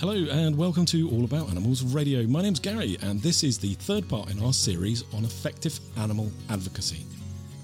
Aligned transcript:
Hello, 0.00 0.14
and 0.14 0.56
welcome 0.56 0.86
to 0.86 1.10
All 1.10 1.24
About 1.24 1.50
Animals 1.50 1.82
Radio. 1.82 2.22
My 2.26 2.40
name's 2.40 2.58
Gary, 2.58 2.96
and 3.02 3.20
this 3.20 3.44
is 3.44 3.58
the 3.58 3.74
third 3.74 4.08
part 4.08 4.30
in 4.30 4.42
our 4.42 4.54
series 4.54 5.04
on 5.12 5.26
effective 5.26 5.78
animal 5.98 6.32
advocacy. 6.48 7.04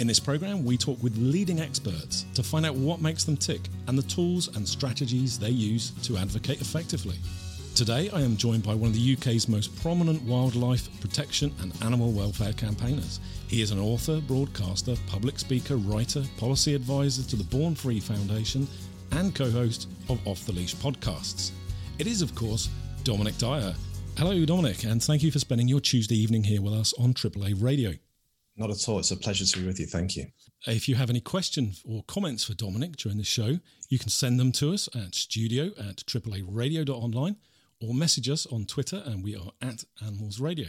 In 0.00 0.06
this 0.06 0.20
program, 0.20 0.62
we 0.62 0.76
talk 0.76 1.02
with 1.02 1.16
leading 1.16 1.60
experts 1.60 2.26
to 2.34 2.42
find 2.42 2.66
out 2.66 2.74
what 2.74 3.00
makes 3.00 3.24
them 3.24 3.38
tick 3.38 3.62
and 3.88 3.96
the 3.96 4.02
tools 4.02 4.54
and 4.54 4.68
strategies 4.68 5.38
they 5.38 5.48
use 5.48 5.92
to 6.02 6.18
advocate 6.18 6.60
effectively. 6.60 7.16
Today, 7.74 8.10
I 8.10 8.20
am 8.20 8.36
joined 8.36 8.64
by 8.64 8.74
one 8.74 8.90
of 8.90 8.96
the 8.96 9.16
UK's 9.16 9.48
most 9.48 9.74
prominent 9.80 10.20
wildlife 10.20 10.90
protection 11.00 11.54
and 11.62 11.72
animal 11.82 12.12
welfare 12.12 12.52
campaigners. 12.52 13.18
He 13.48 13.62
is 13.62 13.70
an 13.70 13.78
author, 13.78 14.20
broadcaster, 14.20 14.94
public 15.06 15.38
speaker, 15.38 15.76
writer, 15.78 16.22
policy 16.36 16.74
advisor 16.74 17.22
to 17.30 17.36
the 17.36 17.44
Born 17.44 17.74
Free 17.74 17.98
Foundation, 17.98 18.68
and 19.12 19.34
co 19.34 19.50
host 19.50 19.88
of 20.10 20.20
Off 20.28 20.44
the 20.44 20.52
Leash 20.52 20.76
podcasts. 20.76 21.52
It 21.98 22.06
is, 22.06 22.20
of 22.20 22.34
course, 22.34 22.68
Dominic 23.04 23.38
Dyer. 23.38 23.74
Hello, 24.18 24.44
Dominic, 24.44 24.84
and 24.84 25.02
thank 25.02 25.22
you 25.22 25.30
for 25.30 25.38
spending 25.38 25.66
your 25.66 25.80
Tuesday 25.80 26.14
evening 26.14 26.44
here 26.44 26.60
with 26.60 26.74
us 26.74 26.92
on 26.98 27.14
AAA 27.14 27.54
Radio. 27.58 27.94
Not 28.54 28.70
at 28.70 28.86
all. 28.86 28.98
It's 28.98 29.12
a 29.12 29.16
pleasure 29.16 29.46
to 29.46 29.60
be 29.60 29.66
with 29.66 29.80
you. 29.80 29.86
Thank 29.86 30.14
you. 30.14 30.26
If 30.66 30.90
you 30.90 30.94
have 30.96 31.08
any 31.08 31.20
questions 31.20 31.82
or 31.88 32.02
comments 32.06 32.44
for 32.44 32.52
Dominic 32.52 32.96
during 32.96 33.16
the 33.16 33.24
show, 33.24 33.60
you 33.88 33.98
can 33.98 34.10
send 34.10 34.38
them 34.38 34.52
to 34.52 34.74
us 34.74 34.90
at 34.94 35.14
studio 35.14 35.70
at 35.78 36.04
AAAradio.online 36.04 37.36
or 37.80 37.94
message 37.94 38.28
us 38.28 38.44
on 38.46 38.66
Twitter, 38.66 39.02
and 39.06 39.24
we 39.24 39.34
are 39.34 39.52
at 39.62 39.84
Animals 40.04 40.38
Radio. 40.38 40.68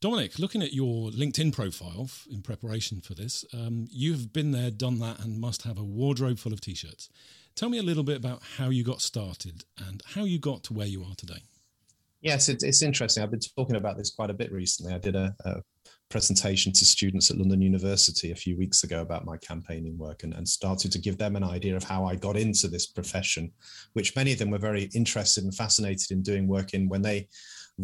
Dominic, 0.00 0.40
looking 0.40 0.62
at 0.62 0.72
your 0.72 1.10
LinkedIn 1.10 1.52
profile 1.52 2.10
in 2.28 2.42
preparation 2.42 3.00
for 3.00 3.14
this, 3.14 3.44
um, 3.54 3.86
you've 3.88 4.32
been 4.32 4.50
there, 4.50 4.72
done 4.72 4.98
that, 4.98 5.20
and 5.20 5.40
must 5.40 5.62
have 5.62 5.78
a 5.78 5.84
wardrobe 5.84 6.40
full 6.40 6.52
of 6.52 6.60
t 6.60 6.74
shirts. 6.74 7.08
Tell 7.56 7.68
me 7.68 7.78
a 7.78 7.82
little 7.82 8.02
bit 8.02 8.16
about 8.16 8.42
how 8.56 8.70
you 8.70 8.82
got 8.82 9.00
started 9.00 9.64
and 9.86 10.02
how 10.04 10.24
you 10.24 10.40
got 10.40 10.64
to 10.64 10.72
where 10.72 10.86
you 10.86 11.04
are 11.04 11.14
today. 11.16 11.42
Yes, 12.20 12.48
it's, 12.48 12.64
it's 12.64 12.82
interesting. 12.82 13.22
I've 13.22 13.30
been 13.30 13.40
talking 13.56 13.76
about 13.76 13.96
this 13.96 14.10
quite 14.10 14.30
a 14.30 14.34
bit 14.34 14.50
recently. 14.50 14.92
I 14.92 14.98
did 14.98 15.14
a, 15.14 15.34
a 15.44 15.56
presentation 16.08 16.72
to 16.72 16.84
students 16.84 17.30
at 17.30 17.36
London 17.36 17.60
University 17.60 18.32
a 18.32 18.36
few 18.36 18.56
weeks 18.56 18.82
ago 18.82 19.02
about 19.02 19.24
my 19.24 19.36
campaigning 19.36 19.96
work 19.98 20.24
and, 20.24 20.32
and 20.34 20.48
started 20.48 20.90
to 20.92 20.98
give 20.98 21.16
them 21.16 21.36
an 21.36 21.44
idea 21.44 21.76
of 21.76 21.84
how 21.84 22.04
I 22.04 22.16
got 22.16 22.36
into 22.36 22.66
this 22.66 22.86
profession, 22.86 23.52
which 23.92 24.16
many 24.16 24.32
of 24.32 24.38
them 24.38 24.50
were 24.50 24.58
very 24.58 24.90
interested 24.94 25.44
and 25.44 25.54
fascinated 25.54 26.10
in 26.10 26.22
doing 26.22 26.48
work 26.48 26.74
in 26.74 26.88
when 26.88 27.02
they 27.02 27.28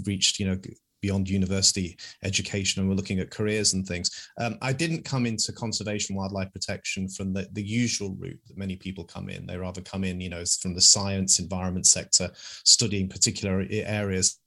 reached, 0.06 0.40
you 0.40 0.46
know, 0.46 0.58
beyond 1.00 1.28
university 1.28 1.96
education 2.22 2.80
and 2.80 2.88
we're 2.88 2.96
looking 2.96 3.20
at 3.20 3.30
careers 3.30 3.72
and 3.74 3.86
things. 3.86 4.30
Um, 4.38 4.58
I 4.62 4.72
didn't 4.72 5.04
come 5.04 5.26
into 5.26 5.52
conservation 5.52 6.16
wildlife 6.16 6.52
protection 6.52 7.08
from 7.08 7.32
the, 7.32 7.48
the 7.52 7.62
usual 7.62 8.14
route 8.18 8.40
that 8.46 8.58
many 8.58 8.76
people 8.76 9.04
come 9.04 9.28
in. 9.28 9.46
They 9.46 9.56
rather 9.56 9.80
come 9.80 10.04
in, 10.04 10.20
you 10.20 10.30
know, 10.30 10.44
from 10.60 10.74
the 10.74 10.80
science 10.80 11.38
environment 11.38 11.86
sector, 11.86 12.30
studying 12.64 13.08
particular 13.08 13.66
areas 13.70 14.38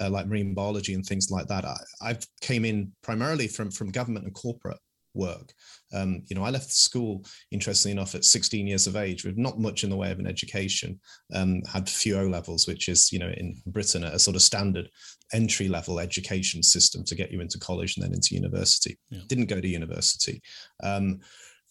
uh, 0.00 0.10
like 0.10 0.26
marine 0.26 0.54
biology 0.54 0.94
and 0.94 1.04
things 1.04 1.30
like 1.30 1.46
that. 1.46 1.64
I, 1.64 1.76
I 2.02 2.18
came 2.40 2.64
in 2.64 2.92
primarily 3.02 3.48
from 3.48 3.70
from 3.70 3.90
government 3.90 4.26
and 4.26 4.34
corporate 4.34 4.78
work. 5.14 5.52
Um, 5.92 6.22
you 6.28 6.36
know, 6.36 6.44
I 6.44 6.50
left 6.50 6.72
school, 6.72 7.24
interestingly 7.50 7.92
enough, 7.92 8.14
at 8.14 8.24
16 8.24 8.66
years 8.66 8.86
of 8.86 8.96
age 8.96 9.24
with 9.24 9.36
not 9.36 9.58
much 9.58 9.84
in 9.84 9.90
the 9.90 9.96
way 9.96 10.10
of 10.10 10.18
an 10.18 10.26
education. 10.26 11.00
Um, 11.34 11.62
had 11.70 11.88
few 11.88 12.18
O 12.18 12.26
levels, 12.26 12.66
which 12.66 12.88
is, 12.88 13.12
you 13.12 13.18
know, 13.18 13.30
in 13.36 13.60
Britain 13.66 14.04
a 14.04 14.18
sort 14.18 14.36
of 14.36 14.42
standard 14.42 14.88
entry 15.32 15.68
level 15.68 16.00
education 16.00 16.62
system 16.62 17.04
to 17.04 17.14
get 17.14 17.30
you 17.30 17.40
into 17.40 17.58
college 17.58 17.96
and 17.96 18.04
then 18.04 18.14
into 18.14 18.34
university. 18.34 18.98
Yeah. 19.10 19.20
Didn't 19.26 19.46
go 19.46 19.60
to 19.60 19.68
university. 19.68 20.42
Um, 20.82 21.20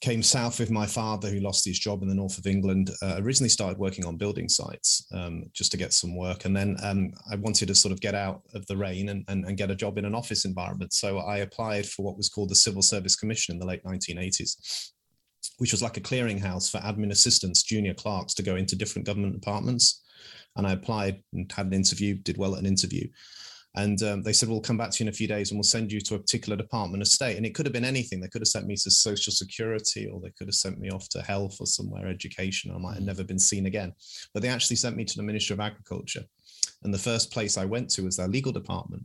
came 0.02 0.24
south 0.24 0.60
with 0.60 0.72
my 0.72 0.86
father, 0.86 1.30
who 1.30 1.42
lost 1.42 1.66
his 1.66 1.78
job 1.78 2.02
in 2.02 2.08
the 2.08 2.16
north 2.16 2.38
of 2.38 2.48
England. 2.48 2.90
Uh, 3.02 3.16
originally 3.20 3.50
started 3.50 3.78
working 3.78 4.06
on 4.06 4.16
building 4.16 4.48
sites 4.48 5.06
um, 5.14 5.44
just 5.54 5.72
to 5.72 5.78
get 5.78 5.94
some 5.94 6.16
work, 6.16 6.46
and 6.46 6.56
then 6.56 6.78
um, 6.84 7.12
I 7.30 7.36
wanted 7.36 7.68
to 7.68 7.76
sort 7.76 7.92
of 7.92 8.00
get 8.00 8.16
out 8.16 8.42
of 8.54 8.66
the 8.68 8.78
rain 8.78 9.10
and, 9.10 9.26
and, 9.28 9.46
and, 9.46 9.58
get 9.58 9.72
a 9.72 9.76
job 9.76 9.98
in 9.98 10.06
an 10.06 10.16
office 10.16 10.46
environment. 10.46 10.94
So 10.94 11.20
I 11.20 11.38
applied 11.38 11.86
for 11.86 12.06
what 12.06 12.16
was 12.16 12.30
called 12.30 12.50
the 12.50 12.56
Civil 12.56 12.82
Service 12.82 13.16
Commission 13.16 13.54
in 13.54 13.60
the 13.60 13.66
late 13.66 13.84
1980s, 13.84 14.92
which 15.58 15.72
was 15.72 15.82
like 15.82 15.98
a 15.98 16.02
clearinghouse 16.02 16.72
for 16.72 16.78
admin 16.80 17.12
assistants, 17.12 17.64
junior 17.64 17.94
clerks 17.94 18.34
to 18.36 18.44
go 18.44 18.56
into 18.56 18.78
different 18.78 19.06
government 19.06 19.34
departments. 19.34 20.02
And 20.56 20.66
I 20.66 20.74
applied 20.74 21.22
and 21.34 21.52
had 21.52 21.68
an 21.68 21.74
interview, 21.74 22.16
did 22.16 22.38
well 22.38 22.54
at 22.54 22.62
an 22.62 22.66
interview. 22.66 23.08
And 23.80 24.04
um, 24.04 24.24
they 24.24 24.34
said, 24.34 24.50
we'll 24.50 24.60
come 24.60 24.78
back 24.78 24.92
to 24.92 25.04
you 25.04 25.08
in 25.08 25.14
a 25.14 25.16
few 25.16 25.28
days 25.28 25.52
and 25.52 25.58
we'll 25.58 25.64
send 25.64 25.90
you 25.90 26.02
to 26.02 26.16
a 26.16 26.20
particular 26.20 26.58
department 26.58 27.02
of 27.02 27.08
state. 27.08 27.38
And 27.38 27.46
it 27.46 27.56
could 27.56 27.66
have 27.66 27.72
been 27.72 27.86
anything. 27.86 28.20
They 28.20 28.28
could 28.28 28.42
have 28.42 28.50
sent 28.50 28.68
me 28.68 28.76
to 28.76 28.92
social 28.92 29.32
security 29.32 30.06
or 30.06 30.20
they 30.20 30.32
could 30.32 30.48
have 30.48 30.56
sent 30.56 30.80
me 30.80 30.90
off 30.90 31.08
to 31.10 31.22
health 31.22 31.56
or 31.62 31.66
somewhere 31.66 32.08
education. 32.08 32.72
I 32.76 32.78
might 32.78 32.96
have 32.96 33.04
mm. 33.04 33.08
never 33.08 33.24
been 33.24 33.40
seen 33.40 33.68
again. 33.68 33.94
But 34.34 34.44
they 34.44 34.50
actually 34.50 34.76
sent 34.76 34.98
me 34.98 35.06
to 35.06 35.16
the 35.16 35.24
Ministry 35.24 35.54
of 35.54 35.62
Agriculture. 35.62 36.24
And 36.84 36.94
the 36.94 36.98
first 36.98 37.32
place 37.32 37.58
I 37.58 37.64
went 37.64 37.90
to 37.92 38.04
was 38.04 38.18
their 38.18 38.28
legal 38.28 38.52
department 38.52 39.04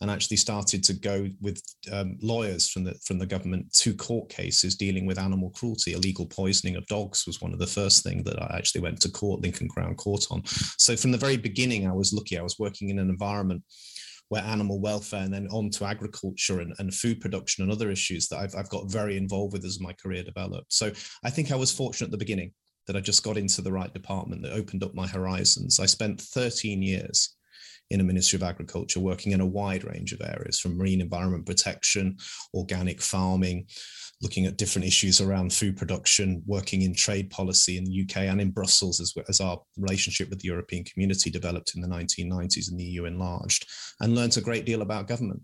and 0.00 0.10
actually 0.10 0.36
started 0.36 0.82
to 0.84 0.92
go 0.94 1.28
with 1.40 1.62
um, 1.92 2.18
lawyers 2.20 2.68
from 2.68 2.84
the 2.84 2.94
from 3.04 3.18
the 3.18 3.26
government 3.26 3.72
to 3.72 3.94
court 3.94 4.28
cases 4.28 4.76
dealing 4.76 5.06
with 5.06 5.18
animal 5.18 5.50
cruelty, 5.50 5.92
illegal 5.94 6.26
poisoning 6.26 6.76
of 6.76 6.86
dogs 6.86 7.26
was 7.26 7.40
one 7.40 7.54
of 7.54 7.58
the 7.58 7.66
first 7.66 8.02
things 8.02 8.24
that 8.24 8.40
I 8.42 8.56
actually 8.58 8.82
went 8.82 9.00
to 9.00 9.10
court, 9.10 9.40
Lincoln 9.40 9.68
Crown 9.68 9.94
Court 9.94 10.26
on. 10.30 10.42
So 10.76 10.96
from 10.96 11.12
the 11.12 11.18
very 11.18 11.38
beginning, 11.38 11.86
I 11.86 11.92
was 11.92 12.12
lucky. 12.12 12.38
I 12.38 12.42
was 12.42 12.58
working 12.58 12.90
in 12.90 12.98
an 12.98 13.08
environment 13.08 13.62
where 14.28 14.42
animal 14.42 14.80
welfare 14.80 15.22
and 15.22 15.32
then 15.32 15.46
on 15.48 15.70
to 15.70 15.84
agriculture 15.84 16.60
and, 16.60 16.74
and 16.78 16.94
food 16.94 17.20
production 17.20 17.62
and 17.62 17.72
other 17.72 17.90
issues 17.90 18.28
that 18.28 18.38
I've, 18.38 18.54
I've 18.56 18.70
got 18.70 18.90
very 18.90 19.16
involved 19.16 19.52
with 19.52 19.64
as 19.64 19.80
my 19.80 19.92
career 19.92 20.22
developed. 20.24 20.72
So 20.72 20.90
I 21.24 21.30
think 21.30 21.52
I 21.52 21.56
was 21.56 21.72
fortunate 21.72 22.08
at 22.08 22.10
the 22.10 22.18
beginning 22.18 22.52
that 22.86 22.96
I 22.96 23.00
just 23.00 23.22
got 23.22 23.36
into 23.36 23.62
the 23.62 23.72
right 23.72 23.92
department 23.92 24.42
that 24.42 24.52
opened 24.52 24.82
up 24.82 24.94
my 24.94 25.06
horizons. 25.06 25.80
I 25.80 25.86
spent 25.86 26.20
13 26.20 26.82
years 26.82 27.35
in 27.90 28.00
a 28.00 28.04
Ministry 28.04 28.36
of 28.36 28.42
Agriculture 28.42 29.00
working 29.00 29.32
in 29.32 29.40
a 29.40 29.46
wide 29.46 29.84
range 29.84 30.12
of 30.12 30.20
areas 30.20 30.58
from 30.58 30.76
marine 30.76 31.00
environment 31.00 31.46
protection, 31.46 32.16
organic 32.54 33.00
farming, 33.00 33.66
looking 34.22 34.46
at 34.46 34.56
different 34.56 34.86
issues 34.86 35.20
around 35.20 35.52
food 35.52 35.76
production, 35.76 36.42
working 36.46 36.82
in 36.82 36.94
trade 36.94 37.30
policy 37.30 37.76
in 37.76 37.84
the 37.84 38.02
UK 38.02 38.22
and 38.22 38.40
in 38.40 38.50
Brussels 38.50 39.00
as, 39.00 39.14
as 39.28 39.40
our 39.40 39.60
relationship 39.76 40.30
with 40.30 40.40
the 40.40 40.48
European 40.48 40.84
community 40.84 41.30
developed 41.30 41.72
in 41.74 41.82
the 41.82 41.88
1990s 41.88 42.70
and 42.70 42.80
the 42.80 42.84
EU 42.84 43.04
enlarged, 43.04 43.66
and 44.00 44.14
learnt 44.14 44.36
a 44.36 44.40
great 44.40 44.64
deal 44.64 44.82
about 44.82 45.06
government 45.06 45.42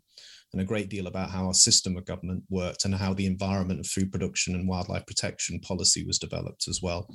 and 0.53 0.61
a 0.61 0.67
great 0.67 0.89
deal 0.89 1.07
about 1.07 1.31
how 1.31 1.47
our 1.47 1.55
system 1.55 1.97
of 1.97 2.05
government 2.05 2.43
worked 2.51 2.85
and 2.85 2.95
how 2.95 3.15
the 3.15 3.27
environment 3.27 3.81
of 3.81 3.87
food 3.87 4.11
production 4.11 4.55
and 4.55 4.69
wildlife 4.69 5.07
protection 5.07 5.59
policy 5.61 6.05
was 6.05 6.19
developed 6.19 6.69
as 6.69 6.81
well. 6.83 7.09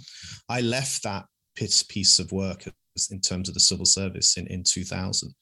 I 0.49 0.61
left 0.61 1.03
that 1.03 1.25
piece 1.55 2.19
of 2.19 2.31
work 2.31 2.67
in 3.11 3.21
terms 3.21 3.47
of 3.47 3.53
the 3.53 3.59
civil 3.59 3.85
service 3.85 4.37
in, 4.37 4.47
in 4.47 4.63
2000 4.63 5.33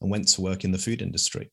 and 0.00 0.10
went 0.10 0.28
to 0.28 0.40
work 0.40 0.64
in 0.64 0.70
the 0.70 0.78
food 0.78 1.02
industry. 1.02 1.50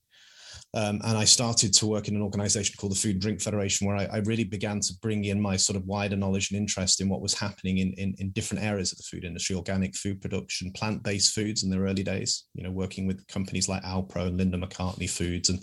Um, 0.76 1.00
and 1.06 1.18
I 1.18 1.24
started 1.24 1.74
to 1.76 1.88
work 1.88 2.10
in 2.10 2.18
an 2.18 2.22
organization 2.22 2.76
called 2.78 2.92
the 2.92 2.98
Food 2.98 3.14
and 3.14 3.22
Drink 3.22 3.42
Federation, 3.42 3.88
where 3.88 3.96
I, 3.96 4.06
I, 4.12 4.18
really 4.26 4.44
began 4.44 4.82
to 4.82 4.94
bring 5.02 5.24
in 5.24 5.40
my 5.40 5.56
sort 5.56 5.78
of 5.78 5.86
wider 5.86 6.18
knowledge 6.18 6.52
and 6.52 6.60
interest 6.60 7.00
in 7.00 7.08
what 7.08 7.22
was 7.22 7.34
happening 7.34 7.78
in, 7.78 7.94
in, 7.94 8.14
in 8.20 8.32
different 8.32 8.62
areas 8.62 8.92
of 8.92 8.98
the 8.98 9.06
food 9.10 9.24
industry, 9.24 9.56
organic 9.56 9.96
food 9.96 10.22
production, 10.22 10.74
plant-based 10.74 11.34
foods 11.34 11.64
in 11.64 11.70
their 11.70 11.84
early 11.84 12.04
days, 12.04 12.48
you 12.56 12.64
know, 12.64 12.72
working 12.72 13.08
with 13.08 13.26
companies 13.28 13.70
like 13.70 13.84
Alpro 13.84 14.28
and 14.28 14.36
Linda 14.36 14.58
McCartney 14.58 15.10
Foods 15.10 15.48
and 15.48 15.62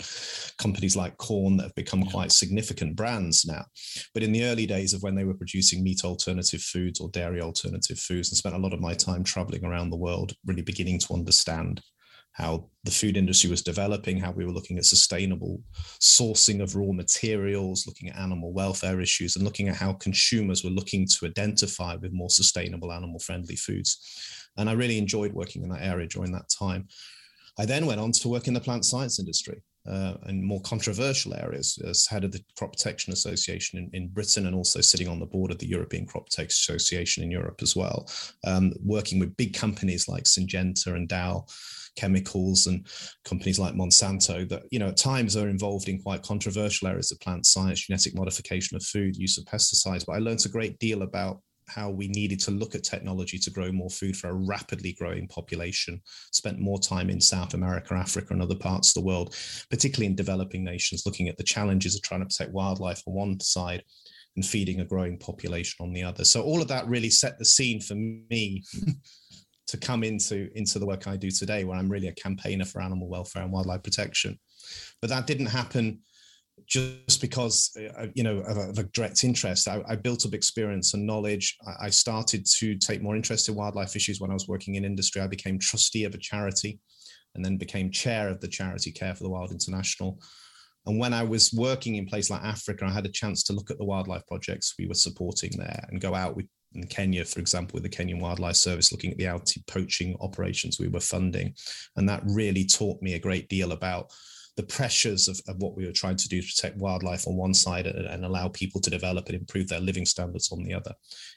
companies 0.56 0.96
like 0.96 1.18
Quorn 1.18 1.58
that 1.58 1.64
have 1.64 1.74
become 1.74 2.04
quite 2.04 2.32
significant 2.32 2.96
brands 2.96 3.44
now. 3.44 3.66
But 4.14 4.22
in 4.22 4.32
the 4.32 4.44
early 4.44 4.64
days 4.64 4.94
of 4.94 5.02
when 5.02 5.14
they 5.14 5.24
were 5.24 5.34
producing 5.34 5.84
meat 5.84 6.04
alternative 6.04 6.62
foods 6.62 7.00
or 7.00 7.10
dairy 7.10 7.42
alternative 7.42 7.98
foods 7.98 8.30
and 8.30 8.38
spent 8.38 8.54
a 8.54 8.58
lot 8.58 8.72
of 8.72 8.80
my 8.80 8.94
time 8.94 9.24
traveling 9.24 9.66
around 9.66 9.90
the 9.90 9.96
world, 9.96 10.32
really 10.46 10.62
beginning 10.62 11.00
to 11.00 11.12
understand 11.12 11.82
how 12.32 12.66
the 12.84 12.90
food 12.90 13.16
industry 13.16 13.50
was 13.50 13.62
developing, 13.62 14.18
how 14.18 14.32
we 14.32 14.44
were 14.44 14.52
looking 14.52 14.78
at 14.78 14.84
sustainable 14.84 15.60
sourcing 16.00 16.62
of 16.62 16.74
raw 16.74 16.92
materials, 16.92 17.86
looking 17.86 18.08
at 18.08 18.16
animal 18.16 18.52
welfare 18.52 19.00
issues, 19.00 19.36
and 19.36 19.44
looking 19.44 19.68
at 19.68 19.76
how 19.76 19.92
consumers 19.94 20.64
were 20.64 20.70
looking 20.70 21.06
to 21.06 21.26
identify 21.26 21.94
with 21.96 22.12
more 22.12 22.30
sustainable 22.30 22.92
animal 22.92 23.18
friendly 23.18 23.56
foods. 23.56 24.48
And 24.56 24.68
I 24.68 24.72
really 24.72 24.98
enjoyed 24.98 25.32
working 25.32 25.62
in 25.62 25.68
that 25.70 25.82
area 25.82 26.06
during 26.06 26.32
that 26.32 26.48
time. 26.48 26.88
I 27.58 27.66
then 27.66 27.86
went 27.86 28.00
on 28.00 28.12
to 28.12 28.28
work 28.28 28.48
in 28.48 28.54
the 28.54 28.60
plant 28.60 28.84
science 28.84 29.18
industry. 29.18 29.62
Uh, 29.84 30.14
and 30.26 30.44
more 30.44 30.60
controversial 30.60 31.34
areas 31.34 31.76
as 31.84 32.06
head 32.06 32.22
of 32.22 32.30
the 32.30 32.40
Crop 32.56 32.70
Protection 32.70 33.12
Association 33.12 33.80
in, 33.80 33.90
in, 33.92 34.08
Britain 34.10 34.46
and 34.46 34.54
also 34.54 34.80
sitting 34.80 35.08
on 35.08 35.18
the 35.18 35.26
board 35.26 35.50
of 35.50 35.58
the 35.58 35.66
European 35.66 36.06
Crop 36.06 36.26
Protection 36.26 36.76
Association 36.76 37.24
in 37.24 37.32
Europe 37.32 37.58
as 37.62 37.74
well, 37.74 38.08
um, 38.46 38.72
working 38.80 39.18
with 39.18 39.36
big 39.36 39.54
companies 39.54 40.06
like 40.06 40.22
Syngenta 40.22 40.94
and 40.94 41.08
Dow 41.08 41.46
chemicals 41.96 42.66
and 42.66 42.86
companies 43.24 43.58
like 43.58 43.74
Monsanto 43.74 44.48
that, 44.48 44.62
you 44.70 44.78
know, 44.78 44.88
at 44.88 44.96
times 44.96 45.36
are 45.36 45.48
involved 45.48 45.88
in 45.88 46.00
quite 46.00 46.22
controversial 46.22 46.88
areas 46.88 47.12
of 47.12 47.20
plant 47.20 47.46
science, 47.46 47.86
genetic 47.86 48.14
modification 48.14 48.76
of 48.76 48.82
food, 48.82 49.16
use 49.16 49.38
of 49.38 49.44
pesticides. 49.44 50.04
But 50.06 50.14
I 50.14 50.18
learned 50.18 50.44
a 50.44 50.48
great 50.48 50.78
deal 50.78 51.02
about 51.02 51.40
how 51.68 51.90
we 51.90 52.08
needed 52.08 52.40
to 52.40 52.50
look 52.50 52.74
at 52.74 52.84
technology 52.84 53.38
to 53.38 53.50
grow 53.50 53.72
more 53.72 53.90
food 53.90 54.16
for 54.16 54.28
a 54.28 54.34
rapidly 54.34 54.92
growing 54.98 55.26
population. 55.28 56.00
Spent 56.32 56.58
more 56.58 56.78
time 56.78 57.08
in 57.08 57.20
South 57.20 57.54
America, 57.54 57.94
Africa, 57.94 58.28
and 58.30 58.42
other 58.42 58.56
parts 58.56 58.90
of 58.90 58.94
the 58.94 59.06
world, 59.06 59.34
particularly 59.70 60.06
in 60.06 60.16
developing 60.16 60.64
nations, 60.64 61.04
looking 61.06 61.28
at 61.28 61.36
the 61.36 61.44
challenges 61.44 61.94
of 61.94 62.02
trying 62.02 62.20
to 62.20 62.26
protect 62.26 62.52
wildlife 62.52 63.02
on 63.06 63.14
one 63.14 63.40
side 63.40 63.82
and 64.36 64.44
feeding 64.44 64.80
a 64.80 64.84
growing 64.84 65.18
population 65.18 65.84
on 65.84 65.92
the 65.92 66.02
other. 66.02 66.24
So 66.24 66.42
all 66.42 66.62
of 66.62 66.68
that 66.68 66.88
really 66.88 67.10
set 67.10 67.38
the 67.38 67.44
scene 67.44 67.80
for 67.80 67.94
me 67.94 68.62
to 69.68 69.76
come 69.76 70.04
into 70.04 70.48
into 70.54 70.78
the 70.78 70.86
work 70.86 71.06
I 71.06 71.16
do 71.16 71.30
today, 71.30 71.64
where 71.64 71.78
I'm 71.78 71.88
really 71.88 72.08
a 72.08 72.14
campaigner 72.14 72.64
for 72.64 72.80
animal 72.80 73.08
welfare 73.08 73.42
and 73.42 73.52
wildlife 73.52 73.82
protection. 73.82 74.38
But 75.00 75.10
that 75.10 75.26
didn't 75.26 75.46
happen 75.46 76.00
just 76.66 77.20
because 77.20 77.70
uh, 77.98 78.06
you 78.14 78.22
know 78.22 78.38
of 78.38 78.56
a, 78.56 78.70
of 78.70 78.78
a 78.78 78.84
direct 78.84 79.24
interest. 79.24 79.68
I, 79.68 79.82
I, 79.88 79.96
built 79.96 80.26
up 80.26 80.34
experience 80.34 80.94
and 80.94 81.06
knowledge. 81.06 81.56
I, 81.66 81.86
I 81.86 81.90
started 81.90 82.46
to 82.58 82.76
take 82.76 83.02
more 83.02 83.16
interest 83.16 83.48
in 83.48 83.54
wildlife 83.54 83.96
issues 83.96 84.20
when 84.20 84.30
I 84.30 84.34
was 84.34 84.48
working 84.48 84.74
in 84.74 84.84
industry. 84.84 85.22
I 85.22 85.26
became 85.26 85.58
trustee 85.58 86.04
of 86.04 86.14
a 86.14 86.18
charity, 86.18 86.78
and 87.34 87.44
then 87.44 87.56
became 87.56 87.90
chair 87.90 88.28
of 88.28 88.40
the 88.40 88.48
charity 88.48 88.92
Care 88.92 89.14
for 89.14 89.24
the 89.24 89.30
Wild 89.30 89.52
International. 89.52 90.20
And 90.86 90.98
when 90.98 91.14
I 91.14 91.22
was 91.22 91.52
working 91.52 91.94
in 91.94 92.06
places 92.06 92.30
like 92.30 92.42
Africa, 92.42 92.84
I 92.84 92.90
had 92.90 93.06
a 93.06 93.12
chance 93.12 93.44
to 93.44 93.52
look 93.52 93.70
at 93.70 93.78
the 93.78 93.84
wildlife 93.84 94.26
projects 94.26 94.74
we 94.78 94.86
were 94.86 94.94
supporting 94.94 95.52
there 95.56 95.86
and 95.88 96.00
go 96.00 96.14
out 96.14 96.34
with 96.36 96.46
in 96.74 96.86
Kenya, 96.86 97.24
for 97.24 97.40
example, 97.40 97.74
with 97.74 97.82
the 97.82 97.96
Kenyan 97.96 98.20
Wildlife 98.20 98.56
Service, 98.56 98.92
looking 98.92 99.10
at 99.10 99.18
the 99.18 99.26
anti-poaching 99.26 100.16
operations 100.20 100.78
we 100.78 100.88
were 100.88 101.00
funding. 101.00 101.54
And 101.96 102.08
that 102.08 102.22
really 102.24 102.64
taught 102.64 103.02
me 103.02 103.14
a 103.14 103.18
great 103.18 103.48
deal 103.48 103.72
about 103.72 104.12
the 104.56 104.62
pressures 104.62 105.28
of, 105.28 105.40
of 105.48 105.56
what 105.58 105.76
we 105.76 105.86
were 105.86 105.92
trying 105.92 106.16
to 106.16 106.28
do 106.28 106.42
to 106.42 106.46
protect 106.46 106.76
wildlife 106.76 107.26
on 107.26 107.36
one 107.36 107.54
side 107.54 107.86
and, 107.86 108.06
and 108.06 108.24
allow 108.24 108.48
people 108.48 108.80
to 108.82 108.90
develop 108.90 109.26
and 109.26 109.36
improve 109.36 109.66
their 109.68 109.80
living 109.80 110.04
standards 110.04 110.52
on 110.52 110.62
the 110.62 110.74
other, 110.74 110.92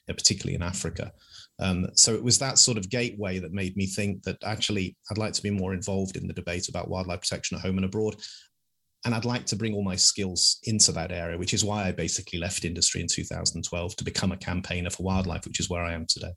particularly 0.07 0.55
in 0.55 0.61
Africa. 0.61 1.11
Um, 1.59 1.87
so 1.93 2.13
it 2.13 2.23
was 2.23 2.37
that 2.39 2.57
sort 2.57 2.77
of 2.77 2.89
gateway 2.89 3.39
that 3.39 3.53
made 3.53 3.77
me 3.77 3.87
think 3.87 4.23
that 4.23 4.43
actually 4.43 4.97
I'd 5.09 5.17
like 5.17 5.31
to 5.33 5.43
be 5.43 5.49
more 5.49 5.73
involved 5.73 6.17
in 6.17 6.27
the 6.27 6.33
debate 6.33 6.67
about 6.67 6.89
wildlife 6.89 7.21
protection 7.21 7.55
at 7.57 7.63
home 7.63 7.77
and 7.77 7.85
abroad. 7.85 8.17
And 9.05 9.13
I'd 9.13 9.23
like 9.23 9.45
to 9.47 9.55
bring 9.55 9.75
all 9.75 9.83
my 9.83 9.95
skills 9.95 10.59
into 10.63 10.91
that 10.93 11.11
area, 11.11 11.37
which 11.37 11.53
is 11.53 11.63
why 11.63 11.87
I 11.87 11.91
basically 11.91 12.39
left 12.39 12.65
industry 12.65 13.01
in 13.01 13.07
2012 13.07 13.95
to 13.95 14.03
become 14.03 14.31
a 14.31 14.37
campaigner 14.37 14.89
for 14.89 15.03
wildlife, 15.03 15.45
which 15.45 15.59
is 15.59 15.69
where 15.69 15.83
I 15.83 15.93
am 15.93 16.07
today. 16.07 16.33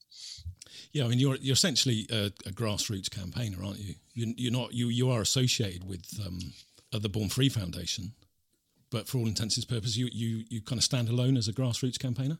Yeah, 0.92 1.04
I 1.04 1.08
mean, 1.08 1.18
you're 1.18 1.36
you're 1.36 1.54
essentially 1.54 2.06
a, 2.10 2.26
a 2.46 2.50
grassroots 2.50 3.10
campaigner, 3.10 3.64
aren't 3.64 3.78
you? 3.78 3.94
you? 4.14 4.34
You're 4.36 4.52
not 4.52 4.72
you 4.72 4.88
you 4.88 5.10
are 5.10 5.20
associated 5.20 5.84
with 5.84 6.04
um, 6.24 6.38
the 6.92 7.08
Born 7.08 7.28
Free 7.28 7.48
Foundation, 7.48 8.12
but 8.90 9.08
for 9.08 9.18
all 9.18 9.26
intents 9.26 9.56
and 9.56 9.68
purposes, 9.68 9.96
you 9.96 10.08
you 10.12 10.44
you 10.48 10.62
kind 10.62 10.78
of 10.78 10.84
stand 10.84 11.08
alone 11.08 11.36
as 11.36 11.48
a 11.48 11.52
grassroots 11.52 11.98
campaigner. 11.98 12.38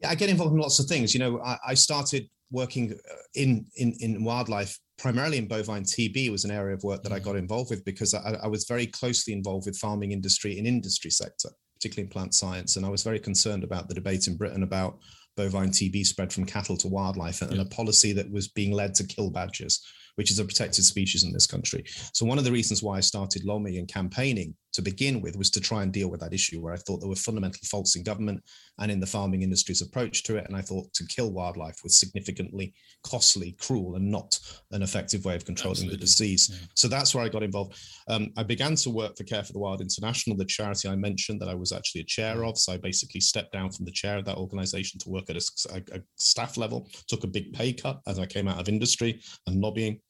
Yeah, 0.00 0.10
I 0.10 0.14
get 0.14 0.30
involved 0.30 0.54
in 0.54 0.60
lots 0.60 0.78
of 0.78 0.86
things. 0.86 1.14
You 1.14 1.20
know, 1.20 1.40
I, 1.40 1.58
I 1.68 1.74
started 1.74 2.28
working 2.50 2.92
uh, 2.92 3.14
in, 3.34 3.66
in 3.76 3.94
in 4.00 4.24
wildlife 4.24 4.78
primarily 4.98 5.38
in 5.38 5.46
bovine 5.46 5.84
TB 5.84 6.30
was 6.30 6.44
an 6.44 6.50
area 6.50 6.74
of 6.74 6.82
work 6.82 7.02
that 7.02 7.12
I 7.12 7.20
mm. 7.20 7.24
got 7.24 7.36
involved 7.36 7.70
with 7.70 7.84
because 7.84 8.14
I, 8.14 8.38
I 8.42 8.46
was 8.48 8.64
very 8.64 8.86
closely 8.86 9.32
involved 9.32 9.66
with 9.66 9.78
farming 9.78 10.12
industry 10.12 10.58
in 10.58 10.66
industry 10.66 11.10
sector, 11.10 11.50
particularly 11.74 12.06
in 12.06 12.10
plant 12.10 12.34
science, 12.34 12.76
and 12.76 12.84
I 12.84 12.88
was 12.88 13.02
very 13.02 13.20
concerned 13.20 13.64
about 13.64 13.88
the 13.88 13.94
debate 13.94 14.26
in 14.26 14.36
Britain 14.36 14.62
about 14.62 14.98
bovine 15.36 15.70
TB 15.70 16.04
spread 16.04 16.32
from 16.32 16.44
cattle 16.44 16.76
to 16.76 16.88
wildlife 16.88 17.42
and, 17.42 17.52
yeah. 17.52 17.60
and 17.60 17.66
a 17.66 17.74
policy 17.74 18.12
that 18.12 18.30
was 18.30 18.48
being 18.48 18.72
led 18.72 18.94
to 18.96 19.06
kill 19.06 19.30
badgers 19.30 19.80
which 20.18 20.32
is 20.32 20.40
a 20.40 20.44
protected 20.44 20.84
species 20.84 21.22
in 21.22 21.32
this 21.32 21.46
country. 21.46 21.84
So 22.12 22.26
one 22.26 22.38
of 22.38 22.44
the 22.44 22.50
reasons 22.50 22.82
why 22.82 22.96
I 22.96 23.00
started 23.00 23.44
LOMI 23.44 23.78
and 23.78 23.86
campaigning 23.86 24.52
to 24.72 24.82
begin 24.82 25.20
with 25.20 25.36
was 25.36 25.50
to 25.50 25.60
try 25.60 25.82
and 25.82 25.92
deal 25.92 26.08
with 26.08 26.20
that 26.20 26.32
issue 26.32 26.60
where 26.60 26.74
I 26.74 26.76
thought 26.76 27.00
there 27.00 27.08
were 27.08 27.16
fundamental 27.16 27.60
faults 27.64 27.96
in 27.96 28.02
government 28.02 28.42
and 28.78 28.90
in 28.90 29.00
the 29.00 29.06
farming 29.06 29.42
industry's 29.42 29.82
approach 29.82 30.22
to 30.24 30.36
it. 30.36 30.46
And 30.46 30.56
I 30.56 30.60
thought 30.60 30.92
to 30.94 31.06
kill 31.06 31.32
wildlife 31.32 31.78
was 31.82 31.98
significantly 31.98 32.74
costly, 33.02 33.52
cruel, 33.52 33.96
and 33.96 34.10
not 34.10 34.38
an 34.72 34.82
effective 34.82 35.24
way 35.24 35.34
of 35.34 35.44
controlling 35.44 35.72
Absolutely. 35.72 35.96
the 35.96 36.00
disease. 36.00 36.50
Yeah. 36.50 36.66
So 36.74 36.88
that's 36.88 37.14
where 37.14 37.24
I 37.24 37.28
got 37.28 37.42
involved. 37.42 37.78
Um, 38.08 38.30
I 38.36 38.42
began 38.42 38.74
to 38.76 38.90
work 38.90 39.16
for 39.16 39.24
Care 39.24 39.42
for 39.42 39.52
the 39.52 39.58
Wild 39.58 39.80
International, 39.80 40.36
the 40.36 40.44
charity 40.44 40.88
I 40.88 40.96
mentioned 40.96 41.40
that 41.40 41.48
I 41.48 41.54
was 41.54 41.72
actually 41.72 42.02
a 42.02 42.04
chair 42.04 42.44
of. 42.44 42.58
So 42.58 42.72
I 42.72 42.76
basically 42.76 43.20
stepped 43.20 43.52
down 43.52 43.70
from 43.70 43.84
the 43.84 43.92
chair 43.92 44.18
of 44.18 44.24
that 44.26 44.36
organization 44.36 45.00
to 45.00 45.08
work 45.08 45.30
at 45.30 45.36
a, 45.36 45.50
a, 45.70 45.98
a 45.98 46.00
staff 46.16 46.56
level, 46.56 46.88
took 47.06 47.24
a 47.24 47.28
big 47.28 47.52
pay 47.52 47.72
cut 47.72 48.00
as 48.06 48.18
I 48.18 48.26
came 48.26 48.48
out 48.48 48.60
of 48.60 48.68
industry 48.68 49.20
and 49.46 49.60
lobbying 49.60 50.00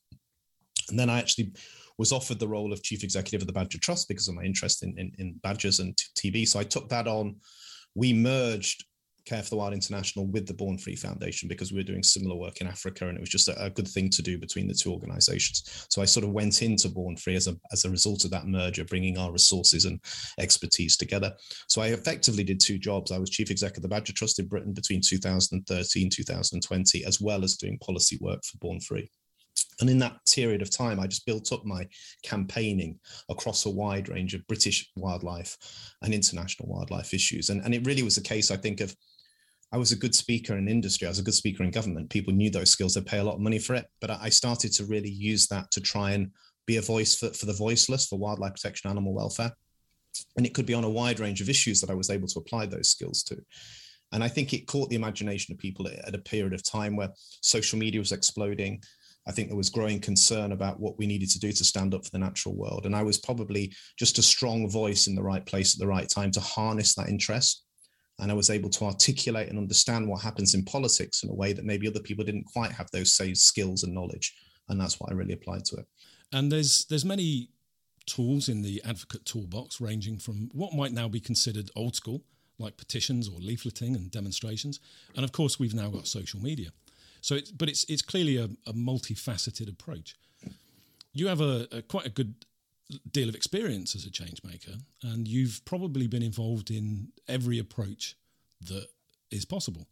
and 0.90 0.99
then 0.99 1.11
I 1.11 1.19
actually 1.19 1.52
was 1.98 2.12
offered 2.12 2.38
the 2.38 2.48
role 2.48 2.72
of 2.72 2.82
chief 2.82 3.02
executive 3.02 3.42
of 3.42 3.46
the 3.46 3.52
Badger 3.52 3.78
Trust 3.78 4.08
because 4.08 4.28
of 4.28 4.34
my 4.34 4.42
interest 4.42 4.82
in, 4.82 4.96
in, 4.98 5.12
in 5.18 5.34
badgers 5.42 5.80
and 5.80 5.96
TB. 6.16 6.48
So 6.48 6.58
I 6.58 6.64
took 6.64 6.88
that 6.88 7.06
on. 7.06 7.36
We 7.94 8.12
merged 8.12 8.84
Care 9.28 9.42
for 9.42 9.50
the 9.50 9.56
Wild 9.56 9.74
International 9.74 10.26
with 10.26 10.46
the 10.46 10.54
Born 10.54 10.78
Free 10.78 10.96
Foundation 10.96 11.50
because 11.50 11.70
we 11.70 11.76
were 11.76 11.82
doing 11.82 12.02
similar 12.02 12.34
work 12.34 12.62
in 12.62 12.66
Africa, 12.66 13.08
and 13.08 13.18
it 13.18 13.20
was 13.20 13.28
just 13.28 13.48
a, 13.48 13.62
a, 13.62 13.68
good 13.68 13.86
thing 13.86 14.08
to 14.08 14.22
do 14.22 14.38
between 14.38 14.66
the 14.66 14.72
two 14.72 14.90
organizations. 14.90 15.86
So 15.90 16.00
I 16.00 16.06
sort 16.06 16.24
of 16.24 16.32
went 16.32 16.62
into 16.62 16.88
Born 16.88 17.14
Free 17.14 17.36
as 17.36 17.46
a 17.46 17.54
as 17.70 17.84
a 17.84 17.90
result 17.90 18.24
of 18.24 18.30
that 18.30 18.46
merger, 18.46 18.86
bringing 18.86 19.18
our 19.18 19.30
resources 19.30 19.84
and 19.84 20.00
expertise 20.38 20.96
together. 20.96 21.34
So 21.66 21.82
I 21.82 21.88
effectively 21.88 22.42
did 22.42 22.58
two 22.58 22.78
jobs. 22.78 23.12
I 23.12 23.18
was 23.18 23.28
chief 23.28 23.50
executive 23.50 23.84
of 23.84 23.90
the 23.90 23.94
Badger 23.94 24.14
Trust 24.14 24.38
in 24.38 24.48
Britain 24.48 24.72
between 24.72 25.02
2013 25.06 26.08
2020, 26.08 27.04
as 27.04 27.20
well 27.20 27.44
as 27.44 27.56
doing 27.58 27.76
policy 27.80 28.16
work 28.22 28.42
for 28.46 28.56
Born 28.56 28.80
Free. 28.80 29.10
And 29.81 29.88
in 29.88 29.99
that 29.99 30.19
period 30.32 30.62
of 30.62 30.70
time, 30.70 31.00
I 31.00 31.06
just 31.06 31.26
built 31.26 31.52
up 31.52 31.64
my 31.64 31.87
campaigning 32.22 32.99
across 33.28 33.66
a 33.66 33.70
wide 33.70 34.08
range 34.08 34.34
of 34.34 34.46
British 34.46 34.90
wildlife 34.96 35.56
and 36.02 36.12
international 36.12 36.69
wildlife 36.69 37.14
issues. 37.14 37.50
And, 37.50 37.62
and 37.64 37.75
it 37.75 37.87
really 37.87 38.02
was 38.02 38.16
a 38.16 38.22
case, 38.22 38.50
I 38.50 38.56
think, 38.56 38.81
of 38.81 38.94
I 39.70 39.76
was 39.76 39.93
a 39.93 39.96
good 39.96 40.14
speaker 40.14 40.56
in 40.56 40.69
industry. 40.69 41.06
I 41.06 41.10
was 41.10 41.19
a 41.19 41.25
good 41.25 41.34
speaker 41.34 41.62
in 41.62 41.70
government. 41.70 42.08
People 42.08 42.32
knew 42.32 42.50
those 42.50 42.70
skills. 42.70 42.94
They 42.94 43.02
pay 43.02 43.19
a 43.19 43.25
lot 43.25 43.34
of 43.34 43.40
money 43.40 43.58
for 43.58 43.75
it. 43.75 43.87
But 44.00 44.10
I 44.10 44.31
started 44.31 44.72
to 44.75 44.87
really 44.87 45.10
use 45.10 45.46
that 45.49 45.70
to 45.72 45.81
try 45.81 46.12
and 46.12 46.31
be 46.66 46.78
a 46.78 46.82
voice 46.82 47.14
for, 47.14 47.28
for 47.31 47.46
the 47.46 47.52
voiceless, 47.52 48.06
for 48.06 48.19
wildlife 48.19 48.54
protection, 48.54 48.90
animal 48.90 49.14
welfare. 49.14 49.52
And 50.37 50.46
it 50.46 50.54
could 50.54 50.66
be 50.66 50.75
on 50.75 50.84
a 50.84 50.90
wide 50.90 51.20
range 51.20 51.40
of 51.40 51.50
issues 51.50 51.81
that 51.81 51.90
I 51.90 51.94
was 51.94 52.11
able 52.11 52.28
to 52.28 52.38
apply 52.38 52.66
those 52.66 52.88
skills 52.88 53.22
to. 53.25 53.37
And 54.12 54.25
I 54.25 54.28
think 54.28 54.54
it 54.54 54.66
caught 54.66 54.88
the 54.88 54.96
imagination 54.96 55.52
of 55.52 55.58
people 55.58 55.87
at 55.88 56.14
a 56.14 56.19
period 56.19 56.54
of 56.54 56.62
time 56.62 56.96
where 56.96 57.11
social 57.43 57.78
media 57.78 58.00
was 58.00 58.12
exploding. 58.12 58.82
I 59.28 59.32
think 59.32 59.48
there 59.48 59.56
was 59.56 59.69
growing 59.69 60.00
concern 60.00 60.52
about 60.52 60.80
what 60.80 60.98
we 60.98 61.06
needed 61.06 61.28
to 61.30 61.38
do 61.38 61.52
to 61.52 61.64
stand 61.64 61.94
up 61.94 62.02
for 62.02 62.10
the 62.10 62.19
natural 62.19 62.56
world. 62.56 62.86
And 62.86 62.96
I 62.96 63.02
was 63.02 63.19
probably 63.19 63.72
just 63.98 64.19
a 64.19 64.22
strong 64.22 64.70
voice 64.70 65.06
in 65.06 65.14
the 65.14 65.22
right 65.22 65.44
place 65.44 65.75
at 65.75 65.80
the 65.80 65.86
right 65.86 66.08
time 66.08 66.30
to 66.32 66.40
harness 66.40 66.94
that 66.94 67.10
interest. 67.10 67.64
And 68.20 68.32
I 68.32 68.34
was 68.34 68.48
able 68.48 68.70
to 68.70 68.86
articulate 68.86 69.48
and 69.48 69.58
understand 69.58 70.08
what 70.08 70.22
happens 70.22 70.54
in 70.54 70.64
politics 70.64 71.22
in 71.22 71.30
a 71.30 71.34
way 71.34 71.52
that 71.52 71.66
maybe 71.66 71.86
other 71.86 72.00
people 72.00 72.25
didn't 72.25 72.46
quite 72.46 72.72
have 72.72 72.90
those 72.90 73.12
same 73.12 73.34
skills 73.34 73.84
and 73.84 73.94
knowledge. 73.94 74.34
And 74.70 74.80
that's 74.80 74.98
what 74.98 75.12
I 75.12 75.14
really 75.14 75.34
applied 75.34 75.64
to 75.66 75.76
it. 75.76 75.86
And 76.32 76.50
there's 76.50 76.86
there's 76.86 77.04
many 77.04 77.50
tools 78.06 78.48
in 78.48 78.62
the 78.62 78.82
advocate 78.84 79.26
toolbox, 79.26 79.80
ranging 79.80 80.19
from 80.19 80.48
what 80.52 80.72
might 80.72 80.92
now 80.92 81.06
be 81.06 81.20
considered 81.20 81.70
old 81.76 81.94
school, 81.94 82.22
like 82.58 82.76
petitions 82.76 83.28
or 83.28 83.38
leafleting 83.40 83.94
and 83.94 84.10
demonstrations. 84.10 84.80
And 85.14 85.25
of 85.25 85.32
course, 85.32 85.58
we've 85.58 85.75
now 85.75 85.88
got 85.90 86.06
social 86.06 86.40
media. 86.40 86.70
So, 87.20 87.34
it's, 87.34 87.50
but 87.50 87.68
it's 87.68 87.84
it's 87.84 88.02
clearly 88.02 88.37
a, 88.37 88.44
a 88.66 88.72
multifaceted 88.72 89.68
approach. 89.68 90.16
You 91.12 91.28
have 91.28 91.40
a, 91.40 91.66
a, 91.72 91.82
quite 91.82 92.06
a 92.06 92.10
good 92.10 92.34
deal 93.10 93.28
of 93.28 93.34
experience 93.34 93.94
as 93.94 94.04
a 94.04 94.10
change 94.10 94.42
maker, 94.44 94.78
and 95.02 95.26
you've 95.26 95.62
probably 95.64 96.06
been 96.06 96.22
involved 96.22 96.70
in 96.70 97.08
every 97.26 97.58
approach 97.58 98.16
that 98.62 98.87
is 99.30 99.44
possible. 99.44 99.87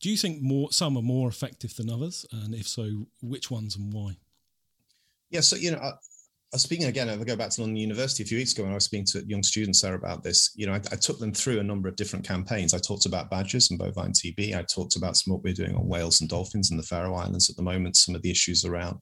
Do 0.00 0.10
you 0.10 0.16
think 0.16 0.42
more 0.42 0.70
some 0.72 0.96
are 0.96 1.02
more 1.02 1.28
effective 1.28 1.74
than 1.76 1.90
others, 1.90 2.26
and 2.30 2.54
if 2.54 2.68
so, 2.68 3.06
which 3.22 3.50
ones 3.50 3.76
and 3.76 3.92
why? 3.92 4.16
Yeah, 5.30 5.40
so 5.40 5.56
you 5.56 5.72
know, 5.72 5.78
uh, 5.78 5.96
was 6.56 6.62
speaking 6.62 6.86
again, 6.86 7.08
if 7.08 7.20
I 7.20 7.24
go 7.24 7.36
back 7.36 7.50
to 7.50 7.60
London 7.60 7.76
University 7.76 8.22
a 8.22 8.26
few 8.26 8.38
weeks 8.38 8.52
ago 8.52 8.62
when 8.62 8.72
I 8.72 8.76
was 8.76 8.84
speaking 8.84 9.04
to 9.12 9.28
young 9.28 9.42
students 9.42 9.82
there 9.82 9.94
about 9.94 10.22
this. 10.22 10.52
You 10.56 10.66
know, 10.66 10.72
I, 10.72 10.76
I, 10.76 10.96
took 10.96 11.18
them 11.18 11.32
through 11.32 11.60
a 11.60 11.62
number 11.64 11.88
of 11.88 11.96
different 11.96 12.26
campaigns. 12.26 12.72
I 12.72 12.78
talked 12.78 13.04
about 13.04 13.30
badgers 13.30 13.70
and 13.70 13.78
bovine 13.78 14.12
TB. 14.12 14.56
I 14.56 14.62
talked 14.62 14.96
about 14.96 15.16
some 15.16 15.34
what 15.34 15.42
we're 15.42 15.52
doing 15.52 15.74
on 15.74 15.86
whales 15.86 16.22
and 16.22 16.30
dolphins 16.30 16.70
in 16.70 16.78
the 16.78 16.82
Faroe 16.82 17.14
Islands 17.14 17.50
at 17.50 17.56
the 17.56 17.62
moment, 17.62 17.96
some 17.96 18.14
of 18.14 18.22
the 18.22 18.30
issues 18.30 18.64
around 18.64 18.98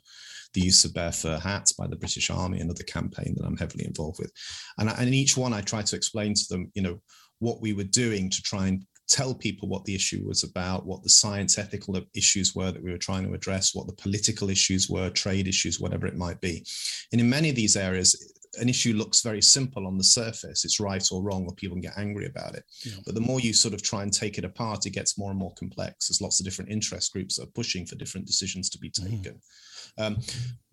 the 0.55 0.63
use 0.63 0.85
of 0.85 0.95
bear 0.95 1.13
fur 1.13 1.39
hats 1.39 1.73
by 1.73 1.87
the 1.87 1.97
British 1.97 2.29
Army, 2.31 2.61
another 2.61 2.85
campaign 2.85 3.35
that 3.37 3.47
I'm 3.47 3.57
heavily 3.57 3.85
involved 3.87 4.19
with. 4.19 4.33
And, 4.79 4.91
and 4.91 5.09
in 5.09 5.15
each 5.15 5.37
one, 5.37 5.53
I 5.53 5.61
try 5.61 5.83
to 5.83 5.97
explain 5.97 6.35
to 6.35 6.45
them, 6.49 6.73
you 6.75 6.83
know, 6.83 7.01
what 7.39 7.61
we 7.61 7.73
were 7.73 7.85
doing 7.85 8.31
to 8.31 8.43
try 8.43 8.67
and 8.69 8.85
tell 9.09 9.35
people 9.35 9.69
what 9.69 9.85
the 9.85 9.95
issue 9.95 10.23
was 10.27 10.45
about, 10.45 10.87
what 10.87 11.03
the 11.03 11.09
science 11.09 11.59
ethical 11.59 12.01
issues 12.15 12.55
were 12.55 12.73
that 12.73 12.83
we 12.83 12.91
were 12.91 12.99
trying 12.99 13.27
to 13.27 13.35
address, 13.35 13.75
what 13.75 13.87
the 13.87 13.93
political 13.93 14.51
issues 14.51 14.89
were, 14.89 15.11
trade 15.11 15.47
issues, 15.47 15.81
whatever 15.81 16.07
it 16.07 16.17
might 16.17 16.41
be. 16.41 16.65
And 17.13 17.21
in 17.21 17.29
many 17.29 17.51
of 17.51 17.57
these 17.57 17.77
areas, 17.77 18.35
an 18.59 18.69
issue 18.69 18.95
looks 18.95 19.21
very 19.21 19.43
simple 19.43 19.87
on 19.87 19.99
the 19.99 20.05
surface. 20.05 20.65
It's 20.65 20.81
right 20.81 21.05
or 21.11 21.23
wrong, 21.23 21.45
or 21.47 21.55
people 21.55 21.75
can 21.75 21.83
get 21.83 21.99
angry 21.99 22.27
about 22.27 22.55
it. 22.55 22.65
Yeah. 22.83 22.95
But 23.05 23.15
the 23.15 23.21
more 23.21 23.41
you 23.41 23.53
sort 23.53 23.75
of 23.75 23.83
try 23.83 24.03
and 24.03 24.13
take 24.13 24.39
it 24.39 24.45
apart, 24.45 24.87
it 24.87 24.91
gets 24.91 25.19
more 25.19 25.31
and 25.31 25.39
more 25.39 25.55
complex. 25.55 26.09
There's 26.09 26.21
lots 26.21 26.41
of 26.41 26.45
different 26.45 26.71
interest 26.71 27.13
groups 27.13 27.37
that 27.37 27.45
are 27.45 27.53
pushing 27.53 27.87
for 27.87 27.97
different 27.97 28.27
decisions 28.27 28.71
to 28.71 28.79
be 28.79 28.91
mm-hmm. 28.91 29.17
taken. 29.17 29.35
Mm. 29.35 29.41
Um, 29.99 30.19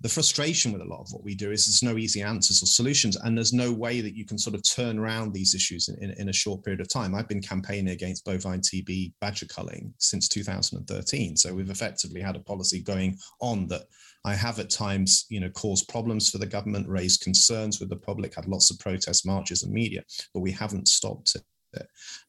the 0.02 0.10
frustration 0.10 0.72
with 0.72 0.82
a 0.82 0.86
lot 0.86 1.02
of 1.02 1.12
what 1.12 1.24
we 1.24 1.36
do 1.36 1.52
is 1.52 1.68
there's 1.68 1.84
no 1.84 2.00
easy 2.00 2.24
answers 2.24 2.64
or 2.64 2.66
solutions, 2.66 3.18
and 3.18 3.38
there's 3.38 3.54
no 3.54 3.72
way 3.72 4.02
that 4.02 4.16
you 4.16 4.26
can 4.26 4.38
sort 4.38 4.56
of 4.56 4.64
turn 4.68 4.98
around 4.98 5.32
these 5.32 5.54
issues 5.54 5.90
in, 5.90 6.04
in, 6.04 6.12
in 6.20 6.30
a 6.30 6.34
short 6.34 6.64
period 6.64 6.82
of 6.82 6.90
time. 6.90 7.14
I've 7.14 7.28
been 7.28 7.42
campaigning 7.42 7.94
against 7.94 8.26
bovine 8.26 8.62
TB 8.62 9.14
badger 9.22 9.46
culling 9.46 9.94
since 10.00 10.28
2013, 10.28 11.38
so 11.38 11.54
we've 11.54 11.70
effectively 11.70 12.20
had 12.20 12.36
a 12.36 12.40
policy 12.40 12.82
going 12.82 13.18
on 13.42 13.68
that 13.68 13.84
I 14.26 14.34
have 14.34 14.60
at 14.60 14.72
times, 14.72 15.26
you 15.30 15.40
know, 15.40 15.50
caused 15.52 15.88
problems 15.88 16.30
for 16.30 16.40
the 16.40 16.48
government, 16.48 16.90
raised 16.90 17.22
concerns 17.22 17.80
with 17.80 17.90
the 17.90 17.96
public, 17.96 18.36
had 18.36 18.48
lots 18.48 18.72
of 18.72 18.80
protests, 18.80 19.26
marches, 19.26 19.64
and 19.64 19.72
media, 19.72 20.04
but 20.34 20.42
we 20.42 20.52
haven't 20.52 20.88
stopped 20.88 21.36
it. 21.36 21.44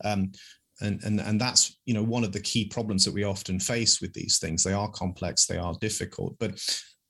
Um, 0.05 0.33
and 0.83 1.03
and 1.05 1.21
and 1.21 1.41
that's 1.41 1.77
you 1.87 1.95
know 1.95 2.03
one 2.03 2.25
of 2.25 2.33
the 2.33 2.41
key 2.41 2.67
problems 2.69 3.05
that 3.05 3.15
we 3.15 3.25
often 3.25 3.59
face 3.59 4.01
with 4.01 4.13
these 4.13 4.39
things. 4.39 4.63
They 4.63 4.73
are 4.73 4.91
complex, 4.91 5.47
they 5.47 5.59
are 5.59 5.75
difficult, 5.81 6.37
but 6.39 6.61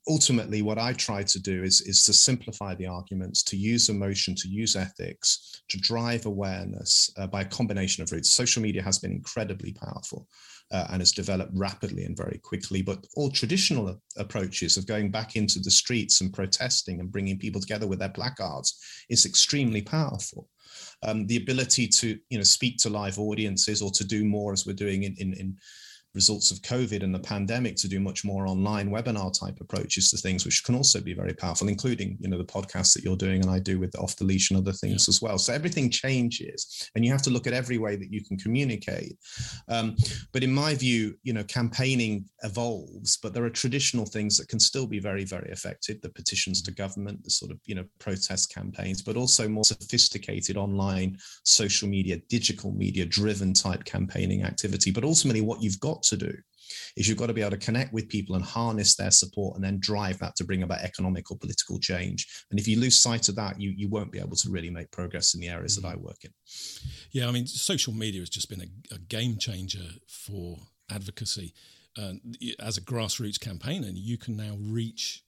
ultimately 0.09 0.61
what 0.61 0.77
i 0.77 0.91
try 0.91 1.23
to 1.23 1.39
do 1.39 1.63
is 1.63 1.79
is 1.79 2.03
to 2.03 2.11
simplify 2.11 2.75
the 2.75 2.85
arguments 2.85 3.41
to 3.41 3.55
use 3.55 3.87
emotion 3.87 4.35
to 4.35 4.49
use 4.49 4.75
ethics 4.75 5.63
to 5.69 5.77
drive 5.77 6.25
awareness 6.25 7.09
uh, 7.17 7.25
by 7.25 7.39
a 7.39 7.45
combination 7.45 8.03
of 8.03 8.11
routes 8.11 8.29
social 8.29 8.61
media 8.61 8.83
has 8.83 8.99
been 8.99 9.13
incredibly 9.13 9.71
powerful 9.71 10.27
uh, 10.73 10.87
and 10.89 11.01
has 11.01 11.11
developed 11.11 11.51
rapidly 11.55 12.03
and 12.03 12.17
very 12.17 12.39
quickly. 12.43 12.81
But 12.81 13.05
all 13.15 13.29
traditional 13.29 13.99
approaches 14.17 14.75
of 14.75 14.87
going 14.87 15.11
back 15.11 15.35
into 15.35 15.59
the 15.59 15.71
streets 15.71 16.21
and 16.21 16.33
protesting 16.33 16.99
and 16.99 17.11
bringing 17.11 17.37
people 17.37 17.61
together 17.61 17.87
with 17.87 17.99
their 17.99 18.09
placards 18.09 18.79
is 19.09 19.25
extremely 19.25 19.81
powerful. 19.81 20.49
Um, 21.05 21.27
the 21.27 21.37
ability 21.37 21.87
to 21.87 22.17
you 22.29 22.37
know 22.37 22.43
speak 22.43 22.77
to 22.79 22.89
live 22.89 23.19
audiences 23.19 23.81
or 23.81 23.91
to 23.91 24.03
do 24.03 24.23
more 24.23 24.53
as 24.53 24.65
we're 24.65 24.73
doing 24.73 25.03
in, 25.03 25.15
in, 25.17 25.33
in 25.33 25.57
results 26.15 26.51
of 26.51 26.61
COVID 26.61 27.03
and 27.03 27.13
the 27.13 27.19
pandemic 27.19 27.75
to 27.77 27.87
do 27.87 27.99
much 27.99 28.23
more 28.23 28.47
online 28.47 28.89
webinar 28.89 29.37
type 29.37 29.59
approaches 29.59 30.09
to 30.11 30.17
things, 30.17 30.45
which 30.45 30.63
can 30.63 30.75
also 30.75 31.01
be 31.01 31.13
very 31.13 31.33
powerful, 31.33 31.67
including 31.67 32.17
you 32.19 32.29
know 32.29 32.37
the 32.37 32.43
podcast 32.43 32.93
that 32.93 33.03
you're 33.03 33.15
doing 33.15 33.41
and 33.41 33.49
I 33.49 33.59
do 33.59 33.79
with 33.79 33.97
off 33.97 34.15
the 34.15 34.23
leash 34.23 34.51
and 34.51 34.59
other 34.59 34.71
things 34.73 35.07
yeah. 35.07 35.11
as 35.11 35.21
well. 35.21 35.37
So 35.37 35.53
everything 35.53 35.89
changes, 35.89 36.89
and 36.95 37.03
you 37.03 37.11
have 37.11 37.21
to 37.23 37.29
look 37.29 37.47
at 37.47 37.53
every 37.53 37.77
way 37.77 37.95
that 37.95 38.11
you 38.11 38.23
can 38.23 38.37
communicate. 38.37 39.17
Um, 39.67 39.95
but 40.31 40.43
in 40.43 40.53
my 40.53 40.75
view, 40.75 41.15
you 41.23 41.33
know, 41.33 41.43
campaigning 41.45 42.25
evolves, 42.43 43.17
but 43.17 43.33
there 43.33 43.45
are 43.45 43.49
traditional 43.49 44.05
things 44.05 44.37
that 44.37 44.49
can 44.49 44.59
still 44.59 44.85
be 44.87 44.99
very 44.99 45.25
very 45.25 45.49
effective. 45.49 46.01
The 46.01 46.09
petitions 46.09 46.61
to 46.63 46.71
government, 46.71 47.23
the 47.23 47.31
sort 47.31 47.51
of 47.51 47.59
you 47.65 47.75
know 47.75 47.85
protest 47.99 48.53
campaigns, 48.53 49.01
but 49.01 49.17
also 49.17 49.47
more 49.47 49.65
sophisticated 49.65 50.57
online 50.57 51.17
social 51.43 51.87
media, 51.87 52.17
digital 52.29 52.71
media 52.71 53.05
driven 53.05 53.53
type 53.53 53.83
campaigning 53.83 54.43
activity. 54.43 54.91
But 54.91 55.03
ultimately, 55.03 55.41
what 55.41 55.61
you've 55.61 55.79
got 55.79 56.02
to 56.03 56.17
do 56.17 56.33
is 56.95 57.07
you've 57.07 57.17
got 57.17 57.27
to 57.27 57.33
be 57.33 57.41
able 57.41 57.51
to 57.51 57.57
connect 57.57 57.93
with 57.93 58.09
people 58.09 58.35
and 58.35 58.43
harness 58.43 58.95
their 58.95 59.11
support 59.11 59.55
and 59.55 59.63
then 59.63 59.79
drive 59.79 60.17
that 60.19 60.35
to 60.35 60.43
bring 60.43 60.63
about 60.63 60.81
economic 60.81 61.31
or 61.31 61.37
political 61.37 61.79
change. 61.79 62.45
And 62.51 62.59
if 62.59 62.67
you 62.67 62.79
lose 62.79 62.97
sight 62.97 63.29
of 63.29 63.35
that, 63.35 63.59
you, 63.59 63.71
you 63.75 63.89
won't 63.89 64.11
be 64.11 64.19
able 64.19 64.35
to 64.37 64.49
really 64.49 64.69
make 64.69 64.91
progress 64.91 65.33
in 65.33 65.41
the 65.41 65.49
areas 65.49 65.75
that 65.75 65.87
I 65.87 65.95
work 65.95 66.23
in. 66.23 66.31
Yeah, 67.11 67.27
I 67.27 67.31
mean, 67.31 67.47
social 67.47 67.93
media 67.93 68.21
has 68.21 68.29
just 68.29 68.49
been 68.49 68.61
a, 68.61 68.95
a 68.95 68.99
game 68.99 69.37
changer 69.37 69.87
for 70.07 70.57
advocacy. 70.89 71.53
Uh, 71.97 72.13
as 72.59 72.77
a 72.77 72.81
grassroots 72.81 73.39
campaigner, 73.39 73.89
you 73.93 74.17
can 74.17 74.35
now 74.35 74.57
reach 74.59 75.23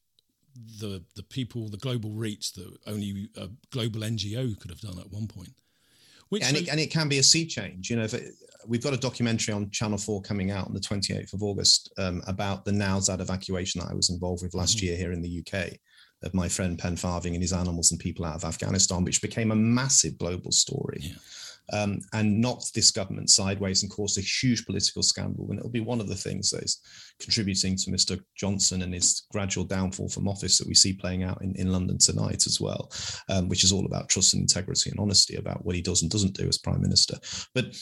the 0.80 1.04
the 1.16 1.24
people, 1.24 1.70
the 1.70 1.78
global 1.78 2.12
reach 2.12 2.54
that 2.54 2.78
only 2.88 3.30
a 3.36 3.50
global 3.72 4.02
NGO 4.02 4.58
could 4.60 4.72
have 4.72 4.80
done 4.80 4.98
at 5.00 5.12
one 5.12 5.28
point. 5.28 5.54
Which 6.30 6.44
and, 6.44 6.58
it, 6.58 6.70
and 6.70 6.80
it 6.80 6.92
can 6.92 7.08
be 7.08 7.20
a 7.20 7.24
sea 7.24 7.46
change. 7.46 7.90
You 7.90 7.98
know, 7.98 8.04
it, 8.04 8.34
we've 8.68 8.84
got 8.84 8.94
a 8.94 8.98
documentary 8.98 9.54
on 9.54 9.70
Channel 9.70 9.98
4 9.98 10.22
coming 10.22 10.52
out 10.52 10.68
on 10.68 10.74
the 10.74 10.80
28th 10.80 11.34
of 11.34 11.44
August 11.44 11.92
um, 11.98 12.22
about 12.28 12.66
the 12.66 12.72
Nowzad 12.72 13.22
evacuation 13.22 13.82
that 13.82 13.92
I 13.92 13.94
was 13.94 14.10
involved 14.10 14.44
with 14.44 14.56
last 14.56 14.78
mm-hmm. 14.78 14.88
year 14.88 14.98
here 14.98 15.12
in 15.12 15.22
the 15.22 15.44
UK 15.46 15.74
of 16.24 16.34
my 16.34 16.48
friend 16.48 16.80
Pen 16.80 16.96
Farthing 16.96 17.36
and 17.36 17.44
his 17.44 17.54
animals 17.54 17.92
and 17.92 18.00
people 18.00 18.26
out 18.26 18.36
of 18.36 18.46
Afghanistan, 18.46 19.04
which 19.04 19.22
became 19.22 19.52
a 19.52 19.56
massive 19.56 20.18
global 20.18 20.52
story. 20.52 21.00
Yeah. 21.02 21.16
Um, 21.74 22.00
and 22.14 22.40
knocked 22.40 22.74
this 22.74 22.92
government 22.92 23.30
sideways 23.30 23.82
and 23.82 23.92
caused 23.92 24.18
a 24.18 24.22
huge 24.22 24.66
political 24.66 25.02
scandal. 25.02 25.48
And 25.50 25.58
it'll 25.58 25.72
be 25.72 25.80
one 25.80 26.00
of 26.00 26.08
the 26.08 26.16
things 26.16 26.52
that 26.52 26.64
is 26.64 26.80
contributing 27.20 27.76
to 27.78 27.92
Mr. 27.92 28.22
Johnson 28.38 28.84
and 28.84 28.94
his 28.94 29.26
gradual 29.32 29.64
downfall 29.64 30.10
from 30.10 30.28
office 30.28 30.58
that 30.58 30.68
we 30.68 30.76
see 30.76 30.94
playing 30.94 31.24
out 31.24 31.42
in, 31.42 31.56
in 31.56 31.72
London 31.72 31.98
tonight 31.98 32.46
as 32.46 32.62
well, 32.62 32.92
um, 33.30 33.50
which 33.50 33.64
is 33.64 33.72
all 33.72 33.86
about 33.86 34.10
trust 34.10 34.34
and 34.34 34.42
integrity 34.42 34.92
and 34.92 35.00
honesty 35.00 35.38
about 35.38 35.66
what 35.66 35.76
he 35.76 35.82
does 35.82 36.02
and 36.02 36.12
doesn't 36.12 36.36
do 36.36 36.48
as 36.48 36.58
prime 36.58 36.82
minister. 36.82 37.18
But 37.54 37.76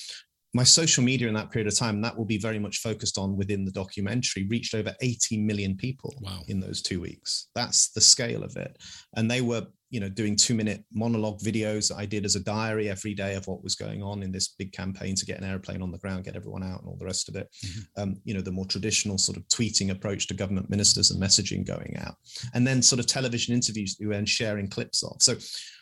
my 0.53 0.63
social 0.63 1.03
media 1.03 1.27
in 1.27 1.33
that 1.33 1.49
period 1.49 1.67
of 1.67 1.77
time, 1.77 2.01
that 2.01 2.15
will 2.15 2.25
be 2.25 2.37
very 2.37 2.59
much 2.59 2.77
focused 2.77 3.17
on 3.17 3.35
within 3.35 3.65
the 3.65 3.71
documentary, 3.71 4.45
reached 4.47 4.75
over 4.75 4.93
80 5.01 5.41
million 5.41 5.75
people 5.75 6.13
wow. 6.21 6.41
in 6.47 6.59
those 6.59 6.81
two 6.81 7.01
weeks. 7.01 7.47
That's 7.55 7.89
the 7.89 8.01
scale 8.01 8.43
of 8.43 8.55
it. 8.55 8.77
And 9.15 9.29
they 9.29 9.41
were, 9.41 9.65
you 9.93 9.99
know, 9.99 10.09
doing 10.09 10.35
two 10.35 10.55
minute 10.55 10.83
monologue 10.91 11.39
videos 11.39 11.87
that 11.87 11.97
I 11.97 12.07
did 12.07 12.25
as 12.25 12.35
a 12.35 12.43
diary 12.43 12.89
every 12.89 13.13
day 13.13 13.35
of 13.35 13.45
what 13.45 13.61
was 13.63 13.75
going 13.75 14.01
on 14.01 14.23
in 14.23 14.31
this 14.31 14.47
big 14.47 14.71
campaign 14.71 15.13
to 15.13 15.25
get 15.25 15.37
an 15.37 15.43
airplane 15.43 15.83
on 15.83 15.91
the 15.91 15.99
ground, 15.99 16.25
get 16.25 16.35
everyone 16.35 16.63
out, 16.63 16.79
and 16.79 16.89
all 16.89 16.97
the 16.97 17.05
rest 17.05 17.29
of 17.29 17.35
it. 17.35 17.47
Mm-hmm. 17.63 18.01
Um, 18.01 18.15
you 18.23 18.33
know, 18.33 18.41
the 18.41 18.51
more 18.51 18.65
traditional 18.65 19.19
sort 19.19 19.37
of 19.37 19.47
tweeting 19.49 19.91
approach 19.91 20.25
to 20.27 20.33
government 20.33 20.71
ministers 20.71 21.11
and 21.11 21.21
messaging 21.21 21.63
going 21.63 21.95
out. 21.99 22.15
And 22.55 22.65
then 22.65 22.81
sort 22.81 23.01
of 23.01 23.05
television 23.05 23.53
interviews 23.53 23.95
that 23.95 24.03
we 24.03 24.07
were 24.07 24.15
then 24.15 24.25
sharing 24.25 24.67
clips 24.67 25.03
of. 25.03 25.17
So 25.19 25.35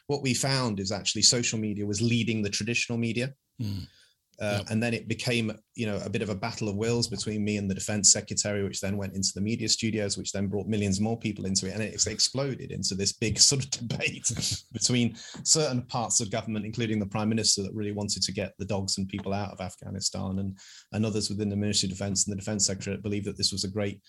what 0.08 0.22
we 0.22 0.34
found 0.34 0.82
is 0.82 0.92
actually 0.92 1.22
social 1.22 1.58
media 1.58 1.86
was 1.86 2.02
leading 2.02 2.42
the 2.42 2.50
traditional 2.50 2.98
media. 2.98 3.34
Mm 3.62 3.88
uh, 4.42 4.58
yep. 4.58 4.68
And 4.72 4.82
then 4.82 4.96
it 4.96 5.08
became, 5.08 5.52
you 5.76 5.86
know, 5.86 6.02
a 6.04 6.10
bit 6.10 6.24
of 6.24 6.30
a 6.30 6.36
battle 6.36 6.68
of 6.68 6.76
wills 6.76 7.08
between 7.08 7.44
me 7.44 7.58
and 7.58 7.70
the 7.70 7.76
defense 7.76 8.12
secretary, 8.12 8.64
which 8.64 8.82
then 8.82 8.98
went 8.98 9.16
into 9.16 9.30
the 9.36 9.42
media 9.42 9.70
studios, 9.70 10.18
which 10.18 10.32
then 10.32 10.48
brought 10.48 10.66
millions 10.66 11.00
more 11.00 11.18
people 11.18 11.46
into 11.46 11.68
it. 11.68 11.74
And 11.74 11.84
it 11.84 12.08
exploded 12.08 12.72
into 12.72 12.96
this 12.96 13.14
big 13.14 13.40
sort 13.40 13.64
of 13.64 13.70
debate 13.70 14.32
between 14.74 15.16
certain 15.44 15.84
parts 15.84 16.22
of 16.22 16.32
government, 16.32 16.66
including 16.66 16.98
the 16.98 17.06
prime 17.06 17.30
minister, 17.30 17.62
that 17.62 17.74
really 17.74 17.92
wanted 17.92 18.24
to 18.24 18.32
get 18.32 18.54
the 18.58 18.66
dogs 18.66 18.98
and 18.98 19.08
people 19.08 19.32
out 19.32 19.52
of 19.52 19.62
Afghanistan, 19.62 20.40
and, 20.40 20.58
and 20.94 21.06
others 21.06 21.30
within 21.30 21.50
the 21.50 21.56
Ministry 21.56 21.88
of 21.88 21.92
Defense 21.92 22.26
and 22.26 22.34
the 22.34 22.40
defense 22.40 22.66
secretary 22.66 22.96
that 22.96 23.04
believed 23.04 23.28
that 23.28 23.38
this 23.38 23.52
was 23.52 23.64
a 23.64 23.72
great 23.72 24.02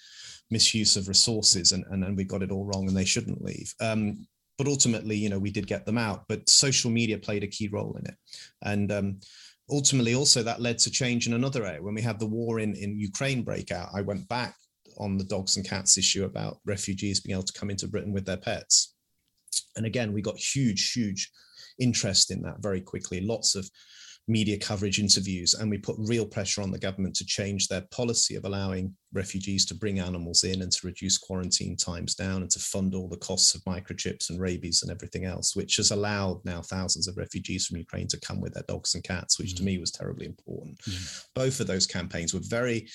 misuse 0.50 0.96
of 0.96 1.08
resources 1.08 1.72
and, 1.72 1.84
and, 1.90 2.04
and 2.04 2.16
we 2.16 2.24
got 2.24 2.42
it 2.42 2.50
all 2.50 2.64
wrong 2.64 2.88
and 2.88 2.96
they 2.96 3.04
shouldn't 3.04 3.44
leave. 3.44 3.72
Um, 3.80 4.26
but 4.58 4.66
ultimately, 4.66 5.16
you 5.16 5.28
know, 5.28 5.38
we 5.38 5.50
did 5.50 5.66
get 5.66 5.86
them 5.86 5.98
out. 5.98 6.24
But 6.28 6.48
social 6.48 6.90
media 6.90 7.18
played 7.18 7.42
a 7.42 7.48
key 7.48 7.68
role 7.68 7.96
in 7.98 8.06
it. 8.06 8.14
And 8.62 8.92
um, 8.92 9.20
ultimately 9.72 10.14
also 10.14 10.42
that 10.42 10.60
led 10.60 10.78
to 10.78 10.90
change 10.90 11.26
in 11.26 11.32
another 11.32 11.64
area. 11.64 11.82
When 11.82 11.94
we 11.94 12.02
had 12.02 12.20
the 12.20 12.26
war 12.26 12.60
in, 12.60 12.74
in 12.74 12.98
ukraine 12.98 13.42
break 13.42 13.72
out 13.72 13.88
i 13.94 14.00
went 14.00 14.28
back 14.28 14.54
on 14.98 15.16
the 15.16 15.24
dogs 15.24 15.56
and 15.56 15.68
cats 15.68 15.96
issue 15.96 16.24
about 16.24 16.58
refugees 16.66 17.20
being 17.20 17.34
able 17.34 17.44
to 17.44 17.58
come 17.58 17.70
into 17.70 17.88
britain 17.88 18.12
with 18.12 18.26
their 18.26 18.36
pets. 18.36 18.94
And 19.76 19.86
again 19.86 20.12
we 20.12 20.22
got 20.22 20.36
huge 20.36 20.92
huge 20.92 21.30
interest 21.78 22.30
in 22.30 22.42
that 22.42 22.60
very 22.60 22.80
quickly. 22.80 23.20
Lots 23.20 23.54
of 23.54 23.68
media 24.28 24.58
coverage, 24.58 24.98
interviews, 25.00 25.54
and 25.54 25.70
we 25.70 25.78
put 25.78 25.96
real 25.98 26.26
pressure 26.26 26.62
on 26.62 26.70
the 26.70 26.78
government 26.78 27.16
to 27.16 27.26
change 27.26 27.66
their 27.66 27.84
policy 27.90 28.36
of 28.36 28.44
allowing 28.44 28.94
refugees 29.12 29.64
to 29.66 29.74
bring 29.74 29.98
animals 29.98 30.44
in 30.44 30.62
and 30.62 30.72
to 30.72 30.86
reduce 30.86 31.18
quarantine 31.18 31.76
times 31.76 32.14
down 32.14 32.42
and 32.42 32.50
to 32.50 32.58
fund 32.58 32.94
all 32.94 33.08
the 33.08 33.16
costs 33.16 33.54
of 33.54 33.62
microchips 33.64 34.30
and 34.30 34.40
rabies 34.40 34.82
and 34.82 34.90
everything 34.90 35.24
else, 35.24 35.54
which 35.54 35.76
has 35.76 35.90
allowed 35.90 36.44
now 36.44 36.62
thousands 36.62 37.08
of 37.08 37.16
refugees 37.16 37.66
from 37.66 37.78
Ukraine 37.78 38.08
to 38.08 38.20
come 38.20 38.40
with 38.40 38.54
their 38.54 38.64
dogs 38.68 38.94
and 38.94 39.04
cats, 39.04 39.38
which 39.38 39.54
mm. 39.54 39.56
to 39.56 39.62
me 39.62 39.78
was 39.78 39.90
terribly 39.90 40.26
important. 40.26 40.78
Mm. 40.78 41.24
Both 41.34 41.60
of 41.60 41.66
those 41.66 41.86
campaigns 41.86 42.34
were 42.34 42.40
very 42.42 42.88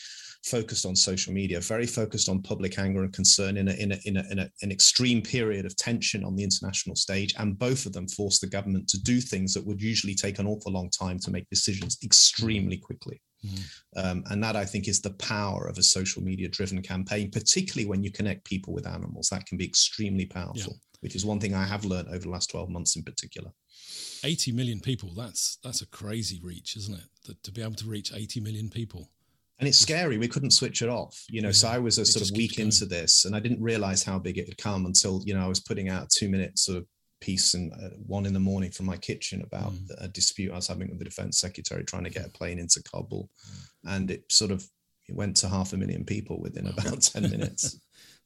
focused 0.44 0.86
on 0.86 0.96
social 0.96 1.34
media, 1.34 1.60
very 1.60 1.86
focused 1.86 2.30
on 2.30 2.42
public 2.42 2.80
anger 2.80 3.04
and 3.04 3.14
concern 3.14 3.58
in, 3.58 3.68
a, 3.68 3.74
in, 3.74 3.92
a, 3.92 4.00
in, 4.06 4.18
a, 4.18 4.24
in 4.32 4.40
a, 4.40 4.50
an 4.62 4.72
extreme 4.72 5.22
period 5.22 5.66
of 5.66 5.76
tension 5.76 6.24
on 6.24 6.36
the 6.36 6.44
international 6.44 6.96
stage. 6.96 7.34
And 7.38 7.58
both 7.58 7.86
of 7.86 7.94
them 7.94 8.08
forced 8.08 8.42
the 8.42 8.48
government 8.48 8.88
to 8.90 9.02
do 9.02 9.20
things 9.20 9.54
that 9.54 9.66
would 9.66 9.82
usually 9.82 10.16
take 10.16 10.40
an 10.40 10.48
awful 10.48 10.72
long 10.72 10.90
time 10.90 11.20
to 11.20 11.32
make 11.32 11.50
decisions 11.50 11.98
extremely 12.04 12.78
quickly. 12.78 13.22
Mm-hmm. 13.46 14.00
Um, 14.00 14.24
and 14.30 14.44
that 14.44 14.56
I 14.56 14.66
think 14.66 14.88
is 14.88 15.02
the 15.02 15.12
power 15.12 15.68
of 15.68 15.78
a 15.78 15.84
social 15.84 16.24
media 16.24 16.50
driven 16.50 16.82
campaign, 16.82 17.32
particularly 17.32 17.88
when 17.88 18.04
you 18.04 18.12
connect 18.12 18.46
people 18.46 18.74
with 18.74 18.88
animals. 18.88 19.30
That 19.30 19.46
can 19.46 19.58
be 19.58 19.66
extremely 19.66 20.26
powerful, 20.26 20.74
yeah. 20.74 21.00
which 21.02 21.16
is 21.16 21.26
one 21.26 21.40
thing 21.40 21.54
I 21.54 21.66
have 21.66 21.86
learned 21.86 22.10
over 22.10 22.20
the 22.20 22.30
last 22.30 22.50
12 22.50 22.70
months 22.70 22.96
in 22.96 23.04
particular. 23.04 23.52
80 24.24 24.52
million 24.52 24.80
people, 24.80 25.14
that's 25.16 25.60
that's 25.64 25.82
a 25.82 25.88
crazy 25.88 26.42
reach, 26.44 26.76
isn't 26.76 26.96
it? 26.96 27.06
That, 27.26 27.44
to 27.44 27.52
be 27.52 27.62
able 27.62 27.76
to 27.76 27.88
reach 27.88 28.12
80 28.14 28.40
million 28.40 28.70
people 28.70 29.10
and 29.60 29.68
it's 29.68 29.78
scary. 29.78 30.18
We 30.18 30.28
couldn't 30.28 30.52
switch 30.52 30.82
it 30.82 30.90
off, 30.90 31.24
you 31.30 31.42
know. 31.42 31.48
Yeah, 31.48 31.54
so 31.54 31.68
I 31.70 31.80
was 31.80 31.98
a 31.98 32.06
sort 32.06 32.30
of 32.30 32.38
week 32.38 32.60
into 32.60 32.86
this, 32.86 33.26
and 33.26 33.36
I 33.36 33.40
didn't 33.40 33.62
realize 33.62 34.04
how 34.04 34.20
big 34.20 34.38
it 34.38 34.48
had 34.48 34.58
come 34.58 34.86
until 34.86 35.22
you 35.26 35.34
know 35.34 35.44
I 35.44 35.48
was 35.48 35.60
putting 35.60 35.90
out 35.90 36.10
two 36.10 36.30
minute 36.30 36.60
sort 36.60 36.78
of 36.78 36.86
piece 37.20 37.54
and 37.54 37.72
uh, 37.74 37.90
one 38.06 38.26
in 38.26 38.34
the 38.34 38.40
morning 38.40 38.72
from 38.72 38.86
my 38.86 38.98
kitchen 38.98 39.42
about 39.42 39.74
mm. 39.74 40.04
a 40.04 40.08
dispute 40.08 40.52
I 40.52 40.56
was 40.56 40.68
having 40.68 40.90
with 40.90 41.00
the 41.00 41.06
defense 41.06 41.40
secretary 41.40 41.84
trying 41.84 42.04
to 42.04 42.10
get 42.10 42.26
a 42.26 42.30
plane 42.30 42.60
into 42.60 42.84
Kabul, 42.84 43.30
mm. 43.50 43.96
and 43.96 44.12
it 44.12 44.24
sort 44.32 44.52
of 44.52 44.68
it 45.08 45.16
went 45.16 45.36
to 45.38 45.50
half 45.50 45.74
a 45.74 45.78
million 45.78 46.04
people 46.04 46.40
within 46.40 46.68
about 46.68 47.02
ten 47.02 47.24
minutes. 47.30 47.80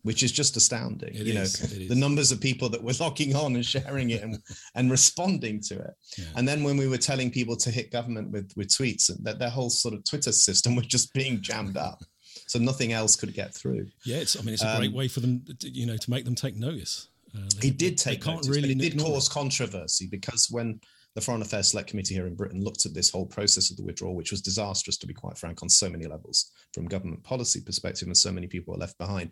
which 0.03 0.23
is 0.23 0.31
just 0.31 0.57
astounding. 0.57 1.13
It 1.13 1.27
you 1.27 1.33
know, 1.35 1.45
the 1.45 1.93
numbers 1.93 2.31
of 2.31 2.41
people 2.41 2.69
that 2.69 2.83
were 2.83 2.93
logging 2.99 3.35
on 3.35 3.53
and 3.53 3.63
sharing 3.63 4.09
it 4.09 4.23
and, 4.23 4.39
and 4.75 4.89
responding 4.89 5.61
to 5.67 5.75
it. 5.75 5.93
Yeah. 6.17 6.25
And 6.35 6.47
then 6.47 6.63
when 6.63 6.75
we 6.75 6.87
were 6.87 6.97
telling 6.97 7.29
people 7.29 7.55
to 7.57 7.69
hit 7.69 7.91
government 7.91 8.31
with, 8.31 8.51
with 8.55 8.69
tweets, 8.69 9.11
that 9.21 9.37
their 9.37 9.51
whole 9.51 9.69
sort 9.69 9.93
of 9.93 10.03
Twitter 10.03 10.31
system 10.31 10.75
was 10.75 10.87
just 10.87 11.13
being 11.13 11.39
jammed 11.39 11.77
up. 11.77 12.01
So 12.47 12.59
nothing 12.59 12.93
else 12.93 13.15
could 13.15 13.33
get 13.33 13.53
through. 13.53 13.87
Yeah, 14.05 14.17
it's, 14.17 14.37
I 14.37 14.41
mean, 14.41 14.53
it's 14.53 14.63
a 14.63 14.75
great 14.77 14.89
um, 14.89 14.95
way 14.95 15.07
for 15.07 15.19
them, 15.19 15.45
to, 15.59 15.69
you 15.69 15.85
know, 15.85 15.97
to 15.97 16.09
make 16.09 16.25
them 16.25 16.35
take 16.35 16.55
notice. 16.55 17.07
Uh, 17.35 17.41
they, 17.59 17.69
it 17.69 17.77
did 17.77 17.97
take 17.97 18.25
notice, 18.25 18.49
really 18.49 18.71
it 18.71 18.77
did 18.77 18.99
cause 18.99 19.27
it. 19.27 19.33
controversy 19.33 20.07
because 20.09 20.47
when 20.51 20.79
the 21.15 21.21
Foreign 21.21 21.41
Affairs 21.41 21.69
Select 21.69 21.89
Committee 21.89 22.13
here 22.13 22.27
in 22.27 22.35
Britain 22.35 22.63
looked 22.63 22.85
at 22.85 22.93
this 22.93 23.09
whole 23.09 23.25
process 23.25 23.69
of 23.69 23.77
the 23.77 23.83
withdrawal, 23.83 24.15
which 24.15 24.31
was 24.31 24.41
disastrous, 24.41 24.97
to 24.97 25.07
be 25.07 25.13
quite 25.13 25.37
frank, 25.37 25.61
on 25.61 25.69
so 25.69 25.89
many 25.89 26.05
levels, 26.05 26.51
from 26.73 26.85
government 26.85 27.21
policy 27.23 27.61
perspective, 27.61 28.07
and 28.07 28.15
so 28.15 28.31
many 28.31 28.47
people 28.47 28.73
were 28.73 28.79
left 28.79 28.97
behind 28.97 29.31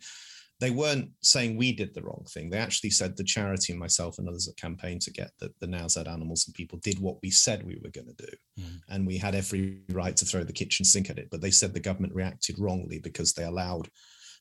they 0.60 0.72
weren't 0.72 1.10
saying 1.22 1.56
we 1.56 1.72
did 1.72 1.94
the 1.94 2.02
wrong 2.02 2.26
thing. 2.30 2.50
They 2.50 2.58
actually 2.58 2.90
said 2.90 3.16
the 3.16 3.24
charity 3.24 3.72
and 3.72 3.80
myself 3.80 4.20
and 4.20 4.28
others 4.28 4.48
at 4.48 4.58
campaign 4.58 5.00
to 5.00 5.12
get 5.12 5.32
the, 5.40 5.54
the 5.62 5.68
Nowzad 5.68 6.08
animals 6.08 6.46
and 6.46 6.54
people 6.54 6.80
did 6.80 7.00
what 7.00 7.18
we 7.24 7.32
said 7.32 7.66
we 7.66 7.80
were 7.82 7.90
going 7.90 8.08
to 8.08 8.26
do. 8.26 8.32
Mm. 8.60 8.82
And 8.90 9.08
we 9.08 9.18
had 9.18 9.36
every 9.36 9.80
right 9.90 10.16
to 10.18 10.26
throw 10.26 10.44
the 10.44 10.52
kitchen 10.52 10.84
sink 10.84 11.10
at 11.10 11.18
it. 11.18 11.30
But 11.32 11.40
they 11.40 11.52
said 11.52 11.74
the 11.74 11.80
government 11.80 12.14
reacted 12.14 12.60
wrongly 12.60 13.00
because 13.00 13.34
they 13.34 13.46
allowed 13.46 13.90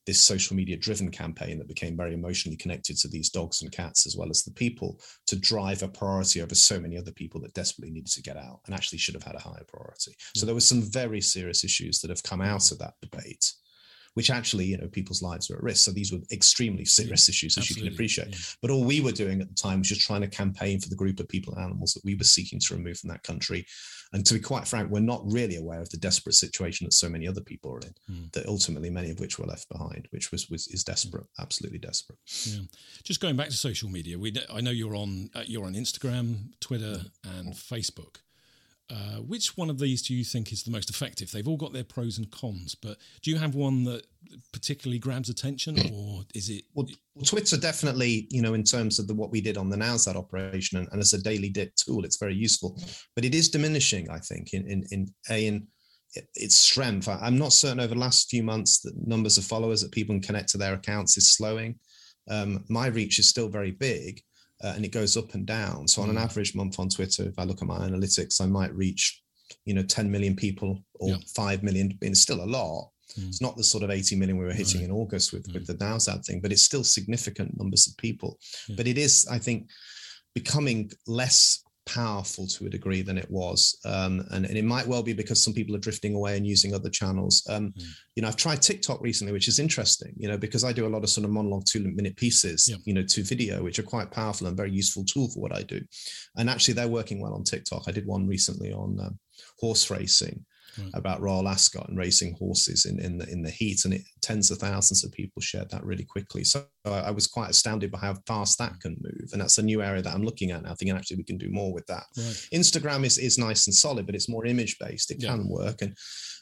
this 0.08 0.18
social 0.18 0.56
media 0.56 0.74
driven 0.74 1.10
campaign 1.10 1.58
that 1.58 1.68
became 1.68 1.94
very 1.94 2.14
emotionally 2.14 2.56
connected 2.56 2.96
to 2.96 3.08
these 3.08 3.28
dogs 3.28 3.60
and 3.60 3.70
cats 3.70 4.06
as 4.06 4.16
well 4.16 4.30
as 4.30 4.42
the 4.42 4.50
people 4.50 4.98
to 5.26 5.36
drive 5.36 5.82
a 5.82 5.88
priority 5.88 6.40
over 6.40 6.54
so 6.54 6.80
many 6.80 6.96
other 6.96 7.12
people 7.12 7.38
that 7.38 7.52
desperately 7.52 7.92
needed 7.92 8.10
to 8.10 8.22
get 8.22 8.38
out 8.38 8.60
and 8.64 8.74
actually 8.74 8.96
should 8.96 9.12
have 9.12 9.22
had 9.22 9.34
a 9.34 9.38
higher 9.38 9.66
priority. 9.68 10.16
So 10.34 10.44
mm. 10.44 10.46
there 10.46 10.54
were 10.54 10.62
some 10.62 10.80
very 10.80 11.20
serious 11.20 11.62
issues 11.62 11.98
that 11.98 12.08
have 12.08 12.22
come 12.22 12.40
out 12.40 12.72
of 12.72 12.78
that 12.78 12.94
debate 13.02 13.52
which 14.18 14.30
actually, 14.30 14.64
you 14.64 14.76
know, 14.76 14.88
people's 14.88 15.22
lives 15.22 15.48
are 15.48 15.54
at 15.54 15.62
risk. 15.62 15.84
So 15.84 15.92
these 15.92 16.10
were 16.10 16.18
extremely 16.32 16.84
serious 16.84 17.28
yeah, 17.28 17.30
issues, 17.30 17.56
as 17.56 17.62
absolutely. 17.62 17.84
you 17.84 17.90
can 17.90 17.94
appreciate. 17.94 18.28
Yeah. 18.30 18.38
But 18.60 18.72
all 18.72 18.82
we 18.82 19.00
were 19.00 19.12
doing 19.12 19.40
at 19.40 19.48
the 19.48 19.54
time 19.54 19.78
was 19.78 19.90
just 19.90 20.00
trying 20.00 20.22
to 20.22 20.26
campaign 20.26 20.80
for 20.80 20.88
the 20.88 20.96
group 20.96 21.20
of 21.20 21.28
people 21.28 21.54
and 21.54 21.62
animals 21.62 21.94
that 21.94 22.04
we 22.04 22.16
were 22.16 22.24
seeking 22.24 22.58
to 22.58 22.74
remove 22.74 22.98
from 22.98 23.10
that 23.10 23.22
country. 23.22 23.64
And 24.12 24.26
to 24.26 24.34
be 24.34 24.40
quite 24.40 24.66
frank, 24.66 24.90
we're 24.90 24.98
not 24.98 25.22
really 25.24 25.54
aware 25.54 25.80
of 25.80 25.88
the 25.90 25.98
desperate 25.98 26.34
situation 26.34 26.84
that 26.86 26.94
so 26.94 27.08
many 27.08 27.28
other 27.28 27.42
people 27.42 27.72
are 27.72 27.78
in. 27.78 27.94
Mm. 28.10 28.32
That 28.32 28.46
ultimately, 28.46 28.90
many 28.90 29.12
of 29.12 29.20
which 29.20 29.38
were 29.38 29.46
left 29.46 29.68
behind, 29.68 30.08
which 30.10 30.32
was 30.32 30.50
was 30.50 30.66
is 30.66 30.82
desperate, 30.82 31.26
absolutely 31.38 31.78
desperate. 31.78 32.18
Yeah. 32.42 32.62
Just 33.04 33.20
going 33.20 33.36
back 33.36 33.50
to 33.50 33.56
social 33.56 33.88
media, 33.88 34.18
we 34.18 34.34
I 34.52 34.60
know 34.60 34.72
you're 34.72 34.96
on 34.96 35.30
uh, 35.32 35.44
you're 35.46 35.66
on 35.66 35.74
Instagram, 35.74 36.58
Twitter, 36.58 37.02
and 37.22 37.54
Facebook. 37.54 38.16
Uh, 38.90 39.16
which 39.16 39.54
one 39.56 39.68
of 39.68 39.78
these 39.78 40.00
do 40.00 40.14
you 40.14 40.24
think 40.24 40.50
is 40.50 40.62
the 40.62 40.70
most 40.70 40.88
effective? 40.88 41.30
They've 41.30 41.46
all 41.46 41.58
got 41.58 41.74
their 41.74 41.84
pros 41.84 42.16
and 42.16 42.30
cons, 42.30 42.74
but 42.74 42.96
do 43.22 43.30
you 43.30 43.36
have 43.36 43.54
one 43.54 43.84
that 43.84 44.06
particularly 44.52 44.98
grabs 44.98 45.28
attention, 45.28 45.78
or 45.92 46.22
is 46.34 46.48
it? 46.48 46.64
Well, 46.74 46.86
Twitter 47.24 47.58
definitely, 47.58 48.26
you 48.30 48.40
know, 48.40 48.54
in 48.54 48.64
terms 48.64 48.98
of 48.98 49.06
the, 49.06 49.14
what 49.14 49.30
we 49.30 49.42
did 49.42 49.58
on 49.58 49.68
the 49.68 49.76
Nowzad 49.76 50.16
operation, 50.16 50.78
and, 50.78 50.88
and, 50.90 51.00
as 51.00 51.12
a 51.12 51.22
daily 51.22 51.50
dit 51.50 51.76
tool, 51.76 52.04
it's 52.04 52.16
very 52.16 52.34
useful, 52.34 52.80
but 53.14 53.26
it 53.26 53.34
is 53.34 53.50
diminishing. 53.50 54.08
I 54.08 54.20
think 54.20 54.54
in 54.54 54.66
in 54.66 54.84
in 54.90 55.14
a 55.28 55.46
in 55.46 55.66
its 56.34 56.54
strength. 56.54 57.08
I, 57.08 57.26
am 57.26 57.38
not 57.38 57.52
certain 57.52 57.80
over 57.80 57.94
the 57.94 58.00
last 58.00 58.30
few 58.30 58.42
months 58.42 58.80
that 58.80 58.94
numbers 59.06 59.36
of 59.38 59.44
followers 59.44 59.82
that 59.82 59.92
people 59.92 60.14
can 60.14 60.22
connect 60.22 60.48
to 60.50 60.58
their 60.58 60.74
accounts 60.74 61.16
is 61.16 61.30
slowing. 61.30 61.78
Um, 62.30 62.64
my 62.68 62.86
reach 62.86 63.18
is 63.18 63.28
still 63.28 63.48
very 63.48 63.72
big, 63.72 64.22
uh, 64.62 64.72
and 64.74 64.84
it 64.84 64.92
goes 64.92 65.16
up 65.16 65.34
and 65.34 65.46
down. 65.46 65.86
So 65.86 66.02
on 66.02 66.10
an 66.10 66.16
mm. 66.16 66.22
average 66.22 66.54
month 66.54 66.78
on 66.78 66.88
Twitter, 66.88 67.24
if 67.24 67.38
I 67.38 67.44
look 67.44 67.62
at 67.62 67.68
my 67.68 67.78
analytics, 67.78 68.40
I 68.40 68.46
might 68.46 68.74
reach, 68.74 69.22
you 69.64 69.74
know, 69.74 69.82
10 69.82 70.10
million 70.10 70.34
people 70.34 70.82
or 70.94 71.10
yeah. 71.10 71.16
5 71.34 71.62
million. 71.62 71.96
It's 72.02 72.20
still 72.20 72.42
a 72.42 72.46
lot. 72.46 72.90
Mm. 73.18 73.28
It's 73.28 73.40
not 73.40 73.56
the 73.56 73.64
sort 73.64 73.84
of 73.84 73.90
80 73.90 74.16
million 74.16 74.36
we 74.36 74.44
were 74.44 74.52
hitting 74.52 74.80
right. 74.80 74.90
in 74.90 74.94
August 74.94 75.32
with, 75.32 75.46
with 75.52 75.64
mm. 75.64 75.66
the 75.66 75.74
Nowzad 75.74 76.24
thing, 76.24 76.40
but 76.40 76.52
it's 76.52 76.62
still 76.62 76.84
significant 76.84 77.56
numbers 77.56 77.86
of 77.86 77.96
people. 77.96 78.38
Yeah. 78.68 78.76
But 78.76 78.88
it 78.88 78.98
is, 78.98 79.26
I 79.30 79.38
think, 79.38 79.70
becoming 80.34 80.90
less 81.06 81.62
powerful 81.88 82.46
to 82.46 82.66
a 82.66 82.70
degree 82.70 83.02
than 83.02 83.16
it 83.16 83.30
was. 83.30 83.78
Um, 83.84 84.24
and, 84.30 84.44
and, 84.44 84.56
it 84.56 84.64
might 84.64 84.86
well 84.86 85.02
be 85.02 85.14
because 85.14 85.42
some 85.42 85.54
people 85.54 85.74
are 85.74 85.80
drifting 85.80 86.14
away 86.14 86.36
and 86.36 86.46
using 86.46 86.74
other 86.74 86.90
channels. 86.90 87.46
Um, 87.48 87.72
mm. 87.72 87.84
You 88.14 88.22
know, 88.22 88.28
I've 88.28 88.36
tried 88.36 88.60
TikTok 88.60 89.00
recently, 89.00 89.32
which 89.32 89.48
is 89.48 89.58
interesting, 89.58 90.12
you 90.16 90.28
know, 90.28 90.36
because 90.36 90.64
I 90.64 90.72
do 90.72 90.86
a 90.86 90.94
lot 90.94 91.02
of 91.02 91.08
sort 91.08 91.24
of 91.24 91.30
monologue 91.30 91.64
two 91.66 91.80
minute 91.80 92.16
pieces, 92.16 92.68
you 92.84 92.92
know, 92.92 93.02
to 93.02 93.22
video, 93.22 93.62
which 93.62 93.78
are 93.78 93.84
quite 93.84 94.10
powerful 94.10 94.46
and 94.46 94.56
very 94.56 94.70
useful 94.70 95.04
tool 95.04 95.30
for 95.30 95.40
what 95.40 95.56
I 95.56 95.62
do. 95.62 95.80
And 96.36 96.50
actually, 96.50 96.74
they're 96.74 96.88
working 96.88 97.20
well 97.20 97.34
on 97.34 97.44
TikTok. 97.44 97.84
I 97.86 97.92
did 97.92 98.06
one 98.06 98.26
recently 98.26 98.72
on 98.72 98.98
um, 99.00 99.18
horse 99.58 99.90
racing 99.90 100.44
right. 100.78 100.90
about 100.94 101.20
Royal 101.20 101.48
Ascot 101.48 101.88
and 101.88 101.98
racing 101.98 102.34
horses 102.38 102.84
in, 102.84 102.98
in 103.00 103.18
the 103.18 103.28
in 103.28 103.42
the 103.42 103.50
heat, 103.50 103.84
and 103.84 103.94
it 103.94 104.02
tens 104.20 104.50
of 104.50 104.58
thousands 104.58 105.04
of 105.04 105.12
people 105.12 105.40
shared 105.40 105.70
that 105.70 105.84
really 105.84 106.04
quickly. 106.04 106.44
So 106.44 106.64
I, 106.84 107.10
was 107.10 107.26
quite 107.26 107.50
astounded 107.50 107.90
by 107.90 107.98
how 107.98 108.14
fast 108.26 108.58
that 108.58 108.80
can 108.80 108.96
move, 109.00 109.30
and 109.32 109.40
that's 109.40 109.58
a 109.58 109.62
new 109.62 109.82
area 109.82 110.02
that 110.02 110.14
I'm 110.14 110.24
looking 110.24 110.50
at 110.50 110.62
now. 110.62 110.74
Thinking 110.74 110.96
actually 110.96 111.18
we 111.18 111.24
can 111.24 111.38
do 111.38 111.50
more 111.50 111.72
with 111.72 111.86
that. 111.86 112.04
Right. 112.16 112.48
Instagram 112.52 113.04
is 113.04 113.18
is 113.18 113.38
nice 113.38 113.66
and 113.66 113.74
solid, 113.74 114.06
but 114.06 114.14
it's 114.14 114.28
more 114.28 114.46
image 114.46 114.78
based. 114.78 115.10
It 115.10 115.18
yeah. 115.20 115.30
can 115.30 115.48
work, 115.48 115.82
and 115.82 115.96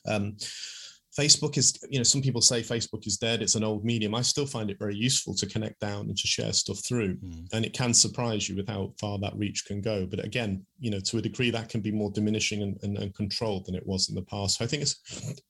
um, 0.09 0.37
Facebook 1.19 1.57
is, 1.57 1.79
you 1.89 1.99
know, 1.99 2.03
some 2.03 2.21
people 2.21 2.41
say 2.41 2.61
Facebook 2.61 3.07
is 3.07 3.17
dead. 3.17 3.41
It's 3.41 3.55
an 3.55 3.65
old 3.65 3.85
medium. 3.85 4.15
I 4.15 4.23
still 4.23 4.47
find 4.47 4.71
it 4.71 4.79
very 4.79 4.95
useful 4.95 5.35
to 5.35 5.47
connect 5.47 5.81
down 5.81 6.09
and 6.09 6.17
to 6.17 6.27
share 6.27 6.53
stuff 6.53 6.85
through. 6.85 7.17
Mm. 7.17 7.47
And 7.53 7.65
it 7.65 7.73
can 7.73 7.95
surprise 7.95 8.49
you 8.49 8.57
with 8.57 8.69
how 8.69 8.93
far 9.01 9.19
that 9.21 9.37
reach 9.37 9.65
can 9.67 9.81
go. 9.81 10.07
But 10.07 10.25
again, 10.25 10.65
you 10.79 10.91
know, 10.91 11.01
to 11.01 11.19
a 11.19 11.23
degree, 11.23 11.51
that 11.51 11.69
can 11.69 11.81
be 11.81 11.91
more 11.91 12.11
diminishing 12.11 12.63
and, 12.63 12.79
and, 12.83 12.99
and 12.99 13.15
controlled 13.15 13.67
than 13.67 13.75
it 13.75 13.87
was 13.87 14.09
in 14.09 14.15
the 14.15 14.23
past. 14.23 14.59
So 14.59 14.65
I 14.65 14.69
think 14.69 14.83
it's 14.83 15.01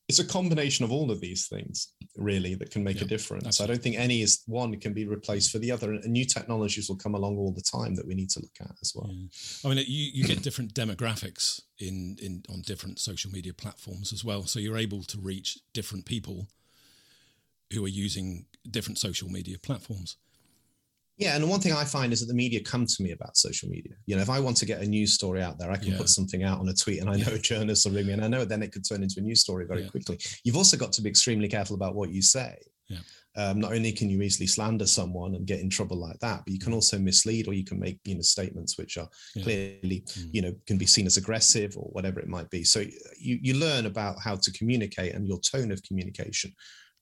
it's 0.08 0.20
a 0.20 0.24
combination 0.24 0.84
of 0.84 0.92
all 0.92 1.10
of 1.10 1.20
these 1.20 1.48
things 1.48 1.92
really 2.16 2.54
that 2.54 2.70
can 2.70 2.84
make 2.84 2.98
yeah, 2.98 3.04
a 3.04 3.08
difference. 3.08 3.46
Absolutely. 3.46 3.72
I 3.72 3.74
don't 3.74 3.82
think 3.82 3.96
any 3.98 4.22
is 4.22 4.42
one 4.46 4.78
can 4.78 4.92
be 4.92 5.06
replaced 5.06 5.50
for 5.50 5.58
the 5.58 5.72
other. 5.72 5.92
And 5.92 6.04
new 6.04 6.24
technologies 6.24 6.88
will 6.88 6.96
come 6.96 7.14
along 7.14 7.38
all 7.38 7.52
the 7.52 7.62
time 7.62 7.96
that 7.96 8.06
we 8.06 8.14
need 8.14 8.30
to 8.30 8.40
look 8.40 8.56
at 8.60 8.70
as 8.80 8.92
well. 8.94 9.10
Yeah. 9.10 9.26
I 9.64 9.74
mean, 9.74 9.84
you, 9.86 10.10
you 10.14 10.24
get 10.24 10.42
different 10.42 10.74
demographics 10.74 11.60
in 11.78 12.16
in 12.20 12.42
on 12.48 12.62
different 12.62 12.98
social 12.98 13.30
media 13.30 13.52
platforms 13.52 14.12
as 14.12 14.24
well. 14.24 14.44
So 14.44 14.58
you're 14.58 14.78
able 14.78 15.02
to 15.04 15.18
reach 15.18 15.58
different 15.72 16.06
people 16.06 16.48
who 17.72 17.84
are 17.84 17.88
using 17.88 18.46
different 18.70 18.98
social 18.98 19.28
media 19.28 19.58
platforms. 19.58 20.16
Yeah, 21.18 21.34
and 21.34 21.48
one 21.48 21.60
thing 21.60 21.72
I 21.72 21.84
find 21.84 22.12
is 22.12 22.20
that 22.20 22.26
the 22.26 22.34
media 22.34 22.60
come 22.62 22.84
to 22.84 23.02
me 23.02 23.12
about 23.12 23.38
social 23.38 23.70
media. 23.70 23.94
You 24.04 24.16
know, 24.16 24.22
if 24.22 24.28
I 24.28 24.38
want 24.38 24.58
to 24.58 24.66
get 24.66 24.82
a 24.82 24.86
news 24.86 25.14
story 25.14 25.42
out 25.42 25.58
there, 25.58 25.70
I 25.70 25.78
can 25.78 25.92
yeah. 25.92 25.96
put 25.96 26.10
something 26.10 26.44
out 26.44 26.60
on 26.60 26.68
a 26.68 26.74
tweet, 26.74 27.00
and 27.00 27.08
I 27.08 27.16
know 27.16 27.32
yeah. 27.32 27.38
journalists 27.38 27.86
will 27.86 27.94
ring 27.94 28.06
me, 28.06 28.12
and 28.12 28.24
I 28.24 28.28
know 28.28 28.44
then 28.44 28.62
it 28.62 28.70
could 28.70 28.86
turn 28.86 29.02
into 29.02 29.20
a 29.20 29.22
news 29.22 29.40
story 29.40 29.64
very 29.66 29.84
yeah. 29.84 29.88
quickly. 29.88 30.18
You've 30.44 30.58
also 30.58 30.76
got 30.76 30.92
to 30.92 31.02
be 31.02 31.08
extremely 31.08 31.48
careful 31.48 31.74
about 31.74 31.94
what 31.94 32.10
you 32.10 32.20
say. 32.20 32.58
Um, 33.38 33.60
not 33.60 33.72
only 33.72 33.92
can 33.92 34.08
you 34.08 34.22
easily 34.22 34.46
slander 34.46 34.86
someone 34.86 35.34
and 35.34 35.46
get 35.46 35.60
in 35.60 35.68
trouble 35.68 35.98
like 35.98 36.18
that, 36.20 36.42
but 36.44 36.52
you 36.52 36.58
can 36.58 36.72
also 36.72 36.98
mislead 36.98 37.48
or 37.48 37.52
you 37.52 37.64
can 37.64 37.78
make 37.78 37.98
you 38.04 38.14
know 38.14 38.22
statements 38.22 38.78
which 38.78 38.96
are 38.96 39.08
yeah. 39.34 39.42
clearly 39.42 40.04
mm. 40.06 40.28
you 40.32 40.42
know 40.42 40.54
can 40.66 40.78
be 40.78 40.86
seen 40.86 41.06
as 41.06 41.18
aggressive 41.18 41.76
or 41.76 41.88
whatever 41.92 42.18
it 42.18 42.28
might 42.28 42.48
be. 42.50 42.64
So 42.64 42.80
you 42.80 43.38
you 43.42 43.54
learn 43.54 43.86
about 43.86 44.16
how 44.22 44.36
to 44.36 44.52
communicate 44.52 45.14
and 45.14 45.26
your 45.26 45.40
tone 45.40 45.70
of 45.70 45.82
communication. 45.82 46.52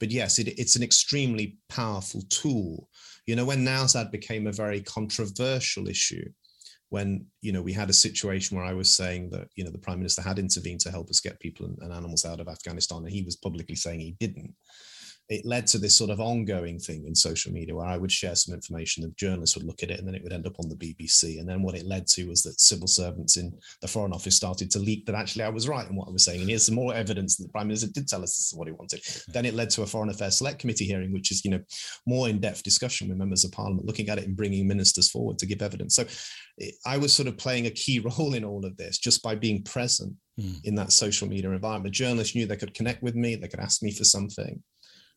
But 0.00 0.10
yes, 0.10 0.40
it, 0.40 0.48
it's 0.58 0.74
an 0.74 0.82
extremely 0.82 1.56
powerful 1.68 2.22
tool. 2.28 2.88
You 3.26 3.36
know, 3.36 3.44
when 3.44 3.64
Nowzad 3.64 4.10
became 4.10 4.48
a 4.48 4.52
very 4.52 4.80
controversial 4.80 5.88
issue, 5.88 6.28
when 6.88 7.26
you 7.42 7.52
know 7.52 7.62
we 7.62 7.72
had 7.72 7.90
a 7.90 7.94
situation 8.06 8.56
where 8.56 8.66
I 8.66 8.74
was 8.74 8.92
saying 8.92 9.30
that 9.30 9.46
you 9.54 9.62
know 9.62 9.70
the 9.70 9.78
prime 9.78 9.98
minister 9.98 10.20
had 10.20 10.40
intervened 10.40 10.80
to 10.80 10.90
help 10.90 11.10
us 11.10 11.20
get 11.20 11.38
people 11.38 11.66
and, 11.66 11.78
and 11.80 11.92
animals 11.92 12.24
out 12.24 12.40
of 12.40 12.48
Afghanistan, 12.48 12.98
and 12.98 13.10
he 13.10 13.22
was 13.22 13.36
publicly 13.36 13.76
saying 13.76 14.00
he 14.00 14.16
didn't 14.18 14.52
it 15.30 15.46
led 15.46 15.66
to 15.66 15.78
this 15.78 15.96
sort 15.96 16.10
of 16.10 16.20
ongoing 16.20 16.78
thing 16.78 17.06
in 17.06 17.14
social 17.14 17.50
media 17.50 17.74
where 17.74 17.86
I 17.86 17.96
would 17.96 18.12
share 18.12 18.34
some 18.34 18.54
information, 18.54 19.02
the 19.02 19.14
journalists 19.16 19.56
would 19.56 19.66
look 19.66 19.82
at 19.82 19.90
it, 19.90 19.98
and 19.98 20.06
then 20.06 20.14
it 20.14 20.22
would 20.22 20.34
end 20.34 20.46
up 20.46 20.56
on 20.60 20.68
the 20.68 20.76
BBC. 20.76 21.40
And 21.40 21.48
then 21.48 21.62
what 21.62 21.74
it 21.74 21.86
led 21.86 22.06
to 22.08 22.28
was 22.28 22.42
that 22.42 22.60
civil 22.60 22.86
servants 22.86 23.38
in 23.38 23.52
the 23.80 23.88
Foreign 23.88 24.12
Office 24.12 24.36
started 24.36 24.70
to 24.72 24.78
leak 24.78 25.06
that 25.06 25.14
actually 25.14 25.44
I 25.44 25.48
was 25.48 25.66
right 25.66 25.88
in 25.88 25.96
what 25.96 26.08
I 26.08 26.10
was 26.10 26.24
saying. 26.24 26.40
And 26.40 26.50
here's 26.50 26.66
some 26.66 26.74
more 26.74 26.94
evidence 26.94 27.36
that 27.36 27.44
the 27.44 27.52
Prime 27.52 27.68
Minister 27.68 27.88
did 27.88 28.06
tell 28.06 28.22
us 28.22 28.36
this 28.36 28.52
is 28.52 28.54
what 28.54 28.68
he 28.68 28.72
wanted. 28.72 29.00
Then 29.28 29.46
it 29.46 29.54
led 29.54 29.70
to 29.70 29.82
a 29.82 29.86
Foreign 29.86 30.10
Affairs 30.10 30.38
Select 30.38 30.58
Committee 30.58 30.84
hearing, 30.84 31.12
which 31.12 31.30
is, 31.30 31.42
you 31.42 31.50
know, 31.50 31.60
more 32.06 32.28
in-depth 32.28 32.62
discussion 32.62 33.08
with 33.08 33.16
members 33.16 33.44
of 33.44 33.52
Parliament, 33.52 33.86
looking 33.86 34.10
at 34.10 34.18
it 34.18 34.26
and 34.26 34.36
bringing 34.36 34.68
ministers 34.68 35.10
forward 35.10 35.38
to 35.38 35.46
give 35.46 35.62
evidence. 35.62 35.94
So 35.94 36.04
I 36.86 36.98
was 36.98 37.14
sort 37.14 37.28
of 37.28 37.38
playing 37.38 37.66
a 37.66 37.70
key 37.70 37.98
role 38.18 38.34
in 38.34 38.44
all 38.44 38.64
of 38.66 38.76
this 38.76 38.98
just 38.98 39.22
by 39.22 39.34
being 39.34 39.62
present 39.62 40.14
mm. 40.38 40.56
in 40.64 40.74
that 40.74 40.92
social 40.92 41.28
media 41.28 41.50
environment. 41.50 41.94
Journalists 41.94 42.34
knew 42.34 42.46
they 42.46 42.56
could 42.56 42.74
connect 42.74 43.02
with 43.02 43.14
me, 43.14 43.36
they 43.36 43.48
could 43.48 43.60
ask 43.60 43.82
me 43.82 43.90
for 43.90 44.04
something. 44.04 44.62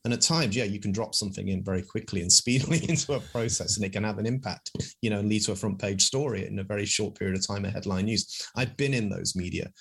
And 0.04 0.14
at 0.14 0.22
times, 0.22 0.56
yeah, 0.56 0.64
you 0.64 0.80
can 0.80 0.92
drop 0.92 1.16
something 1.16 1.50
in 1.50 1.64
very 1.64 1.82
quickly 1.82 2.22
and 2.22 2.32
speedily 2.42 2.88
into 2.90 3.14
a 3.14 3.20
process, 3.20 3.76
and 3.76 3.86
it 3.86 3.92
can 3.94 4.04
have 4.04 4.20
an 4.20 4.26
impact, 4.26 4.72
you 5.02 5.10
know, 5.10 5.20
and 5.20 5.30
lead 5.30 5.44
to 5.44 5.52
a 5.52 5.56
front 5.56 5.80
page 5.80 6.06
story 6.06 6.48
in 6.48 6.60
a 6.60 6.64
very 6.64 6.86
short 6.86 7.16
period 7.16 7.38
of 7.38 7.46
time, 7.46 7.66
a 7.66 7.70
headline 7.70 8.06
news. 8.06 8.48
I've 8.56 8.78
been 8.78 8.94
in 8.94 9.10
those 9.10 9.36
media 9.36 9.72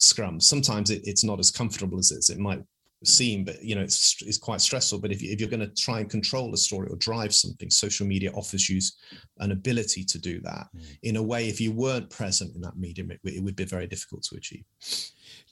scrums. 0.00 0.42
Sometimes 0.42 0.90
it, 0.90 1.02
it's 1.04 1.24
not 1.24 1.38
as 1.38 1.50
comfortable 1.50 1.98
as 1.98 2.10
it 2.30 2.38
might 2.38 2.62
seem, 3.04 3.44
but 3.44 3.62
you 3.62 3.74
know, 3.74 3.82
it's, 3.82 4.16
it's 4.22 4.38
quite 4.38 4.60
stressful. 4.60 5.00
But 5.00 5.12
if, 5.12 5.22
you, 5.22 5.32
if 5.32 5.40
you're 5.40 5.48
going 5.48 5.60
to 5.60 5.74
try 5.82 6.00
and 6.00 6.10
control 6.10 6.52
a 6.54 6.56
story 6.56 6.88
or 6.90 6.96
drive 6.96 7.34
something, 7.34 7.70
social 7.70 8.06
media 8.06 8.30
offers 8.32 8.68
you 8.68 8.80
an 9.38 9.52
ability 9.52 10.04
to 10.04 10.18
do 10.18 10.40
that 10.40 10.66
mm. 10.76 10.98
in 11.02 11.16
a 11.16 11.22
way. 11.22 11.48
If 11.48 11.60
you 11.60 11.72
weren't 11.72 12.10
present 12.10 12.54
in 12.54 12.60
that 12.62 12.76
medium, 12.76 13.10
it, 13.10 13.20
it 13.24 13.42
would 13.42 13.56
be 13.56 13.64
very 13.64 13.86
difficult 13.86 14.22
to 14.24 14.36
achieve. 14.36 14.64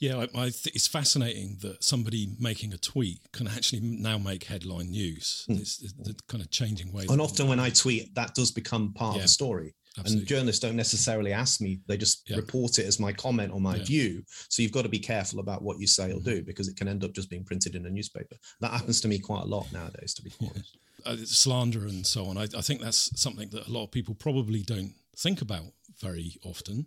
Yeah, 0.01 0.25
I, 0.35 0.45
I 0.45 0.47
it's 0.47 0.87
fascinating 0.87 1.59
that 1.61 1.85
somebody 1.85 2.31
making 2.39 2.73
a 2.73 2.79
tweet 2.79 3.21
can 3.33 3.47
actually 3.47 3.81
now 3.83 4.17
make 4.17 4.45
headline 4.45 4.91
news. 4.91 5.47
Mm. 5.49 5.61
It's, 5.61 5.83
it's, 5.83 5.93
the 5.93 6.17
kind 6.27 6.43
of 6.43 6.51
changing 6.51 6.91
way. 6.91 7.05
And 7.09 7.21
often 7.21 7.49
when 7.49 7.61
I 7.61 7.69
tweet, 7.69 8.15
that 8.15 8.35
does 8.35 8.51
become 8.51 8.95
part 8.95 9.17
yeah, 9.17 9.19
of 9.19 9.23
the 9.25 9.29
story. 9.29 9.75
Absolutely. 9.99 10.21
And 10.21 10.29
journalists 10.29 10.61
don't 10.61 10.77
necessarily 10.77 11.35
ask 11.35 11.61
me; 11.61 11.81
they 11.87 11.99
just 11.99 12.31
yeah. 12.31 12.37
report 12.37 12.79
it 12.79 12.87
as 12.87 12.99
my 12.99 13.13
comment 13.13 13.53
or 13.53 13.61
my 13.61 13.77
yeah. 13.77 13.85
view. 13.85 14.23
So 14.49 14.63
you've 14.63 14.73
got 14.73 14.83
to 14.83 14.89
be 14.89 14.99
careful 14.99 15.39
about 15.39 15.63
what 15.63 15.79
you 15.79 15.87
say 15.87 16.13
or 16.13 16.15
mm-hmm. 16.15 16.31
do 16.31 16.43
because 16.43 16.69
it 16.69 16.77
can 16.77 16.89
end 16.89 17.05
up 17.05 17.13
just 17.13 17.29
being 17.29 17.45
printed 17.45 17.75
in 17.75 17.85
a 17.85 17.91
newspaper. 17.91 18.37
That 18.61 18.71
happens 18.71 19.03
to 19.03 19.09
me 19.09 19.19
quite 19.19 19.43
a 19.43 19.47
lot 19.47 19.71
nowadays, 19.71 20.15
to 20.15 20.23
be 20.23 20.33
honest. 20.41 20.79
Uh, 21.05 21.17
slander 21.25 21.87
and 21.87 22.07
so 22.07 22.27
on. 22.27 22.39
I, 22.39 22.43
I 22.57 22.63
think 22.63 22.81
that's 22.81 23.21
something 23.21 23.51
that 23.51 23.67
a 23.67 23.71
lot 23.71 23.85
of 23.85 23.91
people 23.91 24.15
probably 24.15 24.63
don't 24.63 24.95
think 25.17 25.43
about 25.43 25.65
very 25.99 26.37
often. 26.43 26.87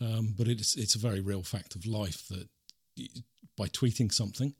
Um, 0.00 0.34
but 0.36 0.48
it's 0.48 0.76
it's 0.76 0.94
a 0.94 0.98
very 0.98 1.20
real 1.20 1.42
fact 1.42 1.74
of 1.74 1.86
life 1.86 2.26
that 2.28 2.48
by 3.56 3.68
tweeting 3.68 4.12
something, 4.12 4.54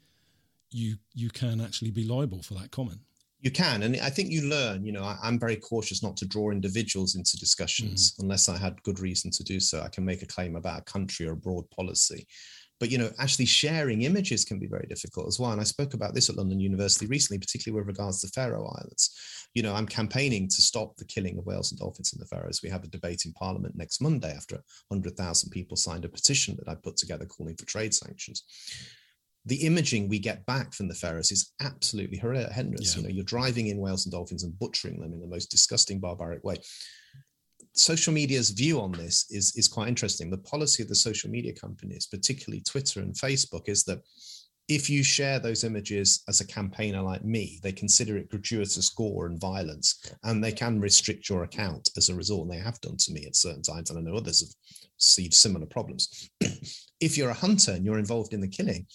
you 0.70 0.96
you 1.14 1.30
can 1.30 1.60
actually 1.60 1.90
be 1.90 2.04
liable 2.04 2.42
for 2.42 2.54
that 2.54 2.70
comment. 2.70 3.00
You 3.42 3.50
can, 3.50 3.82
and 3.84 3.96
I 4.02 4.10
think 4.10 4.30
you 4.30 4.42
learn. 4.42 4.84
You 4.84 4.92
know, 4.92 5.02
I, 5.02 5.16
am 5.24 5.38
very 5.38 5.56
cautious 5.56 6.02
not 6.02 6.14
to 6.18 6.26
draw 6.26 6.50
individuals 6.50 7.14
into 7.16 7.38
discussions 7.38 8.12
mm. 8.12 8.22
unless 8.22 8.50
I 8.50 8.58
had 8.58 8.82
good 8.82 9.00
reason 9.00 9.30
to 9.30 9.42
do 9.42 9.58
so. 9.60 9.80
I 9.80 9.88
can 9.88 10.04
make 10.04 10.22
a 10.22 10.26
claim 10.26 10.56
about 10.56 10.80
a 10.80 10.84
country 10.84 11.26
or 11.26 11.32
a 11.32 11.36
broad 11.36 11.68
policy, 11.70 12.26
but 12.80 12.90
you 12.90 12.98
know, 12.98 13.10
actually 13.18 13.44
sharing 13.44 14.02
images 14.02 14.44
can 14.44 14.58
be 14.58 14.66
very 14.66 14.86
difficult 14.88 15.28
as 15.28 15.38
well. 15.38 15.52
And 15.52 15.60
I 15.60 15.64
spoke 15.64 15.94
about 15.94 16.14
this 16.14 16.30
at 16.30 16.36
London 16.36 16.58
University 16.58 17.06
recently, 17.06 17.38
particularly 17.38 17.78
with 17.78 17.86
regards 17.86 18.20
to 18.22 18.28
Faroe 18.28 18.72
Islands. 18.78 19.46
You 19.54 19.62
know, 19.62 19.74
I'm 19.74 19.86
campaigning 19.86 20.48
to 20.48 20.62
stop 20.62 20.96
the 20.96 21.04
killing 21.04 21.38
of 21.38 21.46
whales 21.46 21.70
and 21.70 21.78
dolphins 21.78 22.12
in 22.12 22.18
the 22.18 22.26
Faroes. 22.26 22.60
We 22.62 22.70
have 22.70 22.82
a 22.82 22.88
debate 22.88 23.26
in 23.26 23.32
Parliament 23.34 23.76
next 23.76 24.00
Monday 24.00 24.34
after 24.34 24.56
100,000 24.88 25.50
people 25.50 25.76
signed 25.76 26.04
a 26.04 26.08
petition 26.08 26.56
that 26.58 26.70
I 26.70 26.74
put 26.74 26.96
together 26.96 27.26
calling 27.26 27.56
for 27.56 27.66
trade 27.66 27.94
sanctions 27.94 28.44
the 29.46 29.56
imaging 29.56 30.08
we 30.08 30.18
get 30.18 30.44
back 30.46 30.74
from 30.74 30.88
the 30.88 30.94
Faroes 30.94 31.32
is 31.32 31.52
absolutely 31.62 32.18
horrendous. 32.18 32.94
Yeah. 32.94 33.00
You 33.00 33.08
know, 33.08 33.14
you're 33.14 33.24
driving 33.24 33.68
in 33.68 33.78
whales 33.78 34.04
and 34.04 34.12
dolphins 34.12 34.44
and 34.44 34.58
butchering 34.58 35.00
them 35.00 35.12
in 35.12 35.20
the 35.20 35.26
most 35.26 35.50
disgusting, 35.50 35.98
barbaric 35.98 36.44
way. 36.44 36.56
Social 37.74 38.12
media's 38.12 38.50
view 38.50 38.80
on 38.80 38.92
this 38.92 39.26
is, 39.30 39.54
is 39.56 39.68
quite 39.68 39.88
interesting. 39.88 40.30
The 40.30 40.38
policy 40.38 40.82
of 40.82 40.88
the 40.88 40.94
social 40.94 41.30
media 41.30 41.52
companies, 41.52 42.06
particularly 42.06 42.62
Twitter 42.62 43.00
and 43.00 43.14
Facebook, 43.14 43.68
is 43.68 43.84
that 43.84 44.00
if 44.70 44.88
you 44.88 45.02
share 45.02 45.40
those 45.40 45.64
images 45.64 46.22
as 46.28 46.40
a 46.40 46.46
campaigner 46.46 47.02
like 47.02 47.24
me, 47.24 47.58
they 47.62 47.72
consider 47.72 48.16
it 48.16 48.30
gratuitous 48.30 48.88
gore 48.90 49.26
and 49.26 49.40
violence, 49.40 50.12
and 50.22 50.42
they 50.42 50.52
can 50.52 50.80
restrict 50.80 51.28
your 51.28 51.42
account 51.42 51.90
as 51.96 52.08
a 52.08 52.14
result. 52.14 52.42
And 52.42 52.52
they 52.52 52.62
have 52.62 52.80
done 52.80 52.96
to 52.96 53.12
me 53.12 53.26
at 53.26 53.34
certain 53.34 53.62
times, 53.62 53.90
and 53.90 53.98
I 53.98 54.02
know 54.02 54.16
others 54.16 54.40
have 54.40 54.54
received 54.96 55.34
similar 55.34 55.66
problems. 55.66 56.30
if 57.00 57.18
you're 57.18 57.30
a 57.30 57.34
hunter 57.34 57.72
and 57.72 57.84
you're 57.84 57.98
involved 57.98 58.32
in 58.32 58.40
the 58.40 58.48
killing, 58.48 58.86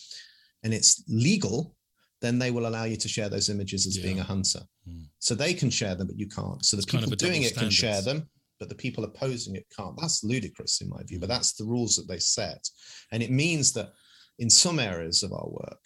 and 0.64 0.74
it's 0.74 1.04
legal, 1.10 1.76
then 2.22 2.40
they 2.40 2.52
will 2.52 2.68
allow 2.68 2.86
you 2.86 2.96
to 2.96 3.08
share 3.10 3.30
those 3.30 3.50
images 3.50 3.86
as 3.86 3.98
yeah. 3.98 4.04
being 4.04 4.20
a 4.20 4.24
hunter. 4.24 4.62
Mm. 4.90 5.08
So 5.20 5.36
they 5.36 5.54
can 5.54 5.70
share 5.70 5.96
them, 5.96 6.08
but 6.08 6.18
you 6.18 6.28
can't. 6.28 6.64
So 6.64 6.78
the 6.78 6.82
it's 6.82 6.86
people 6.86 7.02
kind 7.02 7.14
of 7.14 7.20
doing 7.20 7.44
it 7.44 7.50
standards. 7.50 7.80
can 7.80 7.90
share 7.90 8.02
them, 8.02 8.30
but 8.60 8.70
the 8.70 8.76
people 8.76 9.04
opposing 9.04 9.56
it 9.56 9.66
can't. 9.76 9.96
That's 10.00 10.24
ludicrous 10.24 10.82
in 10.82 10.90
my 10.90 11.04
view, 11.04 11.20
but 11.20 11.28
hmm. 11.28 11.34
that's 11.34 11.54
the 11.54 11.66
rules 11.66 11.96
that 11.96 12.08
they 12.08 12.20
set. 12.20 12.68
And 13.12 13.22
it 13.22 13.32
means 13.32 13.74
that 13.74 13.92
in 14.40 14.50
some 14.50 14.80
areas 14.80 15.24
of 15.24 15.32
our 15.32 15.48
work, 15.48 15.80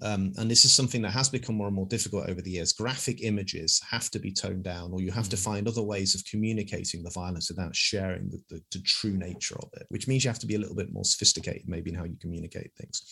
um, 0.00 0.32
and 0.36 0.48
this 0.48 0.64
is 0.64 0.72
something 0.72 1.02
that 1.02 1.10
has 1.10 1.28
become 1.28 1.56
more 1.56 1.66
and 1.66 1.74
more 1.74 1.86
difficult 1.86 2.28
over 2.28 2.40
the 2.40 2.52
years. 2.52 2.72
Graphic 2.72 3.22
images 3.22 3.80
have 3.90 4.10
to 4.10 4.20
be 4.20 4.32
toned 4.32 4.62
down, 4.62 4.92
or 4.92 5.00
you 5.00 5.10
have 5.10 5.26
mm. 5.26 5.30
to 5.30 5.36
hmm. 5.36 5.42
find 5.42 5.68
other 5.68 5.82
ways 5.82 6.14
of 6.14 6.24
communicating 6.24 7.02
the 7.02 7.10
violence 7.10 7.50
without 7.50 7.74
sharing 7.74 8.28
the, 8.28 8.40
the, 8.48 8.62
the, 8.70 8.80
true 8.82 9.16
nature 9.16 9.56
of 9.56 9.68
it, 9.74 9.86
which 9.88 10.06
means 10.06 10.24
you 10.24 10.30
have 10.30 10.38
to 10.38 10.46
be 10.46 10.54
a 10.54 10.58
little 10.58 10.76
bit 10.76 10.92
more 10.92 11.04
sophisticated, 11.04 11.64
maybe 11.66 11.90
in 11.90 11.96
how 11.96 12.04
you 12.04 12.16
communicate 12.20 12.70
things. 12.76 13.02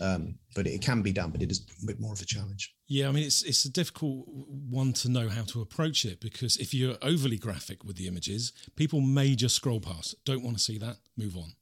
Um, 0.00 0.38
but 0.54 0.66
it 0.66 0.82
can 0.82 1.02
be 1.02 1.12
done, 1.12 1.30
but 1.30 1.42
it 1.42 1.50
is 1.50 1.64
a 1.82 1.86
bit 1.86 2.00
more 2.00 2.12
of 2.12 2.20
a 2.20 2.24
challenge. 2.24 2.74
Yeah, 2.86 3.08
I 3.08 3.12
mean, 3.12 3.24
it's 3.24 3.42
it's 3.42 3.64
a 3.64 3.70
difficult 3.70 4.26
one 4.28 4.92
to 4.94 5.08
know 5.08 5.28
how 5.28 5.42
to 5.44 5.62
approach 5.62 6.04
it 6.04 6.20
because 6.20 6.56
if 6.58 6.74
you're 6.74 6.96
overly 7.02 7.38
graphic 7.38 7.84
with 7.84 7.96
the 7.96 8.06
images, 8.06 8.52
people 8.76 9.00
may 9.00 9.34
just 9.34 9.56
scroll 9.56 9.80
past, 9.80 10.14
don't 10.24 10.42
want 10.42 10.58
to 10.58 10.62
see 10.62 10.78
that, 10.78 10.98
move 11.16 11.36
on. 11.36 11.52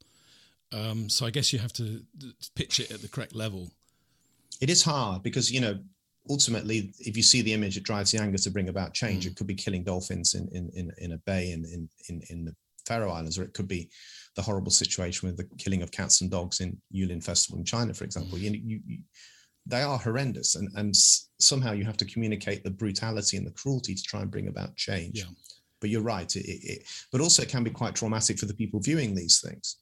Um, 0.73 1.09
so 1.09 1.27
I 1.27 1.31
guess 1.31 1.53
you 1.53 1.61
have 1.61 1.73
to 1.75 2.03
pitch 2.57 2.81
it 2.81 2.91
at 2.91 3.03
the 3.03 3.09
correct 3.09 3.35
level. 3.35 3.71
It 4.61 4.71
is 4.71 4.83
hard 4.83 5.23
because 5.23 5.51
you 5.51 5.61
know 5.61 5.79
ultimately, 6.29 6.93
if 6.99 7.17
you 7.17 7.23
see 7.23 7.43
the 7.43 7.53
image, 7.53 7.77
it 7.77 7.85
drives 7.85 8.11
the 8.11 8.19
anger 8.19 8.39
to 8.39 8.51
bring 8.51 8.69
about 8.69 8.95
change. 8.95 9.27
Mm. 9.27 9.31
It 9.31 9.37
could 9.37 9.47
be 9.47 9.55
killing 9.55 9.85
dolphins 9.85 10.35
in 10.35 10.49
in 10.49 10.71
in, 10.75 10.93
in 10.99 11.13
a 11.13 11.19
bay 11.19 11.53
in, 11.53 11.65
in 11.65 11.89
in 12.09 12.23
in 12.31 12.45
the 12.45 12.55
Faroe 12.87 13.11
Islands, 13.11 13.39
or 13.39 13.45
it 13.45 13.55
could 13.55 13.69
be 13.69 13.91
the 14.37 14.43
horrible 14.43 14.71
situation 14.71 15.29
with 15.29 15.37
the 15.37 15.49
killing 15.59 15.83
of 15.83 15.91
cats 15.91 16.21
and 16.21 16.31
dogs 16.31 16.61
in 16.61 16.77
Yulin 16.95 17.23
Festival 17.23 17.59
in 17.59 17.65
China, 17.65 17.95
for 17.95 18.05
example. 18.05 18.39
You, 18.39 18.51
you, 18.51 18.81
you, 18.87 18.99
they 19.67 19.83
are 19.83 19.99
horrendous, 19.99 20.57
and, 20.57 20.69
and 20.77 20.95
somehow 21.39 21.73
you 21.73 21.85
have 21.85 21.97
to 21.99 22.05
communicate 22.05 22.65
the 22.65 22.71
brutality 22.71 23.37
and 23.37 23.47
the 23.47 23.53
cruelty 23.53 23.95
to 23.95 24.03
try 24.03 24.21
and 24.21 24.31
bring 24.31 24.49
about 24.49 24.77
change. 24.77 25.21
Yeah. 25.21 25.31
But 25.81 25.91
you're 25.91 26.03
right. 26.03 26.35
It, 26.35 26.45
it, 26.47 26.83
but 27.13 27.21
also, 27.21 27.43
it 27.43 27.49
can 27.49 27.65
be 27.65 27.71
quite 27.71 27.95
traumatic 27.95 28.39
for 28.39 28.47
the 28.47 28.55
people 28.55 28.81
viewing 28.81 29.15
these 29.15 29.41
things. 29.41 29.77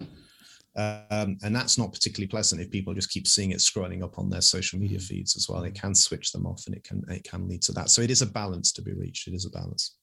Um, 0.74 1.36
and 1.42 1.54
that's 1.54 1.76
not 1.76 1.92
particularly 1.92 2.28
pleasant 2.28 2.60
if 2.60 2.70
people 2.70 2.94
just 2.94 3.10
keep 3.10 3.28
seeing 3.28 3.50
it 3.50 3.58
scrolling 3.58 4.02
up 4.02 4.18
on 4.18 4.30
their 4.30 4.40
social 4.40 4.78
media 4.78 4.98
mm. 4.98 5.02
feeds 5.02 5.36
as 5.36 5.46
well. 5.48 5.62
It 5.64 5.74
can 5.74 5.94
switch 5.94 6.32
them 6.32 6.46
off, 6.46 6.64
and 6.66 6.74
it 6.74 6.84
can 6.84 7.02
it 7.08 7.24
can 7.24 7.48
lead 7.48 7.62
to 7.62 7.72
that. 7.72 7.90
So 7.90 8.02
it 8.02 8.10
is 8.10 8.22
a 8.22 8.26
balance 8.26 8.72
to 8.72 8.82
be 8.82 8.92
reached. 8.92 9.28
It 9.28 9.34
is 9.34 9.44
a 9.44 9.50
balance. 9.50 9.96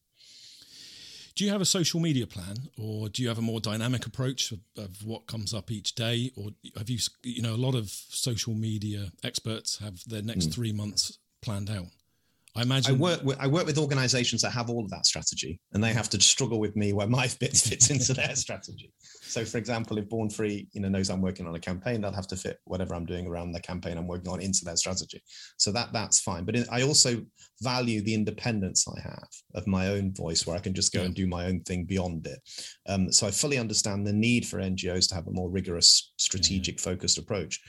Do 1.40 1.46
you 1.46 1.52
have 1.52 1.62
a 1.62 1.66
social 1.66 2.02
media 2.02 2.28
plan, 2.28 2.58
or 2.78 3.08
do 3.08 3.22
you 3.22 3.30
have 3.30 3.38
a 3.38 3.42
more 3.42 3.62
dynamic 3.62 4.06
approach 4.06 4.52
of, 4.52 4.60
of, 4.76 5.06
what 5.06 5.26
comes 5.26 5.54
up 5.54 5.72
each 5.72 5.96
day, 5.96 6.34
or 6.36 6.50
have 6.76 6.90
you, 6.90 7.00
you 7.24 7.42
know, 7.42 7.54
a 7.54 7.56
lot 7.56 7.76
of 7.76 7.90
social 7.90 8.54
media 8.54 9.14
experts 9.24 9.78
have 9.78 10.04
their 10.06 10.22
next 10.22 10.50
mm. 10.50 10.54
three 10.54 10.74
months 10.74 11.18
planned 11.42 11.70
out? 11.70 11.86
I 12.60 12.64
imagine 12.64 12.96
I 12.96 12.98
work 12.98 13.24
with, 13.24 13.40
I 13.40 13.48
work 13.48 13.66
with 13.66 13.78
organizations 13.78 14.42
that 14.42 14.50
have 14.52 14.70
all 14.70 14.84
of 14.84 14.90
that 14.90 15.06
strategy 15.06 15.62
and 15.72 15.82
they 15.82 15.94
have 15.94 16.10
to 16.10 16.20
struggle 16.20 16.60
with 16.60 16.76
me 16.76 16.92
where 16.92 17.08
my 17.08 17.30
bit 17.40 17.56
fits 17.56 17.90
into 17.92 18.14
their 18.14 18.36
strategy. 18.36 18.92
So 19.22 19.46
for 19.46 19.58
example, 19.58 19.98
if 19.98 20.10
Born 20.10 20.30
Free, 20.30 20.68
you 20.74 20.82
know, 20.82 20.90
knows 20.90 21.10
I'm 21.10 21.22
working 21.22 21.48
on 21.48 21.56
a 21.56 21.60
campaign, 21.60 22.02
they'll 22.02 22.12
have 22.12 22.28
to 22.28 22.36
fit 22.36 22.58
whatever 22.66 22.96
I'm 22.96 23.06
doing 23.06 23.28
around 23.28 23.54
the 23.54 23.62
campaign 23.62 23.98
I'm 23.98 24.08
working 24.08 24.30
on 24.30 24.42
into 24.42 24.66
their 24.66 24.76
strategy. 24.76 25.24
So 25.58 25.72
that 25.72 25.94
that's 25.94 26.20
fine. 26.20 26.44
But 26.44 26.58
I 26.70 26.82
also 26.82 27.24
value 27.62 28.02
the 28.02 28.14
independence 28.14 28.86
I 28.88 29.00
have 29.02 29.30
of 29.56 29.66
my 29.66 29.88
own 29.88 30.14
voice 30.14 30.46
where 30.46 30.58
I 30.58 30.60
can 30.60 30.74
just 30.74 30.92
go 30.92 31.00
yeah. 31.00 31.06
and 31.06 31.16
do 31.16 31.28
my 31.28 31.46
own 31.46 31.62
thing 31.62 31.86
beyond 31.86 32.28
it. 32.28 32.40
Um, 32.88 33.10
so 33.10 33.26
I 33.26 33.32
fully 33.32 33.58
understand 33.58 34.06
the 34.06 34.14
need 34.14 34.46
for 34.46 34.60
NGOs 34.60 35.08
to 35.10 35.16
have 35.16 35.28
a 35.28 35.32
more 35.32 35.50
rigorous, 35.50 36.12
strategic, 36.18 36.76
yeah. 36.76 36.92
focused 36.92 37.18
approach. 37.18 37.62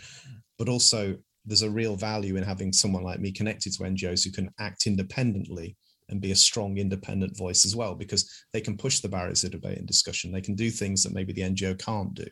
But 0.59 0.69
also 0.69 1.17
there's 1.45 1.63
a 1.63 1.71
real 1.71 1.97
value 1.97 2.37
in 2.37 2.43
having 2.43 2.73
someone 2.73 3.03
like 3.03 3.21
me 3.21 3.33
connected 3.33 3.73
to 3.73 3.83
NGOs 3.83 4.25
who 4.25 4.31
can 4.31 4.51
act 4.59 4.87
independently 4.87 5.77
and 6.09 6.21
be 6.21 6.33
a 6.33 6.37
strong 6.37 6.79
independent 6.79 7.37
voice 7.37 7.65
as 7.65 7.77
well, 7.77 7.95
because 7.95 8.45
they 8.53 8.61
can 8.61 8.77
push 8.77 8.99
the 8.99 9.09
barriers 9.09 9.45
of 9.45 9.53
debate 9.53 9.79
and 9.79 9.87
discussion. 9.87 10.33
They 10.33 10.41
can 10.41 10.57
do 10.57 10.71
things 10.71 11.03
that 11.05 11.15
maybe 11.15 11.33
the 11.33 11.43
NGO 11.43 11.79
can't 11.79 12.13
do, 12.15 12.27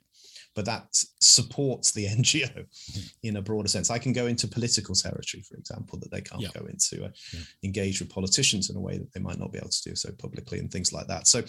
but 0.54 0.64
that 0.64 0.88
supports 1.20 1.92
the 1.92 2.06
NGO 2.08 2.66
in 3.22 3.36
a 3.36 3.42
broader 3.42 3.68
sense. 3.68 3.90
I 3.90 3.98
can 3.98 4.12
go 4.12 4.26
into 4.26 4.48
political 4.48 4.94
territory, 4.94 5.42
for 5.48 5.56
example, 5.56 5.98
that 6.00 6.10
they 6.10 6.20
can't 6.20 6.42
yeah. 6.42 6.48
go 6.58 6.66
into, 6.66 7.04
uh, 7.04 7.10
yeah. 7.32 7.40
engage 7.62 8.00
with 8.00 8.10
politicians 8.10 8.68
in 8.68 8.76
a 8.76 8.80
way 8.80 8.98
that 8.98 9.12
they 9.12 9.20
might 9.20 9.38
not 9.38 9.52
be 9.52 9.58
able 9.58 9.68
to 9.68 9.90
do 9.90 9.94
so 9.94 10.10
publicly 10.18 10.58
and 10.58 10.70
things 10.70 10.92
like 10.92 11.06
that. 11.06 11.28
So 11.28 11.44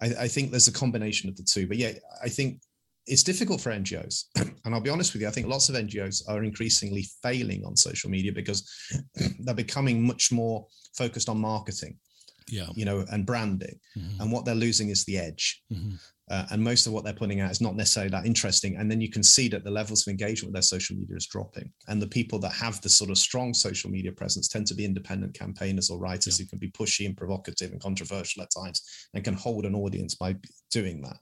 I, 0.00 0.24
I 0.24 0.28
think 0.28 0.50
there's 0.50 0.68
a 0.68 0.72
combination 0.72 1.28
of 1.28 1.36
the 1.36 1.42
two. 1.42 1.66
But 1.66 1.78
yeah, 1.78 1.92
I 2.22 2.28
think 2.28 2.60
it's 3.06 3.22
difficult 3.22 3.60
for 3.60 3.70
NGOs. 3.70 4.24
and 4.36 4.74
I'll 4.74 4.80
be 4.80 4.90
honest 4.90 5.12
with 5.12 5.22
you, 5.22 5.28
I 5.28 5.30
think 5.30 5.46
lots 5.46 5.68
of 5.68 5.74
NGOs 5.74 6.22
are 6.28 6.42
increasingly 6.42 7.06
failing 7.22 7.64
on 7.64 7.76
social 7.76 8.10
media 8.10 8.32
because 8.32 8.70
they're 9.40 9.54
becoming 9.54 10.06
much 10.06 10.32
more 10.32 10.66
focused 10.96 11.28
on 11.28 11.38
marketing. 11.38 11.98
Yeah. 12.48 12.68
You 12.74 12.84
know, 12.84 13.04
and 13.10 13.24
branding. 13.24 13.78
Mm-hmm. 13.96 14.20
And 14.20 14.32
what 14.32 14.44
they're 14.44 14.54
losing 14.54 14.90
is 14.90 15.04
the 15.04 15.18
edge. 15.18 15.62
Mm-hmm. 15.72 15.94
Uh, 16.30 16.46
and 16.50 16.62
most 16.62 16.86
of 16.86 16.92
what 16.92 17.04
they're 17.04 17.12
putting 17.12 17.40
out 17.40 17.50
is 17.50 17.60
not 17.60 17.76
necessarily 17.76 18.10
that 18.10 18.24
interesting. 18.24 18.76
And 18.76 18.90
then 18.90 19.00
you 19.00 19.10
can 19.10 19.22
see 19.22 19.48
that 19.48 19.62
the 19.62 19.70
levels 19.70 20.06
of 20.06 20.10
engagement 20.10 20.48
with 20.48 20.54
their 20.54 20.62
social 20.62 20.96
media 20.96 21.16
is 21.16 21.26
dropping. 21.26 21.70
And 21.88 22.00
the 22.00 22.06
people 22.06 22.38
that 22.40 22.52
have 22.52 22.80
the 22.80 22.88
sort 22.88 23.10
of 23.10 23.18
strong 23.18 23.52
social 23.52 23.90
media 23.90 24.12
presence 24.12 24.48
tend 24.48 24.66
to 24.68 24.74
be 24.74 24.86
independent 24.86 25.34
campaigners 25.34 25.90
or 25.90 25.98
writers 25.98 26.38
yeah. 26.38 26.44
who 26.44 26.48
can 26.48 26.58
be 26.58 26.70
pushy 26.70 27.04
and 27.04 27.16
provocative 27.16 27.72
and 27.72 27.80
controversial 27.80 28.42
at 28.42 28.48
times 28.50 29.08
and 29.12 29.22
can 29.22 29.34
hold 29.34 29.66
an 29.66 29.74
audience 29.74 30.14
by 30.14 30.34
doing 30.70 31.02
that. 31.02 31.16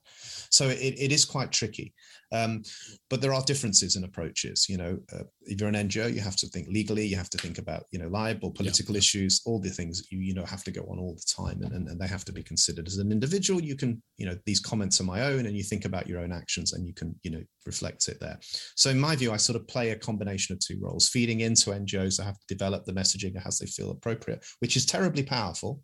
So 0.50 0.68
it, 0.68 0.94
it 0.98 1.12
is 1.12 1.24
quite 1.24 1.50
tricky. 1.50 1.92
Um, 2.32 2.62
but 3.10 3.20
there 3.20 3.34
are 3.34 3.42
differences 3.42 3.96
in 3.96 4.04
approaches. 4.04 4.66
You 4.68 4.78
know, 4.78 4.98
uh, 5.12 5.24
if 5.42 5.60
you're 5.60 5.68
an 5.68 5.74
NGO, 5.74 6.12
you 6.12 6.20
have 6.20 6.36
to 6.36 6.46
think 6.46 6.68
legally, 6.68 7.04
you 7.04 7.16
have 7.16 7.28
to 7.30 7.38
think 7.38 7.58
about, 7.58 7.84
you 7.90 7.98
know, 7.98 8.08
liable 8.08 8.50
political 8.50 8.94
yeah. 8.94 9.00
issues, 9.00 9.42
all 9.44 9.60
the 9.60 9.68
things 9.68 10.06
you, 10.10 10.20
you 10.20 10.32
know, 10.32 10.44
have 10.44 10.64
to 10.64 10.70
go 10.70 10.82
on 10.82 10.98
all 10.98 11.14
the 11.14 11.44
time 11.44 11.62
and, 11.62 11.72
and, 11.72 11.88
and 11.88 12.00
they 12.00 12.06
have 12.06 12.24
to 12.24 12.32
be 12.32 12.42
considered. 12.42 12.86
As 12.86 12.98
an 12.98 13.12
individual, 13.12 13.60
you 13.60 13.76
can, 13.76 14.02
you 14.16 14.26
know, 14.26 14.36
these 14.46 14.60
comments 14.60 14.91
are 15.00 15.04
my 15.04 15.22
own 15.22 15.46
and 15.46 15.56
you 15.56 15.62
think 15.62 15.84
about 15.84 16.06
your 16.06 16.20
own 16.20 16.32
actions 16.32 16.72
and 16.72 16.86
you 16.86 16.94
can, 16.94 17.14
you 17.22 17.30
know, 17.30 17.42
reflect 17.66 18.08
it 18.08 18.18
there. 18.20 18.38
So 18.76 18.90
in 18.90 18.98
my 18.98 19.16
view, 19.16 19.32
I 19.32 19.36
sort 19.36 19.56
of 19.56 19.66
play 19.68 19.90
a 19.90 19.96
combination 19.96 20.52
of 20.52 20.60
two 20.60 20.78
roles, 20.80 21.08
feeding 21.08 21.40
into 21.40 21.70
NGOs 21.70 22.16
that 22.16 22.24
have 22.24 22.38
to 22.38 22.54
develop 22.54 22.84
the 22.84 22.92
messaging 22.92 23.34
as 23.46 23.58
they 23.58 23.66
feel 23.66 23.90
appropriate, 23.90 24.44
which 24.60 24.76
is 24.76 24.86
terribly 24.86 25.22
powerful. 25.22 25.82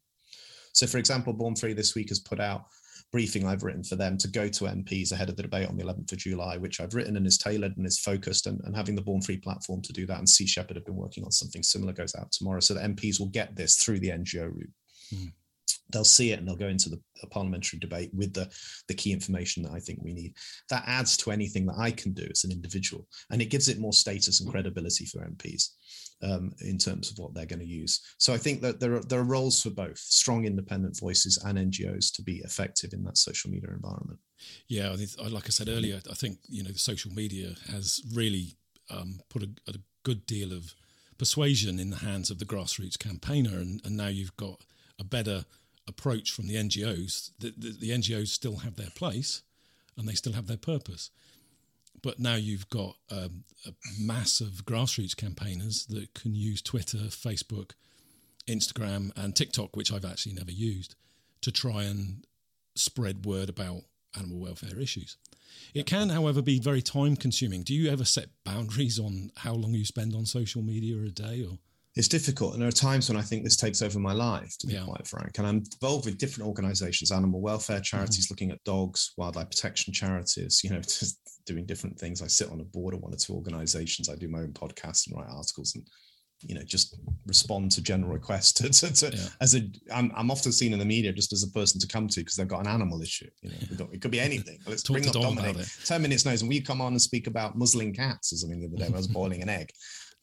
So 0.72 0.86
for 0.86 0.98
example, 0.98 1.32
Born 1.32 1.56
Free 1.56 1.72
this 1.72 1.94
week 1.94 2.10
has 2.10 2.20
put 2.20 2.40
out 2.40 2.64
briefing 3.10 3.46
I've 3.46 3.62
written 3.62 3.82
for 3.82 3.96
them 3.96 4.18
to 4.18 4.28
go 4.28 4.48
to 4.48 4.64
MPs 4.64 5.12
ahead 5.12 5.28
of 5.28 5.36
the 5.36 5.42
debate 5.42 5.68
on 5.68 5.76
the 5.76 5.84
11th 5.84 6.12
of 6.12 6.18
July, 6.18 6.56
which 6.56 6.80
I've 6.80 6.94
written 6.94 7.16
and 7.16 7.26
is 7.26 7.38
tailored 7.38 7.76
and 7.76 7.86
is 7.86 7.98
focused, 7.98 8.46
and, 8.46 8.60
and 8.64 8.76
having 8.76 8.94
the 8.94 9.02
Born 9.02 9.22
Free 9.22 9.38
platform 9.38 9.80
to 9.82 9.92
do 9.92 10.06
that. 10.06 10.18
And 10.18 10.28
Sea 10.28 10.46
Shepherd 10.46 10.76
have 10.76 10.84
been 10.84 10.96
working 10.96 11.24
on 11.24 11.30
something 11.30 11.62
similar 11.62 11.92
goes 11.92 12.14
out 12.14 12.30
tomorrow, 12.32 12.60
so 12.60 12.74
the 12.74 12.80
MPs 12.80 13.18
will 13.18 13.28
get 13.28 13.56
this 13.56 13.76
through 13.76 14.00
the 14.00 14.10
NGO 14.10 14.44
route. 14.44 14.70
Mm. 15.14 15.32
They'll 15.90 16.04
see 16.04 16.32
it 16.32 16.38
and 16.38 16.46
they'll 16.46 16.56
go 16.56 16.68
into 16.68 16.90
the 16.90 17.00
parliamentary 17.30 17.78
debate 17.78 18.10
with 18.14 18.34
the, 18.34 18.50
the 18.88 18.94
key 18.94 19.12
information 19.12 19.62
that 19.62 19.72
I 19.72 19.80
think 19.80 20.00
we 20.02 20.12
need. 20.12 20.34
That 20.70 20.84
adds 20.86 21.16
to 21.18 21.30
anything 21.30 21.66
that 21.66 21.78
I 21.78 21.90
can 21.90 22.12
do 22.12 22.26
as 22.30 22.44
an 22.44 22.52
individual, 22.52 23.06
and 23.30 23.40
it 23.40 23.50
gives 23.50 23.68
it 23.68 23.78
more 23.78 23.92
status 23.92 24.40
and 24.40 24.50
credibility 24.50 25.06
for 25.06 25.20
MPs 25.20 25.70
um, 26.22 26.52
in 26.60 26.78
terms 26.78 27.10
of 27.10 27.18
what 27.18 27.34
they're 27.34 27.46
going 27.46 27.60
to 27.60 27.66
use. 27.66 28.00
So 28.18 28.32
I 28.32 28.38
think 28.38 28.60
that 28.62 28.80
there 28.80 28.94
are 28.94 29.00
there 29.00 29.20
are 29.20 29.24
roles 29.24 29.62
for 29.62 29.70
both 29.70 29.98
strong 29.98 30.44
independent 30.44 30.98
voices 30.98 31.38
and 31.44 31.58
NGOs 31.58 32.14
to 32.14 32.22
be 32.22 32.38
effective 32.38 32.92
in 32.92 33.04
that 33.04 33.18
social 33.18 33.50
media 33.50 33.70
environment. 33.70 34.18
Yeah, 34.68 34.94
like 35.30 35.46
I 35.46 35.50
said 35.50 35.68
earlier, 35.68 36.00
I 36.10 36.14
think 36.14 36.38
you 36.48 36.62
know 36.62 36.70
the 36.70 36.78
social 36.78 37.12
media 37.12 37.54
has 37.70 38.02
really 38.14 38.56
um, 38.90 39.20
put 39.28 39.42
a, 39.42 39.50
a, 39.68 39.74
good 40.04 40.24
deal 40.26 40.52
of 40.52 40.74
persuasion 41.18 41.78
in 41.78 41.90
the 41.90 41.96
hands 41.96 42.30
of 42.30 42.38
the 42.38 42.46
grassroots 42.46 42.98
campaigner, 42.98 43.58
and, 43.58 43.82
and 43.84 43.96
now 43.96 44.06
you've 44.06 44.36
got 44.36 44.62
a 44.98 45.04
better 45.04 45.44
approach 45.88 46.30
from 46.30 46.46
the 46.46 46.54
NGOs. 46.54 47.30
The, 47.40 47.52
the, 47.56 47.70
the 47.70 47.90
NGOs 47.90 48.28
still 48.28 48.58
have 48.58 48.76
their 48.76 48.90
place, 48.94 49.42
and 49.96 50.06
they 50.06 50.14
still 50.14 50.34
have 50.34 50.46
their 50.46 50.56
purpose. 50.56 51.10
But 52.02 52.20
now 52.20 52.36
you've 52.36 52.68
got 52.70 52.96
um, 53.10 53.44
a 53.66 53.72
mass 53.98 54.40
of 54.40 54.64
grassroots 54.64 55.16
campaigners 55.16 55.86
that 55.86 56.14
can 56.14 56.34
use 56.34 56.62
Twitter, 56.62 56.98
Facebook, 56.98 57.72
Instagram, 58.46 59.10
and 59.16 59.34
TikTok, 59.34 59.74
which 59.74 59.92
I've 59.92 60.04
actually 60.04 60.34
never 60.34 60.52
used, 60.52 60.94
to 61.40 61.50
try 61.50 61.84
and 61.84 62.24
spread 62.76 63.24
word 63.26 63.48
about 63.48 63.82
animal 64.16 64.38
welfare 64.38 64.78
issues. 64.78 65.16
It 65.74 65.86
can, 65.86 66.10
however, 66.10 66.40
be 66.42 66.60
very 66.60 66.82
time 66.82 67.16
consuming. 67.16 67.62
Do 67.62 67.74
you 67.74 67.90
ever 67.90 68.04
set 68.04 68.28
boundaries 68.44 68.98
on 68.98 69.32
how 69.36 69.54
long 69.54 69.74
you 69.74 69.84
spend 69.84 70.14
on 70.14 70.26
social 70.26 70.62
media 70.62 70.96
a 71.02 71.10
day 71.10 71.44
or? 71.44 71.58
It's 71.98 72.06
difficult. 72.06 72.52
And 72.52 72.62
there 72.62 72.68
are 72.68 72.72
times 72.72 73.10
when 73.10 73.18
I 73.18 73.22
think 73.22 73.42
this 73.42 73.56
takes 73.56 73.82
over 73.82 73.98
my 73.98 74.12
life, 74.12 74.56
to 74.58 74.68
be 74.68 74.74
yeah. 74.74 74.84
quite 74.84 75.04
frank. 75.04 75.36
And 75.38 75.46
I'm 75.46 75.56
involved 75.56 76.06
with 76.06 76.16
different 76.16 76.46
organizations, 76.46 77.10
animal 77.10 77.40
welfare 77.40 77.80
charities, 77.80 78.26
mm-hmm. 78.26 78.32
looking 78.32 78.50
at 78.52 78.62
dogs, 78.62 79.14
wildlife 79.16 79.50
protection 79.50 79.92
charities, 79.92 80.60
you 80.62 80.70
know, 80.70 80.80
just 80.80 81.18
doing 81.44 81.66
different 81.66 81.98
things. 81.98 82.22
I 82.22 82.28
sit 82.28 82.52
on 82.52 82.60
a 82.60 82.64
board 82.64 82.94
of 82.94 83.00
one 83.00 83.12
or 83.12 83.16
two 83.16 83.34
organizations. 83.34 84.08
I 84.08 84.14
do 84.14 84.28
my 84.28 84.38
own 84.38 84.52
podcast 84.52 85.08
and 85.08 85.16
write 85.16 85.28
articles 85.28 85.74
and 85.74 85.84
you 86.42 86.54
know 86.54 86.62
just 86.62 86.96
respond 87.26 87.68
to 87.72 87.82
general 87.82 88.12
requests 88.12 88.52
to, 88.62 88.68
to, 88.68 88.94
to 88.94 89.16
yeah. 89.16 89.28
as 89.40 89.56
a 89.56 89.62
I'm, 89.92 90.12
I'm 90.14 90.30
often 90.30 90.52
seen 90.52 90.72
in 90.72 90.78
the 90.78 90.84
media 90.84 91.12
just 91.12 91.32
as 91.32 91.42
a 91.42 91.50
person 91.50 91.80
to 91.80 91.88
come 91.88 92.06
to 92.06 92.20
because 92.20 92.36
they've 92.36 92.46
got 92.46 92.60
an 92.60 92.68
animal 92.68 93.02
issue 93.02 93.28
you 93.42 93.50
know 93.50 93.88
it 93.92 94.00
could 94.00 94.12
be 94.12 94.20
anything 94.20 94.60
let's 94.68 94.84
bring 94.84 95.04
up 95.08 95.14
Dominic 95.14 95.56
10 95.84 96.00
minutes 96.00 96.24
knows 96.24 96.42
and 96.42 96.48
we 96.48 96.60
come 96.60 96.80
on 96.80 96.92
and 96.92 97.02
speak 97.02 97.26
about 97.26 97.58
muzzling 97.58 97.92
cats 97.92 98.32
or 98.32 98.36
something 98.36 98.60
the 98.60 98.66
other 98.66 98.76
day 98.76 98.86
I 98.86 98.96
was 98.96 99.08
boiling 99.08 99.42
an 99.42 99.48
egg 99.48 99.70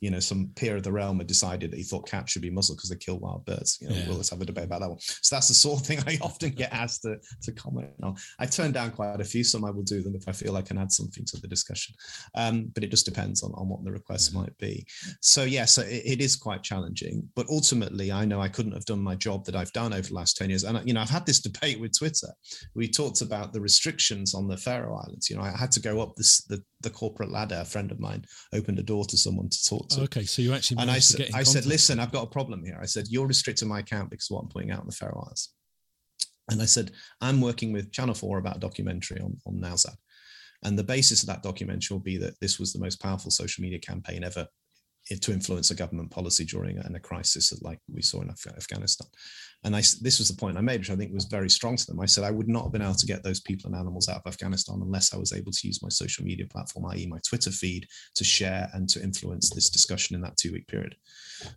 you 0.02 0.12
know, 0.12 0.20
some 0.20 0.52
peer 0.56 0.76
of 0.76 0.84
the 0.84 0.92
realm 0.92 1.18
had 1.18 1.28
decided 1.28 1.72
that 1.72 1.78
he 1.78 1.84
thought 1.84 2.08
cats 2.08 2.32
should 2.32 2.42
be 2.42 2.50
muzzled 2.50 2.78
because 2.78 2.90
they 2.90 2.96
kill 2.98 3.20
wild 3.20 3.46
birds. 3.46 3.78
You 3.82 3.90
know, 3.90 3.96
yeah. 3.96 4.08
well, 4.08 4.18
let's 4.18 4.30
have 4.30 4.42
a 4.42 4.46
debate 4.46 4.66
about 4.66 4.82
that 4.82 4.90
one. 4.90 5.00
So 5.00 5.36
that's 5.36 5.48
the 5.48 5.54
sort 5.54 5.82
of 5.82 5.88
thing 5.88 6.00
I 6.08 6.18
often 6.22 6.52
get 6.52 6.74
asked 6.74 7.04
to, 7.04 7.18
to 7.44 7.52
comment 7.54 7.92
on. 8.04 8.16
I 8.40 8.46
turn 8.46 8.72
down 8.72 8.92
quite 8.92 9.20
a 9.20 9.24
few. 9.24 9.44
Some 9.44 9.66
I 9.66 9.72
will 9.72 9.84
do 9.84 10.02
them 10.02 10.16
if 10.16 10.28
I 10.28 10.32
feel 10.32 10.58
I 10.58 10.62
can 10.62 10.78
add 10.78 10.92
something 10.92 11.26
to 11.26 11.42
the 11.42 11.48
discussion. 11.48 11.96
Um, 12.36 12.72
but 12.74 12.84
it 12.84 12.92
just 12.92 13.06
depends 13.06 13.42
on, 13.42 13.52
on 13.54 13.70
what 13.70 13.84
the 13.84 13.92
request 13.92 14.34
yeah. 14.34 14.42
might 14.42 14.58
be. 14.58 14.86
So 15.22 15.44
yeah, 15.44 15.66
so 15.66 15.82
it, 15.82 16.04
it 16.06 16.22
is 16.22 16.36
quite 16.36 16.64
challenging. 16.64 17.28
But 17.36 17.48
ultimately, 17.50 18.12
I 18.12 18.26
know 18.26 18.42
I 18.42 18.50
couldn't 18.50 18.74
have 18.74 18.86
done 18.86 19.02
my 19.02 19.16
job 19.16 19.46
that 19.46 19.56
I've 19.56 19.74
done 19.74 19.94
over 19.94 20.08
the 20.08 20.14
last 20.14 20.38
10 20.38 20.50
years. 20.50 20.64
And 20.64 20.86
you 20.88 20.94
know, 20.94 21.02
I've 21.02 21.10
had 21.10 21.26
this 21.26 21.40
debate 21.46 21.80
with 21.80 21.98
Twitter. 21.98 22.30
We 22.76 22.88
talked 22.88 23.22
about 23.22 23.54
the 23.54 23.62
restrictions 23.62 24.34
on 24.34 24.48
the 24.48 24.58
Faroe 24.58 24.96
Islands. 24.96 25.30
You 25.30 25.38
know, 25.38 25.44
I 25.44 25.56
had 25.58 25.72
to 25.72 25.80
go 25.80 26.02
up 26.02 26.16
this 26.16 26.44
the, 26.44 26.62
the 26.82 26.90
corporate 26.90 27.32
ladder. 27.32 27.60
A 27.62 27.66
friend 27.66 27.92
of 27.92 28.00
mine 28.00 28.26
opened 28.54 28.80
a 28.80 28.84
door 28.84 29.06
to 29.06 29.18
someone 29.18 29.50
to 29.50 29.66
talk 29.66 29.85
to. 29.90 30.02
Okay, 30.02 30.24
so 30.24 30.42
you 30.42 30.54
actually 30.54 30.82
and 30.82 30.92
I 30.92 31.00
said, 31.00 31.30
I 31.34 31.44
said, 31.44 31.66
listen, 31.66 32.00
I've 32.00 32.12
got 32.12 32.24
a 32.24 32.30
problem 32.30 32.64
here. 32.64 32.78
I 32.82 32.86
said, 32.86 33.08
you're 33.10 33.28
restricting 33.28 33.68
my 33.68 33.80
account 33.80 34.10
because 34.10 34.30
of 34.30 34.36
what 34.36 34.44
I'm 34.44 34.50
putting 34.50 34.72
out 34.72 34.82
in 34.82 34.88
the 34.88 34.96
Faroe 34.96 35.22
Islands. 35.24 35.54
And 36.52 36.62
I 36.62 36.66
said, 36.66 36.92
I'm 37.22 37.42
working 37.42 37.74
with 37.74 37.92
Channel 37.92 38.14
4 38.14 38.38
about 38.38 38.58
a 38.58 38.60
documentary 38.60 39.20
on, 39.20 39.38
on 39.48 39.60
Nowzad. 39.60 39.96
And 40.64 40.78
the 40.78 40.84
basis 40.84 41.22
of 41.22 41.28
that 41.28 41.44
documentary 41.44 41.96
will 41.96 42.04
be 42.04 42.18
that 42.18 42.40
this 42.40 42.60
was 42.60 42.74
the 42.74 42.80
most 42.80 43.02
powerful 43.02 43.32
social 43.32 43.62
media 43.62 43.80
campaign 43.80 44.24
ever 44.24 44.48
to 45.10 45.32
influence 45.32 45.72
a 45.72 45.76
government 45.76 46.10
policy 46.10 46.46
during 46.46 46.78
a, 46.80 46.92
a 46.96 47.00
crisis 47.00 47.54
like 47.62 47.80
we 47.92 48.02
saw 48.02 48.22
in 48.22 48.30
Af- 48.30 48.48
Afghanistan. 48.58 49.08
And 49.64 49.76
I, 49.76 49.80
this 50.02 50.20
was 50.20 50.28
the 50.28 50.36
point 50.36 50.58
I 50.58 50.62
made, 50.62 50.80
which 50.80 50.90
I 50.92 50.96
think 50.96 51.14
was 51.14 51.26
very 51.26 51.50
strong 51.50 51.76
to 51.76 51.86
them. 51.86 52.00
I 52.00 52.06
said 52.06 52.24
I 52.24 52.32
would 52.32 52.48
not 52.48 52.64
have 52.64 52.72
been 52.72 52.82
able 52.82 52.96
to 52.96 53.06
get 53.06 53.24
those 53.24 53.40
people 53.40 53.68
and 53.68 53.80
animals 53.80 54.10
out 54.10 54.18
of 54.18 54.28
Afghanistan 54.28 54.80
unless 54.82 55.14
I 55.14 55.18
was 55.18 55.34
able 55.34 55.52
to 55.52 55.68
use 55.68 55.82
my 55.82 55.90
social 55.90 56.24
media 56.24 56.46
platform, 56.48 56.86
i.e., 56.92 57.08
my 57.08 57.20
Twitter 57.28 57.52
feed, 57.52 57.88
to 58.16 58.24
share 58.24 58.70
and 58.74 58.88
to 58.90 59.02
influence 59.02 59.50
this 59.50 59.70
discussion 59.70 60.16
in 60.16 60.22
that 60.22 60.38
two 60.38 60.52
week 60.52 60.68
period. 60.68 60.96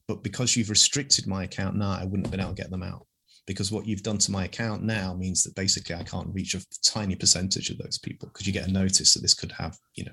But 0.06 0.22
because 0.22 0.56
you've 0.56 0.70
restricted 0.70 1.26
my 1.26 1.44
account 1.44 1.76
now, 1.76 1.90
I 1.90 2.04
wouldn't 2.04 2.26
have 2.26 2.30
been 2.30 2.40
able 2.40 2.54
to 2.54 2.62
get 2.62 2.70
them 2.70 2.82
out 2.82 3.06
because 3.48 3.72
what 3.72 3.86
you've 3.86 4.02
done 4.02 4.18
to 4.18 4.30
my 4.30 4.44
account 4.44 4.82
now 4.82 5.14
means 5.14 5.42
that 5.42 5.54
basically 5.54 5.94
I 5.94 6.02
can't 6.02 6.28
reach 6.34 6.54
a 6.54 6.60
tiny 6.84 7.16
percentage 7.16 7.70
of 7.70 7.78
those 7.78 7.98
people 7.98 8.28
because 8.28 8.46
you 8.46 8.52
get 8.52 8.68
a 8.68 8.70
notice 8.70 9.14
that 9.14 9.20
this 9.20 9.32
could 9.32 9.52
have, 9.52 9.76
you 9.94 10.04
know, 10.04 10.12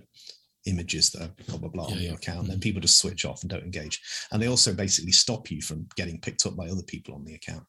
images 0.65 1.12
that 1.12 1.23
are 1.23 1.32
blah 1.47 1.58
blah 1.58 1.69
blah 1.69 1.88
yeah, 1.88 1.93
on 1.93 2.01
your 2.01 2.12
yeah. 2.12 2.17
account. 2.17 2.39
Mm-hmm. 2.41 2.49
Then 2.49 2.60
people 2.60 2.82
just 2.82 2.99
switch 2.99 3.25
off 3.25 3.41
and 3.41 3.49
don't 3.49 3.63
engage. 3.63 4.01
And 4.32 4.41
they 4.41 4.47
also 4.47 4.73
basically 4.73 5.12
stop 5.12 5.51
you 5.51 5.62
from 5.62 5.88
getting 5.95 6.19
picked 6.19 6.45
up 6.45 6.56
by 6.56 6.67
other 6.67 6.84
people 6.84 7.13
on 7.13 7.25
the 7.25 7.36
account. 7.36 7.63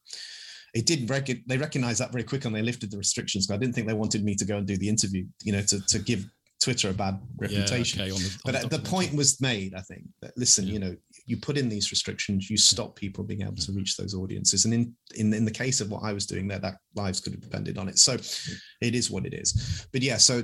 It 0.73 0.85
did 0.85 1.09
rec- 1.09 1.45
they 1.47 1.57
recognized 1.57 2.01
that 2.01 2.11
very 2.11 2.23
quickly 2.23 2.47
and 2.47 2.55
they 2.55 2.61
lifted 2.61 2.91
the 2.91 2.97
restrictions. 2.97 3.49
I 3.49 3.57
didn't 3.57 3.73
think 3.73 3.87
they 3.87 3.93
wanted 3.93 4.23
me 4.23 4.35
to 4.35 4.45
go 4.45 4.57
and 4.57 4.67
do 4.67 4.77
the 4.77 4.89
interview, 4.89 5.25
you 5.43 5.53
know, 5.53 5.61
to, 5.61 5.79
to 5.87 5.99
give 5.99 6.25
Twitter 6.59 6.89
a 6.89 6.93
bad 6.93 7.19
reputation. 7.37 7.99
Yeah, 7.99 8.05
okay, 8.05 8.15
on 8.15 8.21
the, 8.21 8.39
but 8.43 8.61
the, 8.61 8.77
the 8.77 8.83
point 8.83 9.13
was 9.13 9.39
made, 9.39 9.73
I 9.75 9.81
think, 9.81 10.03
that 10.21 10.37
listen, 10.37 10.67
you 10.67 10.79
know, 10.79 10.95
you 11.25 11.37
put 11.37 11.57
in 11.57 11.69
these 11.69 11.91
restrictions, 11.91 12.49
you 12.49 12.57
stop 12.57 12.95
people 12.95 13.23
being 13.23 13.43
able 13.43 13.55
to 13.55 13.71
reach 13.71 13.95
those 13.95 14.13
audiences. 14.13 14.65
And 14.65 14.73
in, 14.73 14.93
in, 15.15 15.33
in 15.33 15.45
the 15.45 15.51
case 15.51 15.81
of 15.81 15.89
what 15.89 16.03
I 16.03 16.13
was 16.13 16.25
doing 16.25 16.47
there, 16.47 16.59
that 16.59 16.75
lives 16.95 17.19
could 17.19 17.33
have 17.33 17.41
depended 17.41 17.77
on 17.77 17.87
it. 17.87 17.97
So 17.99 18.13
it 18.81 18.95
is 18.95 19.09
what 19.09 19.25
it 19.25 19.33
is. 19.33 19.87
But 19.93 20.01
yeah, 20.01 20.17
so 20.17 20.41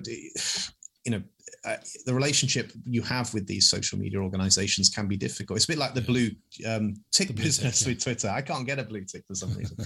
you 1.05 1.11
know 1.11 1.23
uh, 1.65 1.77
the 2.05 2.13
relationship 2.13 2.71
you 2.85 3.01
have 3.01 3.33
with 3.33 3.47
these 3.47 3.69
social 3.69 3.97
media 3.97 4.19
organizations 4.19 4.89
can 4.89 5.07
be 5.07 5.15
difficult. 5.15 5.55
It's 5.57 5.65
a 5.65 5.69
bit 5.69 5.77
like 5.77 5.93
the 5.93 6.01
blue 6.01 6.29
um, 6.67 6.95
tick 7.11 7.27
the 7.27 7.33
blue 7.33 7.45
business 7.45 7.79
tick, 7.79 7.87
yeah. 7.87 7.93
with 7.93 8.03
Twitter. 8.03 8.29
I 8.29 8.41
can't 8.41 8.65
get 8.65 8.79
a 8.79 8.83
blue 8.83 9.05
tick 9.05 9.23
for 9.25 9.35
some 9.35 9.53
reason. 9.53 9.77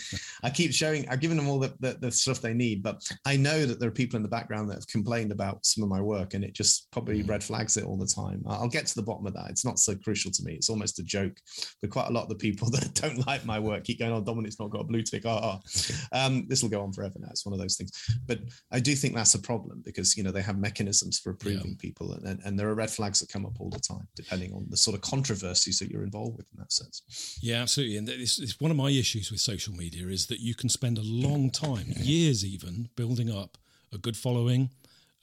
I 0.43 0.49
keep 0.49 0.73
showing, 0.73 1.07
I've 1.07 1.19
given 1.19 1.37
them 1.37 1.47
all 1.47 1.59
the, 1.59 1.73
the, 1.79 1.97
the, 1.99 2.11
stuff 2.11 2.41
they 2.41 2.53
need, 2.53 2.81
but 2.81 3.07
I 3.25 3.37
know 3.37 3.65
that 3.65 3.79
there 3.79 3.89
are 3.89 3.91
people 3.91 4.17
in 4.17 4.23
the 4.23 4.29
background 4.29 4.69
that 4.69 4.75
have 4.75 4.87
complained 4.87 5.31
about 5.31 5.65
some 5.65 5.83
of 5.83 5.89
my 5.89 6.01
work 6.01 6.33
and 6.33 6.43
it 6.43 6.53
just 6.53 6.89
probably 6.91 7.23
mm. 7.23 7.29
red 7.29 7.43
flags 7.43 7.77
it 7.77 7.83
all 7.83 7.97
the 7.97 8.07
time. 8.07 8.43
I'll 8.47 8.67
get 8.67 8.87
to 8.87 8.95
the 8.95 9.03
bottom 9.03 9.27
of 9.27 9.33
that. 9.35 9.49
It's 9.49 9.65
not 9.65 9.77
so 9.77 9.93
crucial 9.95 10.31
to 10.31 10.43
me. 10.43 10.53
It's 10.53 10.69
almost 10.69 10.97
a 10.99 11.03
joke. 11.03 11.37
But 11.81 11.91
quite 11.91 12.07
a 12.07 12.11
lot 12.11 12.23
of 12.23 12.29
the 12.29 12.35
people 12.35 12.69
that 12.71 12.93
don't 12.95 13.25
like 13.27 13.45
my 13.45 13.59
work 13.59 13.83
keep 13.83 13.99
going, 13.99 14.13
oh, 14.13 14.21
Dominic's 14.21 14.59
not 14.59 14.71
got 14.71 14.81
a 14.81 14.85
blue 14.85 15.03
tick. 15.03 15.23
Oh, 15.25 15.39
oh. 15.43 15.59
Um, 16.13 16.45
this 16.47 16.63
will 16.63 16.69
go 16.69 16.81
on 16.81 16.93
forever 16.93 17.15
now. 17.19 17.27
It's 17.29 17.45
one 17.45 17.53
of 17.53 17.59
those 17.59 17.75
things. 17.75 17.91
But 18.25 18.39
I 18.71 18.79
do 18.79 18.95
think 18.95 19.13
that's 19.13 19.35
a 19.35 19.39
problem 19.39 19.81
because, 19.85 20.17
you 20.17 20.23
know, 20.23 20.31
they 20.31 20.41
have 20.41 20.57
mechanisms 20.57 21.19
for 21.19 21.31
approving 21.31 21.66
yeah. 21.66 21.66
People 21.75 22.13
and, 22.13 22.39
and 22.43 22.59
there 22.59 22.69
are 22.69 22.75
red 22.75 22.89
flags 22.89 23.19
that 23.19 23.29
come 23.29 23.45
up 23.45 23.59
all 23.59 23.69
the 23.69 23.79
time, 23.79 24.07
depending 24.15 24.53
on 24.53 24.65
the 24.69 24.77
sort 24.77 24.95
of 24.95 25.01
controversies 25.01 25.79
that 25.79 25.89
you're 25.89 26.03
involved 26.03 26.37
with 26.37 26.45
in 26.53 26.59
that 26.59 26.71
sense. 26.71 27.37
Yeah, 27.41 27.61
absolutely. 27.61 27.97
And 27.97 28.09
it's, 28.09 28.39
it's 28.39 28.59
one 28.59 28.71
of 28.71 28.77
my 28.77 28.89
issues 28.89 29.31
with 29.31 29.39
social 29.39 29.73
media 29.73 30.07
is 30.07 30.27
that 30.27 30.39
you 30.39 30.55
can 30.55 30.69
spend 30.69 30.97
a 30.97 31.03
long 31.03 31.49
time, 31.49 31.93
years 31.95 32.45
even, 32.45 32.89
building 32.95 33.31
up 33.31 33.57
a 33.91 33.97
good 33.97 34.17
following 34.17 34.69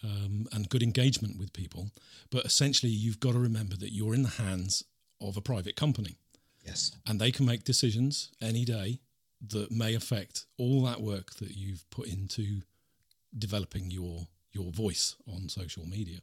um, 0.03 0.47
and 0.53 0.69
good 0.69 0.83
engagement 0.83 1.39
with 1.39 1.53
people. 1.53 1.91
But 2.31 2.45
essentially, 2.45 2.93
you've 2.93 3.21
got 3.21 3.33
to 3.33 3.39
remember 3.39 3.77
that 3.77 3.93
you're 3.93 4.15
in 4.15 4.23
the 4.23 4.29
hands 4.29 4.85
of 5.21 5.37
a 5.37 5.41
private 5.41 5.77
company. 5.77 6.19
Yes. 6.65 6.93
And 7.07 7.21
they 7.21 7.31
can 7.31 7.47
make 7.47 7.65
decisions 7.65 8.31
any 8.41 8.65
day 8.65 9.01
that 9.49 9.71
may 9.71 9.95
affect 9.95 10.47
all 10.59 10.83
that 10.85 11.01
work 11.01 11.35
that 11.35 11.57
you've 11.57 11.89
put 11.91 12.09
into 12.09 12.63
developing 13.37 13.91
your 13.91 14.29
your 14.53 14.71
voice 14.71 15.17
on 15.27 15.49
social 15.49 15.85
media 15.85 16.21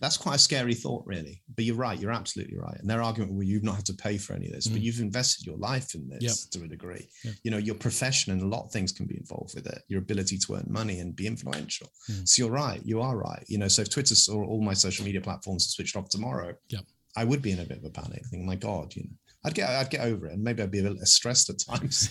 that's 0.00 0.16
quite 0.16 0.34
a 0.34 0.38
scary 0.38 0.74
thought, 0.74 1.04
really. 1.06 1.42
But 1.54 1.64
you're 1.64 1.76
right. 1.76 1.98
You're 1.98 2.12
absolutely 2.12 2.56
right. 2.56 2.76
And 2.78 2.90
their 2.90 3.02
argument, 3.02 3.32
well, 3.32 3.44
you've 3.44 3.62
not 3.62 3.76
had 3.76 3.86
to 3.86 3.94
pay 3.94 4.18
for 4.18 4.34
any 4.34 4.46
of 4.46 4.52
this, 4.52 4.66
mm. 4.66 4.72
but 4.72 4.82
you've 4.82 5.00
invested 5.00 5.46
your 5.46 5.56
life 5.56 5.94
in 5.94 6.08
this 6.08 6.22
yep. 6.22 6.34
to 6.52 6.64
a 6.64 6.68
degree. 6.68 7.08
Yep. 7.22 7.34
You 7.44 7.50
know, 7.52 7.58
your 7.58 7.76
profession 7.76 8.32
and 8.32 8.42
a 8.42 8.46
lot 8.46 8.64
of 8.64 8.72
things 8.72 8.92
can 8.92 9.06
be 9.06 9.16
involved 9.16 9.54
with 9.54 9.66
it. 9.66 9.82
Your 9.88 10.00
ability 10.00 10.38
to 10.38 10.54
earn 10.56 10.66
money 10.68 10.98
and 10.98 11.14
be 11.14 11.26
influential. 11.26 11.88
Mm. 12.10 12.28
So 12.28 12.42
you're 12.42 12.52
right. 12.52 12.80
You 12.84 13.00
are 13.00 13.16
right. 13.16 13.44
You 13.46 13.58
know, 13.58 13.68
so 13.68 13.82
if 13.82 13.90
Twitter 13.90 14.14
or 14.32 14.44
all 14.44 14.60
my 14.60 14.74
social 14.74 15.04
media 15.04 15.20
platforms 15.20 15.68
switched 15.68 15.96
off 15.96 16.08
tomorrow, 16.08 16.54
yep. 16.68 16.84
I 17.16 17.24
would 17.24 17.42
be 17.42 17.52
in 17.52 17.60
a 17.60 17.64
bit 17.64 17.78
of 17.78 17.84
a 17.84 17.90
panic. 17.90 18.24
Thinking, 18.26 18.46
my 18.46 18.56
God, 18.56 18.94
you 18.96 19.04
know, 19.04 19.10
I'd 19.44 19.54
get 19.54 19.68
I'd 19.68 19.90
get 19.90 20.00
over 20.00 20.26
it, 20.26 20.32
and 20.32 20.42
maybe 20.42 20.62
I'd 20.62 20.70
be 20.70 20.80
a 20.80 20.82
little 20.82 20.98
stressed 21.04 21.50
at 21.50 21.58
times. 21.58 22.10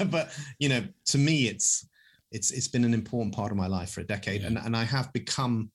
but 0.10 0.30
you 0.58 0.68
know, 0.68 0.82
to 1.06 1.18
me, 1.18 1.48
it's 1.48 1.86
it's 2.30 2.50
it's 2.52 2.68
been 2.68 2.84
an 2.84 2.94
important 2.94 3.34
part 3.34 3.50
of 3.50 3.58
my 3.58 3.66
life 3.66 3.90
for 3.90 4.00
a 4.00 4.06
decade, 4.06 4.42
yeah. 4.42 4.46
and 4.46 4.58
and 4.58 4.76
I 4.76 4.84
have 4.84 5.12
become 5.12 5.70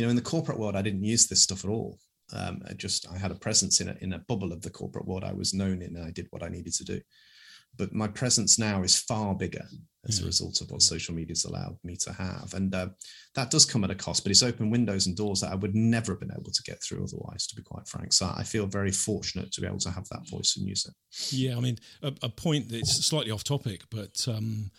you 0.00 0.06
know, 0.06 0.10
in 0.10 0.16
the 0.16 0.22
corporate 0.22 0.58
world, 0.58 0.76
I 0.76 0.80
didn't 0.80 1.04
use 1.04 1.26
this 1.26 1.42
stuff 1.42 1.62
at 1.62 1.70
all. 1.70 1.98
Um, 2.32 2.62
I 2.66 2.72
just 2.72 3.06
I 3.12 3.18
had 3.18 3.30
a 3.30 3.34
presence 3.34 3.82
in 3.82 3.90
a, 3.90 3.96
in 4.00 4.14
a 4.14 4.18
bubble 4.20 4.50
of 4.50 4.62
the 4.62 4.70
corporate 4.70 5.06
world 5.06 5.24
I 5.24 5.34
was 5.34 5.52
known 5.52 5.82
in, 5.82 5.94
and 5.94 6.06
I 6.06 6.10
did 6.10 6.26
what 6.30 6.42
I 6.42 6.48
needed 6.48 6.72
to 6.74 6.84
do. 6.84 7.00
But 7.76 7.92
my 7.92 8.08
presence 8.08 8.58
now 8.58 8.82
is 8.82 8.98
far 8.98 9.34
bigger 9.34 9.64
as 10.08 10.18
a 10.18 10.22
hmm. 10.22 10.28
result 10.28 10.62
of 10.62 10.70
what 10.70 10.80
social 10.80 11.14
media 11.14 11.32
has 11.32 11.44
allowed 11.44 11.76
me 11.84 11.96
to 11.96 12.14
have, 12.14 12.54
and 12.54 12.74
uh, 12.74 12.88
that 13.34 13.50
does 13.50 13.66
come 13.66 13.84
at 13.84 13.90
a 13.90 13.94
cost. 13.94 14.24
But 14.24 14.30
it's 14.30 14.42
opened 14.42 14.72
windows 14.72 15.06
and 15.06 15.14
doors 15.14 15.42
that 15.42 15.52
I 15.52 15.56
would 15.56 15.74
never 15.74 16.12
have 16.12 16.20
been 16.20 16.32
able 16.32 16.50
to 16.50 16.62
get 16.62 16.82
through 16.82 17.04
otherwise. 17.04 17.46
To 17.48 17.56
be 17.56 17.62
quite 17.62 17.86
frank, 17.86 18.14
so 18.14 18.32
I 18.34 18.42
feel 18.42 18.66
very 18.66 18.92
fortunate 18.92 19.52
to 19.52 19.60
be 19.60 19.66
able 19.66 19.80
to 19.80 19.90
have 19.90 20.08
that 20.08 20.26
voice 20.30 20.56
and 20.56 20.66
use 20.66 20.86
it. 20.86 20.94
Yeah, 21.30 21.58
I 21.58 21.60
mean, 21.60 21.76
a, 22.02 22.14
a 22.22 22.30
point 22.30 22.70
that's 22.70 23.04
slightly 23.04 23.32
off 23.32 23.44
topic, 23.44 23.82
but. 23.90 24.26
Um, 24.26 24.70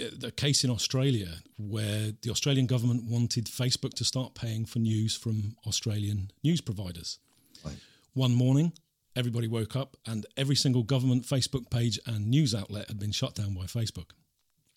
Uh, 0.00 0.26
a 0.26 0.30
case 0.30 0.64
in 0.64 0.70
Australia 0.70 1.28
where 1.56 2.12
the 2.22 2.30
Australian 2.30 2.66
government 2.66 3.04
wanted 3.04 3.46
Facebook 3.46 3.94
to 3.94 4.04
start 4.04 4.34
paying 4.34 4.64
for 4.64 4.78
news 4.80 5.14
from 5.16 5.56
Australian 5.66 6.30
news 6.42 6.60
providers. 6.60 7.18
Right. 7.64 7.76
One 8.12 8.34
morning, 8.34 8.72
everybody 9.14 9.46
woke 9.46 9.76
up 9.76 9.96
and 10.06 10.26
every 10.36 10.56
single 10.56 10.82
government 10.82 11.24
Facebook 11.24 11.70
page 11.70 11.98
and 12.06 12.26
news 12.26 12.54
outlet 12.54 12.88
had 12.88 12.98
been 12.98 13.12
shut 13.12 13.34
down 13.34 13.54
by 13.54 13.66
Facebook. 13.66 14.10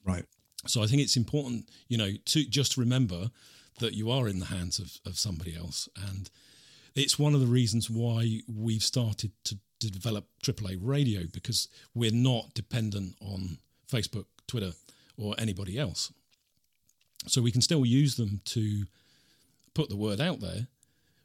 Right. 0.06 0.26
So 0.68 0.84
I 0.84 0.88
think 0.88 1.02
it's 1.02 1.18
important, 1.18 1.70
you 1.88 1.98
know, 1.98 2.12
to 2.26 2.46
just 2.46 2.78
remember 2.78 3.32
that 3.80 3.94
you 3.94 4.12
are 4.12 4.28
in 4.28 4.40
the 4.40 4.48
hands 4.48 4.80
of, 4.80 5.00
of 5.06 5.18
somebody 5.18 5.56
else 5.56 5.90
and 6.10 6.30
it's 6.96 7.20
one 7.20 7.36
of 7.36 7.40
the 7.40 7.48
reasons 7.48 7.90
why 7.90 8.42
we've 8.48 8.84
started 8.84 9.32
to, 9.44 9.58
to 9.80 9.92
develop 9.92 10.26
AAA 10.44 10.80
radio 10.82 11.26
because 11.32 11.68
we're 11.94 12.12
not 12.12 12.54
dependent 12.56 13.16
on 13.22 13.60
Facebook, 13.92 14.26
Twitter, 14.48 14.72
or 15.18 15.36
anybody 15.38 15.78
else. 15.78 16.12
So 17.28 17.42
we 17.42 17.52
can 17.52 17.62
still 17.62 17.86
use 17.86 18.16
them 18.16 18.42
to 18.46 18.86
put 19.74 19.90
the 19.90 19.96
word 19.96 20.22
out 20.22 20.40
there, 20.40 20.68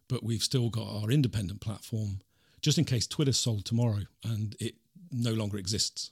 but 0.08 0.22
we've 0.22 0.42
still 0.42 0.68
got 0.68 0.88
our 0.88 1.10
independent 1.10 1.60
platform 1.60 2.20
just 2.60 2.78
in 2.78 2.84
case 2.84 3.06
Twitter's 3.06 3.38
sold 3.38 3.64
tomorrow 3.64 4.02
and 4.24 4.56
it 4.60 4.74
no 5.10 5.32
longer 5.32 5.58
exists. 5.58 6.10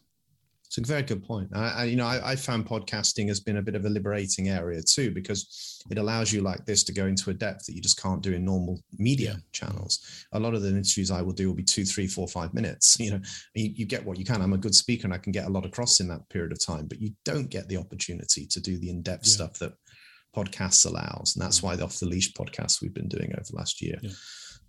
It's 0.70 0.78
a 0.78 0.82
very 0.82 1.02
good 1.02 1.24
point. 1.24 1.48
I, 1.52 1.68
I 1.68 1.84
you 1.84 1.96
know, 1.96 2.06
I, 2.06 2.30
I, 2.30 2.36
found 2.36 2.64
podcasting 2.64 3.26
has 3.26 3.40
been 3.40 3.56
a 3.56 3.62
bit 3.62 3.74
of 3.74 3.86
a 3.86 3.88
liberating 3.88 4.50
area 4.50 4.80
too 4.80 5.10
because 5.10 5.84
it 5.90 5.98
allows 5.98 6.32
you 6.32 6.42
like 6.42 6.64
this 6.64 6.84
to 6.84 6.92
go 6.92 7.06
into 7.06 7.30
a 7.30 7.34
depth 7.34 7.66
that 7.66 7.74
you 7.74 7.80
just 7.80 8.00
can't 8.00 8.22
do 8.22 8.34
in 8.34 8.44
normal 8.44 8.80
media 8.96 9.32
yeah. 9.32 9.40
channels. 9.50 10.24
A 10.30 10.38
lot 10.38 10.54
of 10.54 10.62
the 10.62 10.68
interviews 10.68 11.10
I 11.10 11.22
will 11.22 11.32
do 11.32 11.48
will 11.48 11.56
be 11.56 11.64
two, 11.64 11.84
three, 11.84 12.06
four, 12.06 12.28
five 12.28 12.54
minutes. 12.54 12.98
You 13.00 13.12
know, 13.12 13.20
you, 13.54 13.72
you 13.74 13.86
get 13.86 14.04
what 14.04 14.18
you 14.18 14.24
can. 14.24 14.42
I'm 14.42 14.52
a 14.52 14.58
good 14.58 14.74
speaker 14.74 15.06
and 15.06 15.14
I 15.14 15.18
can 15.18 15.32
get 15.32 15.46
a 15.46 15.50
lot 15.50 15.66
across 15.66 15.98
in 15.98 16.06
that 16.08 16.28
period 16.28 16.52
of 16.52 16.64
time, 16.64 16.86
but 16.86 17.00
you 17.00 17.10
don't 17.24 17.50
get 17.50 17.66
the 17.66 17.78
opportunity 17.78 18.46
to 18.46 18.60
do 18.60 18.78
the 18.78 18.90
in-depth 18.90 19.26
yeah. 19.26 19.32
stuff 19.32 19.58
that 19.58 19.72
podcasts 20.36 20.86
allows, 20.86 21.34
and 21.34 21.42
that's 21.42 21.62
why 21.62 21.74
the 21.74 21.82
off 21.82 21.98
the 21.98 22.06
leash 22.06 22.32
podcasts 22.34 22.80
we've 22.80 22.94
been 22.94 23.08
doing 23.08 23.32
over 23.32 23.46
the 23.50 23.56
last 23.56 23.82
year. 23.82 23.98
Yeah 24.02 24.10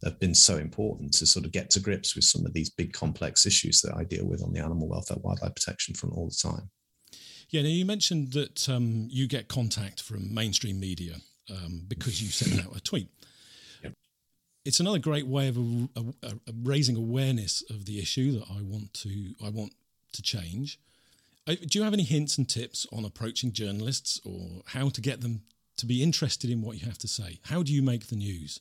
have 0.04 0.20
been 0.20 0.36
so 0.36 0.58
important 0.58 1.14
to 1.14 1.26
sort 1.26 1.46
of 1.46 1.52
get 1.52 1.70
to 1.72 1.80
grips 1.80 2.16
with 2.16 2.24
some 2.24 2.46
of 2.46 2.54
these 2.54 2.70
big 2.70 2.94
complex 2.94 3.46
issues 3.46 3.82
that 3.82 3.96
I 3.96 4.04
deal 4.04 4.26
with 4.26 4.44
on 4.44 4.52
the 4.52 4.60
animal 4.60 4.88
welfare, 4.88 5.18
wildlife 5.22 5.56
protection 5.56 5.94
front 5.94 6.16
all 6.16 6.28
the 6.28 6.50
time. 6.50 6.70
Yeah, 7.50 7.64
now 7.64 7.68
you 7.68 7.86
mentioned 7.86 8.32
that 8.34 8.70
um, 8.70 9.08
you 9.10 9.28
get 9.28 9.48
contact 9.48 10.02
from 10.02 10.34
mainstream 10.34 10.80
media 10.80 11.18
um, 11.50 11.84
because 11.88 12.22
you 12.22 12.30
sent 12.30 12.66
out 12.66 12.76
a 12.76 12.80
tweet. 12.80 13.10
Yep. 13.84 13.94
It's 14.66 14.80
another 14.80 15.00
great 15.00 15.28
way 15.28 15.50
of 15.50 15.58
a, 15.58 15.88
a, 15.98 16.30
a 16.30 16.54
raising 16.64 16.96
awareness 16.96 17.64
of 17.70 17.86
the 17.86 18.00
issue 18.00 18.40
that 18.40 18.46
I 18.50 18.62
want 18.62 18.94
to 18.96 19.34
I 19.44 19.50
want 19.50 19.74
to 20.14 20.22
change. 20.22 20.80
Uh, 21.48 21.56
do 21.68 21.78
you 21.78 21.84
have 21.84 21.94
any 21.94 22.04
hints 22.04 22.38
and 22.38 22.48
tips 22.48 22.88
on 22.94 23.04
approaching 23.04 23.52
journalists 23.52 24.22
or 24.24 24.62
how 24.68 24.90
to 24.90 25.02
get 25.02 25.22
them 25.22 25.42
to 25.78 25.86
be 25.86 26.04
interested 26.04 26.50
in 26.50 26.62
what 26.62 26.80
you 26.80 26.86
have 26.86 27.00
to 27.00 27.08
say? 27.08 27.40
How 27.46 27.64
do 27.64 27.74
you 27.74 27.82
make 27.82 28.08
the 28.08 28.16
news? 28.16 28.60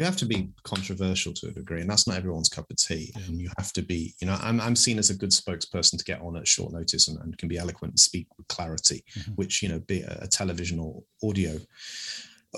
You 0.00 0.06
have 0.06 0.16
to 0.16 0.24
be 0.24 0.48
controversial 0.62 1.34
to 1.34 1.48
a 1.48 1.52
degree, 1.52 1.82
and 1.82 1.90
that's 1.90 2.06
not 2.06 2.16
everyone's 2.16 2.48
cup 2.48 2.70
of 2.70 2.76
tea. 2.78 3.12
And 3.14 3.38
you 3.38 3.50
have 3.58 3.70
to 3.74 3.82
be, 3.82 4.14
you 4.20 4.26
know, 4.26 4.38
I'm, 4.40 4.58
I'm 4.58 4.74
seen 4.74 4.98
as 4.98 5.10
a 5.10 5.14
good 5.14 5.28
spokesperson 5.28 5.98
to 5.98 6.04
get 6.04 6.22
on 6.22 6.38
at 6.38 6.48
short 6.48 6.72
notice 6.72 7.08
and, 7.08 7.18
and 7.20 7.36
can 7.36 7.50
be 7.50 7.58
eloquent 7.58 7.92
and 7.92 8.00
speak 8.00 8.26
with 8.38 8.48
clarity, 8.48 9.04
mm-hmm. 9.14 9.32
which, 9.32 9.62
you 9.62 9.68
know, 9.68 9.78
be 9.80 10.00
a, 10.00 10.20
a 10.22 10.26
television 10.26 10.78
or 10.78 11.02
audio 11.22 11.58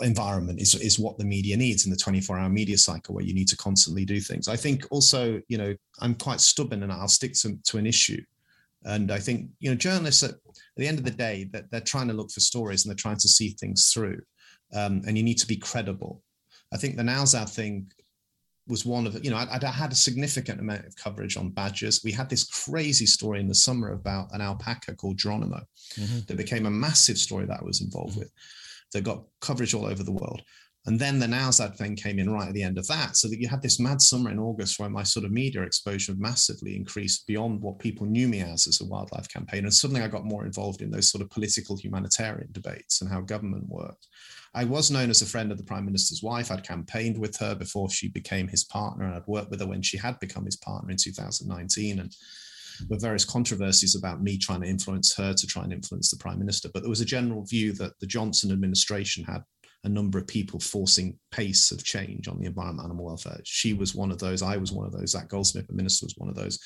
environment 0.03 0.61
is, 0.61 0.77
is 0.77 1.01
what 1.01 1.19
the 1.19 1.25
media 1.25 1.57
needs 1.57 1.85
in 1.85 1.91
the 1.91 1.97
24 1.97 2.39
hour 2.39 2.49
media 2.49 2.79
cycle 2.79 3.15
where 3.15 3.25
you 3.25 3.35
need 3.35 3.49
to 3.49 3.57
constantly 3.57 4.05
do 4.05 4.21
things. 4.21 4.47
I 4.47 4.57
think 4.57 4.87
also, 4.93 5.43
you 5.49 5.59
know, 5.59 5.75
I'm 6.01 6.15
quite 6.15 6.41
stubborn 6.41 6.85
and 6.85 6.93
I'll 6.93 7.09
stick 7.09 7.35
to, 7.41 7.59
to 7.65 7.79
an 7.79 7.87
issue. 7.87 8.23
And 8.85 9.11
I 9.11 9.19
think, 9.19 9.49
you 9.59 9.69
know, 9.69 9.77
journalists 9.77 10.23
at, 10.23 10.31
at 10.31 10.39
the 10.77 10.87
end 10.87 10.99
of 10.99 11.05
the 11.05 11.11
day, 11.11 11.49
that 11.53 11.73
they're 11.73 11.81
trying 11.81 12.07
to 12.07 12.15
look 12.15 12.31
for 12.31 12.41
stories 12.41 12.85
and 12.85 12.91
they're 12.91 12.97
trying 12.97 13.19
to 13.19 13.29
see 13.29 13.51
things 13.51 13.91
through. 13.93 14.21
Um, 14.73 15.03
and 15.07 15.19
you 15.19 15.25
need 15.25 15.39
to 15.39 15.47
be 15.47 15.57
credible. 15.57 16.23
I 16.73 16.77
think 16.77 16.97
the 16.97 17.03
Nowzad 17.03 17.49
thing 17.49 17.91
was 18.69 18.87
one 18.87 19.07
of 19.07 19.25
you 19.25 19.31
know 19.31 19.37
I, 19.37 19.59
I, 19.61 19.67
had 19.67 19.93
a 19.93 19.97
significant 19.97 20.61
amount 20.61 20.87
of 20.87 20.97
coverage 20.97 21.37
on 21.37 21.51
badgers. 21.51 22.03
We 22.05 22.13
had 22.13 22.31
this 22.31 22.45
crazy 22.45 23.07
story 23.07 23.41
in 23.41 23.49
the 23.49 23.55
summer 23.55 23.93
about 23.93 24.33
an 24.33 24.41
alpaca 24.41 24.95
called 24.95 25.19
Geronimo 25.19 25.61
mm-hmm. 25.95 26.21
that 26.27 26.37
became 26.37 26.67
a 26.67 26.71
massive 26.71 27.19
story 27.19 27.45
that 27.47 27.61
I 27.61 27.65
was 27.65 27.81
involved 27.81 28.13
mm-hmm. 28.13 28.21
with 28.21 28.33
that 28.93 29.03
got 29.03 29.25
coverage 29.41 29.75
all 29.75 29.87
over 29.87 30.03
the 30.03 30.13
world. 30.13 30.43
And 30.85 30.99
then 30.99 31.21
the 31.21 31.27
Nowzad 31.27 31.77
thing 31.77 31.95
came 31.95 32.19
in 32.19 32.29
right 32.29 32.49
at 32.49 32.55
the 32.55 32.63
end 32.63 32.77
of 32.77 32.89
that. 32.89 33.17
So 33.17 33.29
that 33.29 33.39
you 33.39 33.47
had 33.49 33.63
this 33.63 33.79
mad 33.79 34.03
summer 34.03 34.31
in 34.31 34.39
August 34.41 34.81
where 34.81 34.91
my 34.91 35.05
sort 35.05 35.25
of 35.25 35.31
media 35.31 35.63
exposure 35.63 36.13
massively 36.17 36.75
increased 36.75 37.27
beyond 37.27 37.61
what 37.61 37.79
people 37.79 38.05
knew 38.05 38.27
me 38.27 38.41
as 38.41 38.67
as 38.67 38.81
a 38.81 38.85
wildlife 38.85 39.29
campaigner. 39.29 39.67
And 39.67 39.75
suddenly 39.75 40.03
I 40.03 40.09
got 40.09 40.25
more 40.25 40.45
involved 40.45 40.83
in 40.83 40.91
those 40.91 41.09
sort 41.09 41.23
of 41.23 41.31
political 41.31 41.77
humanitarian 41.77 42.49
debates 42.51 43.01
and 43.01 43.09
how 43.09 43.21
government 43.21 43.69
worked. 43.69 44.09
I 44.55 44.65
was 44.65 44.91
known 44.91 45.09
as 45.09 45.23
a 45.23 45.27
friend 45.27 45.51
of 45.51 45.59
the 45.59 45.65
Prime 45.65 45.85
Minister's 45.85 46.23
wife. 46.23 46.51
I'd 46.51 46.67
campaigned 46.67 47.19
with 47.19 47.37
her 47.39 47.55
before 47.55 47.89
she 47.89 48.09
became 48.09 48.49
his 48.49 48.65
partner, 48.65 49.07
and 49.07 49.15
I'd 49.15 49.27
worked 49.27 49.51
with 49.51 49.61
her 49.61 49.67
when 49.67 49.83
she 49.83 49.97
had 49.97 50.19
become 50.21 50.45
his 50.45 50.57
partner 50.57 50.91
in 50.91 50.97
2019. 50.99 52.01
And 52.01 52.15
with 52.89 53.01
various 53.03 53.25
controversies 53.25 53.95
about 53.95 54.23
me 54.23 54.39
trying 54.39 54.61
to 54.63 54.69
influence 54.69 55.15
her 55.15 55.35
to 55.35 55.47
try 55.47 55.63
and 55.63 55.73
influence 55.73 56.11
the 56.11 56.17
Prime 56.17 56.39
Minister. 56.39 56.69
But 56.73 56.83
there 56.83 56.91
was 56.91 57.01
a 57.01 57.07
general 57.07 57.45
view 57.45 57.73
that 57.75 57.99
the 58.01 58.07
Johnson 58.07 58.51
administration 58.51 59.25
had 59.25 59.43
a 59.85 59.89
number 59.89 60.19
of 60.19 60.27
people 60.27 60.61
forcing 60.61 61.19
pace 61.31 61.73
of 61.73 61.85
change 61.85 62.29
on 62.29 62.39
the 62.39 62.47
environment 62.47 62.85
animal 62.85 63.07
welfare. 63.07 63.41
She 63.45 63.73
was 63.73 63.95
one 63.95 64.13
of 64.13 64.19
those. 64.19 64.43
I 64.43 64.57
was 64.57 64.73
one 64.73 64.87
of 64.87 64.93
those. 64.93 65.11
Zac 65.11 65.29
Goldsmith, 65.29 65.67
the 65.67 65.73
minister, 65.73 66.07
was 66.07 66.15
one 66.17 66.29
of 66.29 66.37
those 66.37 66.59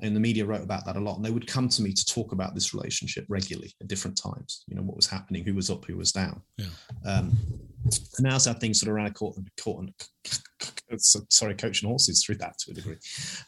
and 0.00 0.14
the 0.14 0.20
media 0.20 0.44
wrote 0.44 0.62
about 0.62 0.84
that 0.84 0.96
a 0.96 1.00
lot 1.00 1.16
and 1.16 1.24
they 1.24 1.30
would 1.30 1.46
come 1.46 1.68
to 1.68 1.82
me 1.82 1.92
to 1.92 2.04
talk 2.04 2.32
about 2.32 2.54
this 2.54 2.74
relationship 2.74 3.24
regularly 3.28 3.72
at 3.80 3.88
different 3.88 4.16
times 4.16 4.64
you 4.68 4.76
know 4.76 4.82
what 4.82 4.96
was 4.96 5.06
happening 5.06 5.42
who 5.44 5.54
was 5.54 5.70
up 5.70 5.84
who 5.84 5.96
was 5.96 6.12
down. 6.12 6.40
Yeah. 6.58 6.66
Um, 7.04 7.36
and 7.84 8.20
now 8.20 8.36
that 8.36 8.60
things 8.60 8.80
sort 8.80 8.88
of 8.88 8.96
around 8.96 9.14
caught, 9.14 9.36
court 9.62 9.84
and 9.84 9.92
court 10.26 10.80
and 10.90 11.00
sorry 11.30 11.54
coaching 11.54 11.88
horses 11.88 12.24
through 12.24 12.34
that 12.36 12.58
to 12.58 12.72
a 12.72 12.74
degree 12.74 12.96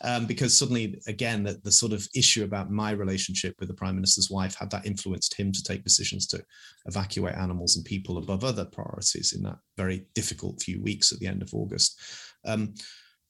um, 0.03 0.27
because 0.27 0.57
suddenly 0.57 1.01
again 1.07 1.43
the, 1.43 1.61
the 1.65 1.73
sort 1.73 1.93
of 1.93 2.07
issue 2.15 2.45
about 2.45 2.71
my 2.71 2.93
relationship 2.93 3.55
with 3.59 3.69
the 3.69 3.75
prime 3.75 3.95
minister's 3.97 4.31
wife 4.31 4.55
had 4.55 4.71
that 4.71 4.87
influenced 4.87 5.35
him 5.35 5.53
to 5.53 5.63
take 5.63 5.85
decisions 5.85 6.27
to 6.27 6.43
evacuate 6.87 7.35
animals 7.35 7.77
and 7.77 7.85
people 7.85 8.19
above 8.19 8.45
other 8.45 8.65
priorities 8.65 9.33
in 9.33 9.43
that 9.43 9.59
very 9.77 10.07
difficult 10.15 10.63
few 10.63 10.81
weeks 10.81 11.13
at 11.13 11.19
the 11.19 11.27
end 11.27 11.43
of 11.43 11.53
august. 11.53 12.01
Um, 12.45 12.75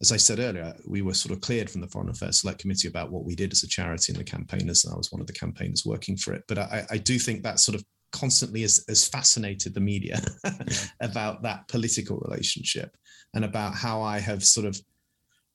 as 0.00 0.12
I 0.12 0.16
said 0.16 0.38
earlier, 0.38 0.74
we 0.86 1.02
were 1.02 1.14
sort 1.14 1.32
of 1.32 1.40
cleared 1.40 1.68
from 1.68 1.80
the 1.80 1.88
Foreign 1.88 2.08
Affairs 2.08 2.40
Select 2.40 2.60
Committee 2.60 2.88
about 2.88 3.10
what 3.10 3.24
we 3.24 3.34
did 3.34 3.52
as 3.52 3.64
a 3.64 3.68
charity 3.68 4.12
and 4.12 4.20
the 4.20 4.24
campaigners, 4.24 4.84
and 4.84 4.94
I 4.94 4.96
was 4.96 5.10
one 5.10 5.20
of 5.20 5.26
the 5.26 5.32
campaigners 5.32 5.84
working 5.84 6.16
for 6.16 6.32
it. 6.34 6.44
But 6.46 6.58
I, 6.58 6.86
I 6.90 6.98
do 6.98 7.18
think 7.18 7.42
that 7.42 7.58
sort 7.58 7.74
of 7.74 7.84
constantly 8.12 8.62
has, 8.62 8.84
has 8.88 9.06
fascinated 9.06 9.74
the 9.74 9.80
media 9.80 10.20
about 11.00 11.42
that 11.42 11.66
political 11.68 12.18
relationship 12.18 12.96
and 13.34 13.44
about 13.44 13.74
how 13.74 14.00
I 14.00 14.20
have 14.20 14.44
sort 14.44 14.66
of 14.66 14.80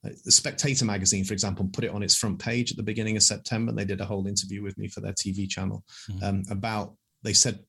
the 0.03 0.31
Spectator 0.31 0.83
magazine, 0.83 1.23
for 1.23 1.33
example, 1.33 1.69
put 1.71 1.85
it 1.85 1.91
on 1.91 2.03
its 2.03 2.15
front 2.15 2.37
page 2.37 2.71
at 2.71 2.77
the 2.77 2.83
beginning 2.83 3.15
of 3.15 3.23
September. 3.23 3.71
They 3.71 3.85
did 3.85 4.01
a 4.01 4.05
whole 4.05 4.27
interview 4.27 4.61
with 4.61 4.77
me 4.77 4.89
for 4.89 4.99
their 4.99 5.13
TV 5.13 5.49
channel 5.49 5.85
mm-hmm. 6.11 6.23
um, 6.23 6.43
about 6.49 6.93
they 7.23 7.31
said 7.31 7.59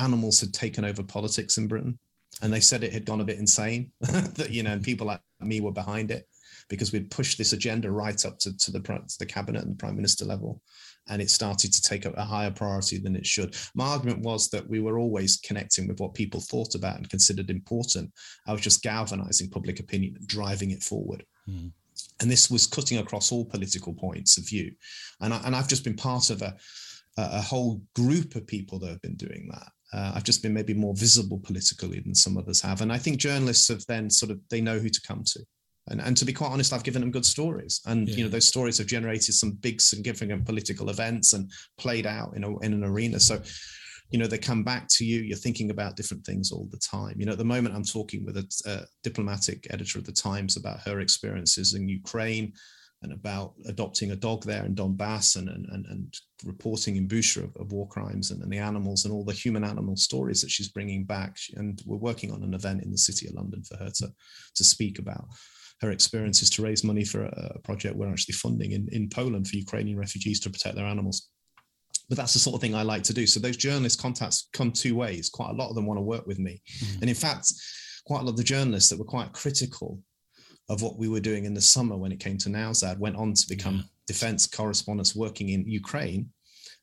animals 0.00 0.40
had 0.40 0.52
taken 0.52 0.84
over 0.84 1.04
politics 1.04 1.56
in 1.56 1.68
Britain 1.68 1.98
and 2.42 2.52
they 2.52 2.60
said 2.60 2.82
it 2.82 2.92
had 2.92 3.04
gone 3.04 3.20
a 3.20 3.24
bit 3.24 3.38
insane 3.38 3.90
that 4.00 4.50
you 4.50 4.62
know 4.62 4.72
and 4.72 4.82
people 4.82 5.06
like 5.06 5.20
me 5.40 5.60
were 5.60 5.72
behind 5.72 6.10
it 6.10 6.26
because 6.68 6.92
we'd 6.92 7.10
pushed 7.10 7.38
this 7.38 7.52
agenda 7.52 7.90
right 7.90 8.24
up 8.24 8.38
to, 8.38 8.56
to 8.56 8.70
the 8.70 8.80
to 8.80 9.18
the 9.18 9.26
cabinet 9.26 9.62
and 9.62 9.72
the 9.72 9.76
prime 9.76 9.96
minister 9.96 10.24
level. 10.24 10.60
And 11.08 11.20
it 11.20 11.28
started 11.28 11.72
to 11.72 11.82
take 11.82 12.06
a, 12.06 12.10
a 12.12 12.22
higher 12.22 12.50
priority 12.50 12.98
than 12.98 13.14
it 13.14 13.26
should. 13.26 13.56
My 13.74 13.88
argument 13.88 14.20
was 14.20 14.48
that 14.50 14.68
we 14.68 14.80
were 14.80 14.98
always 14.98 15.36
connecting 15.36 15.86
with 15.86 16.00
what 16.00 16.14
people 16.14 16.40
thought 16.40 16.74
about 16.74 16.96
and 16.96 17.10
considered 17.10 17.50
important. 17.50 18.10
I 18.46 18.52
was 18.52 18.62
just 18.62 18.82
galvanizing 18.82 19.50
public 19.50 19.80
opinion 19.80 20.14
and 20.16 20.26
driving 20.26 20.70
it 20.70 20.82
forward. 20.82 21.24
Mm. 21.48 21.72
and 22.20 22.30
this 22.30 22.50
was 22.50 22.66
cutting 22.66 22.96
across 22.98 23.30
all 23.30 23.44
political 23.44 23.92
points 23.92 24.38
of 24.38 24.48
view. 24.48 24.72
And, 25.20 25.34
I, 25.34 25.42
and 25.44 25.54
i've 25.54 25.68
just 25.68 25.84
been 25.84 25.94
part 25.94 26.30
of 26.30 26.40
a 26.40 26.56
a 27.16 27.40
whole 27.40 27.80
group 27.94 28.34
of 28.34 28.46
people 28.46 28.80
that 28.80 28.88
have 28.88 29.02
been 29.02 29.14
doing 29.14 29.48
that 29.52 29.70
uh, 29.94 30.12
I've 30.14 30.24
just 30.24 30.42
been 30.42 30.52
maybe 30.52 30.74
more 30.74 30.94
visible 30.94 31.38
politically 31.38 32.00
than 32.00 32.14
some 32.14 32.36
others 32.36 32.60
have. 32.62 32.80
And 32.80 32.92
I 32.92 32.98
think 32.98 33.18
journalists 33.18 33.68
have 33.68 33.84
then 33.86 34.10
sort 34.10 34.32
of, 34.32 34.40
they 34.50 34.60
know 34.60 34.78
who 34.78 34.88
to 34.88 35.00
come 35.06 35.22
to. 35.24 35.40
And, 35.88 36.00
and 36.00 36.16
to 36.16 36.24
be 36.24 36.32
quite 36.32 36.50
honest, 36.50 36.72
I've 36.72 36.82
given 36.82 37.02
them 37.02 37.10
good 37.10 37.26
stories. 37.26 37.80
And, 37.86 38.08
yeah. 38.08 38.16
you 38.16 38.24
know, 38.24 38.30
those 38.30 38.48
stories 38.48 38.78
have 38.78 38.86
generated 38.86 39.34
some 39.34 39.52
big, 39.52 39.80
significant 39.80 40.46
political 40.46 40.90
events 40.90 41.32
and 41.32 41.50
played 41.78 42.06
out 42.06 42.34
in, 42.34 42.42
a, 42.42 42.58
in 42.60 42.72
an 42.72 42.84
arena. 42.84 43.20
So, 43.20 43.40
you 44.10 44.18
know, 44.18 44.26
they 44.26 44.38
come 44.38 44.64
back 44.64 44.88
to 44.88 45.04
you, 45.04 45.20
you're 45.20 45.36
thinking 45.36 45.70
about 45.70 45.96
different 45.96 46.24
things 46.24 46.50
all 46.50 46.68
the 46.70 46.78
time. 46.78 47.16
You 47.18 47.26
know, 47.26 47.32
at 47.32 47.38
the 47.38 47.44
moment, 47.44 47.74
I'm 47.74 47.84
talking 47.84 48.24
with 48.24 48.36
a, 48.36 48.46
a 48.66 48.86
diplomatic 49.02 49.66
editor 49.70 49.98
of 49.98 50.06
the 50.06 50.12
Times 50.12 50.56
about 50.56 50.80
her 50.80 51.00
experiences 51.00 51.74
in 51.74 51.88
Ukraine 51.88 52.52
and 53.04 53.12
about 53.12 53.54
adopting 53.66 54.10
a 54.10 54.16
dog 54.16 54.44
there 54.44 54.64
in 54.64 54.74
Donbass 54.74 55.36
and, 55.36 55.48
and, 55.48 55.66
and, 55.66 55.86
and 55.86 56.14
reporting 56.44 56.96
in 56.96 57.06
Bucha 57.06 57.44
of, 57.44 57.54
of, 57.56 57.70
war 57.70 57.86
crimes 57.86 58.30
and, 58.30 58.42
and, 58.42 58.50
the 58.50 58.58
animals 58.58 59.04
and 59.04 59.14
all 59.14 59.24
the 59.24 59.32
human 59.32 59.62
animal 59.62 59.94
stories 59.94 60.40
that 60.40 60.50
she's 60.50 60.68
bringing 60.68 61.04
back. 61.04 61.36
And 61.54 61.80
we're 61.86 61.96
working 61.96 62.32
on 62.32 62.42
an 62.42 62.54
event 62.54 62.82
in 62.82 62.90
the 62.90 62.98
city 62.98 63.28
of 63.28 63.34
London 63.34 63.62
for 63.62 63.76
her 63.76 63.90
to, 63.96 64.08
to 64.56 64.64
speak 64.64 64.98
about 64.98 65.26
her 65.80 65.90
experiences 65.90 66.50
to 66.50 66.62
raise 66.62 66.82
money 66.82 67.04
for 67.04 67.24
a, 67.24 67.52
a 67.54 67.58
project 67.60 67.94
we're 67.94 68.10
actually 68.10 68.34
funding 68.34 68.72
in, 68.72 68.88
in 68.90 69.08
Poland 69.08 69.46
for 69.46 69.56
Ukrainian 69.56 69.98
refugees 69.98 70.40
to 70.40 70.50
protect 70.50 70.76
their 70.76 70.86
animals. 70.86 71.28
But 72.08 72.18
that's 72.18 72.32
the 72.32 72.38
sort 72.38 72.54
of 72.54 72.60
thing 72.60 72.74
I 72.74 72.82
like 72.82 73.02
to 73.04 73.14
do. 73.14 73.26
So 73.26 73.38
those 73.38 73.56
journalist 73.56 74.00
contacts 74.00 74.48
come 74.52 74.72
two 74.72 74.94
ways. 74.94 75.30
Quite 75.30 75.50
a 75.50 75.54
lot 75.54 75.68
of 75.68 75.74
them 75.74 75.86
want 75.86 75.98
to 75.98 76.02
work 76.02 76.26
with 76.26 76.38
me. 76.38 76.62
Mm-hmm. 76.78 77.00
And 77.02 77.10
in 77.10 77.16
fact, 77.16 77.52
quite 78.06 78.20
a 78.20 78.24
lot 78.24 78.30
of 78.30 78.36
the 78.36 78.44
journalists 78.44 78.90
that 78.90 78.98
were 78.98 79.04
quite 79.04 79.32
critical 79.32 80.00
of 80.68 80.82
what 80.82 80.98
we 80.98 81.08
were 81.08 81.20
doing 81.20 81.44
in 81.44 81.54
the 81.54 81.60
summer 81.60 81.96
when 81.96 82.12
it 82.12 82.20
came 82.20 82.38
to 82.38 82.48
Nowzad 82.48 82.98
went 82.98 83.16
on 83.16 83.34
to 83.34 83.48
become 83.48 83.76
yeah. 83.76 83.82
defense 84.06 84.46
correspondents 84.46 85.14
working 85.14 85.50
in 85.50 85.68
Ukraine 85.68 86.30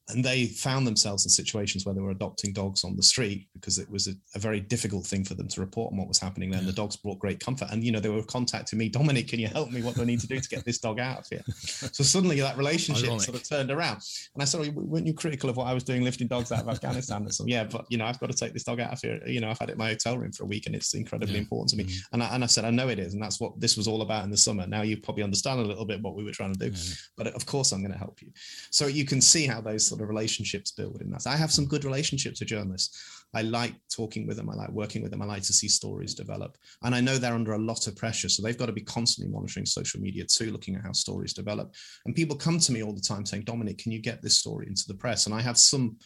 and 0.09 0.25
they 0.25 0.45
found 0.45 0.85
themselves 0.85 1.25
in 1.25 1.29
situations 1.29 1.85
where 1.85 1.95
they 1.95 2.01
were 2.01 2.11
adopting 2.11 2.53
dogs 2.53 2.83
on 2.83 2.95
the 2.95 3.03
street 3.03 3.47
because 3.53 3.77
it 3.77 3.89
was 3.89 4.07
a, 4.07 4.13
a 4.35 4.39
very 4.39 4.59
difficult 4.59 5.05
thing 5.05 5.23
for 5.23 5.35
them 5.35 5.47
to 5.47 5.61
report 5.61 5.91
on 5.91 5.97
what 5.97 6.07
was 6.07 6.19
happening 6.19 6.51
there. 6.51 6.59
Yeah. 6.61 6.67
The 6.67 6.73
dogs 6.73 6.97
brought 6.97 7.19
great 7.19 7.39
comfort, 7.39 7.69
and 7.71 7.83
you 7.83 7.91
know 7.91 7.99
they 7.99 8.09
were 8.09 8.23
contacting 8.23 8.79
me, 8.79 8.89
Dominic, 8.89 9.27
can 9.27 9.39
you 9.39 9.47
help 9.47 9.71
me? 9.71 9.81
What 9.81 9.95
do 9.95 10.01
I 10.01 10.05
need 10.05 10.19
to 10.21 10.27
do 10.27 10.39
to 10.39 10.49
get 10.49 10.65
this 10.65 10.79
dog 10.79 10.99
out 10.99 11.19
of 11.19 11.27
here? 11.27 11.43
so 11.55 12.03
suddenly 12.03 12.39
that 12.41 12.57
relationship 12.57 13.05
Ironic. 13.05 13.23
sort 13.23 13.37
of 13.37 13.47
turned 13.47 13.71
around, 13.71 14.01
and 14.33 14.41
I 14.41 14.45
said, 14.45 14.75
"Weren't 14.75 15.07
you 15.07 15.13
critical 15.13 15.49
of 15.49 15.57
what 15.57 15.67
I 15.67 15.73
was 15.73 15.83
doing 15.83 16.03
lifting 16.03 16.27
dogs 16.27 16.51
out 16.51 16.61
of 16.61 16.69
Afghanistan?" 16.69 17.23
And 17.23 17.33
so, 17.33 17.45
yeah, 17.45 17.63
but 17.63 17.85
you 17.89 17.97
know 17.97 18.05
I've 18.05 18.19
got 18.19 18.31
to 18.31 18.37
take 18.37 18.53
this 18.53 18.63
dog 18.63 18.79
out 18.79 18.93
of 18.93 18.99
here. 18.99 19.21
You 19.25 19.39
know 19.39 19.49
I've 19.49 19.59
had 19.59 19.69
it 19.69 19.73
in 19.73 19.77
my 19.77 19.89
hotel 19.89 20.17
room 20.17 20.31
for 20.31 20.43
a 20.43 20.47
week, 20.47 20.65
and 20.65 20.75
it's 20.75 20.93
incredibly 20.93 21.35
yeah. 21.35 21.41
important 21.41 21.69
to 21.69 21.77
me. 21.77 21.85
Mm-hmm. 21.85 22.13
And 22.13 22.23
I, 22.23 22.35
and 22.35 22.43
I 22.43 22.47
said, 22.47 22.65
I 22.65 22.71
know 22.71 22.89
it 22.89 22.99
is, 22.99 23.13
and 23.13 23.21
that's 23.21 23.39
what 23.39 23.59
this 23.59 23.77
was 23.77 23.87
all 23.87 24.01
about 24.01 24.23
in 24.23 24.31
the 24.31 24.37
summer. 24.37 24.65
Now 24.67 24.81
you 24.81 24.97
probably 24.97 25.23
understand 25.23 25.59
a 25.59 25.63
little 25.63 25.85
bit 25.85 26.01
what 26.01 26.15
we 26.15 26.23
were 26.23 26.31
trying 26.31 26.53
to 26.53 26.69
do, 26.69 26.75
but 27.17 27.27
of 27.27 27.45
course 27.45 27.71
I'm 27.71 27.81
going 27.81 27.93
to 27.93 27.97
help 27.97 28.21
you. 28.21 28.31
So 28.71 28.87
you 28.87 29.05
can 29.05 29.21
see 29.21 29.45
how 29.45 29.61
those 29.61 29.90
sort 29.91 30.01
of 30.01 30.07
relationships 30.07 30.71
build 30.71 31.01
in 31.01 31.11
that. 31.11 31.27
I 31.27 31.35
have 31.35 31.51
some 31.51 31.65
good 31.65 31.83
relationships 31.83 32.39
with 32.39 32.47
journalists. 32.47 33.25
I 33.33 33.41
like 33.41 33.73
talking 33.93 34.25
with 34.25 34.37
them. 34.37 34.49
I 34.49 34.55
like 34.55 34.69
working 34.69 35.01
with 35.01 35.11
them. 35.11 35.21
I 35.21 35.25
like 35.25 35.43
to 35.43 35.53
see 35.53 35.67
stories 35.67 36.15
develop. 36.15 36.57
And 36.83 36.95
I 36.95 37.01
know 37.01 37.17
they're 37.17 37.33
under 37.33 37.53
a 37.53 37.57
lot 37.57 37.87
of 37.87 37.95
pressure. 37.97 38.29
So 38.29 38.41
they've 38.41 38.57
got 38.57 38.67
to 38.67 38.71
be 38.71 38.81
constantly 38.81 39.33
monitoring 39.33 39.65
social 39.65 39.99
media 39.99 40.23
too, 40.25 40.51
looking 40.51 40.75
at 40.75 40.83
how 40.83 40.93
stories 40.93 41.33
develop. 41.33 41.73
And 42.05 42.15
people 42.15 42.35
come 42.35 42.59
to 42.59 42.71
me 42.71 42.83
all 42.83 42.93
the 42.93 43.01
time 43.01 43.25
saying, 43.25 43.43
Dominic, 43.43 43.77
can 43.77 43.91
you 43.91 43.99
get 43.99 44.21
this 44.21 44.37
story 44.37 44.67
into 44.67 44.83
the 44.87 44.95
press? 44.95 45.25
And 45.25 45.35
I 45.35 45.41
have 45.41 45.57
some 45.57 45.97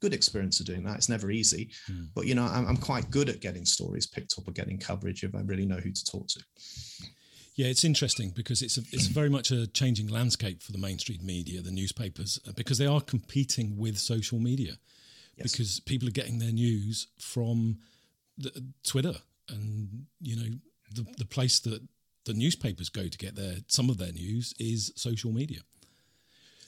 good 0.00 0.14
experience 0.14 0.60
of 0.60 0.66
doing 0.66 0.84
that. 0.84 0.96
It's 0.96 1.08
never 1.08 1.30
easy, 1.30 1.70
mm. 1.90 2.08
but 2.14 2.26
you 2.26 2.34
know, 2.34 2.44
I'm, 2.44 2.66
I'm, 2.66 2.76
quite 2.76 3.10
good 3.10 3.28
at 3.28 3.40
getting 3.40 3.64
stories 3.64 4.06
picked 4.06 4.34
up 4.38 4.46
or 4.46 4.52
getting 4.52 4.78
coverage 4.78 5.24
if 5.24 5.34
I 5.34 5.40
really 5.40 5.64
know 5.64 5.76
who 5.76 5.90
to 5.90 6.04
talk 6.04 6.28
to. 6.28 6.40
Yeah, 7.56 7.68
it's 7.68 7.84
interesting 7.84 8.32
because 8.36 8.60
it's 8.60 8.76
a, 8.76 8.82
it's 8.92 9.06
very 9.06 9.30
much 9.30 9.50
a 9.50 9.66
changing 9.66 10.08
landscape 10.08 10.62
for 10.62 10.72
the 10.72 10.78
mainstream 10.78 11.24
media, 11.24 11.62
the 11.62 11.70
newspapers, 11.70 12.38
uh, 12.46 12.52
because 12.54 12.76
they 12.76 12.86
are 12.86 13.00
competing 13.00 13.78
with 13.78 13.98
social 13.98 14.38
media. 14.38 14.74
Yes. 15.38 15.52
Because 15.52 15.80
people 15.80 16.06
are 16.06 16.12
getting 16.12 16.38
their 16.38 16.52
news 16.52 17.08
from 17.18 17.78
the, 18.36 18.72
Twitter, 18.86 19.14
and 19.48 20.06
you 20.20 20.36
know 20.36 20.56
the 20.94 21.06
the 21.16 21.24
place 21.24 21.58
that 21.60 21.80
the 22.26 22.34
newspapers 22.34 22.88
go 22.88 23.08
to 23.08 23.18
get 23.18 23.36
their 23.36 23.56
some 23.68 23.88
of 23.88 23.96
their 23.98 24.12
news 24.12 24.54
is 24.58 24.92
social 24.96 25.32
media. 25.32 25.60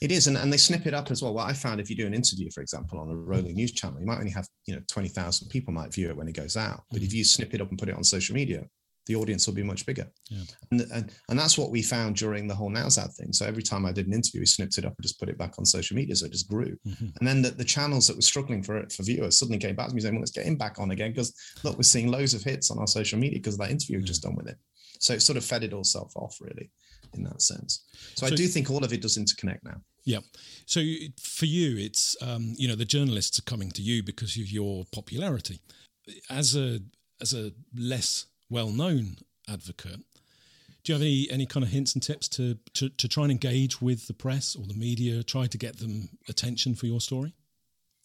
It 0.01 0.11
is, 0.11 0.27
and, 0.27 0.37
and 0.37 0.51
they 0.51 0.57
snip 0.57 0.87
it 0.87 0.93
up 0.93 1.11
as 1.11 1.21
well. 1.21 1.33
What 1.33 1.49
I 1.49 1.53
found, 1.53 1.81
if 1.81 1.89
you 1.89 1.95
do 1.95 2.07
an 2.07 2.13
interview, 2.13 2.49
for 2.51 2.61
example, 2.61 2.99
on 2.99 3.09
a 3.09 3.15
rolling 3.15 3.55
news 3.55 3.73
channel, 3.73 3.99
you 3.99 4.05
might 4.05 4.19
only 4.19 4.31
have 4.31 4.47
you 4.65 4.75
know 4.75 4.81
twenty 4.87 5.09
thousand 5.09 5.49
people 5.49 5.71
might 5.71 5.93
view 5.93 6.09
it 6.09 6.17
when 6.17 6.27
it 6.27 6.35
goes 6.35 6.57
out, 6.57 6.85
but 6.89 6.97
mm-hmm. 6.97 7.05
if 7.05 7.13
you 7.13 7.23
snip 7.23 7.53
it 7.53 7.61
up 7.61 7.69
and 7.69 7.77
put 7.77 7.89
it 7.89 7.95
on 7.95 8.03
social 8.03 8.33
media, 8.33 8.65
the 9.05 9.15
audience 9.15 9.47
will 9.47 9.53
be 9.53 9.63
much 9.63 9.85
bigger. 9.85 10.07
Yeah. 10.29 10.43
And, 10.71 10.81
and, 10.93 11.11
and 11.29 11.39
that's 11.39 11.57
what 11.57 11.71
we 11.71 11.81
found 11.81 12.15
during 12.15 12.47
the 12.47 12.55
whole 12.55 12.69
NowZad 12.69 13.13
thing. 13.15 13.33
So 13.33 13.45
every 13.45 13.63
time 13.63 13.85
I 13.85 13.91
did 13.91 14.07
an 14.07 14.13
interview, 14.13 14.41
we 14.41 14.45
snipped 14.45 14.77
it 14.77 14.85
up 14.85 14.93
and 14.95 15.03
just 15.03 15.19
put 15.19 15.29
it 15.29 15.37
back 15.37 15.57
on 15.57 15.65
social 15.65 15.95
media. 15.95 16.15
So 16.15 16.27
it 16.27 16.31
just 16.31 16.49
grew. 16.49 16.77
Mm-hmm. 16.87 17.07
And 17.19 17.27
then 17.27 17.41
the, 17.41 17.49
the, 17.51 17.63
channels 17.63 18.07
that 18.07 18.15
were 18.15 18.21
struggling 18.21 18.61
for 18.61 18.77
it 18.77 18.91
for 18.91 19.03
viewers 19.03 19.37
suddenly 19.37 19.57
came 19.59 19.75
back 19.75 19.89
to 19.89 19.95
me 19.95 20.01
saying, 20.01 20.13
well, 20.13 20.21
let's 20.21 20.31
get 20.31 20.45
him 20.45 20.57
back 20.57 20.79
on 20.79 20.91
again. 20.91 21.11
Because 21.11 21.33
look, 21.63 21.75
we're 21.77 21.83
seeing 21.83 22.11
loads 22.11 22.33
of 22.33 22.43
hits 22.43 22.71
on 22.71 22.77
our 22.77 22.87
social 22.87 23.17
media 23.19 23.39
because 23.39 23.55
of 23.55 23.61
that 23.61 23.71
interview 23.71 23.97
we 23.97 24.03
just 24.03 24.23
done 24.23 24.35
with 24.35 24.47
it. 24.47 24.57
So 24.99 25.13
it 25.13 25.21
sort 25.21 25.37
of 25.37 25.45
fed 25.45 25.63
it 25.63 25.73
all 25.73 25.83
self 25.83 26.15
off 26.15 26.37
really 26.41 26.69
in 27.13 27.23
that 27.23 27.41
sense. 27.41 27.85
So, 28.15 28.27
so 28.27 28.33
I 28.33 28.35
do 28.35 28.47
think 28.47 28.69
all 28.69 28.83
of 28.83 28.93
it 28.93 29.01
does 29.01 29.17
interconnect 29.17 29.63
now. 29.63 29.81
Yeah. 30.05 30.19
So 30.65 30.81
for 31.21 31.45
you, 31.45 31.77
it's 31.77 32.15
um, 32.21 32.53
you 32.57 32.67
know 32.67 32.75
the 32.75 32.85
journalists 32.85 33.39
are 33.39 33.43
coming 33.43 33.71
to 33.71 33.81
you 33.81 34.03
because 34.03 34.37
of 34.37 34.49
your 34.49 34.85
popularity. 34.91 35.61
As 36.29 36.55
a 36.55 36.79
as 37.21 37.33
a 37.33 37.51
less 37.75 38.25
well 38.49 38.69
known 38.69 39.17
advocate. 39.47 40.01
Do 40.83 40.93
you 40.93 40.93
have 40.93 41.01
any 41.01 41.27
any 41.29 41.45
kind 41.45 41.63
of 41.63 41.71
hints 41.71 41.93
and 41.93 42.01
tips 42.01 42.27
to, 42.29 42.57
to, 42.75 42.89
to 42.89 43.07
try 43.07 43.23
and 43.23 43.31
engage 43.31 43.81
with 43.81 44.07
the 44.07 44.13
press 44.13 44.55
or 44.55 44.65
the 44.65 44.73
media, 44.73 45.23
try 45.23 45.47
to 45.47 45.57
get 45.57 45.79
them 45.79 46.09
attention 46.27 46.75
for 46.75 46.85
your 46.85 47.01
story? 47.01 47.33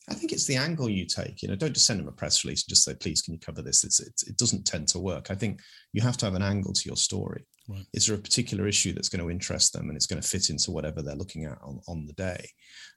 I 0.09 0.15
think 0.15 0.33
it's 0.33 0.47
the 0.47 0.57
angle 0.57 0.89
you 0.89 1.07
take. 1.07 1.43
You 1.43 1.49
know, 1.49 1.57
don't 1.57 1.73
just 1.73 1.87
send 1.87 2.01
them 2.01 2.09
a 2.09 2.13
press 2.13 2.45
release 2.45 2.65
and 2.65 2.69
just 2.69 2.85
say, 2.85 2.95
"Please, 2.95 3.23
can 3.23 3.33
you 3.33 3.41
cover 3.41 3.63
this?" 3.63 3.85
It's, 3.85 4.01
it's, 4.01 4.23
it 4.25 4.37
doesn't 4.37 4.67
tend 4.67 4.89
to 4.89 4.99
work. 4.99 5.31
I 5.31 5.35
think 5.35 5.61
you 5.93 6.03
have 6.03 6.17
to 6.19 6.27
have 6.27 6.35
an 6.35 6.43
angle 6.43 6.73
to 6.75 6.87
your 6.87 6.97
story. 6.97 7.47
Right. 7.67 7.87
Is 7.95 8.07
there 8.07 8.17
a 8.17 8.21
particular 8.21 8.67
issue 8.67 8.93
that's 8.93 9.09
going 9.09 9.23
to 9.23 9.31
interest 9.31 9.73
them 9.73 9.89
and 9.89 9.97
it's 9.97 10.07
going 10.07 10.21
to 10.21 10.29
fit 10.29 10.51
into 10.51 10.71
whatever 10.71 11.01
they're 11.01 11.15
looking 11.15 11.47
at 11.47 11.59
on, 11.63 11.81
on 11.89 12.05
the 12.05 12.13
day? 12.13 12.47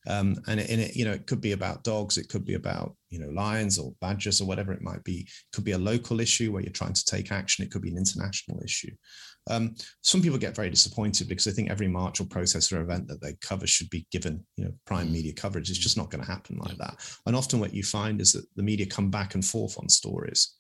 Um, 0.08 0.36
and, 0.48 0.60
it, 0.60 0.70
and 0.70 0.82
it, 0.82 0.96
you 0.96 1.06
know, 1.06 1.14
it 1.14 1.26
could 1.26 1.40
be 1.40 1.54
about 1.54 1.84
dogs, 1.84 2.18
it 2.18 2.28
could 2.28 2.46
be 2.46 2.56
about 2.56 2.96
you 3.10 3.20
know 3.20 3.30
lions 3.30 3.80
or 3.80 3.94
badgers 4.02 4.42
or 4.42 4.46
whatever 4.46 4.74
it 4.74 4.82
might 4.82 5.04
be. 5.06 5.22
It 5.22 5.28
could 5.54 5.64
be 5.64 5.72
a 5.72 5.78
local 5.78 6.20
issue 6.20 6.52
where 6.52 6.62
you're 6.62 6.72
trying 6.72 6.94
to 6.94 7.06
take 7.06 7.32
action. 7.32 7.64
It 7.64 7.72
could 7.72 7.82
be 7.82 7.92
an 7.92 7.98
international 7.98 8.62
issue. 8.62 8.92
Um, 9.50 9.76
some 10.02 10.22
people 10.22 10.38
get 10.38 10.56
very 10.56 10.70
disappointed 10.70 11.30
because 11.30 11.46
they 11.46 11.52
think 11.52 11.70
every 11.70 11.88
march 11.88 12.20
or 12.20 12.26
protest 12.26 12.74
or 12.74 12.82
event 12.82 13.08
that 13.08 13.22
they 13.22 13.36
cover 13.40 13.66
should 13.66 13.90
be 13.90 14.06
given, 14.12 14.46
you 14.58 14.66
know, 14.66 14.72
prime 14.86 15.10
media 15.10 15.34
coverage. 15.34 15.70
It's 15.70 15.80
just 15.80 15.96
not 15.96 16.12
going 16.12 16.24
to 16.24 16.30
happen 16.30 16.58
like 16.58 16.78
that. 16.80 16.98
And 17.26 17.36
often 17.36 17.62
what 17.62 17.74
you 17.74 17.84
find 17.84 18.20
is 18.20 18.34
that 18.34 18.46
the 18.58 18.64
media 18.64 18.86
come 18.86 19.10
back 19.10 19.36
and 19.36 19.46
forth 19.46 19.78
on 19.80 19.88
stories 19.88 20.56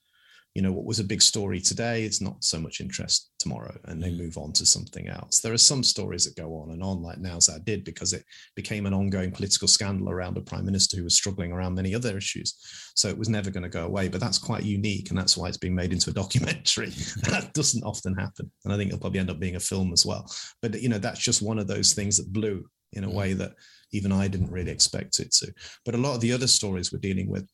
you 0.57 0.63
know 0.63 0.71
what 0.71 0.85
was 0.85 0.99
a 0.99 1.03
big 1.03 1.21
story 1.21 1.61
today 1.61 2.03
it's 2.03 2.19
not 2.19 2.43
so 2.43 2.59
much 2.59 2.81
interest 2.81 3.29
tomorrow 3.37 3.77
and 3.85 4.01
they 4.01 4.09
mm. 4.09 4.17
move 4.17 4.39
on 4.39 4.51
to 4.53 4.65
something 4.65 5.07
else. 5.07 5.39
There 5.39 5.53
are 5.53 5.57
some 5.71 5.83
stories 5.83 6.25
that 6.25 6.35
go 6.35 6.55
on 6.55 6.71
and 6.71 6.81
on 6.81 7.03
like 7.03 7.19
NowZad 7.19 7.63
did 7.63 7.83
because 7.83 8.11
it 8.11 8.25
became 8.55 8.87
an 8.87 8.93
ongoing 8.95 9.31
political 9.31 9.67
scandal 9.67 10.09
around 10.09 10.35
a 10.35 10.41
prime 10.41 10.65
minister 10.65 10.97
who 10.97 11.03
was 11.03 11.15
struggling 11.15 11.51
around 11.51 11.75
many 11.75 11.93
other 11.93 12.17
issues. 12.17 12.55
So 12.95 13.07
it 13.07 13.17
was 13.17 13.29
never 13.29 13.51
going 13.51 13.65
to 13.65 13.69
go 13.69 13.85
away 13.85 14.07
but 14.07 14.19
that's 14.19 14.39
quite 14.39 14.63
unique 14.63 15.11
and 15.11 15.17
that's 15.17 15.37
why 15.37 15.47
it's 15.47 15.59
being 15.59 15.75
made 15.75 15.93
into 15.93 16.09
a 16.09 16.13
documentary. 16.23 16.89
That 17.29 17.51
doesn't 17.53 17.83
often 17.83 18.15
happen 18.15 18.51
and 18.65 18.73
i 18.73 18.77
think 18.77 18.87
it'll 18.89 18.99
probably 18.99 19.19
end 19.19 19.29
up 19.29 19.39
being 19.39 19.57
a 19.57 19.59
film 19.59 19.93
as 19.93 20.07
well. 20.07 20.25
But 20.63 20.81
you 20.81 20.89
know 20.89 20.97
that's 20.97 21.19
just 21.19 21.43
one 21.43 21.59
of 21.59 21.67
those 21.67 21.93
things 21.93 22.17
that 22.17 22.33
blew 22.33 22.65
in 22.93 23.03
a 23.03 23.07
mm. 23.07 23.13
way 23.13 23.33
that 23.33 23.53
even 23.91 24.11
i 24.11 24.27
didn't 24.27 24.51
really 24.51 24.71
expect 24.71 25.19
it 25.19 25.31
to. 25.33 25.53
But 25.85 25.93
a 25.93 25.99
lot 25.99 26.15
of 26.15 26.21
the 26.21 26.33
other 26.33 26.47
stories 26.47 26.91
we're 26.91 26.97
dealing 26.97 27.29
with 27.29 27.47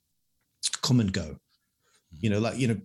come 0.81 1.01
and 1.01 1.11
go 1.11 1.37
you 2.19 2.29
know, 2.29 2.39
like, 2.39 2.57
you 2.57 2.67
know, 2.67 2.77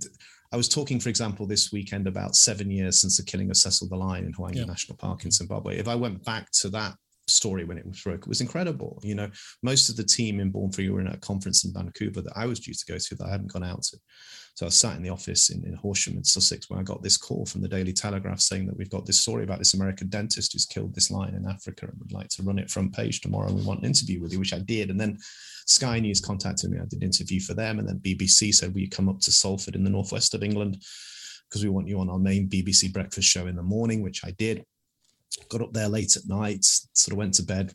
I 0.52 0.56
was 0.56 0.68
talking, 0.68 0.98
for 0.98 1.08
example, 1.08 1.46
this 1.46 1.72
weekend 1.72 2.06
about 2.06 2.34
seven 2.34 2.70
years 2.70 3.00
since 3.00 3.18
the 3.18 3.22
killing 3.22 3.50
of 3.50 3.56
Cecil 3.56 3.88
the 3.88 3.96
Lion 3.96 4.24
in 4.24 4.32
Hwange 4.32 4.66
National 4.66 4.96
Park 4.96 5.24
in 5.24 5.28
mm-hmm. 5.28 5.30
Zimbabwe. 5.30 5.78
If 5.78 5.88
I 5.88 5.94
went 5.94 6.24
back 6.24 6.50
to 6.60 6.70
that 6.70 6.94
story 7.26 7.64
when 7.64 7.76
it 7.76 7.86
was 7.86 8.00
broke, 8.00 8.22
it 8.22 8.28
was 8.28 8.40
incredible. 8.40 8.98
You 9.02 9.14
know, 9.14 9.30
most 9.62 9.90
of 9.90 9.96
the 9.96 10.04
team 10.04 10.40
in 10.40 10.50
Born 10.50 10.72
Free 10.72 10.88
were 10.88 11.00
in 11.00 11.08
a 11.08 11.18
conference 11.18 11.64
in 11.64 11.74
Vancouver 11.74 12.22
that 12.22 12.32
I 12.36 12.46
was 12.46 12.60
due 12.60 12.72
to 12.72 12.84
go 12.86 12.96
to 12.96 13.14
that 13.16 13.26
I 13.26 13.30
hadn't 13.30 13.52
gone 13.52 13.64
out 13.64 13.82
to. 13.82 13.98
So 14.54 14.66
I 14.66 14.70
sat 14.70 14.96
in 14.96 15.02
the 15.02 15.10
office 15.10 15.50
in, 15.50 15.64
in 15.64 15.74
Horsham 15.74 16.16
in 16.16 16.24
Sussex 16.24 16.68
when 16.68 16.80
I 16.80 16.82
got 16.82 17.02
this 17.02 17.16
call 17.16 17.46
from 17.46 17.60
the 17.60 17.68
Daily 17.68 17.92
Telegraph 17.92 18.40
saying 18.40 18.66
that 18.66 18.76
we've 18.76 18.90
got 18.90 19.06
this 19.06 19.20
story 19.20 19.44
about 19.44 19.58
this 19.58 19.74
American 19.74 20.08
dentist 20.08 20.52
who's 20.52 20.66
killed 20.66 20.94
this 20.94 21.12
lion 21.12 21.36
in 21.36 21.46
Africa 21.46 21.86
and 21.86 21.98
would 21.98 22.12
like 22.12 22.28
to 22.30 22.42
run 22.42 22.58
it 22.58 22.70
front 22.70 22.92
page 22.92 23.20
tomorrow. 23.20 23.48
And 23.48 23.56
we 23.56 23.62
want 23.62 23.80
an 23.80 23.86
interview 23.86 24.20
with 24.20 24.32
you, 24.32 24.40
which 24.40 24.54
I 24.54 24.58
did. 24.58 24.90
And 24.90 25.00
then 25.00 25.18
Sky 25.68 26.00
News 26.00 26.20
contacted 26.20 26.70
me. 26.70 26.78
I 26.78 26.86
did 26.86 27.02
an 27.02 27.02
interview 27.02 27.40
for 27.40 27.54
them. 27.54 27.78
And 27.78 27.86
then 27.86 28.00
BBC 28.00 28.54
said, 28.54 28.72
Will 28.72 28.80
you 28.80 28.88
come 28.88 29.08
up 29.08 29.20
to 29.20 29.32
Salford 29.32 29.74
in 29.74 29.84
the 29.84 29.90
northwest 29.90 30.34
of 30.34 30.42
England? 30.42 30.82
Because 31.48 31.62
we 31.62 31.70
want 31.70 31.88
you 31.88 32.00
on 32.00 32.08
our 32.08 32.18
main 32.18 32.48
BBC 32.48 32.92
breakfast 32.92 33.28
show 33.28 33.46
in 33.46 33.56
the 33.56 33.62
morning, 33.62 34.02
which 34.02 34.24
I 34.24 34.32
did. 34.32 34.64
Got 35.50 35.62
up 35.62 35.72
there 35.72 35.88
late 35.88 36.16
at 36.16 36.26
night, 36.26 36.64
sort 36.64 37.12
of 37.12 37.18
went 37.18 37.34
to 37.34 37.42
bed, 37.42 37.74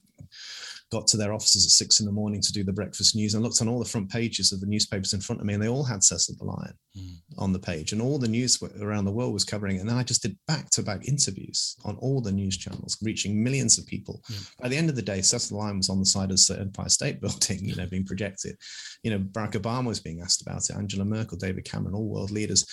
got 0.92 1.08
to 1.08 1.18
their 1.18 1.34
offices 1.34 1.66
at 1.66 1.72
six 1.72 2.00
in 2.00 2.06
the 2.06 2.12
morning 2.12 2.42
to 2.42 2.52
do 2.52 2.64
the 2.64 2.74
breakfast 2.74 3.16
news 3.16 3.34
and 3.34 3.44
looked 3.44 3.62
on 3.62 3.68
all 3.68 3.80
the 3.80 3.86
front 3.86 4.10
pages 4.10 4.52
of 4.52 4.60
the 4.60 4.68
newspapers 4.68 5.14
in 5.14 5.22
front 5.22 5.42
of 5.42 5.48
me, 5.48 5.54
and 5.54 5.64
they 5.64 5.68
all 5.68 5.84
had 5.84 6.04
Cecil 6.04 6.36
the 6.38 6.46
Lion 6.46 6.74
mm. 6.98 7.16
on 7.38 7.52
the 7.52 7.60
page, 7.60 7.92
and 7.92 8.02
all 8.02 8.20
the 8.20 8.28
news 8.28 8.62
around 8.82 9.06
the 9.06 9.12
world 9.12 9.34
was 9.34 9.44
covering 9.44 9.78
it. 9.78 9.80
And 9.80 9.90
then 9.90 9.98
I 9.98 10.04
just 10.04 10.22
did 10.22 10.38
back 10.48 10.70
to 10.72 10.84
back 10.84 11.08
interviews 11.08 11.76
on 11.84 11.98
all 11.98 12.22
the 12.22 12.32
news 12.32 12.58
channels, 12.58 12.98
reaching 13.02 13.44
millions 13.44 13.78
of 13.78 13.86
people. 13.88 14.22
Mm. 14.32 14.52
By 14.62 14.68
the 14.70 14.78
end 14.78 14.90
of 14.90 14.96
the 14.96 15.02
day, 15.02 15.22
Cecil 15.22 15.58
the 15.58 15.64
Lion 15.64 15.78
was 15.78 15.90
on 15.90 16.00
the 16.00 16.06
side 16.06 16.32
of 16.32 16.38
the 16.38 16.58
Empire 16.60 16.90
State 16.90 17.22
Building, 17.22 17.66
you 17.66 17.76
know, 17.76 17.88
being 17.88 18.06
projected. 18.06 18.56
You 19.04 19.12
know, 19.12 19.20
Barack 19.20 19.54
Obama 19.54 19.88
was 19.88 20.00
being 20.00 20.22
asked 20.22 20.42
about 20.42 20.70
it, 20.70 20.76
Angela 20.76 21.06
Merkel, 21.06 21.38
David 21.38 21.66
Cameron, 21.66 21.96
all 21.96 22.08
world 22.08 22.32
leaders. 22.32 22.66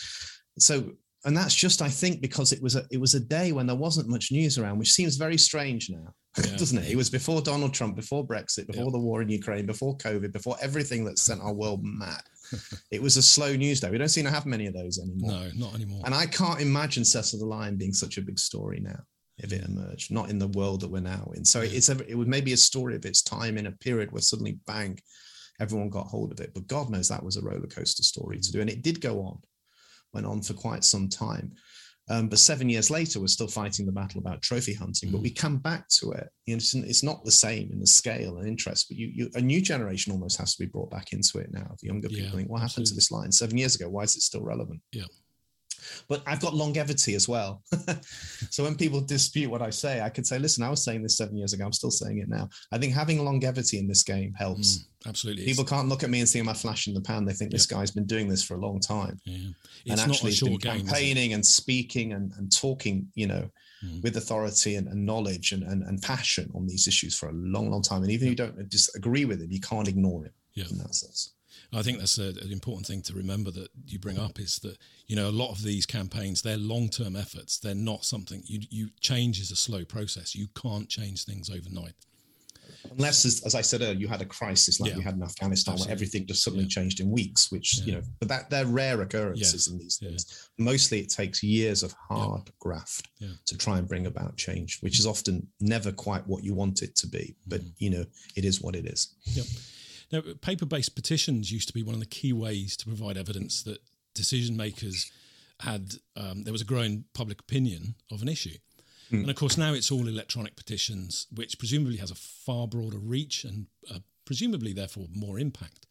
So 0.59 0.93
and 1.25 1.37
that's 1.37 1.55
just 1.55 1.83
I 1.83 1.89
think 1.89 2.23
because 2.23 2.53
it 2.53 2.63
was 2.63 2.77
a 2.77 2.85
it 2.91 3.01
was 3.01 3.15
a 3.15 3.21
day 3.21 3.53
when 3.53 3.67
there 3.67 3.77
wasn't 3.77 4.09
much 4.09 4.33
news 4.33 4.59
around, 4.59 4.79
which 4.79 4.93
seems 4.93 5.17
very 5.17 5.37
strange 5.37 5.91
now, 5.91 6.15
yeah. 6.39 6.57
doesn't 6.57 6.79
it? 6.79 6.91
It 6.91 6.97
was 6.97 7.11
before 7.11 7.43
Donald 7.43 7.75
Trump, 7.75 7.97
before 7.97 8.27
Brexit, 8.27 8.67
before 8.67 8.85
yeah. 8.85 8.93
the 8.93 8.99
war 8.99 9.21
in 9.21 9.29
Ukraine, 9.29 9.67
before 9.67 9.97
COVID, 9.99 10.33
before 10.33 10.57
everything 10.63 11.05
that 11.05 11.19
sent 11.19 11.43
our 11.43 11.53
world 11.53 11.81
mad. 11.85 12.23
it 12.91 13.03
was 13.03 13.17
a 13.17 13.23
slow 13.23 13.55
news 13.55 13.81
day. 13.81 13.91
We 13.91 13.99
don't 13.99 14.09
seem 14.09 14.25
to 14.25 14.31
have 14.31 14.47
many 14.47 14.67
of 14.67 14.75
those 14.75 14.99
anymore. 14.99 15.31
No, 15.31 15.51
not 15.55 15.75
anymore. 15.75 16.03
And 16.05 16.15
I 16.15 16.27
can't 16.27 16.61
imagine 16.61 17.05
Cecil 17.05 17.39
the 17.39 17.47
Lion 17.47 17.77
being 17.77 17.93
such 17.93 18.17
a 18.17 18.23
big 18.23 18.39
story 18.39 18.81
now 18.81 19.01
if 19.43 19.53
it 19.53 19.63
mm. 19.63 19.69
emerged, 19.69 20.13
not 20.13 20.31
in 20.31 20.39
the 20.39 20.49
world 20.49 20.81
that 20.81 20.91
we're 20.91 21.01
now 21.01 21.31
in. 21.35 21.45
So 21.45 21.61
it's 21.61 21.89
a, 21.89 21.99
it 22.09 22.17
was 22.17 22.29
maybe 22.29 22.53
a 22.53 22.57
story 22.57 22.97
of 22.97 23.05
its 23.05 23.23
time 23.23 23.59
in 23.59 23.67
a 23.67 23.73
period 23.73 24.13
where 24.13 24.23
suddenly 24.23 24.59
bang, 24.67 24.99
everyone 25.61 25.91
got 25.91 26.07
hold 26.07 26.33
of 26.33 26.41
it. 26.41 26.53
But 26.55 26.67
God 26.67 26.91
knows 26.91 27.09
that 27.09 27.23
was 27.23 27.37
a 27.37 27.43
roller 27.43 27.67
coaster 27.67 28.03
story 28.03 28.39
to 28.39 28.49
mm. 28.49 28.53
do, 28.53 28.61
and 28.61 28.71
it 28.71 28.83
did 28.83 29.01
go 29.01 29.21
on 29.23 29.39
went 30.13 30.27
on 30.27 30.43
for 30.43 30.55
quite 30.55 30.85
some 30.85 31.09
time. 31.09 31.53
Um, 32.09 32.29
but 32.29 32.41
seven 32.41 32.69
years 32.69 32.91
later, 32.91 33.21
we're 33.21 33.29
still 33.29 33.47
fighting 33.47 33.87
the 33.87 33.93
battle 33.93 34.19
about 34.19 34.43
trophy 34.43 34.75
hunting. 34.75 35.13
But 35.13 35.21
we 35.21 35.31
mm. 35.31 35.37
come 35.39 35.59
back 35.59 35.89
to 36.01 36.11
it. 36.11 36.29
You 36.45 36.55
know, 36.55 36.57
it's, 36.57 36.75
it's, 36.75 37.05
not 37.05 37.25
the 37.25 37.31
same 37.31 37.71
in 37.71 37.79
the 37.79 37.87
scale 37.87 38.39
and 38.39 38.49
interest. 38.49 38.87
But 38.89 38.99
you, 38.99 39.13
you, 39.15 39.31
a 39.35 39.41
new 39.41 39.61
generation 39.61 40.13
almost 40.13 40.37
has 40.39 40.57
to 40.57 40.65
be 40.65 40.69
brought 40.69 40.91
back 40.91 41.13
into 41.13 41.39
it 41.39 41.53
now. 41.53 41.77
The 41.81 41.87
younger 41.87 42.09
people 42.09 42.25
yeah, 42.25 42.31
think, 42.33 42.51
"What 42.51 42.63
absolutely. 42.63 42.73
happened 42.73 42.87
to 42.87 42.95
this 42.95 43.11
line 43.13 43.31
seven 43.31 43.57
years 43.57 43.77
ago? 43.77 43.89
Why 43.89 44.03
is 44.03 44.17
it 44.17 44.23
still 44.23 44.43
relevant?" 44.43 44.81
Yeah. 44.91 45.05
But 46.09 46.23
I've 46.27 46.41
got 46.41 46.55
longevity 46.55 47.15
as 47.15 47.29
well. 47.29 47.63
so 48.51 48.65
when 48.65 48.75
people 48.75 49.01
dispute 49.01 49.51
what 49.51 49.63
I 49.63 49.71
say, 49.71 50.01
I 50.01 50.09
could 50.09 50.27
say, 50.27 50.39
listen, 50.39 50.63
I 50.63 50.71
was 50.71 50.83
saying 50.83 51.03
this 51.03 51.17
seven 51.17 51.37
years 51.37 51.53
ago. 51.53 51.65
I'm 51.65 51.73
still 51.73 51.91
saying 51.91 52.19
it 52.19 52.29
now. 52.29 52.49
I 52.73 52.79
think 52.79 52.93
having 52.93 53.25
longevity 53.25 53.79
in 53.79 53.87
this 53.87 54.03
game 54.03 54.35
helps. 54.35 54.79
Mm, 54.79 55.09
absolutely. 55.09 55.45
People 55.45 55.65
can't 55.65 55.89
look 55.89 56.03
at 56.03 56.11
me 56.11 56.21
and 56.21 56.29
see 56.29 56.43
my 56.43 56.55
flash 56.55 56.87
in 56.87 56.95
the 56.95 57.01
pan. 57.01 57.25
They 57.25 57.33
think 57.33 57.53
yeah. 57.53 57.57
this 57.57 57.67
guy's 57.67 57.91
been 57.91 58.07
doing 58.07 58.29
this 58.29 58.43
for 58.43 58.55
a 58.55 58.61
long 58.61 58.81
time. 58.81 59.21
Yeah. 59.25 59.51
It's 59.87 60.03
and 60.03 60.13
actually 60.13 60.35
been 60.41 60.59
game, 60.59 60.87
campaigning 60.87 61.33
and 61.33 61.45
speaking 61.45 62.13
and, 62.13 62.33
and 62.39 62.55
talking, 62.55 63.09
you 63.15 63.27
know, 63.27 63.51
mm. 63.85 64.03
with 64.03 64.17
authority 64.17 64.77
and, 64.77 64.89
and 64.89 65.05
knowledge 65.05 65.53
and, 65.53 65.63
and, 65.63 65.83
and, 65.83 66.03
passion 66.03 66.51
on 66.55 66.67
these 66.67 66.87
issues 66.87 67.17
for 67.17 67.29
a 67.29 67.33
long, 67.33 67.71
long 67.71 67.83
time. 67.83 68.03
And 68.03 68.11
even 68.11 68.29
if 68.29 68.31
you 68.31 68.37
don't 68.37 68.69
disagree 68.69 69.25
with 69.25 69.41
him, 69.41 69.51
you 69.51 69.61
can't 69.61 69.89
ignore 69.89 70.27
it 70.27 70.33
yeah. 70.55 70.65
in 70.71 70.79
that 70.79 70.95
sense. 70.95 71.35
I 71.73 71.83
think 71.83 71.99
that's 71.99 72.19
a, 72.19 72.29
an 72.29 72.51
important 72.51 72.87
thing 72.87 73.03
to 73.03 73.15
remember 73.15 73.51
that 73.53 73.69
you 73.87 73.99
bring 73.99 74.19
up 74.19 74.41
is 74.41 74.59
that 74.61 74.77
you 75.07 75.17
know 75.17 75.29
a 75.29 75.31
lot 75.31 75.51
of 75.51 75.63
these 75.63 75.87
campaigns 75.87 76.43
they're 76.43 76.57
long 76.57 76.89
term 76.89 77.17
efforts. 77.17 77.59
They're 77.59 77.75
not 77.75 78.05
something 78.05 78.43
you 78.47 78.61
you 78.71 78.89
change 79.01 79.41
is 79.41 79.51
a 79.51 79.57
slow 79.57 79.85
process. 79.85 80.35
You 80.35 80.49
can't 80.61 80.89
change 80.89 81.25
things 81.25 81.51
overnight. 81.51 81.95
Unless, 82.91 83.25
as, 83.25 83.43
as 83.45 83.55
I 83.55 83.61
said 83.61 83.83
earlier, 83.83 83.95
you 83.95 84.09
had 84.09 84.23
a 84.23 84.27
crisis 84.27 84.81
like 84.81 84.93
yeah. 84.93 84.97
we 84.97 85.03
had 85.03 85.15
in 85.15 85.23
Afghanistan, 85.23 85.73
Absolutely. 85.73 85.91
where 85.91 85.93
everything 85.93 86.27
just 86.27 86.43
suddenly 86.43 86.65
yeah. 86.65 86.71
changed 86.71 87.01
in 87.01 87.11
weeks, 87.11 87.51
which 87.53 87.79
yeah. 87.79 87.85
you 87.85 87.93
know, 87.93 88.03
but 88.19 88.29
that 88.29 88.51
they're 88.51 88.67
rare 88.67 89.01
occurrences 89.03 89.69
in 89.69 89.79
these 89.79 89.97
things. 89.99 90.49
Mostly, 90.59 91.01
it 91.01 91.11
takes 91.11 91.43
years 91.43 91.83
of 91.83 91.95
hard 92.09 92.51
graft 92.59 93.09
to 93.47 93.59
try 93.59 93.79
and 93.79 93.89
bring 93.89 94.07
about 94.07 94.37
change, 94.37 94.79
which 94.81 94.99
is 94.99 95.07
often 95.07 95.47
never 95.61 95.93
quite 95.93 96.27
what 96.27 96.43
you 96.43 96.55
want 96.55 96.83
it 96.83 96.97
to 96.97 97.07
be. 97.07 97.35
But 97.47 97.61
mm. 97.61 97.73
you 97.79 97.91
know, 97.91 98.05
it 98.37 98.45
is 98.45 98.61
what 98.63 98.75
it 98.75 98.87
is. 98.87 99.15
Yep. 99.25 99.47
Now, 100.13 100.23
paper 100.41 100.67
based 100.67 100.95
petitions 100.95 101.53
used 101.53 101.69
to 101.69 101.75
be 101.75 101.83
one 101.83 101.95
of 101.95 102.01
the 102.01 102.07
key 102.07 102.33
ways 102.33 102.77
to 102.79 102.87
provide 102.87 103.17
evidence 103.17 103.63
that 103.63 103.79
decision 104.15 104.57
makers 104.57 105.11
had, 105.61 105.95
um, 106.17 106.45
there 106.45 106.53
was 106.53 106.63
a 106.63 106.67
growing 106.67 107.05
public 107.13 107.41
opinion 107.41 107.95
of 108.11 108.23
an 108.23 108.29
issue. 108.29 108.57
Mm. 109.13 109.21
And 109.21 109.31
of 109.31 109.37
course, 109.37 109.57
now 109.57 109.73
it's 109.73 109.91
all 109.91 110.09
electronic 110.09 110.57
petitions, 110.57 111.27
which 111.35 111.59
presumably 111.59 111.99
has 111.99 112.11
a 112.11 112.17
far 112.17 112.67
broader 112.67 112.99
reach 112.99 113.45
and 113.45 113.67
uh, 113.93 113.99
presumably, 114.25 114.73
therefore, 114.73 115.07
more 115.15 115.39
impact. 115.39 115.87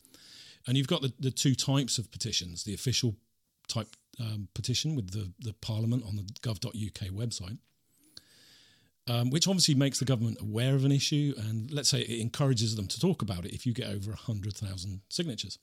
And 0.67 0.77
you've 0.77 0.87
got 0.87 1.01
the, 1.01 1.13
the 1.19 1.31
two 1.31 1.55
types 1.55 1.97
of 1.97 2.11
petitions 2.11 2.63
the 2.63 2.73
official 2.73 3.15
type 3.67 3.95
um, 4.19 4.49
petition 4.53 4.95
with 4.95 5.11
the, 5.11 5.31
the 5.39 5.53
Parliament 5.53 6.03
on 6.05 6.15
the 6.15 6.23
gov.uk 6.41 7.09
website, 7.11 7.57
um, 9.09 9.31
which 9.31 9.47
obviously 9.47 9.73
makes 9.73 9.99
the 9.99 10.05
government 10.05 10.39
aware 10.39 10.75
of 10.75 10.85
an 10.85 10.91
issue 10.91 11.33
and 11.37 11.71
let's 11.71 11.89
say 11.89 12.01
it 12.01 12.21
encourages 12.21 12.75
them 12.75 12.87
to 12.87 12.99
talk 12.99 13.21
about 13.21 13.43
it 13.43 13.53
if 13.53 13.65
you 13.65 13.73
get 13.73 13.87
over 13.87 14.11
100,000 14.11 15.01
signatures. 15.09 15.57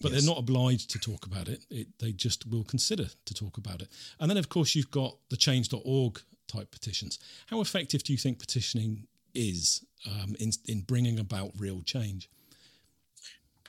But 0.00 0.12
yes. 0.12 0.20
they're 0.20 0.34
not 0.34 0.38
obliged 0.38 0.90
to 0.90 0.98
talk 0.98 1.24
about 1.24 1.48
it. 1.48 1.64
it. 1.70 1.86
They 1.98 2.12
just 2.12 2.46
will 2.46 2.64
consider 2.64 3.06
to 3.24 3.34
talk 3.34 3.56
about 3.56 3.80
it. 3.80 3.88
And 4.20 4.28
then, 4.28 4.36
of 4.36 4.48
course, 4.48 4.74
you've 4.74 4.90
got 4.90 5.16
the 5.30 5.36
change.org 5.36 6.20
type 6.48 6.70
petitions. 6.72 7.20
How 7.46 7.60
effective 7.60 8.02
do 8.02 8.12
you 8.12 8.18
think 8.18 8.38
petitioning 8.38 9.06
is 9.34 9.84
um, 10.06 10.36
in, 10.38 10.50
in 10.66 10.80
bringing 10.80 11.20
about 11.20 11.52
real 11.56 11.80
change? 11.82 12.28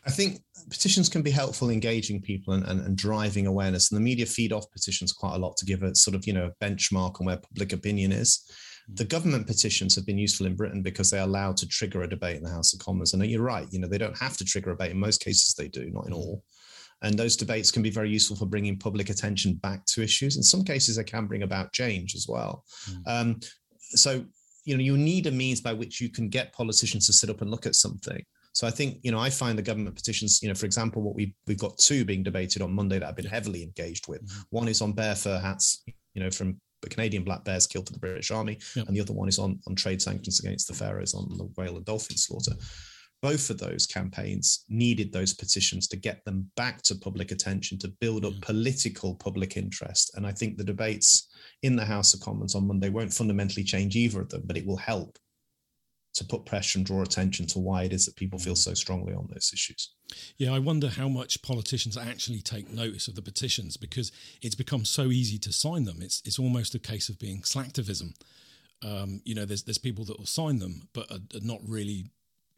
I 0.06 0.12
think 0.12 0.42
petitions 0.70 1.10
can 1.10 1.22
be 1.22 1.32
helpful 1.32 1.70
engaging 1.70 2.22
people 2.22 2.54
and, 2.54 2.64
and, 2.66 2.82
and, 2.82 2.96
driving 2.96 3.48
awareness. 3.48 3.92
And 3.92 3.98
the 3.98 4.04
media 4.04 4.26
feed 4.26 4.54
off 4.54 4.70
petitions 4.72 5.12
quite 5.12 5.36
a 5.36 5.40
lot 5.40 5.58
to 5.58 5.66
give 5.66 5.82
a 5.82 5.96
sort 5.96 6.16
of, 6.16 6.28
you 6.28 6.34
know, 6.34 6.52
benchmark 6.62 7.20
on 7.20 7.26
where 7.26 7.38
public 7.38 7.74
opinion 7.74 8.12
is. 8.12 8.48
The 8.94 9.06
government 9.06 9.48
petitions 9.48 9.96
have 9.96 10.06
been 10.06 10.18
useful 10.18 10.46
in 10.46 10.56
Britain 10.56 10.82
because 10.82 11.10
they 11.10 11.20
allow 11.20 11.54
to 11.54 11.68
trigger 11.68 12.04
a 12.04 12.10
debate 12.10 12.38
in 12.38 12.44
the 12.44 12.50
House 12.50 12.74
of 12.74 12.80
Commons. 12.80 13.14
And 13.14 13.26
you're 13.26 13.42
right, 13.42 13.68
you 13.72 13.80
know, 13.80 13.88
they 13.88 13.98
don't 13.98 14.18
have 14.18 14.38
to 14.38 14.46
trigger 14.46 14.72
a 14.72 14.74
debate. 14.74 14.92
In 14.92 15.00
most 15.00 15.24
cases, 15.24 15.54
they 15.54 15.68
do, 15.68 15.90
not 15.90 16.08
in 16.08 16.14
all. 16.14 16.44
And 17.02 17.18
those 17.18 17.36
debates 17.36 17.72
can 17.72 17.84
be 17.84 17.90
very 17.90 18.10
useful 18.10 18.36
for 18.36 18.46
bringing 18.46 18.78
public 18.78 19.10
attention 19.10 19.56
back 19.56 19.86
to 19.88 20.02
issues. 20.02 20.38
In 20.38 20.44
some 20.44 20.64
cases, 20.64 20.96
they 20.96 21.04
can 21.04 21.28
bring 21.28 21.44
about 21.44 21.74
change 21.74 22.16
as 22.16 22.28
well. 22.28 22.64
Mm. 22.90 23.02
Um, 23.08 23.40
so, 23.80 24.26
you 24.64 24.78
know, 24.78 24.84
you 24.84 24.98
need 24.98 25.28
a 25.28 25.32
means 25.32 25.62
by 25.62 25.74
which 25.74 26.00
you 26.00 26.10
can 26.10 26.30
get 26.30 26.54
politicians 26.54 27.06
to 27.08 27.14
sit 27.14 27.30
up 27.30 27.42
and 27.42 27.52
look 27.52 27.66
at 27.66 27.76
something. 27.76 28.24
So 28.54 28.66
I 28.66 28.72
think, 28.72 29.00
you 29.04 29.12
know, 29.12 29.20
I 29.20 29.30
find 29.30 29.58
the 29.58 29.62
government 29.62 29.98
petitions, 29.98 30.42
you 30.42 30.48
know, 30.48 30.56
for 30.56 30.66
example, 30.66 31.02
what 31.02 31.14
we 31.14 31.36
we've 31.46 31.60
got 31.60 31.78
two 31.78 32.06
being 32.06 32.24
debated 32.24 32.62
on 32.62 32.74
Monday 32.74 32.98
that 33.00 33.08
I've 33.08 33.16
been 33.16 33.26
heavily 33.26 33.62
engaged 33.62 34.08
with. 34.08 34.26
Mm-hmm. 34.26 34.42
One 34.52 34.68
is 34.70 34.82
on 34.82 34.94
bear 34.94 35.14
fur 35.16 35.40
hats, 35.40 35.84
you 36.14 36.24
know, 36.24 36.32
from 36.32 36.62
the 36.86 36.96
Canadian 36.96 37.24
black 37.24 37.44
bears 37.44 37.68
killed 37.68 37.88
for 37.88 37.94
the 37.94 38.00
British 38.00 38.32
Army, 38.32 38.60
yep. 38.76 38.88
and 38.88 38.96
the 38.96 39.02
other 39.02 39.14
one 39.14 39.28
is 39.28 39.40
on, 39.40 39.60
on 39.68 39.76
trade 39.76 40.02
sanctions 40.02 40.40
against 40.40 40.68
the 40.68 40.74
Faroes 40.74 41.14
on 41.14 41.28
the 41.38 41.46
whale 41.58 41.76
and 41.76 41.86
dolphin 41.86 42.16
slaughter. 42.16 42.54
Both 43.22 43.50
of 43.50 43.58
those 43.58 43.88
campaigns 43.88 44.66
needed 44.70 45.12
those 45.12 45.34
petitions 45.34 45.88
to 45.88 45.98
get 45.98 46.24
them 46.26 46.52
back 46.56 46.84
to 46.84 46.96
public 46.96 47.32
attention, 47.32 47.80
to 47.80 47.88
build 48.00 48.24
up 48.24 48.40
political 48.42 49.16
public 49.16 49.58
interest. 49.58 50.12
And 50.16 50.28
I 50.28 50.32
think 50.32 50.58
the 50.58 50.64
debates 50.64 51.28
in 51.64 51.76
the 51.76 51.86
House 51.86 52.14
of 52.14 52.20
Commons 52.20 52.54
on 52.54 52.68
Monday 52.68 52.90
won't 52.90 53.14
fundamentally 53.14 53.64
change 53.64 53.96
either 53.96 54.22
of 54.22 54.30
them, 54.30 54.44
but 54.46 54.58
it 54.58 54.66
will 54.66 54.78
help 54.78 55.18
to 56.16 56.24
put 56.24 56.46
pressure 56.46 56.80
and 56.80 56.86
draw 56.86 57.02
attention 57.02 57.46
to 57.46 57.60
why 57.60 57.84
it 57.84 57.94
is 57.94 58.06
that 58.06 58.16
people 58.16 58.40
feel 58.40 58.56
so 58.56 58.74
strongly 58.74 59.14
on 59.14 59.28
those 59.32 59.52
issues. 59.54 59.92
Yeah, 60.38 60.54
I 60.54 60.60
wonder 60.60 60.88
how 60.88 61.10
much 61.10 61.42
politicians 61.42 61.98
actually 61.98 62.42
take 62.42 62.70
notice 62.70 63.08
of 63.08 63.16
the 63.16 63.22
petitions 63.22 63.76
because 63.78 64.12
it's 64.42 64.56
become 64.56 64.86
so 64.86 65.08
easy 65.08 65.38
to 65.40 65.52
sign 65.52 65.84
them. 65.84 65.98
It's 66.02 66.22
it's 66.26 66.40
almost 66.40 66.74
a 66.74 66.80
case 66.80 67.10
of 67.10 67.20
being 67.20 67.42
slacktivism. 67.42 68.14
Um, 68.84 69.22
you 69.26 69.36
know, 69.36 69.46
there's 69.46 69.64
there's 69.64 69.78
people 69.78 70.06
that 70.06 70.18
will 70.18 70.26
sign 70.26 70.60
them 70.60 70.88
but 70.94 71.12
are, 71.12 71.20
are 71.36 71.42
not 71.42 71.60
really 71.68 72.12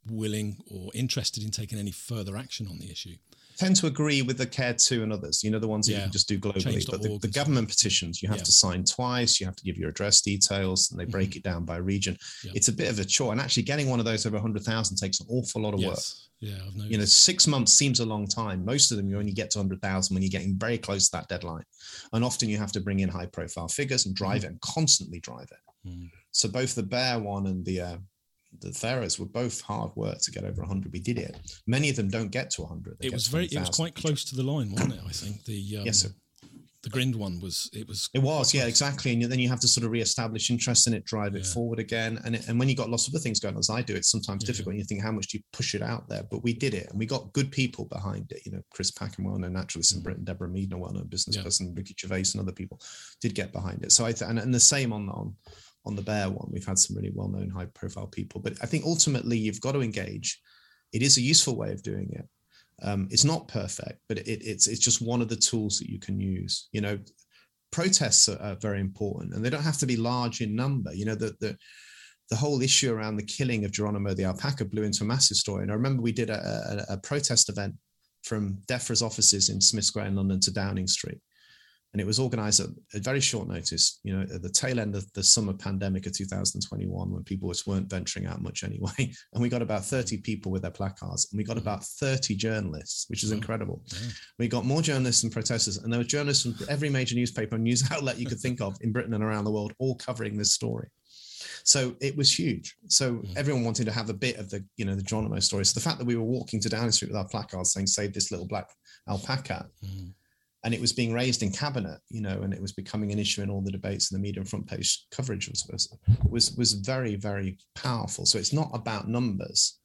willing 0.09 0.57
or 0.69 0.91
interested 0.93 1.43
in 1.43 1.51
taking 1.51 1.79
any 1.79 1.91
further 1.91 2.37
action 2.37 2.67
on 2.67 2.79
the 2.79 2.89
issue 2.89 3.15
tend 3.57 3.75
to 3.77 3.87
agree 3.87 4.21
with 4.21 4.37
the 4.37 4.45
Care2 4.45 5.03
and 5.03 5.11
others, 5.11 5.43
you 5.43 5.49
know, 5.49 5.59
the 5.59 5.67
ones 5.67 5.87
that 5.87 5.93
yeah. 5.93 5.97
you 5.99 6.03
can 6.03 6.11
just 6.11 6.27
do 6.27 6.39
globally. 6.39 6.85
But 6.89 7.01
the, 7.01 7.17
the 7.19 7.27
government 7.27 7.67
petitions, 7.67 8.21
you 8.21 8.29
have 8.29 8.37
yeah. 8.37 8.43
to 8.43 8.51
sign 8.51 8.83
twice, 8.83 9.39
you 9.39 9.45
have 9.45 9.55
to 9.55 9.63
give 9.63 9.77
your 9.77 9.89
address 9.89 10.21
details, 10.21 10.91
and 10.91 10.99
they 10.99 11.05
break 11.05 11.31
mm-hmm. 11.31 11.37
it 11.37 11.43
down 11.43 11.65
by 11.65 11.77
region. 11.77 12.17
Yeah. 12.43 12.51
It's 12.55 12.67
a 12.67 12.73
bit 12.73 12.89
of 12.89 12.99
a 12.99 13.05
chore. 13.05 13.31
And 13.31 13.41
actually, 13.41 13.63
getting 13.63 13.89
one 13.89 13.99
of 13.99 14.05
those 14.05 14.25
over 14.25 14.35
100,000 14.35 14.97
takes 14.97 15.19
an 15.19 15.27
awful 15.29 15.61
lot 15.61 15.73
of 15.73 15.79
yes. 15.79 15.89
work. 15.89 16.27
Yeah, 16.39 16.55
I've 16.55 16.75
noticed. 16.75 16.91
You 16.91 16.97
know, 16.99 17.05
six 17.05 17.47
months 17.47 17.73
seems 17.73 17.99
a 17.99 18.05
long 18.05 18.27
time. 18.27 18.63
Most 18.63 18.91
of 18.91 18.97
them, 18.97 19.09
you 19.09 19.17
only 19.17 19.33
get 19.33 19.49
to 19.51 19.59
100,000 19.59 20.13
when 20.13 20.21
you're 20.21 20.29
getting 20.29 20.55
very 20.55 20.77
close 20.77 21.09
to 21.09 21.17
that 21.17 21.27
deadline. 21.27 21.63
And 22.13 22.23
often 22.23 22.49
you 22.49 22.57
have 22.57 22.71
to 22.73 22.79
bring 22.79 22.99
in 22.99 23.09
high 23.09 23.25
profile 23.25 23.67
figures 23.67 24.05
and 24.05 24.15
drive 24.15 24.41
mm. 24.41 24.45
it 24.45 24.47
and 24.51 24.61
constantly 24.61 25.19
drive 25.19 25.49
it. 25.51 25.89
Mm. 25.89 26.09
So 26.31 26.47
both 26.47 26.75
the 26.75 26.83
Bear 26.83 27.19
one 27.19 27.47
and 27.47 27.65
the 27.65 27.81
uh, 27.81 27.97
the 28.59 28.71
Faroes 28.71 29.19
were 29.19 29.25
both 29.25 29.61
hard 29.61 29.91
work 29.95 30.19
to 30.21 30.31
get 30.31 30.43
over 30.43 30.61
100. 30.61 30.91
We 30.91 30.99
did 30.99 31.19
it. 31.19 31.37
Many 31.67 31.89
of 31.89 31.95
them 31.95 32.09
don't 32.09 32.31
get 32.31 32.49
to 32.51 32.61
100. 32.61 32.97
They 32.99 33.07
it 33.07 33.13
was 33.13 33.27
very, 33.27 33.45
it 33.45 33.59
was 33.59 33.69
quite 33.69 33.95
close 33.95 34.23
to 34.25 34.35
the 34.35 34.43
line, 34.43 34.71
wasn't 34.71 34.93
it? 34.93 35.01
I 35.05 35.11
think 35.11 35.43
the 35.45 35.77
um, 35.79 35.85
yes, 35.85 35.99
sir. 35.99 36.09
The 36.83 36.91
Grind 36.91 37.15
one 37.15 37.41
was 37.41 37.69
it 37.73 37.85
was 37.85 38.09
it 38.13 38.19
was 38.19 38.53
yeah 38.53 38.65
exactly 38.65 39.11
and 39.11 39.23
then 39.23 39.39
you 39.39 39.49
have 39.49 39.59
to 39.59 39.67
sort 39.67 39.83
of 39.83 39.91
re-establish 39.91 40.49
interest 40.49 40.87
in 40.87 40.93
it 40.93 41.03
drive 41.03 41.35
it 41.35 41.39
yeah. 41.39 41.53
forward 41.53 41.79
again 41.79 42.17
and 42.23 42.35
it, 42.35 42.47
and 42.47 42.57
when 42.57 42.69
you 42.69 42.75
got 42.75 42.89
lots 42.89 43.07
of 43.07 43.13
other 43.13 43.19
things 43.19 43.41
going 43.41 43.55
on 43.55 43.59
as 43.59 43.69
I 43.69 43.81
do 43.81 43.95
it's 43.95 44.09
sometimes 44.09 44.43
yeah. 44.43 44.47
difficult 44.47 44.73
and 44.73 44.79
you 44.79 44.85
think 44.85 45.01
how 45.01 45.11
much 45.11 45.27
do 45.27 45.37
you 45.37 45.43
push 45.51 45.75
it 45.75 45.81
out 45.81 46.07
there 46.07 46.23
but 46.31 46.43
we 46.43 46.53
did 46.53 46.73
it 46.73 46.87
and 46.89 46.97
we 46.97 47.05
got 47.05 47.33
good 47.33 47.51
people 47.51 47.85
behind 47.85 48.31
it 48.31 48.45
you 48.45 48.53
know 48.53 48.61
Chris 48.71 48.91
Packham 48.91 49.25
well 49.25 49.37
known 49.37 49.53
naturalist 49.53 49.95
in 49.95 50.01
mm. 50.01 50.03
Britain 50.03 50.23
Deborah 50.23 50.47
Meaden 50.47 50.79
well 50.79 50.93
known 50.93 51.07
business 51.07 51.35
person 51.35 51.73
Ricky 51.75 51.95
Gervais 51.99 52.25
and 52.33 52.41
other 52.41 52.53
people 52.53 52.79
did 53.19 53.33
get 53.35 53.51
behind 53.51 53.83
it 53.83 53.91
so 53.91 54.05
I 54.05 54.13
th- 54.13 54.29
and, 54.29 54.39
and 54.39 54.53
the 54.53 54.59
same 54.59 54.93
on 54.93 55.09
on 55.09 55.35
on 55.87 55.95
the 55.95 56.01
bear 56.01 56.29
one 56.29 56.49
we've 56.51 56.65
had 56.65 56.77
some 56.77 56.95
really 56.95 57.11
well-known 57.13 57.49
high 57.49 57.67
profile 57.73 58.07
people. 58.07 58.41
But 58.41 58.53
i 58.61 58.65
think 58.65 58.85
ultimately 58.85 59.37
you've 59.37 59.61
got 59.61 59.73
to 59.73 59.81
engage. 59.81 60.39
It 60.93 61.01
is 61.01 61.17
a 61.17 61.21
useful 61.21 61.57
way 61.57 61.71
of 61.71 61.83
doing 61.83 62.09
it. 62.11 62.27
Um, 62.83 63.07
it's 63.09 63.25
not 63.25 63.47
perfect 63.47 63.99
but 64.07 64.19
it, 64.19 64.27
it's 64.27 64.67
it's 64.67 64.79
just 64.79 65.01
one 65.01 65.21
of 65.21 65.29
the 65.29 65.35
tools 65.35 65.79
that 65.79 65.89
you 65.89 65.99
can 65.99 66.19
use. 66.19 66.69
You 66.71 66.81
know 66.81 66.99
protests 67.71 68.29
are, 68.29 68.41
are, 68.41 68.55
very 68.55 68.79
important 68.79 69.33
and 69.33 69.43
they 69.43 69.49
don't 69.49 69.63
have 69.63 69.79
to 69.79 69.85
be 69.85 69.97
large 69.97 70.41
in 70.41 70.55
number. 70.55 70.93
You 70.93 71.05
know 71.05 71.15
the, 71.15 71.35
the 71.39 71.57
the 72.29 72.35
whole 72.35 72.61
issue 72.61 72.93
around 72.93 73.15
the 73.15 73.23
killing 73.23 73.63
of 73.63 73.71
Geronimo 73.71 74.13
the 74.13 74.25
alpaca 74.25 74.65
blew 74.65 74.83
into 74.83 75.03
a 75.03 75.07
massive 75.07 75.37
story. 75.37 75.63
And 75.63 75.71
i 75.71 75.75
remember 75.75 76.01
we 76.01 76.11
did 76.11 76.29
a, 76.29 76.85
a, 76.89 76.93
a 76.93 76.97
protest 76.97 77.49
event 77.49 77.75
from 78.23 78.59
DEFRA's 78.67 79.01
offices 79.01 79.49
in 79.49 79.61
Smith 79.61 79.85
Square 79.85 80.07
in 80.07 80.15
London 80.15 80.39
to 80.41 80.51
Downing 80.51 80.87
Street 80.87 81.19
and 81.97 82.01
it 82.03 82.05
was 82.05 82.19
organized 82.19 82.59
at 82.59 82.69
a 82.93 82.99
very 82.99 83.19
short 83.19 83.47
notice, 83.47 84.01
you 84.03 84.15
know, 84.15 84.21
at 84.21 84.43
the 84.43 84.51
tail 84.51 84.79
end 84.79 84.93
of 84.93 85.11
the 85.13 85.23
summer 85.23 85.51
pandemic 85.51 86.05
of 86.05 86.15
2021, 86.15 87.11
when 87.11 87.23
people 87.23 87.49
just 87.49 87.65
weren't 87.65 87.89
venturing 87.89 88.27
out 88.27 88.39
much 88.39 88.63
anyway. 88.63 88.91
And 89.33 89.41
we 89.41 89.49
got 89.49 89.63
about 89.63 89.83
30 89.83 90.17
people 90.17 90.51
with 90.51 90.61
their 90.61 90.69
placards, 90.69 91.27
and 91.31 91.39
we 91.39 91.43
got 91.43 91.57
mm. 91.57 91.61
about 91.61 91.83
30 91.83 92.35
journalists, 92.35 93.05
which 93.09 93.23
is 93.23 93.31
incredible. 93.31 93.81
Yeah. 93.87 94.09
We 94.37 94.47
got 94.47 94.63
more 94.63 94.83
journalists 94.83 95.23
and 95.23 95.31
protesters, 95.31 95.77
and 95.77 95.91
there 95.91 95.99
were 95.99 96.03
journalists 96.03 96.43
from 96.43 96.55
every 96.69 96.89
major 96.89 97.15
newspaper 97.15 97.55
and 97.55 97.63
news 97.63 97.83
outlet 97.91 98.19
you 98.19 98.27
could 98.27 98.39
think 98.39 98.61
of 98.61 98.77
in 98.81 98.91
Britain 98.91 99.15
and 99.15 99.23
around 99.23 99.45
the 99.45 99.51
world, 99.51 99.73
all 99.79 99.95
covering 99.95 100.37
this 100.37 100.53
story. 100.53 100.89
So 101.63 101.95
it 101.99 102.15
was 102.15 102.37
huge. 102.37 102.75
So 102.89 103.15
mm. 103.15 103.35
everyone 103.35 103.63
wanted 103.63 103.85
to 103.85 103.91
have 103.91 104.11
a 104.11 104.13
bit 104.13 104.37
of 104.37 104.51
the, 104.51 104.63
you 104.77 104.85
know, 104.85 104.93
the 104.93 105.01
Geronimo 105.01 105.39
story. 105.39 105.65
So 105.65 105.73
the 105.73 105.83
fact 105.83 105.97
that 105.97 106.05
we 106.05 106.15
were 106.15 106.23
walking 106.23 106.59
to 106.61 106.69
Downing 106.69 106.91
Street 106.91 107.09
with 107.09 107.17
our 107.17 107.27
placards 107.27 107.73
saying 107.73 107.87
"Save 107.87 108.13
this 108.13 108.29
little 108.29 108.47
black 108.47 108.69
alpaca," 109.09 109.67
mm 109.83 110.13
and 110.67 110.73
it 110.73 110.81
was 110.81 110.91
being 110.91 111.13
raised 111.13 111.43
in 111.43 111.49
cabinet, 111.49 111.97
you 112.09 112.19
know, 112.19 112.41
and 112.41 112.53
it 112.53 112.61
was 112.61 112.73
becoming 112.73 113.13
an 113.13 113.19
issue 113.19 113.41
in 113.41 113.49
all 113.49 113.61
the 113.61 113.71
debates 113.71 114.11
and 114.11 114.19
the 114.19 114.21
media 114.21 114.41
and 114.41 114.49
front 114.49 114.67
page 114.67 115.05
coverage 115.11 115.47
was 115.47 115.65
was 116.29 116.51
was, 116.57 116.73
very 116.73 117.15
very 117.15 117.57
powerful. 117.73 118.25
So 118.25 118.37
it's 118.37 118.51
not 118.51 118.69
about 118.73 119.07
numbers, 119.07 119.79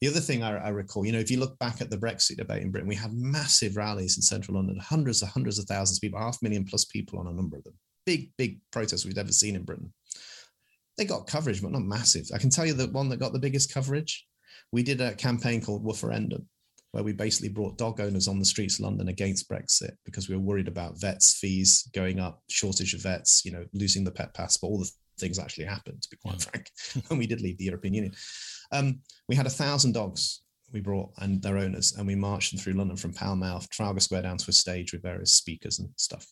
The 0.00 0.08
other 0.08 0.20
thing 0.20 0.42
I, 0.42 0.56
I, 0.56 0.68
recall, 0.70 1.04
you 1.04 1.12
know, 1.12 1.18
if 1.18 1.30
you 1.30 1.38
look 1.38 1.58
back 1.58 1.82
at 1.82 1.90
the 1.90 1.98
Brexit 1.98 2.38
debate 2.38 2.62
in 2.62 2.70
Britain, 2.70 2.88
we 2.88 2.94
had 2.94 3.12
massive 3.12 3.76
rallies 3.76 4.16
in 4.16 4.22
central 4.22 4.56
London, 4.56 4.78
hundreds 4.80 5.20
of 5.20 5.28
hundreds 5.28 5.58
of 5.58 5.66
thousands 5.66 5.98
of 5.98 6.00
people, 6.00 6.18
half 6.18 6.38
a 6.40 6.44
million 6.44 6.64
plus 6.64 6.86
people 6.86 7.18
on 7.18 7.26
a 7.26 7.32
number 7.34 7.58
of 7.58 7.64
them. 7.64 7.74
Big, 8.06 8.30
big 8.38 8.60
protests 8.72 9.04
we've 9.04 9.18
ever 9.18 9.32
seen 9.32 9.56
in 9.56 9.64
Britain. 9.64 9.92
They 10.96 11.04
got 11.04 11.26
coverage, 11.26 11.60
but 11.60 11.72
not 11.72 11.82
massive. 11.82 12.28
I 12.34 12.38
can 12.38 12.48
tell 12.48 12.64
you 12.64 12.72
the 12.72 12.86
one 12.86 13.10
that 13.10 13.20
got 13.20 13.34
the 13.34 13.46
biggest 13.46 13.74
coverage. 13.74 14.26
We 14.72 14.82
did 14.82 15.02
a 15.02 15.14
campaign 15.16 15.60
called 15.60 15.84
Wooferendum, 15.84 16.46
where 16.92 17.04
we 17.04 17.12
basically 17.12 17.48
brought 17.48 17.78
dog 17.78 18.00
owners 18.00 18.28
on 18.28 18.38
the 18.38 18.44
streets 18.44 18.78
of 18.78 18.84
London 18.84 19.08
against 19.08 19.48
Brexit 19.48 19.92
because 20.04 20.28
we 20.28 20.34
were 20.34 20.42
worried 20.42 20.68
about 20.68 21.00
vets 21.00 21.38
fees 21.38 21.88
going 21.94 22.18
up, 22.18 22.42
shortage 22.48 22.94
of 22.94 23.02
vets, 23.02 23.44
you 23.44 23.52
know, 23.52 23.64
losing 23.74 24.04
the 24.04 24.10
pet 24.10 24.32
passport, 24.34 24.70
all 24.70 24.78
the 24.78 24.90
things 25.18 25.38
actually 25.38 25.64
happened, 25.64 26.00
to 26.02 26.08
be 26.10 26.16
quite 26.16 26.40
frank, 26.40 26.70
when 27.08 27.18
we 27.18 27.26
did 27.26 27.40
leave 27.40 27.58
the 27.58 27.64
European 27.64 27.94
Union. 27.94 28.14
Um, 28.72 29.00
we 29.28 29.36
had 29.36 29.46
a 29.46 29.50
thousand 29.50 29.92
dogs 29.92 30.42
we 30.72 30.80
brought 30.80 31.10
and 31.18 31.42
their 31.42 31.58
owners, 31.58 31.94
and 31.96 32.06
we 32.06 32.14
marched 32.14 32.52
them 32.52 32.60
through 32.60 32.74
London 32.74 32.96
from 32.96 33.12
Pall 33.12 33.36
Mall, 33.36 33.62
Trafalgar 33.70 34.00
Square 34.00 34.22
down 34.22 34.36
to 34.38 34.50
a 34.50 34.52
stage 34.52 34.92
with 34.92 35.02
various 35.02 35.34
speakers 35.34 35.78
and 35.78 35.88
stuff. 35.96 36.26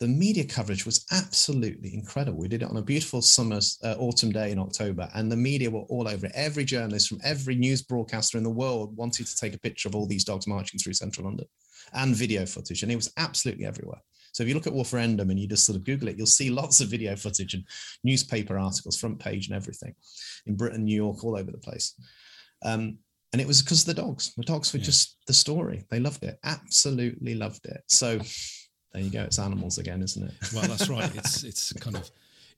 The 0.00 0.08
media 0.08 0.44
coverage 0.44 0.86
was 0.86 1.04
absolutely 1.12 1.92
incredible. 1.92 2.38
We 2.38 2.48
did 2.48 2.62
it 2.62 2.70
on 2.70 2.78
a 2.78 2.82
beautiful 2.82 3.20
summer, 3.20 3.60
uh, 3.84 3.96
autumn 3.98 4.32
day 4.32 4.50
in 4.50 4.58
October, 4.58 5.10
and 5.14 5.30
the 5.30 5.36
media 5.36 5.70
were 5.70 5.82
all 5.90 6.08
over 6.08 6.24
it. 6.24 6.32
Every 6.34 6.64
journalist 6.64 7.08
from 7.08 7.20
every 7.22 7.54
news 7.54 7.82
broadcaster 7.82 8.38
in 8.38 8.44
the 8.44 8.48
world 8.48 8.96
wanted 8.96 9.26
to 9.26 9.36
take 9.36 9.54
a 9.54 9.60
picture 9.60 9.90
of 9.90 9.94
all 9.94 10.06
these 10.06 10.24
dogs 10.24 10.46
marching 10.46 10.80
through 10.80 10.94
central 10.94 11.26
London 11.26 11.46
and 11.92 12.16
video 12.16 12.46
footage, 12.46 12.82
and 12.82 12.90
it 12.90 12.96
was 12.96 13.12
absolutely 13.18 13.66
everywhere. 13.66 14.00
So 14.32 14.42
if 14.42 14.48
you 14.48 14.54
look 14.54 14.66
at 14.66 14.72
Wooferendum 14.72 15.30
and 15.30 15.38
you 15.38 15.46
just 15.46 15.66
sort 15.66 15.76
of 15.76 15.84
Google 15.84 16.08
it, 16.08 16.16
you'll 16.16 16.26
see 16.26 16.48
lots 16.48 16.80
of 16.80 16.88
video 16.88 17.14
footage 17.14 17.52
and 17.52 17.64
newspaper 18.02 18.58
articles, 18.58 18.98
front 18.98 19.18
page 19.18 19.48
and 19.48 19.56
everything 19.56 19.94
in 20.46 20.56
Britain, 20.56 20.84
New 20.84 20.96
York, 20.96 21.22
all 21.24 21.36
over 21.36 21.50
the 21.50 21.58
place. 21.58 21.94
Um, 22.64 22.98
and 23.32 23.40
it 23.42 23.46
was 23.46 23.60
because 23.60 23.86
of 23.86 23.94
the 23.94 24.02
dogs. 24.02 24.32
The 24.36 24.44
dogs 24.44 24.72
were 24.72 24.78
yeah. 24.78 24.86
just 24.86 25.18
the 25.26 25.32
story. 25.34 25.84
They 25.90 26.00
loved 26.00 26.24
it, 26.24 26.38
absolutely 26.42 27.34
loved 27.34 27.66
it. 27.66 27.82
So 27.86 28.20
there 28.92 29.02
you 29.02 29.10
go. 29.10 29.22
It's 29.22 29.38
animals 29.38 29.78
again, 29.78 30.02
isn't 30.02 30.22
it? 30.22 30.34
Well, 30.52 30.66
that's 30.66 30.88
right. 30.88 31.10
It's 31.14 31.44
it's 31.44 31.72
kind 31.74 31.96
of 31.96 32.10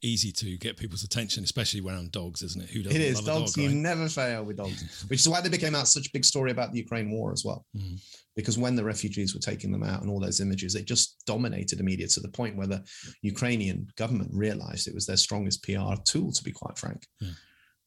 easy 0.03 0.33
to 0.33 0.57
get 0.57 0.76
people's 0.76 1.05
attention, 1.05 1.45
especially 1.45 1.80
around 1.80 2.11
dogs, 2.11 2.43
isn't 2.43 2.62
it? 2.62 2.70
Who 2.70 2.83
doesn't? 2.83 3.01
It 3.01 3.05
is 3.05 3.20
dogs. 3.20 3.55
Dog, 3.55 3.62
you 3.62 3.68
right? 3.68 3.76
never 3.76 4.09
fail 4.09 4.45
with 4.45 4.57
dogs, 4.57 5.05
which 5.09 5.20
is 5.20 5.28
why 5.28 5.41
they 5.41 5.49
became 5.49 5.74
out 5.74 5.89
such 5.89 6.09
a 6.09 6.11
big 6.12 6.24
story 6.24 6.51
about 6.51 6.72
the 6.72 6.78
Ukraine 6.78 7.11
war 7.11 7.33
as 7.33 7.45
well. 7.45 7.64
Mm. 7.76 8.01
Because 8.35 8.59
when 8.59 8.74
the 8.74 8.85
refugees 8.85 9.35
were 9.35 9.41
taking 9.41 9.70
them 9.70 9.85
out 9.85 10.03
and 10.03 10.11
all 10.11 10.18
those 10.18 10.41
images, 10.41 10.74
it 10.74 10.87
just 10.87 11.24
dominated 11.26 11.78
the 11.78 11.85
media 11.85 12.09
to 12.09 12.20
the 12.20 12.28
point 12.28 12.57
where 12.57 12.66
the 12.66 12.83
Ukrainian 13.22 13.89
government 13.97 14.30
realized 14.33 14.89
it 14.89 14.95
was 14.95 15.07
their 15.07 15.16
strongest 15.16 15.62
PR 15.62 15.95
tool, 16.05 16.33
to 16.33 16.43
be 16.43 16.53
quite 16.53 16.78
frank. 16.78 17.07
Yeah. 17.20 17.30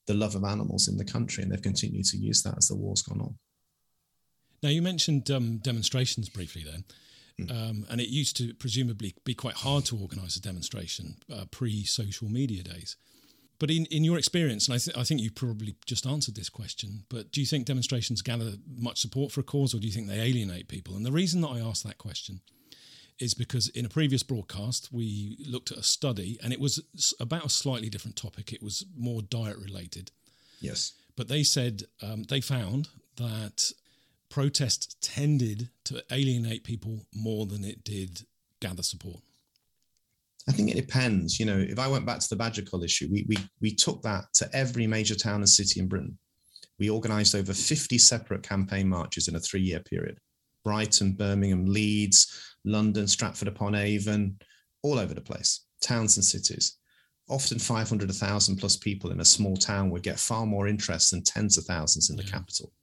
The 0.05 0.13
love 0.13 0.35
of 0.35 0.43
animals 0.43 0.87
in 0.87 0.97
the 0.97 1.05
country, 1.05 1.43
and 1.43 1.51
they've 1.51 1.61
continued 1.61 2.05
to 2.05 2.17
use 2.17 2.43
that 2.43 2.57
as 2.57 2.67
the 2.67 2.75
war's 2.75 3.01
gone 3.01 3.21
on. 3.21 3.35
Now, 4.61 4.69
you 4.69 4.83
mentioned 4.83 5.29
um, 5.31 5.57
demonstrations 5.57 6.29
briefly 6.29 6.63
then. 6.63 6.85
Hmm. 7.37 7.51
Um, 7.51 7.85
and 7.89 7.99
it 7.99 8.07
used 8.07 8.37
to 8.37 8.53
presumably 8.53 9.13
be 9.25 9.33
quite 9.33 9.55
hard 9.55 9.85
to 9.85 9.97
organise 9.97 10.37
a 10.37 10.41
demonstration 10.41 11.17
uh, 11.33 11.45
pre 11.51 11.83
social 11.83 12.29
media 12.29 12.63
days. 12.63 12.95
But 13.57 13.71
in, 13.71 13.85
in 13.85 14.03
your 14.03 14.17
experience, 14.17 14.67
and 14.67 14.75
I, 14.75 14.77
th- 14.77 14.97
I 14.97 15.03
think 15.03 15.21
you 15.21 15.31
probably 15.31 15.75
just 15.85 16.05
answered 16.05 16.35
this 16.35 16.49
question, 16.49 17.05
but 17.09 17.31
do 17.31 17.39
you 17.39 17.47
think 17.47 17.65
demonstrations 17.65 18.21
gather 18.21 18.53
much 18.77 18.99
support 18.99 19.31
for 19.31 19.39
a 19.39 19.43
cause 19.43 19.73
or 19.73 19.79
do 19.79 19.87
you 19.87 19.93
think 19.93 20.07
they 20.07 20.19
alienate 20.19 20.67
people? 20.67 20.95
And 20.95 21.05
the 21.05 21.11
reason 21.11 21.41
that 21.41 21.49
I 21.49 21.59
asked 21.59 21.85
that 21.85 21.97
question 21.97 22.41
is 23.17 23.33
because 23.33 23.69
in 23.69 23.85
a 23.85 23.89
previous 23.89 24.23
broadcast, 24.23 24.89
we 24.91 25.37
looked 25.47 25.71
at 25.71 25.77
a 25.77 25.83
study 25.83 26.37
and 26.43 26.51
it 26.51 26.59
was 26.59 26.83
about 27.19 27.45
a 27.45 27.49
slightly 27.49 27.89
different 27.89 28.17
topic. 28.17 28.51
It 28.51 28.61
was 28.61 28.85
more 28.97 29.21
diet 29.21 29.57
related. 29.57 30.11
Yes. 30.59 30.91
But 31.15 31.29
they 31.29 31.43
said 31.43 31.83
um, 32.01 32.23
they 32.23 32.41
found 32.41 32.89
that 33.15 33.71
protests 34.35 34.97
tended 34.99 35.69
to 35.85 36.03
alienate 36.11 36.65
people 36.65 37.05
more 37.15 37.45
than 37.45 37.63
it 37.63 37.85
did 37.85 38.25
gather 38.59 38.83
support? 38.83 39.21
I 40.49 40.51
think 40.51 40.69
it 40.69 40.75
depends. 40.75 41.39
You 41.39 41.45
know, 41.45 41.57
if 41.57 41.79
I 41.79 41.87
went 41.87 42.05
back 42.05 42.19
to 42.19 42.27
the 42.27 42.35
Badger 42.35 42.63
Cull 42.63 42.83
issue, 42.83 43.07
we, 43.09 43.25
we, 43.29 43.37
we 43.61 43.73
took 43.73 44.01
that 44.01 44.25
to 44.33 44.49
every 44.51 44.87
major 44.87 45.15
town 45.15 45.35
and 45.35 45.47
city 45.47 45.79
in 45.79 45.87
Britain. 45.87 46.17
We 46.77 46.89
organised 46.89 47.33
over 47.33 47.53
50 47.53 47.97
separate 47.97 48.43
campaign 48.43 48.89
marches 48.89 49.29
in 49.29 49.37
a 49.37 49.39
three 49.39 49.61
year 49.61 49.79
period 49.79 50.17
Brighton, 50.65 51.13
Birmingham, 51.13 51.65
Leeds, 51.65 52.57
London, 52.65 53.07
Stratford 53.07 53.47
upon 53.47 53.73
Avon, 53.73 54.37
all 54.83 54.99
over 54.99 55.13
the 55.13 55.21
place, 55.21 55.61
towns 55.79 56.17
and 56.17 56.25
cities. 56.25 56.77
Often 57.29 57.59
500, 57.59 58.09
1,000 58.09 58.57
plus 58.57 58.75
people 58.75 59.11
in 59.11 59.21
a 59.21 59.25
small 59.25 59.55
town 59.55 59.91
would 59.91 60.03
get 60.03 60.19
far 60.19 60.45
more 60.45 60.67
interest 60.67 61.11
than 61.11 61.23
tens 61.23 61.57
of 61.57 61.63
thousands 61.63 62.09
in 62.09 62.17
the 62.17 62.23
capital. 62.25 62.73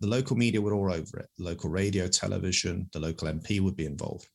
The 0.00 0.06
local 0.06 0.36
media 0.36 0.60
were 0.60 0.74
all 0.74 0.92
over 0.92 1.18
it. 1.18 1.28
The 1.38 1.44
local 1.44 1.70
radio, 1.70 2.08
television, 2.08 2.88
the 2.92 3.00
local 3.00 3.28
MP 3.28 3.60
would 3.60 3.76
be 3.76 3.86
involved. 3.86 4.28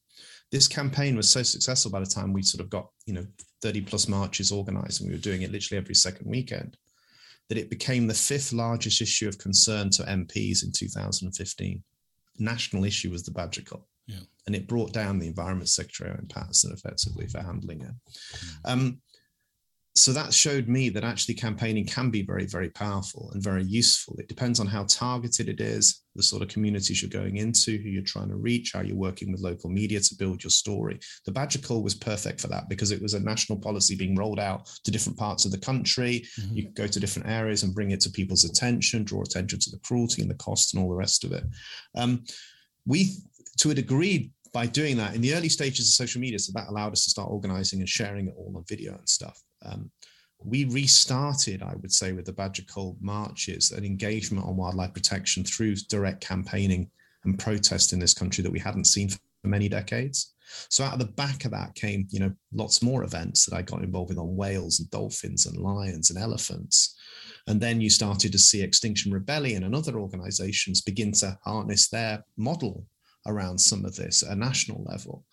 This 0.51 0.67
campaign 0.67 1.15
was 1.15 1.29
so 1.29 1.43
successful 1.43 1.91
by 1.91 1.99
the 1.99 2.05
time 2.05 2.31
we 2.31 2.43
sort 2.43 2.61
of 2.61 2.69
got, 2.69 2.87
you 3.05 3.13
know, 3.13 3.25
30 3.61 3.81
plus 3.81 4.07
marches 4.07 4.51
organized, 4.51 5.01
and 5.01 5.09
we 5.09 5.15
were 5.15 5.21
doing 5.21 5.41
it 5.41 5.51
literally 5.51 5.81
every 5.81 5.95
second 5.95 6.29
weekend, 6.29 6.77
that 7.49 7.57
it 7.57 7.69
became 7.69 8.07
the 8.07 8.13
fifth 8.13 8.53
largest 8.53 9.01
issue 9.01 9.27
of 9.27 9.37
concern 9.37 9.89
to 9.91 10.03
MPs 10.03 10.63
in 10.63 10.71
2015. 10.71 11.83
National 12.37 12.85
issue 12.85 13.11
was 13.11 13.23
the 13.23 13.31
Badger 13.31 13.61
Cull. 13.61 13.87
Yeah. 14.07 14.19
And 14.45 14.55
it 14.55 14.67
brought 14.67 14.93
down 14.93 15.17
the 15.17 15.27
Environment 15.27 15.67
Secretary, 15.67 16.11
Owen 16.11 16.27
Paterson, 16.27 16.71
effectively 16.71 17.27
for 17.27 17.41
handling 17.41 17.81
it. 17.81 17.91
Mm. 17.91 18.57
Um, 18.65 19.01
so 19.97 20.11
that 20.11 20.33
showed 20.33 20.67
me 20.67 20.89
that 20.89 21.05
actually 21.05 21.35
campaigning 21.35 21.85
can 21.85 22.09
be 22.09 22.21
very 22.21 22.45
very 22.45 22.69
powerful 22.69 23.31
and 23.31 23.41
very 23.41 23.63
useful. 23.63 24.15
It 24.19 24.27
depends 24.27 24.59
on 24.59 24.67
how 24.67 24.83
targeted 24.89 25.47
it 25.47 25.61
is 25.61 26.01
the 26.15 26.23
sort 26.23 26.41
of 26.41 26.49
communities 26.49 27.01
you're 27.01 27.09
going 27.09 27.37
into 27.37 27.77
who 27.77 27.89
you're 27.89 28.03
trying 28.03 28.29
to 28.29 28.35
reach 28.35 28.71
how 28.73 28.81
you're 28.81 28.95
working 28.95 29.31
with 29.31 29.41
local 29.41 29.69
media 29.69 29.99
to 30.01 30.15
build 30.15 30.43
your 30.43 30.51
story. 30.51 30.99
The 31.25 31.31
badger 31.31 31.59
cull 31.59 31.81
was 31.81 31.95
perfect 31.95 32.41
for 32.41 32.47
that 32.47 32.67
because 32.67 32.91
it 32.91 33.01
was 33.01 33.13
a 33.13 33.19
national 33.19 33.59
policy 33.59 33.95
being 33.95 34.15
rolled 34.15 34.39
out 34.39 34.67
to 34.83 34.91
different 34.91 35.17
parts 35.17 35.45
of 35.45 35.51
the 35.51 35.57
country. 35.57 36.25
Mm-hmm. 36.39 36.55
you 36.55 36.63
could 36.63 36.75
go 36.75 36.87
to 36.87 36.99
different 36.99 37.29
areas 37.29 37.63
and 37.63 37.73
bring 37.73 37.91
it 37.91 38.01
to 38.01 38.09
people's 38.09 38.43
attention 38.43 39.03
draw 39.05 39.21
attention 39.21 39.59
to 39.59 39.71
the 39.71 39.79
cruelty 39.79 40.21
and 40.21 40.29
the 40.29 40.35
cost 40.35 40.73
and 40.73 40.83
all 40.83 40.89
the 40.89 40.95
rest 40.95 41.23
of 41.23 41.31
it. 41.31 41.45
Um, 41.95 42.23
we 42.85 43.11
to 43.59 43.71
a 43.71 43.73
degree 43.73 44.31
by 44.51 44.65
doing 44.65 44.97
that 44.97 45.15
in 45.15 45.21
the 45.21 45.33
early 45.33 45.49
stages 45.49 45.87
of 45.87 45.93
social 45.93 46.21
media 46.21 46.39
so 46.39 46.51
that 46.55 46.69
allowed 46.69 46.93
us 46.93 47.03
to 47.05 47.09
start 47.09 47.29
organizing 47.29 47.79
and 47.79 47.89
sharing 47.89 48.27
it 48.27 48.33
all 48.37 48.53
on 48.55 48.63
video 48.67 48.93
and 48.93 49.07
stuff 49.07 49.41
um, 49.65 49.91
we 50.43 50.65
restarted, 50.65 51.63
I 51.63 51.75
would 51.81 51.91
say, 51.91 52.11
with 52.11 52.25
the 52.25 52.33
Badger 52.33 52.63
Cull 52.63 52.97
marches, 53.01 53.71
an 53.71 53.83
engagement 53.83 54.45
on 54.45 54.55
wildlife 54.55 54.93
protection 54.93 55.43
through 55.43 55.75
direct 55.89 56.21
campaigning 56.21 56.89
and 57.23 57.39
protest 57.39 57.93
in 57.93 57.99
this 57.99 58.13
country 58.13 58.43
that 58.43 58.51
we 58.51 58.59
hadn't 58.59 58.85
seen 58.85 59.09
for 59.09 59.19
many 59.43 59.67
decades. 59.67 60.33
So 60.69 60.83
out 60.83 60.93
of 60.93 60.99
the 60.99 61.13
back 61.13 61.45
of 61.45 61.51
that 61.51 61.73
came, 61.75 62.07
you 62.11 62.19
know, 62.19 62.31
lots 62.53 62.83
more 62.83 63.03
events 63.03 63.45
that 63.45 63.55
I 63.55 63.63
got 63.63 63.81
involved 63.81 64.09
with 64.09 64.19
on 64.19 64.35
whales 64.35 64.79
and 64.79 64.89
dolphins 64.91 65.47
and 65.47 65.57
lions 65.57 66.11
and 66.11 66.19
elephants. 66.19 66.95
And 67.47 67.59
then 67.59 67.81
you 67.81 67.89
started 67.89 68.31
to 68.31 68.39
see 68.39 68.61
Extinction 68.61 69.11
Rebellion 69.11 69.63
and 69.63 69.75
other 69.75 69.99
organizations 69.99 70.81
begin 70.81 71.11
to 71.13 71.37
harness 71.43 71.89
their 71.89 72.23
model 72.37 72.85
around 73.27 73.57
some 73.57 73.85
of 73.85 73.95
this 73.95 74.23
at 74.23 74.31
a 74.31 74.35
national 74.35 74.83
level. 74.83 75.25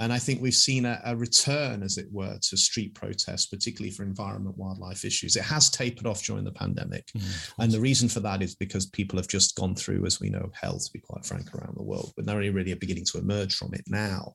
And 0.00 0.12
I 0.12 0.18
think 0.18 0.42
we've 0.42 0.54
seen 0.54 0.86
a, 0.86 1.00
a, 1.04 1.14
return, 1.14 1.82
as 1.82 1.98
it 1.98 2.08
were, 2.10 2.36
to 2.42 2.56
street 2.56 2.94
protests, 2.94 3.46
particularly 3.46 3.92
for 3.92 4.02
environment, 4.02 4.58
wildlife 4.58 5.04
issues. 5.04 5.36
It 5.36 5.44
has 5.44 5.70
tapered 5.70 6.06
off 6.06 6.24
during 6.24 6.44
the 6.44 6.50
pandemic. 6.50 7.06
Mm, 7.16 7.52
and 7.60 7.72
the 7.72 7.80
reason 7.80 8.08
for 8.08 8.18
that 8.20 8.42
is 8.42 8.56
because 8.56 8.86
people 8.86 9.18
have 9.18 9.28
just 9.28 9.54
gone 9.54 9.76
through, 9.76 10.04
as 10.04 10.20
we 10.20 10.30
know, 10.30 10.50
hell, 10.52 10.78
to 10.78 10.90
be 10.92 10.98
quite 10.98 11.24
frank, 11.24 11.54
around 11.54 11.76
the 11.76 11.84
world. 11.84 12.12
But 12.16 12.26
they're 12.26 12.34
only 12.34 12.50
really 12.50 12.74
beginning 12.74 13.04
to 13.12 13.18
emerge 13.18 13.54
from 13.54 13.72
it 13.72 13.84
now. 13.86 14.34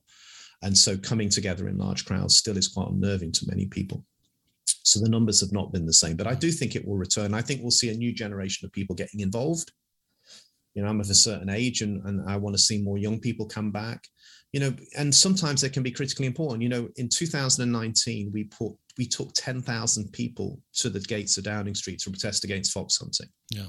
And 0.62 0.76
so 0.76 0.96
coming 0.96 1.28
together 1.28 1.68
in 1.68 1.76
large 1.76 2.06
crowds 2.06 2.36
still 2.36 2.56
is 2.56 2.68
quite 2.68 2.88
unnerving 2.88 3.32
to 3.32 3.46
many 3.46 3.66
people. 3.66 4.04
So 4.64 4.98
the 4.98 5.10
numbers 5.10 5.40
have 5.40 5.52
not 5.52 5.72
been 5.72 5.84
the 5.84 5.92
same. 5.92 6.16
But 6.16 6.26
I 6.26 6.34
do 6.34 6.50
think 6.50 6.74
it 6.74 6.86
will 6.86 6.96
return. 6.96 7.34
I 7.34 7.42
think 7.42 7.60
we'll 7.60 7.70
see 7.70 7.90
a 7.90 7.94
new 7.94 8.14
generation 8.14 8.64
of 8.64 8.72
people 8.72 8.96
getting 8.96 9.20
involved. 9.20 9.72
You 10.74 10.82
know, 10.82 10.88
I'm 10.88 11.00
of 11.00 11.10
a 11.10 11.14
certain 11.14 11.50
age 11.50 11.82
and, 11.82 12.02
and 12.06 12.28
I 12.30 12.36
want 12.36 12.54
to 12.54 12.62
see 12.62 12.80
more 12.80 12.96
young 12.96 13.20
people 13.20 13.44
come 13.44 13.70
back 13.70 14.04
you 14.52 14.60
know, 14.60 14.74
and 14.96 15.14
sometimes 15.14 15.60
they 15.60 15.68
can 15.68 15.82
be 15.82 15.92
critically 15.92 16.26
important. 16.26 16.62
You 16.62 16.68
know, 16.68 16.88
in 16.96 17.08
2019, 17.08 18.30
we 18.32 18.44
put 18.44 18.72
we 18.98 19.06
took 19.06 19.32
10,000 19.34 20.12
people 20.12 20.60
to 20.74 20.90
the 20.90 21.00
gates 21.00 21.38
of 21.38 21.44
Downing 21.44 21.74
Street 21.74 22.00
to 22.00 22.10
protest 22.10 22.44
against 22.44 22.72
fox 22.72 22.98
hunting. 22.98 23.28
Yeah. 23.50 23.66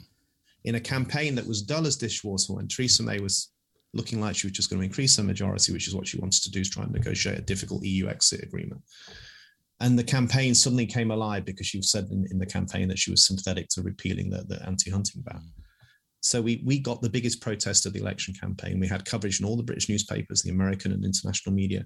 In 0.65 0.75
a 0.75 0.79
campaign 0.79 1.36
that 1.36 1.47
was 1.47 1.61
dull 1.61 1.88
as 1.88 1.95
dishwater 1.95 2.53
when 2.53 2.67
Theresa 2.67 3.03
May 3.03 3.19
was 3.19 3.51
looking 3.93 4.19
like 4.19 4.36
she 4.36 4.47
was 4.47 4.53
just 4.53 4.69
going 4.69 4.79
to 4.79 4.86
increase 4.86 5.15
her 5.17 5.23
majority, 5.23 5.71
which 5.73 5.88
is 5.88 5.95
what 5.95 6.07
she 6.07 6.19
wanted 6.19 6.43
to 6.43 6.51
do, 6.51 6.59
is 6.59 6.69
try 6.69 6.84
and 6.84 6.91
negotiate 6.91 7.38
a 7.38 7.43
difficult 7.43 7.84
EU 7.84 8.07
exit 8.07 8.43
agreement. 8.43 8.82
And 9.79 9.97
the 9.97 10.03
campaign 10.03 10.53
suddenly 10.53 10.86
came 10.86 11.11
alive 11.11 11.45
because 11.45 11.67
she 11.67 11.82
said 11.82 12.07
in, 12.11 12.27
in 12.32 12.38
the 12.38 12.45
campaign 12.45 12.88
that 12.89 12.99
she 12.99 13.11
was 13.11 13.25
sympathetic 13.25 13.67
to 13.69 13.82
repealing 13.82 14.29
the, 14.29 14.43
the 14.47 14.63
anti-hunting 14.65 15.21
ban. 15.21 15.41
Mm. 15.41 15.61
So 16.22 16.41
we 16.41 16.61
we 16.65 16.80
got 16.80 17.01
the 17.01 17.09
biggest 17.09 17.41
protest 17.41 17.86
of 17.86 17.93
the 17.93 17.99
election 17.99 18.34
campaign. 18.34 18.80
We 18.80 18.88
had 18.88 19.05
coverage 19.05 19.39
in 19.39 19.45
all 19.45 19.57
the 19.57 19.63
British 19.63 19.89
newspapers, 19.89 20.41
the 20.41 20.51
American 20.51 20.91
and 20.91 21.03
international 21.03 21.53
media, 21.53 21.86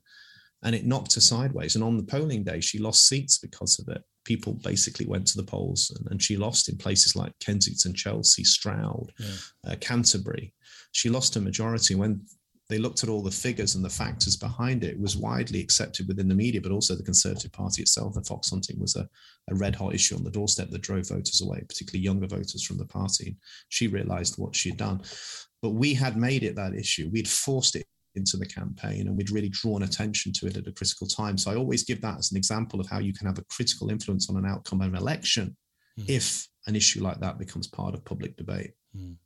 and 0.63 0.75
it 0.75 0.85
knocked 0.85 1.15
her 1.15 1.21
sideways. 1.21 1.75
And 1.75 1.83
on 1.83 1.97
the 1.97 2.03
polling 2.03 2.43
day, 2.43 2.59
she 2.59 2.79
lost 2.79 3.07
seats 3.07 3.37
because 3.37 3.79
of 3.79 3.87
it. 3.95 4.01
people 4.25 4.53
basically 4.63 5.05
went 5.05 5.27
to 5.27 5.37
the 5.37 5.43
polls 5.43 5.95
and, 5.95 6.11
and 6.11 6.21
she 6.21 6.35
lost 6.35 6.67
in 6.67 6.77
places 6.77 7.15
like 7.15 7.31
Kensington, 7.39 7.93
Chelsea, 7.93 8.43
Stroud, 8.43 9.11
yeah. 9.19 9.71
uh, 9.71 9.75
Canterbury. 9.79 10.53
She 10.91 11.09
lost 11.09 11.35
a 11.35 11.41
majority 11.41 11.95
when 11.95 12.21
they 12.67 12.79
looked 12.79 13.03
at 13.03 13.09
all 13.09 13.21
the 13.21 13.31
figures 13.31 13.75
and 13.75 13.85
the 13.85 13.89
factors 13.89 14.35
behind 14.35 14.83
it. 14.83 14.93
it. 14.93 14.99
was 14.99 15.15
widely 15.15 15.59
accepted 15.59 16.07
within 16.07 16.27
the 16.27 16.35
media, 16.35 16.59
but 16.59 16.71
also 16.71 16.95
the 16.95 17.03
Conservative 17.03 17.51
Party 17.51 17.83
itself. 17.83 18.13
The 18.13 18.23
fox 18.23 18.49
hunting 18.49 18.79
was 18.79 18.95
a, 18.95 19.07
a 19.51 19.55
red 19.55 19.75
hot 19.75 19.93
issue 19.93 20.15
on 20.15 20.23
the 20.23 20.31
doorstep 20.31 20.69
that 20.71 20.81
drove 20.81 21.07
voters 21.07 21.41
away, 21.41 21.63
particularly 21.67 22.03
younger 22.03 22.27
voters 22.27 22.63
from 22.63 22.77
the 22.77 22.85
party. 22.85 23.37
She 23.69 23.87
realized 23.87 24.35
what 24.37 24.55
she'd 24.55 24.77
done. 24.77 25.01
But 25.61 25.71
we 25.71 25.93
had 25.93 26.17
made 26.17 26.43
it 26.43 26.55
that 26.55 26.73
issue. 26.73 27.09
We'd 27.11 27.27
forced 27.27 27.75
it 27.75 27.85
into 28.15 28.37
the 28.37 28.45
campaign 28.45 29.07
and 29.07 29.17
we'd 29.17 29.31
really 29.31 29.49
drawn 29.49 29.83
attention 29.83 30.31
to 30.33 30.47
it 30.47 30.57
at 30.57 30.67
a 30.67 30.71
critical 30.71 31.07
time. 31.07 31.37
So 31.37 31.51
I 31.51 31.55
always 31.55 31.83
give 31.83 32.01
that 32.01 32.17
as 32.17 32.31
an 32.31 32.37
example 32.37 32.79
of 32.79 32.87
how 32.87 32.99
you 32.99 33.13
can 33.13 33.27
have 33.27 33.37
a 33.37 33.43
critical 33.43 33.89
influence 33.89 34.29
on 34.29 34.37
an 34.37 34.45
outcome 34.45 34.81
of 34.81 34.87
an 34.87 34.95
election 34.95 35.55
mm. 35.99 36.09
if 36.09 36.47
an 36.67 36.75
issue 36.75 37.03
like 37.03 37.19
that 37.19 37.37
becomes 37.37 37.67
part 37.67 37.93
of 37.93 38.05
public 38.05 38.37
debate. 38.37 38.71
Mm. 38.95 39.17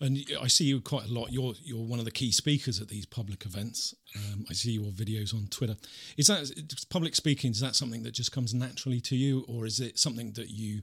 And 0.00 0.18
I 0.40 0.48
see 0.48 0.64
you 0.64 0.80
quite 0.80 1.06
a 1.08 1.12
lot. 1.12 1.32
You're 1.32 1.54
you're 1.62 1.84
one 1.84 1.98
of 1.98 2.04
the 2.04 2.10
key 2.10 2.32
speakers 2.32 2.80
at 2.80 2.88
these 2.88 3.06
public 3.06 3.44
events. 3.44 3.94
Um, 4.16 4.44
I 4.50 4.52
see 4.52 4.72
your 4.72 4.90
videos 4.92 5.34
on 5.34 5.46
Twitter. 5.48 5.76
Is 6.16 6.26
that 6.26 6.50
public 6.90 7.14
speaking? 7.14 7.50
Is 7.50 7.60
that 7.60 7.76
something 7.76 8.02
that 8.02 8.12
just 8.12 8.32
comes 8.32 8.54
naturally 8.54 9.00
to 9.02 9.16
you, 9.16 9.44
or 9.48 9.66
is 9.66 9.80
it 9.80 9.98
something 9.98 10.32
that 10.32 10.50
you 10.50 10.82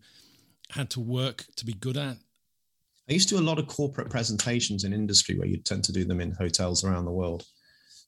had 0.72 0.90
to 0.92 1.00
work 1.00 1.46
to 1.56 1.66
be 1.66 1.74
good 1.74 1.98
at? 1.98 2.18
I 3.10 3.14
used 3.14 3.30
to 3.30 3.36
do 3.36 3.42
a 3.42 3.50
lot 3.50 3.58
of 3.58 3.68
corporate 3.68 4.10
presentations 4.10 4.84
in 4.84 4.94
industry 4.94 5.38
where 5.38 5.48
you 5.48 5.58
tend 5.58 5.84
to 5.86 5.92
do 5.92 6.06
them 6.06 6.22
in 6.22 6.32
hotels 6.32 6.84
around 6.84 7.06
the 7.06 7.12
world, 7.12 7.44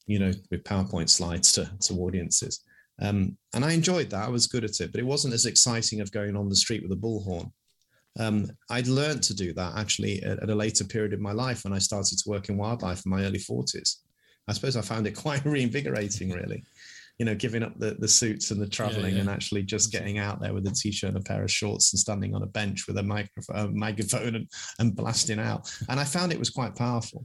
you 0.05 0.19
know, 0.19 0.31
with 0.51 0.63
PowerPoint 0.63 1.09
slides 1.09 1.51
to, 1.53 1.71
to 1.81 1.93
audiences. 1.95 2.63
Um, 2.99 3.35
and 3.55 3.65
I 3.65 3.71
enjoyed 3.71 4.11
that. 4.11 4.27
I 4.27 4.29
was 4.29 4.45
good 4.45 4.63
at 4.63 4.79
it, 4.79 4.91
but 4.91 5.01
it 5.01 5.05
wasn't 5.05 5.33
as 5.33 5.47
exciting 5.47 6.01
of 6.01 6.11
going 6.11 6.35
on 6.35 6.49
the 6.49 6.55
street 6.55 6.83
with 6.83 6.91
a 6.91 7.01
bullhorn. 7.01 7.51
Um, 8.19 8.51
I'd 8.69 8.87
learned 8.87 9.23
to 9.23 9.33
do 9.33 9.53
that 9.53 9.77
actually 9.77 10.21
at, 10.23 10.43
at, 10.43 10.49
a 10.49 10.55
later 10.55 10.83
period 10.83 11.13
of 11.13 11.21
my 11.21 11.31
life 11.31 11.63
when 11.63 11.73
I 11.73 11.79
started 11.79 12.17
to 12.17 12.29
work 12.29 12.49
in 12.49 12.57
wildlife 12.57 13.05
in 13.05 13.09
my 13.09 13.23
early 13.23 13.39
40s. 13.39 13.97
I 14.47 14.53
suppose 14.53 14.75
I 14.75 14.81
found 14.81 15.07
it 15.07 15.11
quite 15.15 15.45
reinvigorating, 15.45 16.31
really 16.31 16.63
you 17.21 17.25
know, 17.25 17.35
giving 17.35 17.61
up 17.61 17.77
the, 17.77 17.95
the 17.99 18.07
suits 18.07 18.49
and 18.49 18.59
the 18.59 18.67
traveling 18.67 19.11
yeah, 19.11 19.17
yeah. 19.17 19.19
and 19.19 19.29
actually 19.29 19.61
just 19.61 19.91
getting 19.91 20.17
out 20.17 20.41
there 20.41 20.55
with 20.55 20.65
a 20.65 20.71
t-shirt 20.71 21.09
and 21.09 21.17
a 21.17 21.21
pair 21.21 21.43
of 21.43 21.51
shorts 21.51 21.93
and 21.93 21.99
standing 21.99 22.33
on 22.33 22.41
a 22.41 22.47
bench 22.47 22.87
with 22.87 22.97
a 22.97 23.03
microphone, 23.03 23.55
a 23.55 23.67
megaphone 23.67 24.33
and, 24.33 24.47
and 24.79 24.95
blasting 24.95 25.37
out. 25.37 25.71
And 25.87 25.99
I 25.99 26.03
found 26.03 26.31
it 26.31 26.39
was 26.39 26.49
quite 26.49 26.75
powerful. 26.75 27.23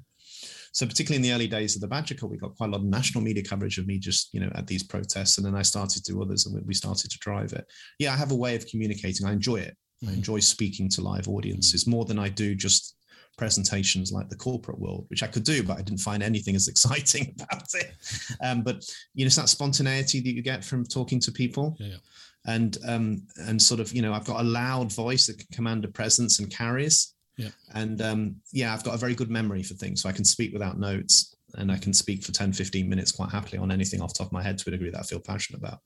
So 0.72 0.84
particularly 0.84 1.16
in 1.16 1.22
the 1.22 1.32
early 1.32 1.48
days 1.48 1.76
of 1.76 1.80
the 1.80 1.88
Badger 1.88 2.14
Cull, 2.14 2.28
we 2.28 2.36
got 2.36 2.54
quite 2.56 2.66
a 2.66 2.72
lot 2.72 2.82
of 2.82 2.84
national 2.84 3.24
media 3.24 3.42
coverage 3.42 3.78
of 3.78 3.86
me 3.86 3.98
just, 3.98 4.34
you 4.34 4.40
know, 4.40 4.50
at 4.54 4.66
these 4.66 4.82
protests. 4.82 5.38
And 5.38 5.46
then 5.46 5.54
I 5.54 5.62
started 5.62 6.04
to 6.04 6.12
do 6.12 6.20
others 6.20 6.44
and 6.44 6.62
we 6.66 6.74
started 6.74 7.10
to 7.10 7.18
drive 7.18 7.54
it. 7.54 7.64
Yeah, 7.98 8.12
I 8.12 8.16
have 8.16 8.32
a 8.32 8.36
way 8.36 8.54
of 8.54 8.66
communicating. 8.66 9.26
I 9.26 9.32
enjoy 9.32 9.56
it. 9.56 9.78
Mm-hmm. 10.02 10.10
I 10.10 10.14
enjoy 10.14 10.40
speaking 10.40 10.88
to 10.90 11.00
live 11.00 11.28
audiences 11.28 11.82
mm-hmm. 11.82 11.90
more 11.92 12.04
than 12.04 12.18
I 12.18 12.28
do 12.28 12.54
just 12.54 12.96
presentations 13.36 14.12
like 14.12 14.28
the 14.28 14.36
corporate 14.36 14.78
world, 14.78 15.04
which 15.08 15.22
I 15.22 15.26
could 15.26 15.44
do, 15.44 15.62
but 15.62 15.78
I 15.78 15.82
didn't 15.82 16.00
find 16.00 16.22
anything 16.22 16.56
as 16.56 16.68
exciting 16.68 17.34
about 17.40 17.68
it. 17.74 17.92
Um, 18.42 18.62
but 18.62 18.84
you 19.14 19.24
know, 19.24 19.26
it's 19.26 19.36
that 19.36 19.48
spontaneity 19.48 20.20
that 20.20 20.34
you 20.34 20.42
get 20.42 20.64
from 20.64 20.84
talking 20.84 21.20
to 21.20 21.32
people. 21.32 21.76
Yeah, 21.78 21.86
yeah. 21.88 21.96
And 22.48 22.78
um, 22.86 23.22
and 23.48 23.60
sort 23.60 23.80
of, 23.80 23.92
you 23.92 24.02
know, 24.02 24.12
I've 24.12 24.24
got 24.24 24.40
a 24.40 24.44
loud 24.44 24.92
voice 24.92 25.26
that 25.26 25.38
can 25.38 25.48
command 25.52 25.84
a 25.84 25.88
presence 25.88 26.38
and 26.38 26.48
carries. 26.48 27.14
Yeah. 27.36 27.50
And 27.74 28.00
um, 28.00 28.36
yeah, 28.52 28.72
I've 28.72 28.84
got 28.84 28.94
a 28.94 28.98
very 28.98 29.14
good 29.14 29.30
memory 29.30 29.62
for 29.62 29.74
things. 29.74 30.00
So 30.02 30.08
I 30.08 30.12
can 30.12 30.24
speak 30.24 30.52
without 30.52 30.78
notes 30.78 31.35
and 31.56 31.72
I 31.72 31.78
can 31.78 31.92
speak 31.92 32.24
for 32.24 32.32
10, 32.32 32.52
15 32.52 32.88
minutes 32.88 33.12
quite 33.12 33.30
happily 33.30 33.58
on 33.58 33.70
anything 33.70 34.00
off 34.00 34.12
the 34.12 34.18
top 34.18 34.28
of 34.28 34.32
my 34.32 34.42
head 34.42 34.58
to 34.58 34.68
a 34.68 34.72
degree 34.72 34.90
that 34.90 35.00
I 35.00 35.02
feel 35.02 35.20
passionate 35.20 35.58
about. 35.58 35.80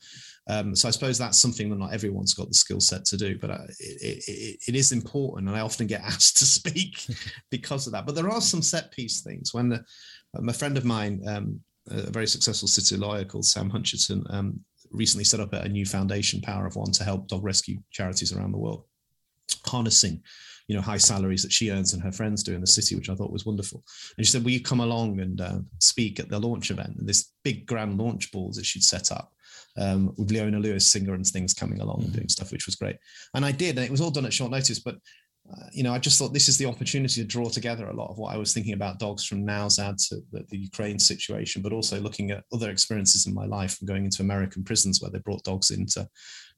Um, 0.49 0.75
so 0.75 0.89
I 0.89 0.91
suppose 0.91 1.19
that's 1.19 1.39
something 1.39 1.71
that 1.71 1.79
not 1.79 1.93
everyone's 1.93 2.35
got 2.35 2.49
the 2.49 2.55
skill 2.55 2.81
set 2.81 3.05
to 3.07 3.17
do, 3.17 3.39
but 3.39 3.51
uh, 3.51 3.67
it, 3.79 4.25
it, 4.27 4.61
it 4.69 4.75
is 4.75 4.93
important. 4.93 5.49
And 5.49 5.57
I 5.57 5.61
often 5.61 5.87
get 5.87 6.01
asked 6.05 6.39
to 6.39 6.45
speak 6.45 7.07
because 7.51 7.87
of 7.87 7.93
that. 7.93 8.07
But 8.07 8.15
there 8.15 8.31
are 8.31 8.41
some 8.41 8.63
set 8.63 8.91
piece 8.93 9.21
things. 9.23 9.55
When 9.55 9.69
the, 9.69 9.85
um, 10.37 10.49
a 10.49 10.53
friend 10.53 10.77
of 10.77 10.85
mine, 10.85 11.23
um, 11.27 11.61
a 11.91 12.11
very 12.11 12.27
successful 12.27 12.69
city 12.69 12.97
lawyer 12.97 13.25
called 13.25 13.45
Sam 13.45 13.71
Huncherton, 13.71 14.23
um, 14.33 14.61
recently 14.91 15.25
set 15.25 15.41
up 15.41 15.53
a 15.53 15.69
new 15.69 15.87
foundation, 15.87 16.41
Power 16.41 16.67
of 16.67 16.77
One, 16.77 16.93
to 16.93 17.05
help 17.05 17.29
dog 17.29 17.45
rescue 17.45 17.79
charities 17.91 18.33
around 18.33 18.53
the 18.53 18.59
world, 18.59 18.85
harnessing 19.67 20.23
you 20.71 20.77
know 20.77 20.83
high 20.83 20.99
salaries 20.99 21.43
that 21.43 21.51
she 21.51 21.73
earns 21.73 21.95
and 21.95 22.01
her 22.01 22.13
friends 22.13 22.45
do 22.45 22.55
in 22.55 22.61
the 22.61 22.67
city, 22.79 22.95
which 22.95 23.11
I 23.11 23.17
thought 23.17 23.33
was 23.33 23.45
wonderful. 23.45 23.83
And 24.17 24.25
she 24.25 24.31
said, 24.31 24.45
"Will 24.45 24.53
you 24.53 24.63
come 24.63 24.79
along 24.79 25.19
and 25.19 25.41
uh, 25.41 25.59
speak 25.81 26.21
at 26.21 26.29
the 26.29 26.39
launch 26.39 26.71
event?" 26.71 26.95
And 26.97 27.09
this 27.09 27.33
big 27.43 27.67
grand 27.67 27.99
launch 27.99 28.31
balls 28.31 28.55
that 28.55 28.65
she'd 28.65 28.85
set 28.85 29.11
up 29.11 29.33
um, 29.77 30.15
with 30.17 30.31
Leona 30.31 30.61
Lewis, 30.61 30.89
singer 30.89 31.15
and 31.15 31.27
things 31.27 31.55
coming 31.55 31.81
along 31.81 31.97
mm-hmm. 31.97 32.05
and 32.05 32.15
doing 32.15 32.29
stuff, 32.29 32.53
which 32.53 32.67
was 32.67 32.77
great. 32.77 32.95
And 33.35 33.45
I 33.45 33.51
did, 33.51 33.79
and 33.79 33.85
it 33.85 33.91
was 33.91 34.01
all 34.01 34.13
done 34.13 34.27
at 34.27 34.33
short 34.33 34.53
notice, 34.53 34.79
but. 34.79 34.97
Uh, 35.51 35.67
you 35.73 35.83
know, 35.83 35.93
I 35.93 35.99
just 35.99 36.17
thought 36.17 36.33
this 36.33 36.49
is 36.49 36.59
the 36.59 36.67
opportunity 36.67 37.21
to 37.21 37.27
draw 37.27 37.49
together 37.49 37.89
a 37.89 37.97
lot 37.97 38.11
of 38.11 38.19
what 38.19 38.33
I 38.33 38.37
was 38.37 38.53
thinking 38.53 38.75
about 38.75 39.01
dogs 39.01 39.25
from 39.25 39.45
Nowzad 39.45 39.97
to 40.09 40.21
the, 40.31 40.45
the 40.49 40.59
Ukraine 40.59 40.99
situation, 41.01 41.61
but 41.61 41.73
also 41.73 41.99
looking 41.99 42.31
at 42.31 42.45
other 42.53 42.71
experiences 42.71 43.27
in 43.27 43.35
my 43.35 43.47
life 43.47 43.77
and 43.81 43.89
going 43.89 44.05
into 44.05 44.23
American 44.23 44.63
prisons 44.63 45.01
where 45.01 45.11
they 45.11 45.19
brought 45.19 45.43
dogs 45.43 45.73
in 45.73 45.87
to 45.87 46.07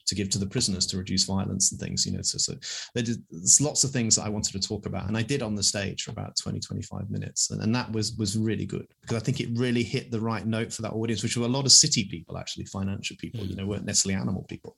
to 0.07 0.15
give 0.15 0.29
to 0.31 0.39
the 0.39 0.47
prisoners 0.47 0.87
to 0.87 0.97
reduce 0.97 1.25
violence 1.25 1.73
and 1.73 1.81
things 1.81 2.05
you 2.05 2.13
know 2.13 2.23
so, 2.23 2.39
so 2.39 2.55
there's 2.95 3.61
lots 3.61 3.85
of 3.85 3.91
things 3.91 4.17
that 4.17 4.25
i 4.25 4.29
wanted 4.29 4.53
to 4.53 4.69
talk 4.69 4.87
about 4.87 5.07
and 5.09 5.17
i 5.17 5.23
did 5.23 5.43
on 5.43 5.55
the 5.55 5.63
stage 5.63 6.05
for 6.05 6.11
about 6.11 6.37
20 6.37 6.61
25 6.61 7.11
minutes 7.11 7.51
and, 7.51 7.63
and 7.63 7.75
that 7.75 7.91
was 7.93 8.15
was 8.17 8.37
really 8.37 8.67
good 8.67 8.87
because 9.01 9.17
i 9.17 9.21
think 9.21 9.41
it 9.41 9.49
really 9.55 9.83
hit 9.83 10.11
the 10.11 10.21
right 10.21 10.47
note 10.47 10.73
for 10.73 10.83
that 10.83 10.93
audience 10.93 11.23
which 11.23 11.37
were 11.37 11.47
a 11.47 11.49
lot 11.49 11.65
of 11.65 11.73
city 11.73 12.07
people 12.11 12.39
actually 12.39 12.65
financial 12.67 13.17
people 13.19 13.41
mm. 13.41 13.51
you 13.51 13.57
know 13.57 13.67
weren't 13.67 13.85
necessarily 13.85 14.21
animal 14.21 14.45
people 14.49 14.77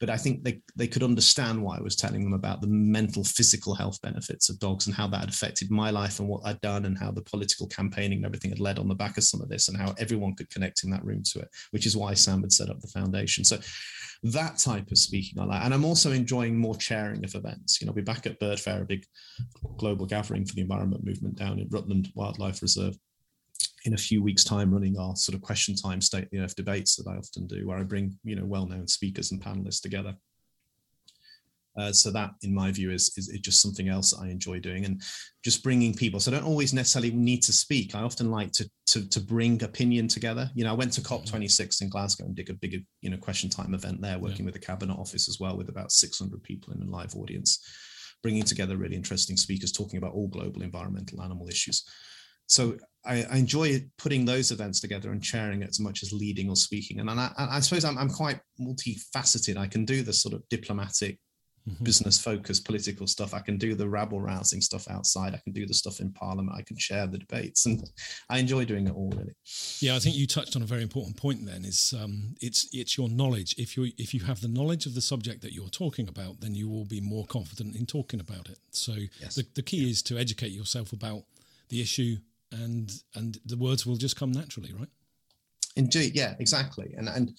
but 0.00 0.10
I 0.10 0.16
think 0.16 0.42
they, 0.42 0.60
they 0.76 0.86
could 0.86 1.02
understand 1.02 1.62
why 1.62 1.78
I 1.78 1.82
was 1.82 1.96
telling 1.96 2.24
them 2.24 2.32
about 2.32 2.60
the 2.60 2.66
mental, 2.66 3.24
physical 3.24 3.74
health 3.74 4.00
benefits 4.02 4.48
of 4.48 4.58
dogs 4.58 4.86
and 4.86 4.94
how 4.94 5.06
that 5.08 5.20
had 5.20 5.28
affected 5.28 5.70
my 5.70 5.90
life 5.90 6.18
and 6.18 6.28
what 6.28 6.42
I'd 6.44 6.60
done 6.60 6.84
and 6.84 6.98
how 6.98 7.10
the 7.10 7.22
political 7.22 7.66
campaigning 7.66 8.18
and 8.18 8.26
everything 8.26 8.50
had 8.50 8.60
led 8.60 8.78
on 8.78 8.88
the 8.88 8.94
back 8.94 9.18
of 9.18 9.24
some 9.24 9.40
of 9.40 9.48
this 9.48 9.68
and 9.68 9.76
how 9.76 9.94
everyone 9.98 10.34
could 10.34 10.50
connect 10.50 10.84
in 10.84 10.90
that 10.90 11.04
room 11.04 11.22
to 11.32 11.40
it, 11.40 11.48
which 11.70 11.86
is 11.86 11.96
why 11.96 12.14
Sam 12.14 12.40
had 12.40 12.52
set 12.52 12.70
up 12.70 12.80
the 12.80 12.88
foundation. 12.88 13.44
So 13.44 13.58
that 14.24 14.58
type 14.58 14.90
of 14.90 14.98
speaking 14.98 15.40
I 15.40 15.44
like. 15.44 15.64
And 15.64 15.74
I'm 15.74 15.84
also 15.84 16.12
enjoying 16.12 16.56
more 16.56 16.76
chairing 16.76 17.24
of 17.24 17.34
events. 17.34 17.80
You 17.80 17.86
know, 17.86 17.92
we're 17.92 18.04
back 18.04 18.26
at 18.26 18.38
Bird 18.38 18.60
Fair, 18.60 18.82
a 18.82 18.86
big 18.86 19.04
global 19.78 20.06
gathering 20.06 20.44
for 20.44 20.54
the 20.54 20.62
environment 20.62 21.04
movement 21.04 21.36
down 21.36 21.58
in 21.58 21.68
Rutland 21.70 22.10
Wildlife 22.14 22.62
Reserve 22.62 22.96
in 23.84 23.94
a 23.94 23.98
few 23.98 24.22
weeks' 24.22 24.44
time 24.44 24.72
running 24.72 24.98
our 24.98 25.16
sort 25.16 25.34
of 25.34 25.42
question 25.42 25.74
time 25.74 26.00
state 26.00 26.30
the 26.30 26.38
earth 26.38 26.56
debates 26.56 26.96
that 26.96 27.08
I 27.08 27.16
often 27.16 27.46
do, 27.46 27.66
where 27.66 27.78
I 27.78 27.82
bring 27.82 28.18
you 28.24 28.36
know 28.36 28.44
well-known 28.44 28.88
speakers 28.88 29.32
and 29.32 29.42
panelists 29.42 29.80
together. 29.80 30.14
Uh, 31.74 31.90
so 31.90 32.10
that, 32.10 32.32
in 32.42 32.54
my 32.54 32.70
view, 32.70 32.90
is, 32.90 33.14
is, 33.16 33.30
is 33.30 33.40
just 33.40 33.62
something 33.62 33.88
else 33.88 34.12
I 34.12 34.28
enjoy 34.28 34.60
doing, 34.60 34.84
and 34.84 35.00
just 35.42 35.62
bringing 35.62 35.94
people. 35.94 36.20
So 36.20 36.30
I 36.30 36.34
don't 36.34 36.46
always 36.46 36.74
necessarily 36.74 37.12
need 37.12 37.42
to 37.44 37.52
speak. 37.52 37.94
I 37.94 38.02
often 38.02 38.30
like 38.30 38.52
to 38.52 38.70
to, 38.88 39.08
to 39.08 39.20
bring 39.20 39.62
opinion 39.62 40.06
together. 40.06 40.50
You 40.54 40.64
know, 40.64 40.70
I 40.70 40.76
went 40.76 40.92
to 40.94 41.00
COP26 41.00 41.80
in 41.82 41.88
Glasgow 41.88 42.26
and 42.26 42.34
did 42.34 42.50
a 42.50 42.54
big 42.54 42.84
you 43.00 43.10
know 43.10 43.16
question 43.16 43.48
time 43.48 43.74
event 43.74 44.00
there, 44.02 44.18
working 44.18 44.40
yeah. 44.40 44.46
with 44.46 44.54
the 44.54 44.60
cabinet 44.60 44.98
office 44.98 45.28
as 45.28 45.38
well, 45.40 45.56
with 45.56 45.70
about 45.70 45.92
600 45.92 46.42
people 46.42 46.74
in 46.74 46.82
a 46.82 46.90
live 46.90 47.16
audience, 47.16 47.58
bringing 48.22 48.42
together 48.42 48.76
really 48.76 48.96
interesting 48.96 49.36
speakers 49.36 49.72
talking 49.72 49.96
about 49.96 50.12
all 50.12 50.28
global 50.28 50.62
environmental 50.62 51.22
animal 51.22 51.48
issues 51.48 51.84
so 52.52 52.76
I, 53.04 53.24
I, 53.24 53.36
enjoy 53.36 53.84
putting 53.98 54.24
those 54.24 54.50
events 54.50 54.80
together 54.80 55.10
and 55.10 55.22
chairing 55.22 55.62
it 55.62 55.68
as 55.68 55.80
much 55.80 56.02
as 56.02 56.12
leading 56.12 56.48
or 56.48 56.56
speaking. 56.56 57.00
And 57.00 57.10
I, 57.10 57.30
I 57.36 57.60
suppose 57.60 57.84
I'm, 57.84 57.98
I'm, 57.98 58.10
quite 58.10 58.40
multifaceted. 58.60 59.56
I 59.56 59.66
can 59.66 59.84
do 59.84 60.02
the 60.02 60.12
sort 60.12 60.34
of 60.34 60.48
diplomatic, 60.48 61.18
mm-hmm. 61.68 61.82
business 61.82 62.20
focused, 62.20 62.64
political 62.64 63.08
stuff. 63.08 63.34
I 63.34 63.40
can 63.40 63.58
do 63.58 63.74
the 63.74 63.88
rabble 63.88 64.20
rousing 64.20 64.60
stuff 64.60 64.88
outside. 64.88 65.34
I 65.34 65.40
can 65.42 65.52
do 65.52 65.66
the 65.66 65.74
stuff 65.74 66.00
in 66.00 66.12
parliament. 66.12 66.56
I 66.56 66.62
can 66.62 66.76
chair 66.76 67.06
the 67.06 67.18
debates, 67.18 67.66
and 67.66 67.82
I 68.30 68.38
enjoy 68.38 68.64
doing 68.64 68.86
it 68.86 68.94
all 68.94 69.10
really. 69.16 69.34
Yeah, 69.80 69.96
I 69.96 69.98
think 69.98 70.16
you 70.16 70.26
touched 70.26 70.54
on 70.54 70.62
a 70.62 70.66
very 70.66 70.82
important 70.82 71.16
point. 71.16 71.44
Then 71.44 71.64
is 71.64 71.94
um, 72.00 72.36
it's 72.40 72.68
it's 72.72 72.96
your 72.96 73.08
knowledge. 73.08 73.54
If 73.58 73.76
you 73.76 73.90
if 73.98 74.14
you 74.14 74.20
have 74.20 74.40
the 74.40 74.48
knowledge 74.48 74.86
of 74.86 74.94
the 74.94 75.02
subject 75.02 75.42
that 75.42 75.52
you're 75.52 75.68
talking 75.68 76.08
about, 76.08 76.40
then 76.40 76.54
you 76.54 76.68
will 76.68 76.84
be 76.84 77.00
more 77.00 77.26
confident 77.26 77.74
in 77.74 77.86
talking 77.86 78.20
about 78.20 78.48
it. 78.48 78.58
So 78.70 78.94
yes. 79.20 79.34
the, 79.34 79.46
the 79.54 79.62
key 79.62 79.78
yeah. 79.78 79.90
is 79.90 80.02
to 80.04 80.18
educate 80.18 80.52
yourself 80.52 80.92
about 80.92 81.24
the 81.68 81.80
issue 81.80 82.18
and 82.52 82.92
and 83.14 83.38
the 83.46 83.56
words 83.56 83.86
will 83.86 83.96
just 83.96 84.16
come 84.16 84.32
naturally, 84.32 84.72
right? 84.72 84.88
Indeed, 85.76 86.14
yeah, 86.14 86.34
exactly. 86.38 86.94
And 86.96 87.08
and 87.08 87.32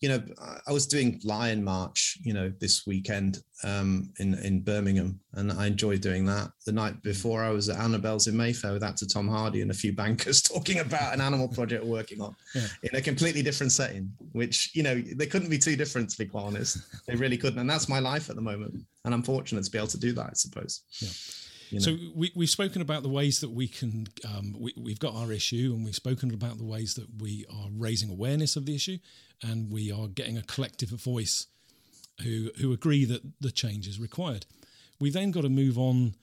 you 0.00 0.08
know, 0.08 0.22
I 0.66 0.72
was 0.72 0.86
doing 0.86 1.20
Lion 1.24 1.64
March, 1.64 2.18
you 2.22 2.32
know, 2.32 2.52
this 2.60 2.86
weekend 2.86 3.42
um, 3.64 4.12
in 4.20 4.34
in 4.34 4.60
Birmingham, 4.60 5.18
and 5.34 5.50
I 5.50 5.66
enjoyed 5.66 6.02
doing 6.02 6.24
that. 6.26 6.52
The 6.66 6.72
night 6.72 7.02
before, 7.02 7.42
I 7.42 7.50
was 7.50 7.68
at 7.68 7.80
Annabel's 7.80 8.28
in 8.28 8.36
Mayfair 8.36 8.72
with 8.72 8.84
actor 8.84 9.06
Tom 9.06 9.26
Hardy 9.26 9.60
and 9.60 9.72
a 9.72 9.74
few 9.74 9.92
bankers 9.92 10.40
talking 10.54 10.78
about 10.78 11.14
an 11.14 11.20
animal 11.20 11.48
project 11.48 11.84
we're 11.84 11.90
working 11.90 12.20
on 12.20 12.36
yeah. 12.54 12.68
in 12.84 12.94
a 12.94 13.00
completely 13.00 13.42
different 13.42 13.72
setting. 13.72 14.12
Which 14.32 14.70
you 14.72 14.84
know, 14.84 15.00
they 15.16 15.26
couldn't 15.26 15.50
be 15.50 15.58
too 15.58 15.74
different, 15.74 16.10
to 16.10 16.18
be 16.18 16.26
quite 16.26 16.44
honest. 16.44 16.78
They 17.06 17.16
really 17.16 17.36
couldn't, 17.36 17.58
and 17.58 17.68
that's 17.68 17.88
my 17.88 17.98
life 17.98 18.30
at 18.30 18.36
the 18.36 18.42
moment. 18.42 18.74
And 19.04 19.12
I'm 19.12 19.22
fortunate 19.24 19.64
to 19.64 19.70
be 19.70 19.78
able 19.78 19.88
to 19.88 19.98
do 19.98 20.12
that, 20.12 20.26
I 20.26 20.34
suppose. 20.34 20.82
Yeah. 21.00 21.08
You 21.70 21.78
know? 21.78 21.84
So 21.84 21.96
we, 22.14 22.32
we've 22.34 22.48
spoken 22.50 22.82
about 22.82 23.02
the 23.02 23.08
ways 23.08 23.40
that 23.40 23.50
we 23.50 23.68
can, 23.68 24.06
um, 24.24 24.54
we, 24.58 24.72
we've 24.76 24.98
got 24.98 25.14
our 25.14 25.32
issue, 25.32 25.72
and 25.74 25.84
we've 25.84 25.94
spoken 25.94 26.32
about 26.32 26.58
the 26.58 26.64
ways 26.64 26.94
that 26.94 27.20
we 27.20 27.44
are 27.50 27.68
raising 27.76 28.10
awareness 28.10 28.56
of 28.56 28.66
the 28.66 28.74
issue, 28.74 28.98
and 29.42 29.70
we 29.70 29.92
are 29.92 30.08
getting 30.08 30.38
a 30.38 30.42
collective 30.42 30.90
voice 30.90 31.46
who 32.22 32.50
who 32.60 32.72
agree 32.72 33.04
that 33.04 33.22
the 33.40 33.50
change 33.50 33.86
is 33.86 34.00
required. 34.00 34.46
We've 35.00 35.12
then 35.12 35.30
got 35.30 35.42
to 35.42 35.48
move 35.48 35.78
on 35.78 36.14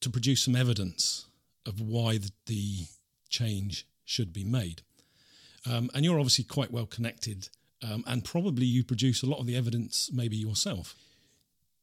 to 0.00 0.10
produce 0.10 0.44
some 0.44 0.56
evidence 0.56 1.26
of 1.64 1.80
why 1.80 2.18
the, 2.18 2.30
the 2.46 2.86
change 3.28 3.86
should 4.04 4.32
be 4.32 4.44
made. 4.44 4.82
Um, 5.68 5.90
and 5.94 6.04
you're 6.04 6.18
obviously 6.18 6.44
quite 6.44 6.70
well 6.70 6.86
connected, 6.86 7.48
um, 7.82 8.04
and 8.06 8.24
probably 8.24 8.66
you 8.66 8.84
produce 8.84 9.22
a 9.22 9.26
lot 9.26 9.40
of 9.40 9.46
the 9.46 9.56
evidence 9.56 10.10
maybe 10.12 10.36
yourself. 10.36 10.94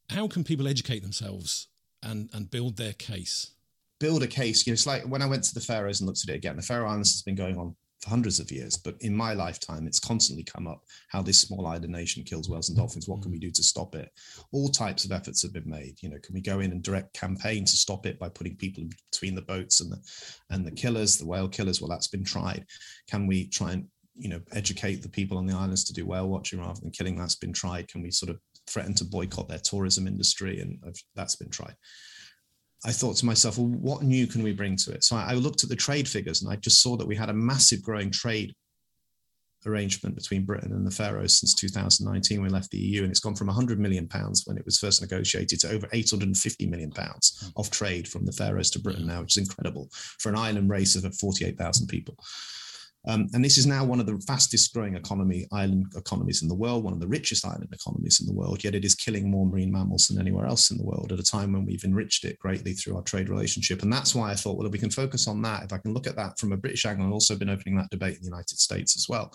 How 0.09 0.27
can 0.27 0.43
people 0.43 0.67
educate 0.67 1.01
themselves 1.01 1.67
and, 2.03 2.29
and 2.33 2.49
build 2.51 2.77
their 2.77 2.93
case? 2.93 3.51
Build 3.99 4.23
a 4.23 4.27
case. 4.27 4.65
You 4.65 4.71
know, 4.71 4.73
it's 4.73 4.87
like 4.87 5.03
when 5.03 5.21
I 5.21 5.27
went 5.27 5.43
to 5.45 5.53
the 5.53 5.61
Faroes 5.61 6.01
and 6.01 6.07
looked 6.07 6.23
at 6.23 6.33
it 6.33 6.37
again. 6.37 6.55
The 6.55 6.61
Faroe 6.61 6.87
Islands 6.87 7.13
has 7.13 7.21
been 7.21 7.35
going 7.35 7.57
on 7.57 7.75
for 8.01 8.09
hundreds 8.09 8.39
of 8.39 8.51
years, 8.51 8.75
but 8.75 8.95
in 8.99 9.15
my 9.15 9.33
lifetime, 9.33 9.87
it's 9.87 9.99
constantly 9.99 10.43
come 10.43 10.67
up 10.67 10.83
how 11.07 11.21
this 11.21 11.39
small 11.39 11.65
island 11.65 11.93
nation 11.93 12.23
kills 12.23 12.49
whales 12.49 12.67
and 12.67 12.77
dolphins. 12.77 13.07
What 13.07 13.21
can 13.21 13.31
we 13.31 13.39
do 13.39 13.49
to 13.51 13.63
stop 13.63 13.95
it? 13.95 14.11
All 14.51 14.67
types 14.67 15.05
of 15.05 15.13
efforts 15.13 15.41
have 15.41 15.53
been 15.53 15.69
made. 15.69 15.95
You 16.01 16.09
know, 16.09 16.19
can 16.21 16.33
we 16.33 16.41
go 16.41 16.59
in 16.59 16.71
and 16.71 16.83
direct 16.83 17.13
campaign 17.13 17.63
to 17.63 17.77
stop 17.77 18.05
it 18.05 18.19
by 18.19 18.27
putting 18.27 18.57
people 18.57 18.83
between 19.11 19.35
the 19.35 19.41
boats 19.41 19.79
and 19.79 19.91
the 19.91 20.01
and 20.49 20.65
the 20.65 20.71
killers, 20.71 21.17
the 21.17 21.25
whale 21.25 21.47
killers? 21.47 21.79
Well, 21.79 21.89
that's 21.89 22.07
been 22.07 22.25
tried. 22.25 22.65
Can 23.09 23.25
we 23.25 23.47
try 23.47 23.71
and 23.71 23.87
you 24.15 24.29
know 24.29 24.41
educate 24.51 25.01
the 25.01 25.09
people 25.09 25.37
on 25.37 25.45
the 25.45 25.55
islands 25.55 25.85
to 25.85 25.93
do 25.93 26.05
whale 26.05 26.27
watching 26.27 26.59
rather 26.59 26.81
than 26.81 26.91
killing? 26.91 27.15
That's 27.15 27.35
been 27.35 27.53
tried. 27.53 27.87
Can 27.87 28.01
we 28.01 28.11
sort 28.11 28.31
of 28.31 28.39
threaten 28.67 28.93
to 28.95 29.05
boycott 29.05 29.47
their 29.47 29.59
tourism 29.59 30.07
industry? 30.07 30.59
And 30.59 30.79
that's 31.15 31.35
been 31.35 31.49
tried. 31.49 31.75
I 32.85 32.91
thought 32.91 33.15
to 33.17 33.25
myself, 33.25 33.57
well, 33.57 33.67
what 33.67 34.03
new 34.03 34.27
can 34.27 34.43
we 34.43 34.51
bring 34.51 34.75
to 34.77 34.91
it? 34.91 35.03
So 35.03 35.15
I, 35.15 35.31
I 35.31 35.33
looked 35.35 35.63
at 35.63 35.69
the 35.69 35.75
trade 35.75 36.07
figures 36.07 36.41
and 36.41 36.51
I 36.51 36.57
just 36.57 36.81
saw 36.81 36.97
that 36.97 37.07
we 37.07 37.15
had 37.15 37.29
a 37.29 37.33
massive 37.33 37.81
growing 37.81 38.11
trade 38.11 38.53
arrangement 39.65 40.15
between 40.15 40.45
Britain 40.45 40.73
and 40.73 40.85
the 40.85 40.91
Faroes 40.91 41.39
since 41.39 41.53
2019 41.55 42.41
when 42.41 42.49
we 42.49 42.53
left 42.53 42.71
the 42.71 42.77
EU, 42.77 43.03
and 43.03 43.11
it's 43.11 43.19
gone 43.19 43.35
from 43.35 43.47
100 43.47 43.79
million 43.79 44.07
pounds 44.07 44.43
when 44.45 44.57
it 44.57 44.65
was 44.65 44.77
first 44.77 45.01
negotiated 45.01 45.59
to 45.61 45.71
over 45.71 45.87
850 45.91 46.67
million 46.67 46.91
pounds 46.91 47.39
hmm. 47.41 47.59
of 47.59 47.69
trade 47.71 48.07
from 48.07 48.25
the 48.25 48.31
Faroes 48.31 48.69
to 48.71 48.79
Britain 48.79 49.07
now, 49.07 49.21
which 49.21 49.37
is 49.37 49.47
incredible 49.47 49.89
for 50.19 50.29
an 50.29 50.37
island 50.37 50.69
race 50.69 50.95
of 50.95 51.15
48,000 51.15 51.87
people. 51.87 52.17
Um, 53.05 53.27
and 53.33 53.43
this 53.43 53.57
is 53.57 53.65
now 53.65 53.83
one 53.83 53.99
of 53.99 54.05
the 54.05 54.17
fastest 54.25 54.73
growing 54.73 54.95
economy 54.95 55.45
island 55.51 55.87
economies 55.97 56.41
in 56.41 56.47
the 56.47 56.55
world, 56.55 56.83
one 56.83 56.93
of 56.93 57.01
the 57.01 57.07
richest 57.07 57.45
island 57.45 57.67
economies 57.73 58.21
in 58.21 58.27
the 58.27 58.33
world. 58.33 58.63
Yet 58.63 58.75
it 58.75 58.85
is 58.85 58.95
killing 58.95 59.29
more 59.29 59.45
marine 59.45 59.71
mammals 59.71 60.07
than 60.07 60.19
anywhere 60.19 60.45
else 60.45 60.71
in 60.71 60.77
the 60.77 60.85
world 60.85 61.11
at 61.11 61.19
a 61.19 61.23
time 61.23 61.51
when 61.51 61.65
we've 61.65 61.83
enriched 61.83 62.23
it 62.23 62.39
greatly 62.39 62.73
through 62.73 62.95
our 62.95 63.01
trade 63.03 63.29
relationship. 63.29 63.83
And 63.83 63.91
that's 63.91 64.15
why 64.15 64.31
I 64.31 64.35
thought, 64.35 64.57
well, 64.57 64.67
if 64.67 64.71
we 64.71 64.79
can 64.79 64.89
focus 64.89 65.27
on 65.27 65.41
that, 65.41 65.63
if 65.63 65.73
I 65.73 65.79
can 65.79 65.93
look 65.93 66.07
at 66.07 66.15
that 66.15 66.39
from 66.39 66.53
a 66.53 66.57
British 66.57 66.85
angle, 66.85 67.05
and 67.05 67.13
also 67.13 67.35
been 67.35 67.49
opening 67.49 67.75
that 67.77 67.89
debate 67.89 68.15
in 68.15 68.21
the 68.21 68.29
United 68.29 68.57
States 68.57 68.95
as 68.95 69.07
well. 69.09 69.33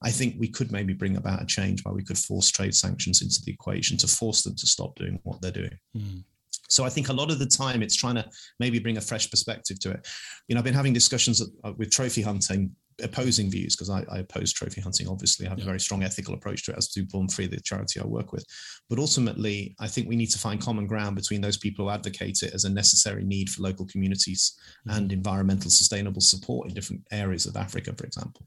I 0.00 0.10
think 0.12 0.36
we 0.38 0.48
could 0.48 0.70
maybe 0.70 0.92
bring 0.92 1.16
about 1.16 1.42
a 1.42 1.46
change 1.46 1.84
where 1.84 1.94
we 1.94 2.04
could 2.04 2.18
force 2.18 2.50
trade 2.50 2.74
sanctions 2.74 3.20
into 3.20 3.42
the 3.44 3.50
equation 3.50 3.96
to 3.96 4.06
force 4.06 4.42
them 4.42 4.54
to 4.54 4.66
stop 4.66 4.94
doing 4.94 5.18
what 5.24 5.42
they're 5.42 5.50
doing. 5.50 5.76
Mm. 5.96 6.22
So 6.68 6.84
I 6.84 6.88
think 6.88 7.08
a 7.08 7.12
lot 7.12 7.30
of 7.30 7.38
the 7.38 7.46
time 7.46 7.82
it's 7.82 7.96
trying 7.96 8.14
to 8.14 8.28
maybe 8.60 8.78
bring 8.78 8.98
a 8.98 9.00
fresh 9.00 9.28
perspective 9.28 9.80
to 9.80 9.90
it. 9.90 10.06
You 10.46 10.54
know, 10.54 10.60
I've 10.60 10.64
been 10.64 10.74
having 10.74 10.92
discussions 10.92 11.42
uh, 11.64 11.72
with 11.76 11.90
trophy 11.90 12.22
hunting 12.22 12.70
opposing 13.02 13.50
views 13.50 13.76
because 13.76 13.90
I, 13.90 14.04
I, 14.10 14.18
oppose 14.18 14.52
trophy 14.52 14.80
hunting. 14.80 15.08
Obviously, 15.08 15.46
I 15.46 15.50
have 15.50 15.58
yeah. 15.58 15.64
a 15.64 15.66
very 15.66 15.80
strong 15.80 16.02
ethical 16.02 16.34
approach 16.34 16.64
to 16.64 16.72
it, 16.72 16.78
as 16.78 16.88
do 16.88 17.04
Born 17.04 17.28
Free, 17.28 17.46
the 17.46 17.60
charity 17.60 18.00
I 18.00 18.06
work 18.06 18.32
with. 18.32 18.44
But 18.88 18.98
ultimately, 18.98 19.74
I 19.78 19.86
think 19.88 20.08
we 20.08 20.16
need 20.16 20.30
to 20.30 20.38
find 20.38 20.60
common 20.60 20.86
ground 20.86 21.16
between 21.16 21.40
those 21.40 21.56
people 21.56 21.84
who 21.84 21.90
advocate 21.90 22.42
it 22.42 22.54
as 22.54 22.64
a 22.64 22.70
necessary 22.70 23.24
need 23.24 23.50
for 23.50 23.62
local 23.62 23.86
communities 23.86 24.56
mm-hmm. 24.86 24.96
and 24.96 25.12
environmental 25.12 25.70
sustainable 25.70 26.20
support 26.20 26.68
in 26.68 26.74
different 26.74 27.02
areas 27.12 27.46
of 27.46 27.56
Africa, 27.56 27.94
for 27.96 28.04
example. 28.04 28.46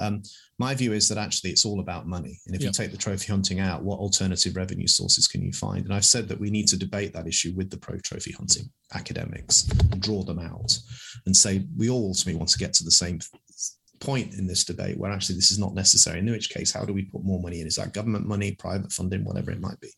Um, 0.00 0.22
my 0.58 0.74
view 0.74 0.92
is 0.92 1.08
that 1.08 1.18
actually 1.18 1.50
it's 1.50 1.64
all 1.64 1.80
about 1.80 2.06
money. 2.06 2.38
And 2.46 2.54
if 2.54 2.62
you 2.62 2.70
take 2.72 2.90
the 2.90 2.96
trophy 2.96 3.30
hunting 3.30 3.60
out, 3.60 3.82
what 3.82 3.98
alternative 3.98 4.56
revenue 4.56 4.86
sources 4.86 5.26
can 5.26 5.42
you 5.42 5.52
find? 5.52 5.84
And 5.84 5.94
I've 5.94 6.04
said 6.04 6.28
that 6.28 6.40
we 6.40 6.50
need 6.50 6.68
to 6.68 6.76
debate 6.76 7.12
that 7.14 7.26
issue 7.26 7.52
with 7.56 7.70
the 7.70 7.78
pro 7.78 7.98
trophy 7.98 8.32
hunting 8.32 8.70
academics 8.94 9.68
and 9.68 10.00
draw 10.00 10.22
them 10.22 10.38
out 10.38 10.78
and 11.26 11.36
say 11.36 11.66
we 11.76 11.90
all 11.90 12.08
ultimately 12.08 12.38
want 12.38 12.48
to 12.50 12.58
get 12.58 12.74
to 12.74 12.84
the 12.84 12.90
same 12.90 13.20
point 14.00 14.34
in 14.34 14.46
this 14.46 14.64
debate 14.64 14.98
where 14.98 15.10
actually 15.10 15.36
this 15.36 15.50
is 15.50 15.58
not 15.58 15.74
necessary. 15.74 16.18
In 16.18 16.30
which 16.30 16.50
case, 16.50 16.72
how 16.72 16.84
do 16.84 16.92
we 16.92 17.04
put 17.04 17.24
more 17.24 17.40
money 17.40 17.60
in? 17.60 17.66
Is 17.66 17.76
that 17.76 17.92
government 17.92 18.26
money, 18.26 18.52
private 18.52 18.92
funding, 18.92 19.24
whatever 19.24 19.50
it 19.50 19.60
might 19.60 19.80
be? 19.80 19.90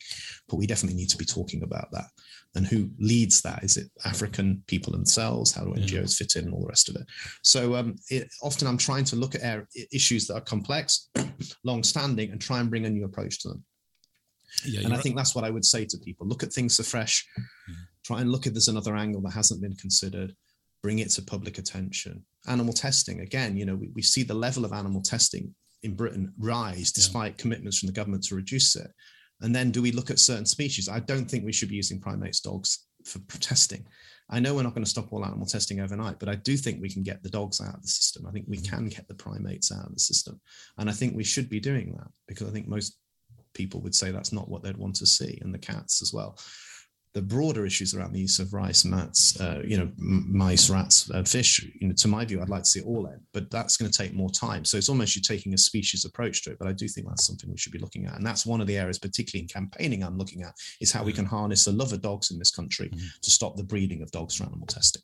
But 0.48 0.56
we 0.56 0.66
definitely 0.66 0.96
need 0.96 1.10
to 1.10 1.18
be 1.18 1.24
talking 1.24 1.62
about 1.62 1.90
that. 1.92 2.06
And 2.54 2.66
who 2.66 2.90
leads 2.98 3.42
that? 3.42 3.62
Is 3.62 3.76
it 3.76 3.90
African 4.04 4.62
people 4.66 4.92
themselves? 4.92 5.52
How 5.52 5.64
do 5.64 5.72
NGOs 5.72 6.20
yeah. 6.20 6.26
fit 6.26 6.36
in 6.36 6.44
and 6.46 6.54
all 6.54 6.62
the 6.62 6.68
rest 6.68 6.88
of 6.88 6.96
it? 6.96 7.06
So 7.42 7.76
um, 7.76 7.96
it, 8.08 8.28
often 8.42 8.66
I'm 8.66 8.78
trying 8.78 9.04
to 9.04 9.16
look 9.16 9.34
at 9.34 9.64
issues 9.92 10.26
that 10.26 10.34
are 10.34 10.40
complex, 10.40 11.10
long-standing, 11.64 12.30
and 12.30 12.40
try 12.40 12.60
and 12.60 12.68
bring 12.68 12.86
a 12.86 12.90
new 12.90 13.04
approach 13.04 13.40
to 13.42 13.48
them. 13.48 13.64
Yeah, 14.66 14.80
and 14.80 14.88
I 14.88 14.96
right. 14.96 15.02
think 15.02 15.16
that's 15.16 15.34
what 15.34 15.44
I 15.44 15.50
would 15.50 15.64
say 15.64 15.84
to 15.84 15.98
people: 15.98 16.26
look 16.26 16.42
at 16.42 16.52
things 16.52 16.78
afresh. 16.80 17.24
Yeah. 17.68 17.74
Try 18.04 18.20
and 18.20 18.32
look 18.32 18.48
at 18.48 18.52
there's 18.52 18.66
another 18.66 18.96
angle 18.96 19.20
that 19.22 19.32
hasn't 19.32 19.62
been 19.62 19.76
considered 19.76 20.34
bring 20.82 21.00
it 21.00 21.10
to 21.10 21.22
public 21.22 21.58
attention. 21.58 22.24
Animal 22.46 22.72
testing, 22.72 23.20
again, 23.20 23.56
you 23.56 23.64
know, 23.64 23.76
we, 23.76 23.90
we 23.94 24.02
see 24.02 24.22
the 24.22 24.34
level 24.34 24.64
of 24.64 24.72
animal 24.72 25.02
testing 25.02 25.54
in 25.82 25.94
Britain 25.94 26.32
rise 26.38 26.92
despite 26.92 27.32
yeah. 27.32 27.42
commitments 27.42 27.78
from 27.78 27.86
the 27.86 27.92
government 27.92 28.24
to 28.24 28.34
reduce 28.34 28.76
it. 28.76 28.90
And 29.40 29.54
then 29.54 29.70
do 29.70 29.80
we 29.80 29.92
look 29.92 30.10
at 30.10 30.18
certain 30.18 30.46
species? 30.46 30.88
I 30.88 31.00
don't 31.00 31.24
think 31.30 31.44
we 31.44 31.52
should 31.52 31.70
be 31.70 31.76
using 31.76 32.00
primates 32.00 32.40
dogs 32.40 32.86
for 33.04 33.18
testing. 33.38 33.86
I 34.28 34.38
know 34.38 34.54
we're 34.54 34.62
not 34.62 34.74
going 34.74 34.84
to 34.84 34.90
stop 34.90 35.12
all 35.12 35.24
animal 35.24 35.46
testing 35.46 35.80
overnight, 35.80 36.18
but 36.20 36.28
I 36.28 36.36
do 36.36 36.56
think 36.56 36.80
we 36.80 36.90
can 36.90 37.02
get 37.02 37.22
the 37.22 37.30
dogs 37.30 37.60
out 37.60 37.74
of 37.74 37.82
the 37.82 37.88
system. 37.88 38.26
I 38.26 38.30
think 38.30 38.46
we 38.48 38.58
mm-hmm. 38.58 38.76
can 38.76 38.88
get 38.88 39.08
the 39.08 39.14
primates 39.14 39.72
out 39.72 39.86
of 39.86 39.94
the 39.94 40.00
system. 40.00 40.40
And 40.78 40.88
I 40.88 40.92
think 40.92 41.16
we 41.16 41.24
should 41.24 41.48
be 41.48 41.60
doing 41.60 41.94
that 41.96 42.08
because 42.28 42.46
I 42.46 42.50
think 42.50 42.68
most 42.68 42.98
people 43.54 43.80
would 43.80 43.94
say 43.94 44.10
that's 44.10 44.32
not 44.32 44.48
what 44.48 44.62
they'd 44.62 44.76
want 44.76 44.94
to 44.96 45.06
see, 45.06 45.38
and 45.42 45.52
the 45.52 45.58
cats 45.58 46.02
as 46.02 46.12
well 46.12 46.38
the 47.12 47.22
broader 47.22 47.66
issues 47.66 47.92
around 47.92 48.12
the 48.12 48.20
use 48.20 48.38
of 48.38 48.52
rice, 48.52 48.84
mats, 48.84 49.40
uh, 49.40 49.60
you 49.64 49.76
know, 49.76 49.90
mice, 49.96 50.70
rats, 50.70 51.10
uh, 51.10 51.24
fish, 51.24 51.66
you 51.80 51.88
know, 51.88 51.94
to 51.94 52.06
my 52.06 52.24
view, 52.24 52.40
I'd 52.40 52.48
like 52.48 52.62
to 52.62 52.68
see 52.68 52.80
it 52.80 52.86
all 52.86 53.06
in, 53.06 53.20
but 53.32 53.50
that's 53.50 53.76
going 53.76 53.90
to 53.90 53.96
take 53.96 54.14
more 54.14 54.30
time. 54.30 54.64
So 54.64 54.76
it's 54.76 54.88
almost 54.88 55.16
you're 55.16 55.22
taking 55.22 55.52
a 55.52 55.58
species 55.58 56.04
approach 56.04 56.44
to 56.44 56.52
it. 56.52 56.58
But 56.60 56.68
I 56.68 56.72
do 56.72 56.86
think 56.86 57.08
that's 57.08 57.26
something 57.26 57.50
we 57.50 57.56
should 57.56 57.72
be 57.72 57.80
looking 57.80 58.06
at, 58.06 58.14
and 58.14 58.24
that's 58.24 58.46
one 58.46 58.60
of 58.60 58.68
the 58.68 58.78
areas, 58.78 58.98
particularly 58.98 59.42
in 59.42 59.48
campaigning, 59.48 60.04
I'm 60.04 60.18
looking 60.18 60.42
at 60.42 60.54
is 60.80 60.92
how 60.92 61.02
we 61.02 61.12
can 61.12 61.24
harness 61.24 61.64
the 61.64 61.72
love 61.72 61.92
of 61.92 62.00
dogs 62.00 62.30
in 62.30 62.38
this 62.38 62.52
country 62.52 62.88
mm-hmm. 62.88 63.06
to 63.20 63.30
stop 63.30 63.56
the 63.56 63.64
breeding 63.64 64.02
of 64.02 64.10
dogs 64.12 64.36
for 64.36 64.44
animal 64.44 64.66
testing. 64.66 65.02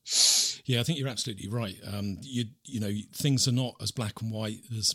Yeah, 0.64 0.80
I 0.80 0.84
think 0.84 0.98
you're 0.98 1.08
absolutely 1.08 1.48
right. 1.48 1.76
Um, 1.92 2.18
you 2.22 2.44
you 2.64 2.78
know, 2.78 2.92
things 3.14 3.48
are 3.48 3.52
not 3.52 3.74
as 3.80 3.90
black 3.90 4.22
and 4.22 4.30
white 4.30 4.60
as 4.76 4.94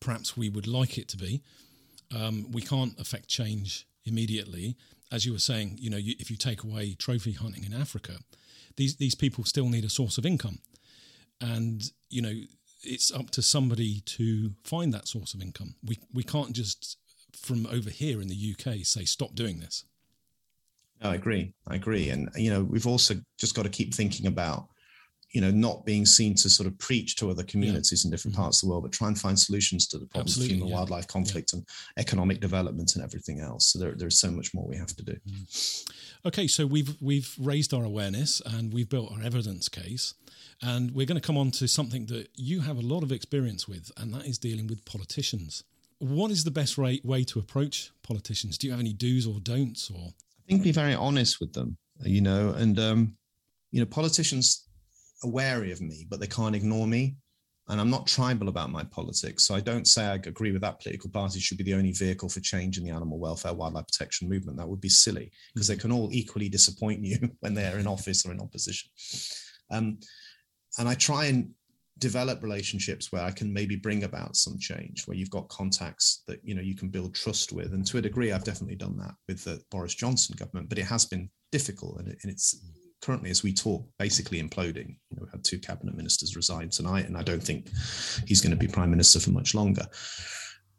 perhaps 0.00 0.36
we 0.36 0.48
would 0.48 0.66
like 0.66 0.96
it 0.96 1.08
to 1.08 1.16
be. 1.18 1.42
Um, 2.14 2.50
we 2.50 2.62
can't 2.62 2.98
affect 2.98 3.28
change 3.28 3.86
immediately 4.04 4.76
as 5.12 5.24
you 5.24 5.32
were 5.32 5.38
saying, 5.38 5.78
you 5.80 5.90
know, 5.90 5.96
you, 5.96 6.14
if 6.18 6.30
you 6.30 6.36
take 6.36 6.62
away 6.62 6.94
trophy 6.94 7.32
hunting 7.32 7.64
in 7.64 7.72
Africa, 7.72 8.18
these 8.76 8.96
these 8.96 9.14
people 9.14 9.44
still 9.44 9.68
need 9.68 9.84
a 9.84 9.90
source 9.90 10.18
of 10.18 10.26
income, 10.26 10.58
and 11.40 11.90
you 12.10 12.22
know, 12.22 12.34
it's 12.82 13.12
up 13.12 13.30
to 13.30 13.42
somebody 13.42 14.00
to 14.00 14.52
find 14.64 14.92
that 14.92 15.08
source 15.08 15.34
of 15.34 15.42
income. 15.42 15.76
We 15.84 15.98
we 16.12 16.22
can't 16.22 16.52
just 16.52 16.98
from 17.36 17.66
over 17.66 17.90
here 17.90 18.20
in 18.20 18.28
the 18.28 18.54
UK 18.54 18.84
say 18.84 19.04
stop 19.04 19.34
doing 19.34 19.60
this. 19.60 19.84
No, 21.02 21.10
I 21.10 21.14
agree. 21.14 21.52
I 21.66 21.74
agree, 21.76 22.10
and 22.10 22.30
you 22.36 22.50
know, 22.50 22.64
we've 22.64 22.86
also 22.86 23.16
just 23.38 23.54
got 23.54 23.62
to 23.62 23.68
keep 23.68 23.94
thinking 23.94 24.26
about 24.26 24.68
you 25.36 25.42
know, 25.42 25.50
not 25.50 25.84
being 25.84 26.06
seen 26.06 26.34
to 26.34 26.48
sort 26.48 26.66
of 26.66 26.78
preach 26.78 27.14
to 27.16 27.30
other 27.30 27.42
communities 27.42 28.02
yeah. 28.02 28.08
in 28.08 28.10
different 28.10 28.34
mm-hmm. 28.34 28.44
parts 28.44 28.62
of 28.62 28.66
the 28.66 28.70
world, 28.70 28.84
but 28.84 28.92
try 28.92 29.06
and 29.06 29.20
find 29.20 29.38
solutions 29.38 29.86
to 29.86 29.98
the 29.98 30.06
problems 30.06 30.30
Absolutely, 30.30 30.54
of 30.54 30.56
human 30.56 30.68
yeah. 30.70 30.76
wildlife 30.76 31.06
conflict 31.08 31.52
yeah. 31.52 31.58
and 31.58 31.68
economic 31.98 32.40
development 32.40 32.94
and 32.94 33.04
everything 33.04 33.40
else. 33.40 33.66
So 33.66 33.78
there, 33.78 33.92
there's 33.94 34.18
so 34.18 34.30
much 34.30 34.54
more 34.54 34.66
we 34.66 34.78
have 34.78 34.96
to 34.96 35.04
do. 35.04 35.12
Mm. 35.12 35.92
Okay, 36.24 36.46
so 36.46 36.64
we've 36.64 36.96
we've 37.02 37.36
raised 37.38 37.74
our 37.74 37.84
awareness 37.84 38.40
and 38.46 38.72
we've 38.72 38.88
built 38.88 39.12
our 39.12 39.22
evidence 39.22 39.68
case, 39.68 40.14
and 40.62 40.92
we're 40.92 41.04
going 41.04 41.20
to 41.20 41.26
come 41.26 41.36
on 41.36 41.50
to 41.50 41.68
something 41.68 42.06
that 42.06 42.28
you 42.34 42.60
have 42.60 42.78
a 42.78 42.86
lot 42.94 43.02
of 43.02 43.12
experience 43.12 43.68
with, 43.68 43.92
and 43.98 44.14
that 44.14 44.24
is 44.24 44.38
dealing 44.38 44.68
with 44.68 44.86
politicians. 44.86 45.64
What 45.98 46.30
is 46.30 46.44
the 46.44 46.50
best 46.50 46.78
way, 46.78 47.02
way 47.04 47.24
to 47.24 47.38
approach 47.38 47.90
politicians? 48.02 48.56
Do 48.56 48.68
you 48.68 48.70
have 48.70 48.80
any 48.80 48.94
do's 48.94 49.26
or 49.26 49.38
don'ts? 49.40 49.90
Or 49.90 50.14
I 50.14 50.42
think 50.48 50.62
be 50.62 50.72
very 50.72 50.94
honest 50.94 51.40
with 51.40 51.52
them, 51.52 51.76
you 52.00 52.22
know, 52.22 52.54
and 52.56 52.78
um, 52.78 53.16
you 53.70 53.80
know, 53.80 53.86
politicians 53.86 54.65
wary 55.26 55.72
of 55.72 55.80
me, 55.80 56.06
but 56.08 56.20
they 56.20 56.26
can't 56.26 56.56
ignore 56.56 56.86
me. 56.86 57.16
And 57.68 57.80
I'm 57.80 57.90
not 57.90 58.06
tribal 58.06 58.48
about 58.48 58.70
my 58.70 58.84
politics. 58.84 59.44
So 59.44 59.54
I 59.54 59.60
don't 59.60 59.88
say 59.88 60.04
I 60.04 60.14
agree 60.14 60.52
with 60.52 60.62
that 60.62 60.80
political 60.80 61.10
party 61.10 61.40
should 61.40 61.58
be 61.58 61.64
the 61.64 61.74
only 61.74 61.90
vehicle 61.90 62.28
for 62.28 62.38
change 62.38 62.78
in 62.78 62.84
the 62.84 62.92
animal 62.92 63.18
welfare, 63.18 63.52
wildlife 63.52 63.86
protection 63.88 64.28
movement. 64.28 64.56
That 64.56 64.68
would 64.68 64.80
be 64.80 64.88
silly 64.88 65.32
because 65.52 65.66
they 65.66 65.74
mm-hmm. 65.74 65.80
can 65.80 65.92
all 65.92 66.08
equally 66.12 66.48
disappoint 66.48 67.04
you 67.04 67.18
when 67.40 67.54
they're 67.54 67.78
in 67.78 67.88
office 67.88 68.24
or 68.24 68.30
in 68.30 68.40
opposition. 68.40 68.90
Um, 69.72 69.98
and 70.78 70.88
I 70.88 70.94
try 70.94 71.24
and 71.24 71.50
develop 71.98 72.42
relationships 72.42 73.10
where 73.10 73.22
I 73.22 73.30
can 73.30 73.52
maybe 73.52 73.76
bring 73.76 74.04
about 74.04 74.36
some 74.36 74.58
change, 74.58 75.06
where 75.06 75.16
you've 75.16 75.30
got 75.30 75.48
contacts 75.48 76.22
that 76.26 76.40
you 76.44 76.54
know 76.54 76.62
you 76.62 76.76
can 76.76 76.88
build 76.88 77.14
trust 77.14 77.52
with. 77.52 77.72
And 77.72 77.86
to 77.86 77.98
a 77.98 78.02
degree, 78.02 78.32
I've 78.32 78.44
definitely 78.44 78.76
done 78.76 78.96
that 78.98 79.14
with 79.28 79.44
the 79.44 79.62
Boris 79.70 79.94
Johnson 79.94 80.36
government, 80.38 80.68
but 80.68 80.78
it 80.78 80.84
has 80.84 81.04
been 81.04 81.30
difficult 81.52 81.98
and, 81.98 82.08
it, 82.08 82.18
and 82.22 82.30
it's 82.30 82.60
currently, 83.06 83.30
as 83.30 83.44
we 83.44 83.54
talk, 83.54 83.86
basically 84.00 84.42
imploding. 84.42 84.96
You 85.10 85.16
know, 85.16 85.22
we 85.22 85.28
had 85.30 85.44
two 85.44 85.60
cabinet 85.60 85.96
ministers 85.96 86.34
resign 86.34 86.70
tonight, 86.70 87.06
and 87.06 87.16
I 87.16 87.22
don't 87.22 87.42
think 87.42 87.68
he's 88.26 88.40
going 88.40 88.50
to 88.50 88.56
be 88.56 88.66
prime 88.66 88.90
minister 88.90 89.20
for 89.20 89.30
much 89.30 89.54
longer. 89.54 89.86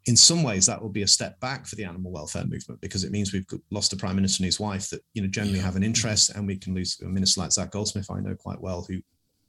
in 0.08 0.16
some 0.16 0.42
ways 0.42 0.66
that 0.66 0.82
will 0.82 0.90
be 0.90 1.04
a 1.04 1.08
step 1.08 1.40
back 1.42 1.66
for 1.66 1.76
the 1.76 1.84
animal 1.84 2.12
welfare 2.12 2.46
movement 2.46 2.80
because 2.82 3.04
it 3.04 3.12
means 3.12 3.34
we've 3.34 3.46
lost 3.72 3.94
a 3.94 3.98
prime 3.98 4.16
minister 4.16 4.42
and 4.42 4.46
his 4.46 4.60
wife 4.60 4.90
that 4.90 5.02
you 5.14 5.22
know 5.22 5.28
generally 5.28 5.60
have 5.60 5.76
an 5.76 5.84
interest 5.84 6.30
and 6.34 6.48
we 6.48 6.56
can 6.56 6.74
lose 6.74 7.00
a 7.02 7.06
minister 7.06 7.42
like 7.42 7.52
zac 7.52 7.72
goldsmith 7.72 8.10
i 8.10 8.20
know 8.22 8.34
quite 8.36 8.62
well 8.62 8.86
who 8.88 8.98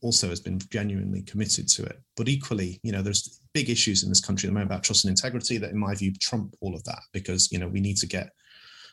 also 0.01 0.29
has 0.29 0.41
been 0.41 0.59
genuinely 0.73 1.23
committed 1.23 1.69
to 1.69 1.85
it 1.85 2.01
but 2.17 2.29
equally 2.29 2.81
you 2.83 2.91
know 2.91 3.03
there's 3.03 3.41
big 3.55 3.71
issues 3.71 4.03
in 4.03 4.09
this 4.09 4.21
country 4.21 4.49
at 4.49 4.51
the 4.51 4.55
moment 4.55 4.71
about 4.71 4.83
trust 4.83 5.05
and 5.05 5.11
integrity 5.11 5.59
that 5.59 5.71
in 5.71 5.79
my 5.79 5.95
view 5.95 6.13
trump 6.15 6.53
all 6.61 6.75
of 6.75 6.83
that 6.83 7.03
because 7.13 7.53
you 7.53 7.59
know 7.61 7.69
we 7.69 7.81
need 7.81 7.97
to 7.97 8.07
get 8.07 8.31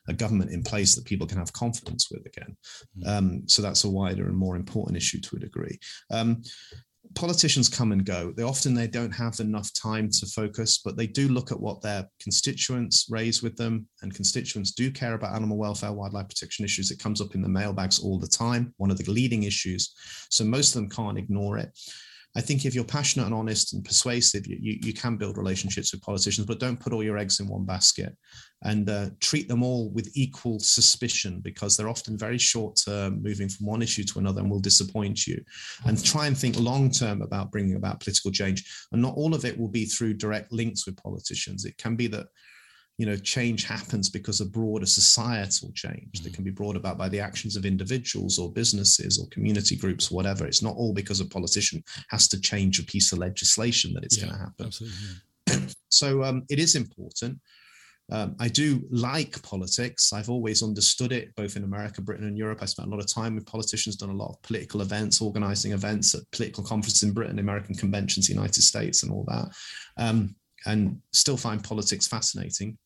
a 0.07 0.13
government 0.13 0.51
in 0.51 0.63
place 0.63 0.95
that 0.95 1.05
people 1.05 1.27
can 1.27 1.37
have 1.37 1.53
confidence 1.53 2.09
with 2.11 2.25
again. 2.25 2.55
Mm. 2.99 3.07
Um, 3.07 3.47
so 3.47 3.61
that's 3.61 3.83
a 3.83 3.89
wider 3.89 4.27
and 4.27 4.37
more 4.37 4.55
important 4.55 4.97
issue 4.97 5.19
to 5.21 5.35
a 5.35 5.39
degree. 5.39 5.79
Um, 6.11 6.43
politicians 7.13 7.69
come 7.69 7.91
and 7.91 8.05
go. 8.05 8.33
They 8.35 8.43
often 8.43 8.73
they 8.73 8.87
don't 8.87 9.11
have 9.11 9.39
enough 9.39 9.71
time 9.73 10.09
to 10.11 10.25
focus, 10.25 10.79
but 10.83 10.97
they 10.97 11.07
do 11.07 11.27
look 11.27 11.51
at 11.51 11.59
what 11.59 11.81
their 11.81 12.07
constituents 12.19 13.07
raise 13.09 13.43
with 13.43 13.55
them, 13.55 13.87
and 14.01 14.13
constituents 14.13 14.71
do 14.71 14.91
care 14.91 15.13
about 15.13 15.35
animal 15.35 15.57
welfare, 15.57 15.93
wildlife 15.93 16.29
protection 16.29 16.65
issues. 16.65 16.91
It 16.91 16.99
comes 16.99 17.21
up 17.21 17.35
in 17.35 17.41
the 17.41 17.49
mailbags 17.49 17.99
all 17.99 18.19
the 18.19 18.27
time, 18.27 18.73
one 18.77 18.91
of 18.91 18.97
the 18.97 19.11
leading 19.11 19.43
issues. 19.43 19.93
So 20.29 20.43
most 20.43 20.75
of 20.75 20.81
them 20.81 20.89
can't 20.89 21.17
ignore 21.17 21.57
it. 21.57 21.69
I 22.37 22.41
think 22.41 22.65
if 22.65 22.75
you're 22.75 22.83
passionate 22.83 23.25
and 23.25 23.33
honest 23.33 23.73
and 23.73 23.83
persuasive, 23.83 24.45
you, 24.45 24.57
you, 24.59 24.77
you, 24.81 24.93
can 24.93 25.15
build 25.15 25.37
relationships 25.37 25.93
with 25.93 26.01
politicians, 26.01 26.45
but 26.45 26.59
don't 26.59 26.79
put 26.79 26.91
all 26.91 27.03
your 27.03 27.17
eggs 27.17 27.39
in 27.39 27.47
one 27.47 27.65
basket 27.65 28.13
and 28.63 28.89
uh, 28.89 29.07
treat 29.21 29.47
them 29.47 29.63
all 29.63 29.89
with 29.91 30.11
equal 30.15 30.59
suspicion 30.59 31.39
because 31.39 31.77
they're 31.77 31.87
often 31.87 32.17
very 32.17 32.37
short 32.37 32.77
term, 32.83 33.23
moving 33.23 33.47
from 33.47 33.67
one 33.67 33.81
issue 33.81 34.03
to 34.03 34.19
another 34.19 34.41
and 34.41 34.51
will 34.51 34.59
disappoint 34.59 35.25
you. 35.25 35.41
And 35.85 36.03
try 36.03 36.27
and 36.27 36.37
think 36.37 36.59
long 36.59 36.91
term 36.91 37.21
about 37.21 37.51
bringing 37.51 37.75
about 37.75 38.01
political 38.01 38.31
change. 38.31 38.69
And 38.91 39.01
not 39.01 39.15
all 39.15 39.33
of 39.33 39.45
it 39.45 39.57
will 39.57 39.69
be 39.69 39.85
through 39.85 40.15
direct 40.15 40.51
links 40.51 40.85
with 40.85 41.01
politicians. 41.01 41.63
It 41.63 41.77
can 41.77 41.95
be 41.95 42.07
that 42.07 42.27
you 42.97 43.05
know 43.05 43.15
change 43.17 43.65
happens 43.65 44.09
because 44.09 44.39
of 44.39 44.51
broader 44.51 44.85
societal 44.85 45.71
change 45.73 46.21
that 46.21 46.31
mm. 46.31 46.35
can 46.35 46.43
be 46.43 46.51
brought 46.51 46.75
about 46.75 46.97
by 46.97 47.09
the 47.09 47.19
actions 47.19 47.55
of 47.55 47.65
individuals 47.65 48.39
or 48.39 48.51
businesses 48.51 49.19
or 49.19 49.27
community 49.29 49.75
groups 49.75 50.11
whatever 50.11 50.45
it's 50.45 50.61
not 50.61 50.75
all 50.75 50.93
because 50.93 51.19
a 51.19 51.25
politician 51.25 51.83
has 52.09 52.27
to 52.27 52.39
change 52.39 52.79
a 52.79 52.83
piece 52.83 53.11
of 53.11 53.19
legislation 53.19 53.93
that 53.93 54.03
it's 54.03 54.17
yeah, 54.17 54.25
going 54.25 54.33
to 54.33 54.39
happen 54.39 54.65
absolutely, 54.65 54.97
yeah. 55.47 55.59
so 55.89 56.23
um, 56.23 56.43
it 56.49 56.59
is 56.59 56.75
important 56.75 57.39
um, 58.11 58.35
I 58.39 58.49
do 58.49 58.83
like 58.91 59.41
politics. 59.41 60.13
I've 60.13 60.29
always 60.29 60.61
understood 60.61 61.11
it, 61.11 61.33
both 61.35 61.55
in 61.55 61.63
America, 61.63 62.03
Britain, 62.03 62.27
and 62.27 62.37
Europe. 62.37 62.59
I 62.61 62.65
spent 62.65 62.87
a 62.87 62.91
lot 62.91 62.99
of 62.99 63.11
time 63.11 63.33
with 63.33 63.47
politicians, 63.47 63.95
done 63.95 64.11
a 64.11 64.13
lot 64.13 64.29
of 64.29 64.41
political 64.43 64.81
events, 64.81 65.21
organizing 65.21 65.71
events 65.71 66.13
at 66.13 66.21
political 66.31 66.63
conferences 66.63 67.01
in 67.01 67.13
Britain, 67.13 67.39
American 67.39 67.73
conventions, 67.73 68.29
United 68.29 68.61
States, 68.61 69.01
and 69.01 69.11
all 69.11 69.25
that. 69.27 69.47
Um, 69.97 70.35
and 70.67 70.99
still 71.13 71.37
find 71.37 71.63
politics 71.63 72.07
fascinating 72.07 72.77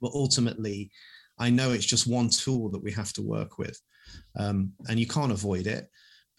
but 0.00 0.12
ultimately 0.14 0.90
i 1.38 1.50
know 1.50 1.72
it's 1.72 1.86
just 1.86 2.06
one 2.06 2.28
tool 2.28 2.70
that 2.70 2.82
we 2.82 2.92
have 2.92 3.12
to 3.12 3.22
work 3.22 3.58
with 3.58 3.78
um, 4.36 4.72
and 4.88 4.98
you 4.98 5.06
can't 5.06 5.30
avoid 5.30 5.68
it. 5.68 5.88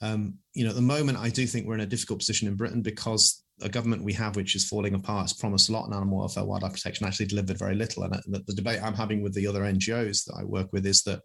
Um, 0.01 0.35
you 0.53 0.63
know 0.63 0.71
at 0.71 0.75
the 0.75 0.81
moment 0.81 1.19
i 1.19 1.29
do 1.29 1.45
think 1.45 1.67
we're 1.67 1.75
in 1.75 1.81
a 1.81 1.85
difficult 1.85 2.19
position 2.19 2.47
in 2.47 2.55
britain 2.55 2.81
because 2.81 3.43
a 3.61 3.69
government 3.69 4.03
we 4.03 4.13
have 4.13 4.35
which 4.35 4.55
is 4.55 4.67
falling 4.67 4.95
apart 4.95 5.25
has 5.25 5.33
promised 5.33 5.69
a 5.69 5.71
lot 5.71 5.85
in 5.85 5.93
animal 5.93 6.19
welfare 6.19 6.43
wildlife 6.43 6.73
protection 6.73 7.05
actually 7.05 7.27
delivered 7.27 7.59
very 7.59 7.75
little. 7.75 8.03
And 8.03 8.13
the, 8.25 8.43
the 8.47 8.55
debate 8.55 8.81
i'm 8.81 8.95
having 8.95 9.21
with 9.21 9.35
the 9.35 9.45
other 9.45 9.61
ngos 9.61 10.25
that 10.25 10.37
i 10.39 10.43
work 10.43 10.73
with 10.73 10.87
is 10.87 11.03
that 11.03 11.21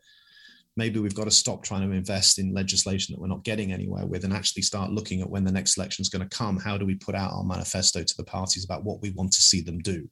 maybe 0.77 1.01
we've 1.01 1.15
got 1.15 1.25
to 1.25 1.31
stop 1.31 1.63
trying 1.63 1.89
to 1.89 1.97
invest 1.97 2.39
in 2.39 2.53
legislation 2.53 3.15
that 3.15 3.21
we're 3.21 3.29
not 3.29 3.45
getting 3.45 3.73
anywhere 3.73 4.07
with 4.07 4.25
and 4.25 4.33
actually 4.33 4.63
start 4.63 4.91
looking 4.91 5.21
at 5.21 5.31
when 5.31 5.45
the 5.45 5.53
next 5.53 5.77
election 5.77 6.03
is 6.03 6.09
going 6.09 6.27
to 6.27 6.37
come. 6.37 6.59
How 6.59 6.77
do 6.77 6.85
we 6.85 6.95
put 6.95 7.15
out 7.15 7.33
our 7.33 7.45
manifesto 7.45 8.03
to 8.03 8.17
the 8.17 8.25
parties 8.25 8.65
about 8.65 8.85
what 8.85 9.01
we 9.01 9.11
want 9.11 9.33
to 9.33 9.43
see 9.43 9.63
them 9.63 9.79
do 9.79 10.09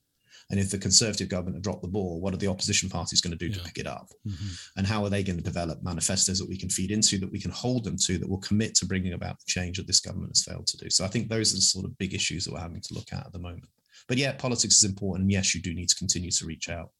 and 0.51 0.61
if 0.61 0.71
the 0.71 0.79
Conservative 0.79 1.29
government 1.29 1.57
have 1.57 1.63
dropped 1.63 1.83
the 1.83 1.89
ball, 1.89 2.21
what 2.21 2.35
are 2.35 2.39
the 2.39 2.49
opposition 2.49 2.89
parties 2.89 3.21
going 3.21 3.37
to 3.37 3.39
do 3.39 3.47
yeah. 3.47 3.59
to 3.59 3.65
pick 3.65 3.79
it 3.79 3.87
up? 3.87 4.09
Mm-hmm. 4.27 4.49
And 4.77 4.87
how 4.87 5.03
are 5.03 5.09
they 5.09 5.23
going 5.23 5.39
to 5.39 5.43
develop 5.43 5.83
manifestos 5.83 6.39
that 6.39 6.49
we 6.49 6.59
can 6.59 6.69
feed 6.69 6.91
into, 6.91 7.19
that 7.19 7.33
we 7.33 7.41
can 7.41 7.51
hold 7.51 7.85
them 7.85 7.97
to, 8.05 8.19
that 8.19 8.29
will 8.29 8.39
commit 8.39 8.75
to 8.77 8.87
bringing 8.87 9.15
about 9.15 9.39
the 9.39 9.47
change 9.47 9.79
that 9.79 9.87
this 9.87 10.01
government 10.01 10.31
has 10.31 10.45
failed 10.45 10.67
to 10.67 10.77
do? 10.77 10.91
So 10.91 11.05
I 11.05 11.09
think 11.09 11.29
those 11.29 11.53
are 11.53 11.57
the 11.57 11.63
sort 11.63 11.87
of 11.87 11.97
big 11.99 12.15
issues 12.15 12.45
that 12.45 12.53
we're 12.53 12.61
having 12.61 12.83
to 12.83 12.95
look 12.95 13.13
at 13.13 13.27
at 13.27 13.33
the 13.33 13.39
moment. 13.39 13.69
But 14.07 14.19
yeah, 14.19 14.33
politics 14.33 14.77
is 14.77 14.85
important. 14.85 15.23
And 15.23 15.33
yes, 15.33 15.55
you 15.55 15.63
do 15.63 15.73
need 15.73 15.89
to 15.89 15.97
continue 15.97 16.31
to 16.31 16.45
reach 16.45 16.69
out. 16.69 16.91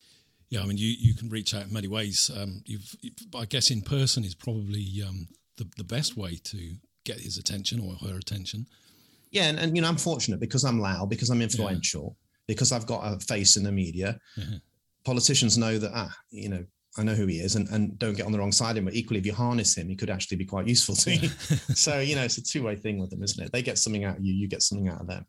Yeah, 0.49 0.63
I 0.63 0.67
mean, 0.67 0.79
you, 0.79 0.95
you 0.99 1.15
can 1.15 1.29
reach 1.29 1.55
out 1.55 1.65
in 1.65 1.73
many 1.73 1.89
ways. 1.89 2.31
Um, 2.35 2.63
you've, 2.65 2.97
I 3.37 3.45
guess 3.45 3.71
in 3.71 3.83
person 3.83 4.25
is 4.25 4.35
probably 4.35 5.03
um, 5.07 5.29
the, 5.57 5.69
the 5.77 5.85
best 5.85 6.17
way 6.17 6.39
to 6.45 6.77
get 7.05 7.21
his 7.21 7.39
attention 7.39 7.81
or 7.81 7.95
her 8.09 8.17
attention. 8.17 8.67
Yeah, 9.31 9.49
and, 9.49 9.59
and 9.59 9.77
you 9.77 9.83
know, 9.83 9.89
I'm 9.89 9.97
fortunate 9.97 10.41
because 10.41 10.65
I'm 10.65 10.79
loud, 10.79 11.11
because 11.11 11.29
I'm 11.29 11.43
influential 11.43 12.17
because 12.47 12.73
I've 12.73 12.87
got 12.87 13.01
a 13.01 13.19
face 13.21 13.57
in 13.57 13.63
the 13.63 13.73
media. 13.73 14.19
Mm-hmm. 14.39 14.57
Politicians 15.05 15.59
know 15.59 15.79
that, 15.79 15.91
ah, 15.95 16.15
you 16.31 16.49
know, 16.49 16.65
I 16.97 17.03
know 17.03 17.15
who 17.15 17.27
he 17.27 17.39
is 17.39 17.57
and, 17.57 17.69
and 17.71 17.99
don't 17.99 18.17
get 18.17 18.27
on 18.27 18.33
the 18.33 18.39
wrong 18.39 18.53
side 18.53 18.73
of 18.73 18.79
him. 18.79 18.85
But 18.85 18.95
equally, 18.95 19.19
if 19.19 19.27
you 19.27 19.35
harness 19.35 19.77
him, 19.77 19.89
he 19.89 19.97
could 19.97 20.11
actually 20.11 20.37
be 20.37 20.45
quite 20.45 20.69
useful 20.69 20.95
to 20.97 21.15
you. 21.15 21.29
so, 21.75 22.01
you 22.01 22.15
know, 22.15 22.23
it's 22.23 22.39
a 22.39 22.43
two 22.43 22.63
way 22.63 22.77
thing 22.77 22.99
with 22.99 23.11
them, 23.11 23.23
isn't 23.23 23.45
it? 23.45 23.53
They 23.53 23.63
get 23.63 23.79
something 23.79 24.05
out 24.05 24.19
of 24.19 24.25
you, 24.25 24.33
you 24.33 24.49
get 24.49 24.63
something 24.63 24.89
out 24.89 25.01
of 25.01 25.09
them. 25.09 25.27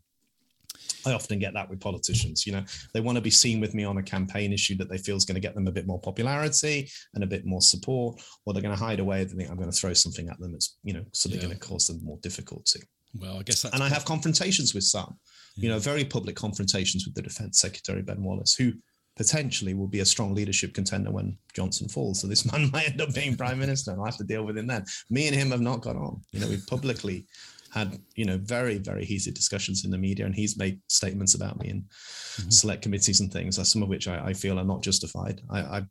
I 1.05 1.13
often 1.13 1.39
get 1.39 1.53
that 1.53 1.69
with 1.69 1.79
politicians. 1.79 2.45
You 2.45 2.53
know, 2.53 2.63
they 2.93 2.99
want 2.99 3.15
to 3.15 3.21
be 3.21 3.29
seen 3.29 3.59
with 3.59 3.73
me 3.73 3.83
on 3.83 3.97
a 3.97 4.03
campaign 4.03 4.51
issue 4.53 4.75
that 4.77 4.89
they 4.89 4.97
feel 4.97 5.15
is 5.15 5.25
going 5.25 5.35
to 5.35 5.41
get 5.41 5.55
them 5.55 5.67
a 5.67 5.71
bit 5.71 5.87
more 5.87 5.99
popularity 5.99 6.89
and 7.13 7.23
a 7.23 7.27
bit 7.27 7.45
more 7.45 7.61
support, 7.61 8.21
or 8.45 8.53
they're 8.53 8.61
going 8.61 8.75
to 8.75 8.83
hide 8.83 8.99
away. 8.99 9.23
They 9.23 9.33
think 9.33 9.49
I'm 9.49 9.57
going 9.57 9.71
to 9.71 9.77
throw 9.77 9.93
something 9.93 10.29
at 10.29 10.39
them 10.39 10.51
that's, 10.51 10.77
you 10.83 10.93
know, 10.93 11.05
suddenly 11.13 11.41
yeah. 11.41 11.49
going 11.49 11.59
to 11.59 11.67
cause 11.67 11.87
them 11.87 12.03
more 12.03 12.17
difficulty. 12.21 12.81
Well, 13.19 13.37
I 13.39 13.43
guess 13.43 13.61
that's 13.61 13.73
and 13.73 13.83
I 13.83 13.89
have 13.89 14.05
confrontations 14.05 14.73
with 14.73 14.83
some 14.83 15.17
you 15.55 15.69
know, 15.69 15.79
very 15.79 16.03
public 16.03 16.35
confrontations 16.35 17.05
with 17.05 17.15
the 17.15 17.21
Defence 17.21 17.59
Secretary 17.59 18.01
Ben 18.01 18.23
Wallace, 18.23 18.55
who 18.55 18.73
potentially 19.15 19.73
will 19.73 19.87
be 19.87 20.01
a 20.01 20.05
strong 20.05 20.33
leadership 20.33 20.73
contender 20.73 21.11
when 21.11 21.37
Johnson 21.53 21.87
falls. 21.87 22.19
So 22.19 22.27
this 22.27 22.49
man 22.51 22.69
might 22.73 22.89
end 22.89 23.01
up 23.01 23.13
being 23.13 23.37
prime 23.37 23.59
minister, 23.59 23.91
and 23.91 23.99
I'll 23.99 24.05
have 24.05 24.17
to 24.17 24.23
deal 24.23 24.43
with 24.43 24.57
him 24.57 24.67
then. 24.67 24.85
Me 25.09 25.27
and 25.27 25.35
him 25.35 25.51
have 25.51 25.61
not 25.61 25.81
got 25.81 25.95
on. 25.95 26.21
You 26.31 26.39
know, 26.41 26.47
we've 26.47 26.67
publicly 26.67 27.25
had 27.71 27.99
you 28.15 28.23
know 28.23 28.37
very 28.37 28.77
very 28.77 29.03
heated 29.03 29.33
discussions 29.33 29.83
in 29.85 29.91
the 29.91 29.97
media, 29.97 30.25
and 30.25 30.35
he's 30.35 30.57
made 30.57 30.79
statements 30.87 31.35
about 31.35 31.59
me 31.59 31.69
in 31.69 31.81
mm-hmm. 31.81 32.49
select 32.49 32.81
committees 32.81 33.19
and 33.19 33.31
things, 33.31 33.55
some 33.69 33.83
of 33.83 33.89
which 33.89 34.07
I, 34.07 34.27
I 34.27 34.33
feel 34.33 34.59
are 34.59 34.65
not 34.65 34.81
justified. 34.81 35.41
I, 35.49 35.59
I 35.59 35.85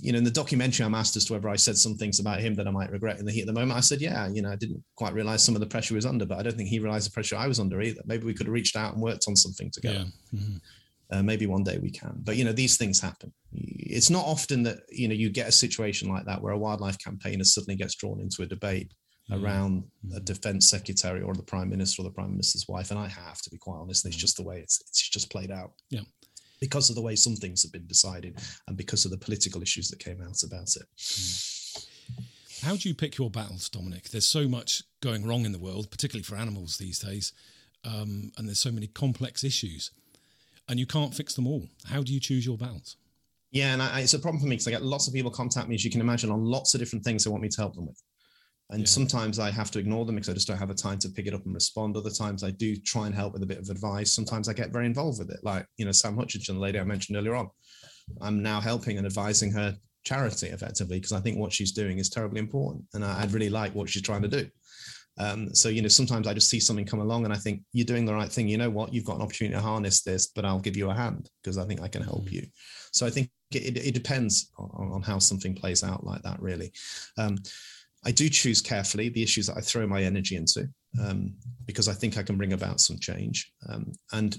you 0.00 0.12
know, 0.12 0.18
in 0.18 0.24
the 0.24 0.30
documentary, 0.30 0.84
I'm 0.84 0.94
asked 0.94 1.16
as 1.16 1.26
to 1.26 1.34
whether 1.34 1.48
I 1.48 1.56
said 1.56 1.76
some 1.76 1.96
things 1.96 2.18
about 2.18 2.40
him 2.40 2.54
that 2.54 2.66
I 2.66 2.70
might 2.70 2.90
regret 2.90 3.18
in 3.18 3.26
the 3.26 3.32
heat 3.32 3.42
of 3.42 3.46
the 3.48 3.52
moment. 3.52 3.76
I 3.76 3.80
said, 3.80 4.00
yeah, 4.00 4.26
you 4.28 4.40
know, 4.40 4.50
I 4.50 4.56
didn't 4.56 4.82
quite 4.96 5.12
realize 5.12 5.44
some 5.44 5.54
of 5.54 5.60
the 5.60 5.66
pressure 5.66 5.94
he 5.94 5.96
was 5.96 6.06
under, 6.06 6.24
but 6.24 6.38
I 6.38 6.42
don't 6.42 6.56
think 6.56 6.68
he 6.68 6.78
realized 6.78 7.06
the 7.06 7.12
pressure 7.12 7.36
I 7.36 7.46
was 7.46 7.60
under 7.60 7.80
either. 7.82 8.00
Maybe 8.06 8.24
we 8.24 8.34
could 8.34 8.46
have 8.46 8.54
reached 8.54 8.76
out 8.76 8.94
and 8.94 9.02
worked 9.02 9.26
on 9.28 9.36
something 9.36 9.70
together. 9.70 10.06
Yeah. 10.32 10.40
Mm-hmm. 10.40 10.56
Uh, 11.12 11.22
maybe 11.22 11.46
one 11.46 11.62
day 11.62 11.78
we 11.78 11.90
can. 11.90 12.14
But 12.24 12.36
you 12.36 12.44
know, 12.44 12.52
these 12.52 12.76
things 12.76 13.00
happen. 13.00 13.32
It's 13.52 14.10
not 14.10 14.24
often 14.24 14.64
that 14.64 14.78
you 14.90 15.06
know 15.06 15.14
you 15.14 15.30
get 15.30 15.48
a 15.48 15.52
situation 15.52 16.08
like 16.08 16.24
that 16.24 16.42
where 16.42 16.52
a 16.52 16.58
wildlife 16.58 16.98
campaigner 16.98 17.44
suddenly 17.44 17.76
gets 17.76 17.94
drawn 17.94 18.18
into 18.18 18.42
a 18.42 18.46
debate 18.46 18.92
mm-hmm. 19.30 19.44
around 19.44 19.84
a 20.16 20.20
defense 20.20 20.68
secretary 20.68 21.22
or 21.22 21.32
the 21.34 21.44
prime 21.44 21.70
minister 21.70 22.02
or 22.02 22.04
the 22.04 22.10
prime 22.10 22.32
minister's 22.32 22.66
wife. 22.66 22.90
And 22.90 22.98
I 22.98 23.06
have 23.06 23.40
to 23.42 23.50
be 23.50 23.56
quite 23.56 23.78
honest, 23.78 24.04
it's 24.04 24.16
mm. 24.16 24.18
just 24.18 24.36
the 24.36 24.42
way 24.42 24.58
it's 24.58 24.80
it's 24.80 25.08
just 25.08 25.30
played 25.30 25.52
out. 25.52 25.74
Yeah 25.90 26.00
because 26.60 26.88
of 26.90 26.96
the 26.96 27.02
way 27.02 27.16
some 27.16 27.36
things 27.36 27.62
have 27.62 27.72
been 27.72 27.86
decided 27.86 28.38
and 28.66 28.76
because 28.76 29.04
of 29.04 29.10
the 29.10 29.18
political 29.18 29.62
issues 29.62 29.88
that 29.88 29.98
came 29.98 30.20
out 30.22 30.42
about 30.42 30.74
it. 30.76 30.86
How 32.62 32.76
do 32.76 32.88
you 32.88 32.94
pick 32.94 33.18
your 33.18 33.30
battles, 33.30 33.68
Dominic? 33.68 34.08
There's 34.08 34.26
so 34.26 34.48
much 34.48 34.82
going 35.00 35.26
wrong 35.26 35.44
in 35.44 35.52
the 35.52 35.58
world, 35.58 35.90
particularly 35.90 36.22
for 36.22 36.36
animals 36.36 36.78
these 36.78 36.98
days, 36.98 37.32
um, 37.84 38.32
and 38.36 38.48
there's 38.48 38.60
so 38.60 38.72
many 38.72 38.86
complex 38.86 39.44
issues, 39.44 39.90
and 40.68 40.80
you 40.80 40.86
can't 40.86 41.14
fix 41.14 41.34
them 41.34 41.46
all. 41.46 41.64
How 41.86 42.02
do 42.02 42.12
you 42.12 42.20
choose 42.20 42.46
your 42.46 42.56
battles? 42.56 42.96
Yeah, 43.50 43.72
and 43.72 43.82
I, 43.82 44.00
it's 44.00 44.14
a 44.14 44.18
problem 44.18 44.40
for 44.40 44.46
me 44.46 44.56
because 44.56 44.68
I 44.68 44.72
get 44.72 44.82
lots 44.82 45.06
of 45.06 45.14
people 45.14 45.30
contact 45.30 45.68
me, 45.68 45.74
as 45.74 45.84
you 45.84 45.90
can 45.90 46.00
imagine, 46.00 46.30
on 46.30 46.44
lots 46.44 46.74
of 46.74 46.80
different 46.80 47.04
things 47.04 47.24
they 47.24 47.30
want 47.30 47.42
me 47.42 47.48
to 47.48 47.60
help 47.60 47.74
them 47.74 47.86
with. 47.86 48.02
And 48.70 48.80
yeah. 48.80 48.86
sometimes 48.86 49.38
I 49.38 49.50
have 49.50 49.70
to 49.72 49.78
ignore 49.78 50.04
them 50.04 50.16
because 50.16 50.28
I 50.28 50.34
just 50.34 50.48
don't 50.48 50.58
have 50.58 50.68
the 50.68 50.74
time 50.74 50.98
to 50.98 51.08
pick 51.08 51.26
it 51.26 51.34
up 51.34 51.44
and 51.44 51.54
respond. 51.54 51.96
Other 51.96 52.10
times 52.10 52.42
I 52.42 52.50
do 52.50 52.74
try 52.76 53.06
and 53.06 53.14
help 53.14 53.32
with 53.32 53.42
a 53.42 53.46
bit 53.46 53.58
of 53.58 53.68
advice. 53.68 54.12
Sometimes 54.12 54.48
I 54.48 54.54
get 54.54 54.72
very 54.72 54.86
involved 54.86 55.20
with 55.20 55.30
it. 55.30 55.40
Like, 55.44 55.66
you 55.76 55.84
know, 55.84 55.92
Sam 55.92 56.16
Hutchinson, 56.16 56.56
the 56.56 56.60
lady 56.60 56.80
I 56.80 56.84
mentioned 56.84 57.16
earlier 57.16 57.36
on. 57.36 57.48
I'm 58.20 58.42
now 58.42 58.60
helping 58.60 58.98
and 58.98 59.06
advising 59.06 59.52
her 59.52 59.76
charity 60.04 60.48
effectively 60.48 60.98
because 60.98 61.12
I 61.12 61.20
think 61.20 61.38
what 61.38 61.52
she's 61.52 61.72
doing 61.72 61.98
is 61.98 62.08
terribly 62.08 62.40
important. 62.40 62.84
And 62.94 63.04
I, 63.04 63.20
would 63.20 63.32
really 63.32 63.50
like 63.50 63.74
what 63.74 63.88
she's 63.88 64.02
trying 64.02 64.22
to 64.22 64.28
do. 64.28 64.48
Um, 65.18 65.54
so, 65.54 65.68
you 65.68 65.80
know, 65.80 65.88
sometimes 65.88 66.26
I 66.26 66.34
just 66.34 66.50
see 66.50 66.60
something 66.60 66.84
come 66.84 67.00
along 67.00 67.24
and 67.24 67.32
I 67.32 67.38
think 67.38 67.62
you're 67.72 67.86
doing 67.86 68.04
the 68.04 68.14
right 68.14 68.30
thing. 68.30 68.48
You 68.48 68.58
know 68.58 68.70
what? 68.70 68.92
You've 68.92 69.04
got 69.04 69.16
an 69.16 69.22
opportunity 69.22 69.54
to 69.54 69.62
harness 69.62 70.02
this, 70.02 70.26
but 70.26 70.44
I'll 70.44 70.60
give 70.60 70.76
you 70.76 70.90
a 70.90 70.94
hand 70.94 71.30
because 71.42 71.56
I 71.56 71.64
think 71.64 71.80
I 71.80 71.88
can 71.88 72.02
help 72.02 72.26
mm. 72.26 72.32
you. 72.32 72.46
So 72.92 73.06
I 73.06 73.10
think 73.10 73.30
it, 73.52 73.76
it 73.76 73.94
depends 73.94 74.50
on, 74.58 74.92
on, 74.92 75.02
how 75.02 75.18
something 75.18 75.54
plays 75.54 75.82
out 75.84 76.04
like 76.04 76.22
that, 76.22 76.40
really. 76.40 76.72
Um, 77.16 77.38
I 78.06 78.12
do 78.12 78.28
choose 78.28 78.60
carefully 78.60 79.08
the 79.08 79.22
issues 79.22 79.48
that 79.48 79.56
I 79.56 79.60
throw 79.60 79.84
my 79.86 80.02
energy 80.04 80.36
into 80.36 80.68
um, 81.02 81.34
because 81.66 81.88
I 81.88 81.92
think 81.92 82.16
I 82.16 82.22
can 82.22 82.36
bring 82.36 82.52
about 82.52 82.80
some 82.80 82.98
change. 82.98 83.52
Um, 83.68 83.92
and 84.12 84.38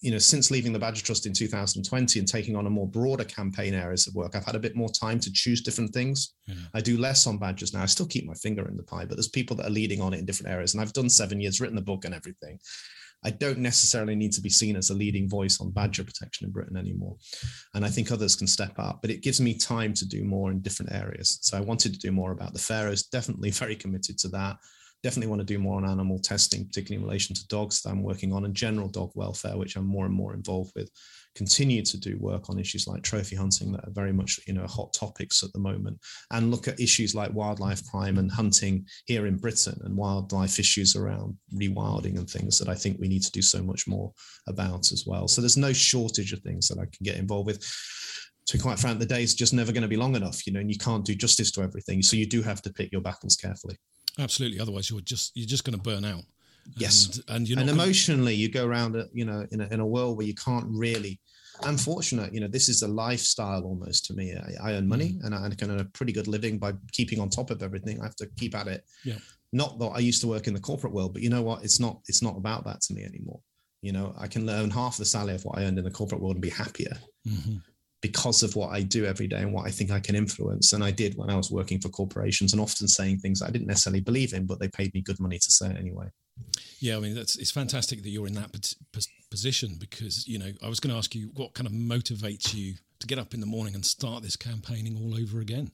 you 0.00 0.12
know, 0.12 0.18
since 0.18 0.52
leaving 0.52 0.72
the 0.72 0.78
Badger 0.78 1.04
Trust 1.04 1.26
in 1.26 1.32
2020 1.32 2.20
and 2.20 2.28
taking 2.28 2.54
on 2.54 2.66
a 2.66 2.70
more 2.70 2.86
broader 2.86 3.24
campaign 3.24 3.74
areas 3.74 4.06
of 4.06 4.14
work, 4.14 4.36
I've 4.36 4.44
had 4.44 4.54
a 4.54 4.60
bit 4.60 4.76
more 4.76 4.90
time 4.90 5.18
to 5.18 5.32
choose 5.32 5.60
different 5.60 5.92
things. 5.92 6.34
Yeah. 6.46 6.54
I 6.72 6.80
do 6.80 6.98
less 6.98 7.26
on 7.26 7.36
badgers 7.36 7.74
now. 7.74 7.82
I 7.82 7.86
still 7.86 8.06
keep 8.06 8.24
my 8.24 8.34
finger 8.34 8.68
in 8.68 8.76
the 8.76 8.84
pie, 8.84 9.06
but 9.06 9.16
there's 9.16 9.28
people 9.28 9.56
that 9.56 9.66
are 9.66 9.70
leading 9.70 10.00
on 10.00 10.14
it 10.14 10.20
in 10.20 10.24
different 10.24 10.52
areas. 10.52 10.72
And 10.72 10.80
I've 10.80 10.92
done 10.92 11.10
seven 11.10 11.40
years, 11.40 11.60
written 11.60 11.74
the 11.74 11.82
book 11.82 12.04
and 12.04 12.14
everything. 12.14 12.60
I 13.24 13.30
don't 13.30 13.58
necessarily 13.58 14.14
need 14.14 14.32
to 14.32 14.40
be 14.40 14.48
seen 14.48 14.76
as 14.76 14.90
a 14.90 14.94
leading 14.94 15.28
voice 15.28 15.60
on 15.60 15.70
badger 15.70 16.04
protection 16.04 16.46
in 16.46 16.52
Britain 16.52 16.76
anymore. 16.76 17.16
And 17.74 17.84
I 17.84 17.88
think 17.88 18.10
others 18.10 18.36
can 18.36 18.46
step 18.46 18.78
up, 18.78 19.00
but 19.02 19.10
it 19.10 19.22
gives 19.22 19.40
me 19.40 19.54
time 19.54 19.92
to 19.94 20.06
do 20.06 20.24
more 20.24 20.50
in 20.50 20.60
different 20.60 20.92
areas. 20.92 21.38
So 21.42 21.56
I 21.56 21.60
wanted 21.60 21.92
to 21.94 21.98
do 21.98 22.12
more 22.12 22.32
about 22.32 22.52
the 22.52 22.60
Faroes, 22.60 23.04
definitely 23.04 23.50
very 23.50 23.76
committed 23.76 24.18
to 24.18 24.28
that. 24.28 24.58
Definitely 25.02 25.28
want 25.28 25.40
to 25.40 25.46
do 25.46 25.60
more 25.60 25.76
on 25.76 25.88
animal 25.88 26.18
testing, 26.18 26.66
particularly 26.66 27.00
in 27.02 27.08
relation 27.08 27.34
to 27.36 27.46
dogs 27.46 27.82
that 27.82 27.90
I'm 27.90 28.02
working 28.02 28.32
on 28.32 28.44
and 28.44 28.54
general 28.54 28.88
dog 28.88 29.12
welfare, 29.14 29.56
which 29.56 29.76
I'm 29.76 29.86
more 29.86 30.06
and 30.06 30.14
more 30.14 30.34
involved 30.34 30.72
with 30.74 30.90
continue 31.38 31.82
to 31.82 31.98
do 31.98 32.18
work 32.18 32.50
on 32.50 32.58
issues 32.58 32.86
like 32.86 33.02
trophy 33.02 33.36
hunting 33.36 33.72
that 33.72 33.86
are 33.86 33.92
very 33.92 34.12
much 34.12 34.38
you 34.46 34.52
know 34.52 34.66
hot 34.66 34.92
topics 34.92 35.42
at 35.42 35.52
the 35.52 35.58
moment 35.70 35.96
and 36.32 36.50
look 36.50 36.68
at 36.68 36.80
issues 36.80 37.14
like 37.14 37.32
wildlife 37.32 37.82
crime 37.90 38.18
and 38.18 38.30
hunting 38.30 38.84
here 39.06 39.26
in 39.26 39.36
britain 39.36 39.78
and 39.84 39.96
wildlife 39.96 40.58
issues 40.58 40.96
around 40.96 41.36
rewilding 41.54 42.18
and 42.18 42.28
things 42.28 42.58
that 42.58 42.68
i 42.68 42.74
think 42.74 42.98
we 42.98 43.08
need 43.08 43.22
to 43.22 43.30
do 43.30 43.42
so 43.42 43.62
much 43.62 43.86
more 43.86 44.12
about 44.48 44.92
as 44.92 45.04
well. 45.06 45.28
So 45.28 45.40
there's 45.40 45.56
no 45.56 45.72
shortage 45.72 46.32
of 46.32 46.40
things 46.40 46.68
that 46.68 46.78
i 46.78 46.84
can 46.84 47.02
get 47.02 47.16
involved 47.16 47.46
with. 47.46 47.60
To 48.46 48.56
be 48.56 48.62
quite 48.62 48.78
frank 48.78 48.98
the 48.98 49.06
day 49.06 49.22
is 49.22 49.34
just 49.34 49.52
never 49.52 49.72
going 49.72 49.82
to 49.82 49.88
be 49.88 49.96
long 49.96 50.16
enough 50.16 50.46
you 50.46 50.52
know 50.52 50.60
and 50.60 50.70
you 50.70 50.78
can't 50.78 51.04
do 51.04 51.14
justice 51.14 51.50
to 51.52 51.62
everything. 51.62 52.02
So 52.02 52.16
you 52.16 52.26
do 52.26 52.42
have 52.42 52.62
to 52.62 52.72
pick 52.72 52.90
your 52.92 53.02
battles 53.02 53.36
carefully. 53.36 53.76
Absolutely 54.18 54.58
otherwise 54.58 54.90
you're 54.90 55.00
just 55.00 55.32
you're 55.34 55.46
just 55.46 55.64
going 55.64 55.76
to 55.76 55.82
burn 55.82 56.04
out. 56.04 56.24
Yes, 56.76 57.22
and, 57.28 57.48
and, 57.48 57.60
and 57.60 57.70
emotionally, 57.70 58.34
you 58.34 58.50
go 58.50 58.66
around, 58.66 58.94
uh, 58.94 59.04
you 59.10 59.24
know, 59.24 59.46
in 59.52 59.62
a, 59.62 59.66
in 59.68 59.80
a 59.80 59.86
world 59.86 60.18
where 60.18 60.26
you 60.26 60.34
can't 60.34 60.66
really 60.68 61.18
I'm 61.62 61.76
fortunate, 61.76 62.32
you 62.32 62.40
know, 62.40 62.48
this 62.48 62.68
is 62.68 62.82
a 62.82 62.88
lifestyle 62.88 63.64
almost 63.64 64.06
to 64.06 64.14
me. 64.14 64.34
I, 64.34 64.70
I 64.70 64.72
earn 64.74 64.88
money 64.88 65.14
mm. 65.14 65.24
and 65.24 65.34
I 65.34 65.48
can 65.56 65.70
earn 65.70 65.80
a 65.80 65.84
pretty 65.84 66.12
good 66.12 66.28
living 66.28 66.58
by 66.58 66.72
keeping 66.92 67.20
on 67.20 67.28
top 67.28 67.50
of 67.50 67.62
everything. 67.62 68.00
I 68.00 68.04
have 68.04 68.16
to 68.16 68.28
keep 68.36 68.54
at 68.54 68.68
it. 68.68 68.84
Yeah. 69.04 69.18
Not 69.52 69.78
that 69.78 69.88
I 69.88 69.98
used 69.98 70.20
to 70.22 70.28
work 70.28 70.46
in 70.46 70.54
the 70.54 70.60
corporate 70.60 70.92
world, 70.92 71.14
but 71.14 71.22
you 71.22 71.30
know 71.30 71.42
what? 71.42 71.64
It's 71.64 71.80
not, 71.80 72.00
it's 72.06 72.22
not 72.22 72.36
about 72.36 72.64
that 72.66 72.80
to 72.82 72.94
me 72.94 73.04
anymore. 73.04 73.40
You 73.82 73.92
know, 73.92 74.14
I 74.18 74.26
can 74.26 74.48
earn 74.48 74.70
half 74.70 74.96
the 74.96 75.04
salary 75.04 75.36
of 75.36 75.44
what 75.44 75.58
I 75.58 75.64
earned 75.64 75.78
in 75.78 75.84
the 75.84 75.90
corporate 75.90 76.20
world 76.20 76.36
and 76.36 76.42
be 76.42 76.50
happier 76.50 76.96
mm-hmm. 77.26 77.56
because 78.02 78.42
of 78.42 78.56
what 78.56 78.70
I 78.70 78.82
do 78.82 79.06
every 79.06 79.26
day 79.28 79.38
and 79.38 79.52
what 79.52 79.66
I 79.66 79.70
think 79.70 79.90
I 79.90 80.00
can 80.00 80.16
influence. 80.16 80.72
And 80.72 80.82
I 80.82 80.90
did 80.90 81.16
when 81.16 81.30
I 81.30 81.36
was 81.36 81.50
working 81.50 81.80
for 81.80 81.88
corporations 81.88 82.52
and 82.52 82.60
often 82.60 82.88
saying 82.88 83.18
things 83.18 83.40
I 83.40 83.50
didn't 83.50 83.68
necessarily 83.68 84.00
believe 84.00 84.32
in, 84.34 84.46
but 84.46 84.58
they 84.58 84.68
paid 84.68 84.92
me 84.94 85.00
good 85.00 85.20
money 85.20 85.38
to 85.38 85.50
say 85.50 85.70
it 85.70 85.76
anyway. 85.78 86.06
Yeah, 86.80 86.96
I 86.96 87.00
mean 87.00 87.14
that's 87.14 87.36
it's 87.36 87.50
fantastic 87.50 88.02
that 88.02 88.10
you're 88.10 88.26
in 88.26 88.34
that 88.34 88.74
position 89.30 89.76
because 89.78 90.26
you 90.26 90.38
know 90.38 90.50
I 90.62 90.68
was 90.68 90.80
going 90.80 90.92
to 90.92 90.98
ask 90.98 91.14
you 91.14 91.30
what 91.34 91.54
kind 91.54 91.66
of 91.66 91.72
motivates 91.72 92.54
you 92.54 92.74
to 93.00 93.06
get 93.06 93.18
up 93.18 93.34
in 93.34 93.40
the 93.40 93.46
morning 93.46 93.74
and 93.74 93.84
start 93.84 94.22
this 94.22 94.36
campaigning 94.36 94.96
all 94.96 95.14
over 95.14 95.40
again. 95.40 95.70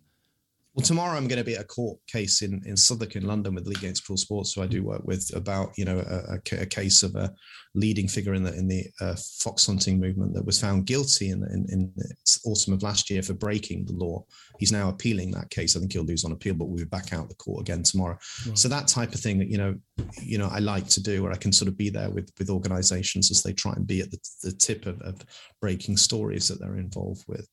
Well, 0.75 0.85
tomorrow 0.85 1.17
I'm 1.17 1.29
going 1.29 1.39
to 1.39 1.45
be 1.45 1.55
at 1.55 1.61
a 1.61 1.67
court 1.67 2.01
case 2.09 2.43
in, 2.43 2.61
in 2.67 2.77
Southwark 2.77 3.15
in 3.15 3.27
London 3.27 3.55
with 3.55 3.67
League 3.67 3.79
Against 3.79 4.05
Cruel 4.05 4.17
Sports, 4.17 4.55
who 4.55 4.63
I 4.63 4.67
do 4.67 4.83
work 4.83 5.05
with 5.05 5.31
about 5.37 5.71
you 5.77 5.85
know 5.85 6.01
a, 6.01 6.41
a 6.57 6.67
case 6.67 7.05
of 7.05 7.15
a 7.15 7.33
leading 7.77 8.09
figure 8.09 8.35
in 8.35 8.43
the 8.43 8.53
in 8.55 8.67
the 8.67 8.85
uh, 9.01 9.15
fox 9.39 9.67
hunting 9.67 10.01
movement 10.01 10.35
that 10.35 10.45
was 10.45 10.61
found 10.61 10.87
guilty 10.87 11.31
in, 11.31 11.45
in, 11.45 11.67
in 11.69 11.93
the 11.95 12.13
autumn 12.45 12.73
of 12.73 12.83
last 12.83 13.09
year 13.09 13.23
for 13.23 13.35
breaking 13.35 13.85
the 13.85 13.93
law. 13.93 14.25
He's 14.59 14.73
now 14.73 14.89
appealing 14.89 15.31
that 15.31 15.51
case. 15.51 15.77
I 15.77 15.79
think 15.79 15.93
he'll 15.93 16.03
lose 16.03 16.25
on 16.25 16.33
appeal, 16.33 16.55
but 16.55 16.65
we'll 16.65 16.85
be 16.85 16.89
back 16.89 17.13
out 17.13 17.29
the 17.29 17.37
court 17.37 17.61
again 17.61 17.85
tomorrow. 17.85 18.19
Right. 18.45 18.59
So 18.59 18.69
that 18.69 18.89
type 18.89 19.15
of 19.15 19.21
thing 19.21 19.39
that 19.39 19.49
you 19.49 19.59
know 19.59 19.77
you 20.21 20.39
know 20.39 20.49
I 20.51 20.59
like 20.59 20.89
to 20.89 21.03
do, 21.03 21.23
where 21.23 21.33
I 21.33 21.37
can 21.37 21.53
sort 21.53 21.69
of 21.69 21.79
be 21.79 21.89
there 21.89 22.11
with 22.11 22.33
with 22.37 22.51
organisations 22.51 23.31
as 23.31 23.45
they 23.45 23.53
try 23.53 23.75
and 23.75 23.87
be 23.87 24.01
at 24.01 24.11
the, 24.11 24.19
the 24.43 24.53
tip 24.53 24.87
of, 24.87 25.01
of 25.03 25.23
breaking 25.61 25.99
stories 25.99 26.49
that 26.49 26.59
they're 26.59 26.79
involved 26.79 27.25
with. 27.29 27.49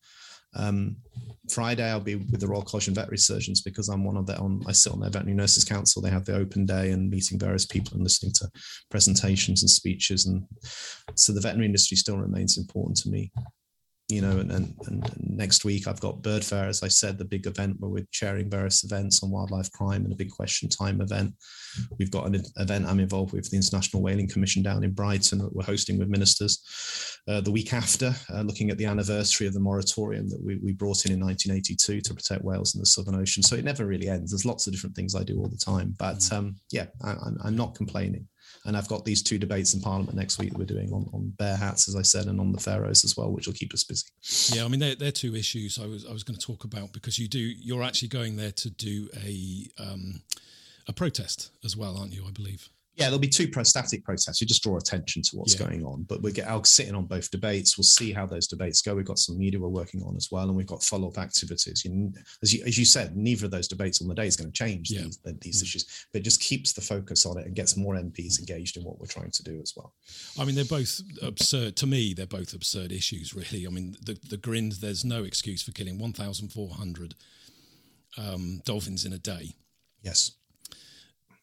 Um, 0.56 0.98
Friday, 1.50 1.90
I'll 1.90 2.00
be 2.00 2.16
with 2.16 2.40
the 2.40 2.48
Royal 2.48 2.62
College 2.62 2.88
and 2.88 2.96
Veterinary 2.96 3.18
Surgeons 3.18 3.62
because 3.62 3.90
I'm 3.90 4.04
one 4.04 4.18
of 4.18 4.26
their 4.26 4.40
on. 4.40 4.62
I 4.68 4.72
sit 4.72 4.94
on 4.94 5.00
their 5.00 5.10
Veterinary 5.10 5.36
Nurses 5.36 5.64
Council. 5.64 6.02
They 6.02 6.10
have 6.10 6.26
the 6.26 6.36
open 6.36 6.66
day 6.66 6.92
and 6.92 7.10
meeting 7.10 7.40
various 7.40 7.66
people 7.66 7.96
and 7.96 8.04
listening 8.04 8.32
to 8.36 8.50
presentations 8.90 9.64
and 9.64 9.70
speeches. 9.70 10.26
And 10.26 10.46
so 11.16 11.34
the 11.34 11.42
veterinary 11.42 11.68
industry 11.68 11.98
still 11.98 12.18
remains 12.18 12.58
important 12.58 12.98
to 12.98 13.10
me 13.10 13.32
you 14.12 14.22
know, 14.22 14.40
and, 14.40 14.52
and, 14.52 14.76
and 14.88 15.10
next 15.20 15.64
week 15.64 15.88
I've 15.88 16.00
got 16.00 16.22
Bird 16.22 16.44
Fair, 16.44 16.68
as 16.68 16.84
I 16.84 16.88
said, 16.90 17.18
the 17.18 17.26
big 17.26 17.48
event 17.48 17.78
where 17.80 17.90
we're 17.90 18.08
chairing 18.12 18.50
various 18.50 18.84
events 18.84 19.24
on 19.24 19.32
wildlife 19.32 19.72
crime 19.72 20.04
and 20.04 20.12
a 20.12 20.18
big 20.18 20.30
question 20.30 20.70
time 20.70 21.02
event. 21.02 21.34
We've 21.98 22.12
got 22.12 22.28
an 22.28 22.44
event 22.58 22.86
I'm 22.86 23.00
involved 23.00 23.34
with 23.34 23.50
the 23.50 23.56
International 23.56 24.04
Whaling 24.04 24.28
Commission 24.28 24.62
down 24.62 24.84
in 24.84 24.92
Brighton 24.92 25.40
that 25.40 25.56
we're 25.56 25.64
hosting 25.64 25.98
with 25.98 26.10
ministers. 26.10 26.62
Uh, 27.28 27.40
the 27.40 27.52
week 27.52 27.74
after, 27.74 28.14
uh, 28.34 28.42
looking 28.42 28.70
at 28.70 28.78
the 28.78 28.86
anniversary 28.86 29.48
of 29.48 29.54
the 29.54 29.60
moratorium 29.60 30.28
that 30.30 30.44
we, 30.44 30.58
we 30.58 30.74
brought 30.74 31.06
in 31.06 31.14
in 31.14 31.20
1982 31.20 32.02
to 32.02 32.14
protect 32.14 32.44
whales 32.44 32.76
in 32.76 32.82
the 32.82 32.86
Southern 32.86 33.16
Ocean. 33.16 33.44
So 33.44 33.56
it 33.56 33.64
never 33.64 33.86
really 33.86 34.10
ends. 34.10 34.32
There's 34.32 34.46
lots 34.46 34.68
of 34.68 34.74
different 34.74 34.96
things 34.96 35.16
I 35.16 35.24
do 35.24 35.40
all 35.40 35.48
the 35.48 35.58
time, 35.58 35.96
but 35.98 36.18
mm. 36.18 36.38
um, 36.38 36.56
yeah, 36.72 36.88
I, 37.04 37.12
I'm, 37.12 37.38
I'm 37.44 37.56
not 37.56 37.76
complaining. 37.76 38.28
And 38.66 38.78
I've 38.78 38.88
got 38.88 39.06
these 39.06 39.24
two 39.24 39.40
debates 39.40 39.74
in 39.74 39.82
Parliament 39.82 40.16
next 40.16 40.38
week 40.38 40.52
that 40.52 40.60
we're 40.60 40.66
doing 40.66 40.92
on, 40.94 41.10
on 41.14 41.34
bear 41.38 41.56
hats, 41.56 41.88
as 41.88 41.96
I 41.96 42.04
said, 42.04 42.28
and 42.28 42.40
on 42.40 42.52
the 42.52 42.60
Faroes 42.60 43.04
as 43.04 43.18
well, 43.18 43.32
which 43.32 43.48
will 43.48 43.54
keep 43.54 43.74
us 43.74 43.84
busy. 43.84 44.06
Yeah, 44.56 44.66
I 44.66 44.68
mean, 44.68 44.80
they're, 44.80 44.96
they're 44.96 45.12
two 45.12 45.36
issues 45.36 45.80
I 45.80 45.88
was 45.88 46.06
I 46.06 46.14
was 46.14 46.24
going 46.24 46.38
to 46.38 46.46
talk 46.46 46.64
about 46.64 46.94
because 46.94 47.18
you 47.18 47.28
do 47.28 47.40
you're 47.40 47.84
actually 47.84 48.10
going 48.10 48.38
there 48.38 48.52
to 48.52 48.70
do 48.70 49.10
a 49.16 49.68
um, 49.80 50.22
a 50.88 50.94
protest 50.94 51.50
as 51.64 51.76
well, 51.76 51.98
aren't 51.98 52.14
you? 52.14 52.26
I 52.28 52.32
believe. 52.32 52.70
Yeah, 53.02 53.08
there'll 53.08 53.20
be 53.20 53.28
two 53.28 53.48
pro-static 53.48 54.04
protests. 54.04 54.40
You 54.42 54.48
just 54.48 54.64
draw 54.64 54.78
attention 54.78 55.22
to 55.24 55.38
what's 55.38 55.60
yeah. 55.60 55.68
going 55.68 55.84
on. 55.84 56.04
But 56.04 56.22
we 56.22 56.32
get 56.32 56.48
I'll 56.48 56.64
sitting 56.64 56.96
on 56.96 57.06
both 57.06 57.32
debates. 57.32 57.78
We'll 57.78 57.84
see 57.84 58.12
how 58.14 58.26
those 58.26 58.48
debates 58.48 58.82
go. 58.82 58.96
We've 58.96 59.06
got 59.06 59.20
some 59.20 59.38
media 59.38 59.60
we're 59.60 59.68
working 59.68 60.02
on 60.04 60.16
as 60.16 60.30
well, 60.32 60.48
and 60.48 60.56
we've 60.56 60.68
got 60.68 60.84
follow-up 60.84 61.18
activities. 61.18 61.84
You 61.84 62.14
as 62.44 62.54
you 62.54 62.64
as 62.66 62.78
you 62.78 62.86
said, 62.86 63.16
neither 63.16 63.46
of 63.46 63.52
those 63.52 63.68
debates 63.68 64.02
on 64.02 64.08
the 64.08 64.16
day 64.16 64.28
is 64.28 64.36
going 64.36 64.52
to 64.52 64.58
change 64.58 64.92
yeah. 64.92 65.02
these, 65.02 65.20
these 65.42 65.62
issues, 65.62 66.08
but 66.12 66.22
it 66.22 66.24
just 66.24 66.42
keeps 66.42 66.74
the 66.74 66.82
focus 66.82 67.26
on 67.26 67.38
it 67.38 67.46
and 67.46 67.56
gets 67.56 67.76
more 67.76 67.96
MPs 67.96 68.40
engaged 68.40 68.78
in 68.78 68.84
what 68.84 69.00
we're 69.00 69.08
trying 69.08 69.32
to 69.32 69.44
do 69.44 69.60
as 69.62 69.74
well. 69.76 69.94
I 70.40 70.46
mean, 70.46 70.56
they're 70.56 70.66
both 70.66 71.02
absurd 71.22 71.76
to 71.78 71.88
me. 71.88 72.14
They're 72.14 72.28
both 72.28 72.54
absurd 72.54 72.92
issues, 72.92 73.34
really. 73.34 73.66
I 73.66 73.70
mean, 73.70 73.96
the 74.06 74.18
the 74.30 74.38
grind. 74.38 74.74
There's 74.74 75.04
no 75.04 75.24
excuse 75.24 75.62
for 75.62 75.72
killing 75.72 75.98
1,400 75.98 77.16
um, 78.18 78.62
dolphins 78.66 79.06
in 79.06 79.14
a 79.14 79.18
day. 79.18 79.56
Yes 80.02 80.32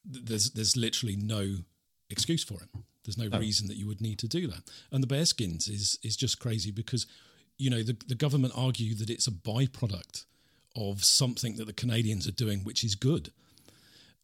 there's 0.08 0.50
there's 0.50 0.76
literally 0.76 1.16
no 1.16 1.56
excuse 2.10 2.44
for 2.44 2.54
it. 2.54 2.68
There's 3.04 3.18
no 3.18 3.28
oh. 3.32 3.38
reason 3.38 3.68
that 3.68 3.76
you 3.76 3.86
would 3.86 4.00
need 4.00 4.18
to 4.20 4.28
do 4.28 4.46
that. 4.48 4.62
And 4.90 5.02
the 5.02 5.06
bearskins 5.06 5.68
is 5.68 5.98
is 6.02 6.16
just 6.16 6.40
crazy 6.40 6.70
because 6.70 7.06
you 7.56 7.70
know 7.70 7.82
the 7.82 7.96
the 8.06 8.14
government 8.14 8.54
argue 8.56 8.94
that 8.96 9.10
it's 9.10 9.26
a 9.26 9.32
byproduct 9.32 10.24
of 10.76 11.04
something 11.04 11.56
that 11.56 11.66
the 11.66 11.72
Canadians 11.72 12.26
are 12.28 12.32
doing, 12.32 12.60
which 12.60 12.84
is 12.84 12.94
good. 12.94 13.32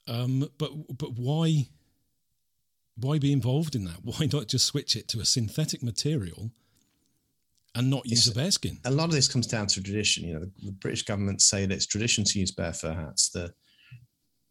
Um, 0.07 0.49
but 0.59 0.99
but 0.99 1.13
why 1.15 1.69
why 2.97 3.19
be 3.19 3.33
involved 3.33 3.75
in 3.75 3.85
that? 3.85 4.01
Why 4.05 4.29
not 4.33 4.47
just 4.47 4.67
switch 4.67 4.95
it 4.95 5.09
to 5.09 5.21
a 5.21 5.25
synthetic 5.25 5.83
material? 5.83 6.51
and 7.75 7.91
not 7.91 8.07
use 8.07 8.27
it's, 8.27 8.37
a 8.37 8.39
bearskin. 8.39 8.79
A 8.85 8.91
lot 8.91 9.07
of 9.07 9.13
this 9.13 9.27
comes 9.27 9.47
down 9.47 9.67
to 9.67 9.83
tradition. 9.83 10.25
You 10.25 10.35
know, 10.35 10.41
the, 10.41 10.53
the, 10.63 10.73
British 10.73 11.03
government 11.03 11.43
say 11.43 11.67
that 11.67 11.75
it's 11.75 11.87
tradition 11.87 12.25
to 12.25 12.39
use 12.39 12.53
bear 12.53 12.73
fur 12.73 12.95
hats. 12.95 13.31
The 13.31 13.53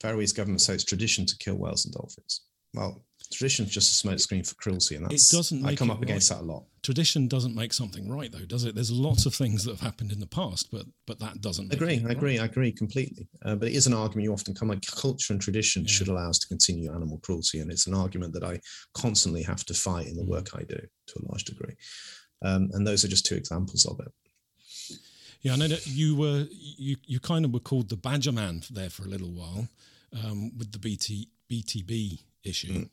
Faroese 0.04 0.34
government 0.34 0.62
say 0.62 0.74
it's 0.74 0.84
tradition 0.84 1.26
to 1.26 1.38
kill 1.38 1.56
whales 1.56 1.86
and 1.86 1.94
dolphins. 1.94 2.42
Well, 2.74 3.06
tradition 3.32 3.66
is 3.66 3.72
just 3.72 4.04
a 4.04 4.08
smokescreen 4.08 4.48
for 4.48 4.56
cruelty, 4.56 4.96
and 4.96 5.06
that's 5.06 5.32
it 5.32 5.36
doesn't. 5.36 5.66
I 5.66 5.76
come 5.76 5.90
up 5.90 5.98
right. 5.98 6.04
against 6.04 6.30
that 6.30 6.42
a 6.42 6.44
lot. 6.44 6.66
Tradition 6.82 7.28
doesn't 7.28 7.56
make 7.56 7.72
something 7.72 8.10
right, 8.10 8.32
though, 8.32 8.46
does 8.46 8.66
it? 8.66 8.76
There's 8.76 8.92
lots 8.92 9.26
of 9.26 9.34
things 9.34 9.64
that 9.64 9.72
have 9.72 9.80
happened 9.80 10.12
in 10.12 10.20
the 10.20 10.28
past, 10.28 10.70
but 10.72 10.86
but 11.08 11.20
that 11.20 11.40
doesn't. 11.40 11.72
I 11.72 11.76
agree. 11.76 12.04
I 12.06 12.12
agree. 12.12 12.40
I 12.40 12.46
agree 12.46 12.72
completely. 12.72 13.30
Uh, 13.46 13.56
but 13.56 13.70
it 13.70 13.76
is 13.76 13.88
an 13.88 13.94
argument 13.94 14.26
you 14.26 14.34
often 14.34 14.54
come 14.54 14.68
like 14.68 14.86
culture 14.86 15.32
and 15.32 15.42
tradition 15.42 15.84
yeah. 15.84 15.92
should 15.92 16.10
allow 16.10 16.30
us 16.30 16.40
to 16.40 16.48
continue 16.48 16.94
animal 16.94 17.20
cruelty, 17.24 17.60
and 17.60 17.72
it's 17.72 17.88
an 17.88 17.94
argument 17.94 18.34
that 18.34 18.44
I 18.44 18.60
constantly 18.94 19.44
have 19.44 19.64
to 19.66 19.74
fight 19.74 20.08
in 20.08 20.18
the 20.18 20.24
mm. 20.24 20.30
work 20.30 20.50
I 20.54 20.64
do 20.64 20.76
to 20.76 21.20
a 21.20 21.26
large 21.30 21.46
degree. 21.46 21.76
Um, 22.44 22.70
and 22.74 22.86
those 22.86 23.06
are 23.06 23.08
just 23.08 23.26
two 23.26 23.36
examples 23.36 23.86
of 23.86 24.00
it. 24.02 24.12
Yeah, 25.42 25.54
I 25.54 25.56
know 25.58 25.68
that 25.68 25.86
you 25.88 26.16
were 26.16 26.48
you 26.50 26.98
you 27.06 27.20
kind 27.20 27.46
of 27.46 27.54
were 27.54 27.60
called 27.60 27.90
the 27.90 27.98
Badger 27.98 28.32
Man 28.32 28.64
there 28.72 28.90
for 28.90 29.04
a 29.04 29.10
little 29.10 29.32
while 29.32 29.68
um, 30.24 30.52
with 30.58 30.72
the 30.72 30.80
BT, 30.80 31.30
BTB 31.50 32.22
issue. 32.44 32.86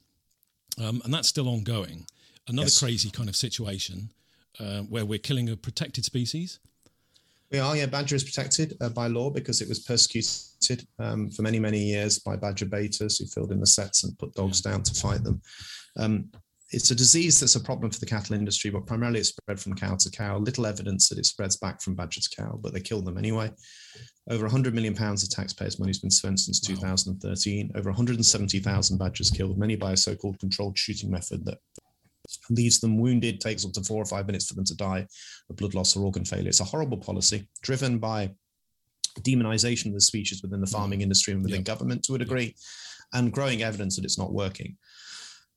Mm. 0.79 0.89
Um, 0.89 1.03
and 1.05 1.13
that's 1.13 1.29
still 1.29 1.49
ongoing. 1.49 2.07
Another 2.49 2.67
yes. 2.67 2.81
crazy 2.81 3.11
kind 3.11 3.29
of 3.29 3.37
situation 3.37 4.11
uh, 4.59 4.81
where 4.81 5.05
we're 5.05 5.19
killing 5.19 5.49
a 5.51 5.57
protected 5.57 6.05
species. 6.05 6.59
We 7.51 7.59
are, 7.59 7.77
yeah. 7.77 7.87
Badger 7.87 8.17
is 8.17 8.25
protected 8.25 8.77
uh, 8.81 8.89
by 8.91 9.09
law 9.09 9.29
because 9.31 9.61
it 9.61 9.69
was 9.69 9.81
persecuted 9.81 10.87
um, 10.99 11.31
for 11.31 11.43
many, 11.43 11.59
many 11.59 11.81
years 11.81 12.19
by 12.19 12.37
badger 12.37 12.67
baiters 12.67 13.19
who 13.19 13.27
filled 13.27 13.51
in 13.51 13.61
the 13.61 13.67
setts 13.67 14.05
and 14.05 14.17
put 14.19 14.35
dogs 14.35 14.63
yeah. 14.65 14.73
down 14.73 14.83
to 14.85 14.95
fight 14.95 15.25
them. 15.25 15.41
Um, 15.97 16.31
it's 16.73 16.91
a 16.91 16.95
disease 16.95 17.41
that's 17.41 17.57
a 17.57 17.61
problem 17.61 17.91
for 17.91 17.99
the 17.99 18.07
cattle 18.07 18.37
industry, 18.37 18.71
but 18.71 18.87
primarily 18.87 19.19
it's 19.19 19.31
spread 19.31 19.59
from 19.59 19.75
cow 19.75 19.97
to 19.97 20.11
cow. 20.11 20.39
Little 20.39 20.67
evidence 20.67 21.09
that 21.09 21.19
it 21.19 21.27
spreads 21.27 21.57
back 21.57 21.83
from 21.83 21.97
badger 21.97 22.21
to 22.21 22.37
cow, 22.37 22.61
but 22.63 22.73
they 22.73 22.81
kill 22.81 23.03
them 23.03 23.19
anyway. 23.19 23.51
Over 24.31 24.45
100 24.45 24.73
million 24.73 24.95
pounds 24.95 25.25
of 25.25 25.31
taxpayers' 25.31 25.81
money 25.81 25.91
has 25.91 25.99
been 25.99 26.11
spent 26.11 26.39
since 26.39 26.61
wow. 26.69 26.77
2013. 26.77 27.73
Over 27.75 27.91
170,000 27.91 28.99
badgers 28.99 29.31
killed, 29.31 29.59
many 29.59 29.75
by 29.75 29.93
a 29.93 29.97
so-called 29.97 30.39
controlled 30.39 30.79
shooting 30.79 31.11
method 31.11 31.45
that 31.47 31.59
leaves 32.51 32.79
them 32.79 32.99
wounded, 32.99 33.41
takes 33.41 33.65
up 33.65 33.73
to 33.73 33.83
four 33.83 34.01
or 34.01 34.07
five 34.07 34.27
minutes 34.27 34.47
for 34.47 34.55
them 34.55 34.65
to 34.67 34.77
die 34.77 35.07
of 35.49 35.57
blood 35.57 35.75
loss 35.75 35.97
or 35.97 36.05
organ 36.05 36.25
failure. 36.25 36.49
It's 36.49 36.61
a 36.61 36.65
horrible 36.65 36.99
policy 36.99 37.49
driven 37.63 37.99
by 37.99 38.31
demonization 39.23 39.87
of 39.87 39.95
the 39.95 40.01
species 40.01 40.41
within 40.41 40.61
the 40.61 40.69
farming 40.69 41.01
mm. 41.01 41.05
industry 41.05 41.35
and 41.35 41.43
within 41.43 41.65
government 41.65 42.05
to 42.05 42.15
a 42.15 42.19
degree, 42.19 42.55
and 43.13 43.33
growing 43.33 43.65
evidence 43.65 43.97
that 43.97 44.05
it's 44.05 44.19
not 44.19 44.33
working. 44.33 44.77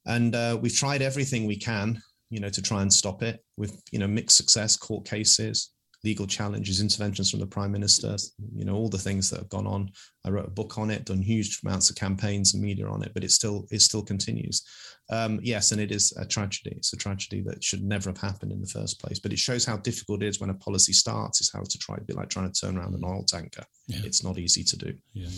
And 0.05 0.35
uh, 0.35 0.57
we've 0.61 0.75
tried 0.75 1.01
everything 1.01 1.45
we 1.45 1.57
can, 1.57 2.01
you 2.29 2.39
know, 2.39 2.49
to 2.49 2.61
try 2.61 2.81
and 2.81 2.91
stop 2.91 3.23
it 3.23 3.43
with 3.57 3.81
you 3.91 3.99
know 3.99 4.07
mixed 4.07 4.37
success, 4.37 4.75
court 4.75 5.05
cases, 5.05 5.71
legal 6.03 6.27
challenges, 6.27 6.81
interventions 6.81 7.31
from 7.31 7.39
the 7.39 7.47
prime 7.47 7.71
minister, 7.71 8.15
you 8.55 8.65
know, 8.65 8.75
all 8.75 8.89
the 8.89 8.97
things 8.97 9.29
that 9.29 9.39
have 9.39 9.49
gone 9.49 9.65
on. 9.65 9.89
I 10.25 10.29
wrote 10.29 10.47
a 10.47 10.51
book 10.51 10.77
on 10.77 10.91
it, 10.91 11.05
done 11.05 11.21
huge 11.21 11.59
amounts 11.63 11.89
of 11.89 11.95
campaigns 11.95 12.53
and 12.53 12.61
media 12.61 12.87
on 12.87 13.03
it, 13.03 13.11
but 13.13 13.23
it 13.23 13.31
still 13.31 13.65
it 13.71 13.81
still 13.81 14.03
continues. 14.03 14.63
Um, 15.09 15.39
yes, 15.43 15.71
and 15.71 15.81
it 15.81 15.91
is 15.91 16.13
a 16.17 16.25
tragedy. 16.25 16.73
It's 16.75 16.93
a 16.93 16.97
tragedy 16.97 17.41
that 17.45 17.63
should 17.63 17.83
never 17.83 18.09
have 18.09 18.19
happened 18.19 18.51
in 18.51 18.61
the 18.61 18.67
first 18.67 18.99
place. 18.99 19.19
But 19.19 19.33
it 19.33 19.39
shows 19.39 19.65
how 19.65 19.77
difficult 19.77 20.23
it 20.23 20.27
is 20.27 20.39
when 20.39 20.49
a 20.49 20.55
policy 20.55 20.93
starts. 20.93 21.41
Is 21.41 21.51
how 21.53 21.61
to 21.61 21.77
try 21.77 21.97
to 21.97 22.03
be 22.03 22.13
like 22.13 22.29
trying 22.29 22.51
to 22.51 22.59
turn 22.59 22.77
around 22.77 22.95
an 22.95 23.05
oil 23.05 23.23
tanker. 23.23 23.63
Yeah. 23.87 24.01
It's 24.03 24.23
not 24.23 24.37
easy 24.37 24.63
to 24.63 24.77
do. 24.77 24.93
Yeah. 25.13 25.29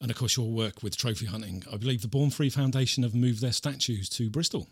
And 0.00 0.10
of 0.10 0.16
course, 0.16 0.36
your 0.36 0.50
work 0.50 0.82
with 0.82 0.96
trophy 0.96 1.26
hunting. 1.26 1.64
I 1.72 1.76
believe 1.76 2.02
the 2.02 2.08
Born 2.08 2.30
Free 2.30 2.50
Foundation 2.50 3.02
have 3.02 3.14
moved 3.14 3.40
their 3.40 3.52
statues 3.52 4.08
to 4.10 4.30
Bristol. 4.30 4.68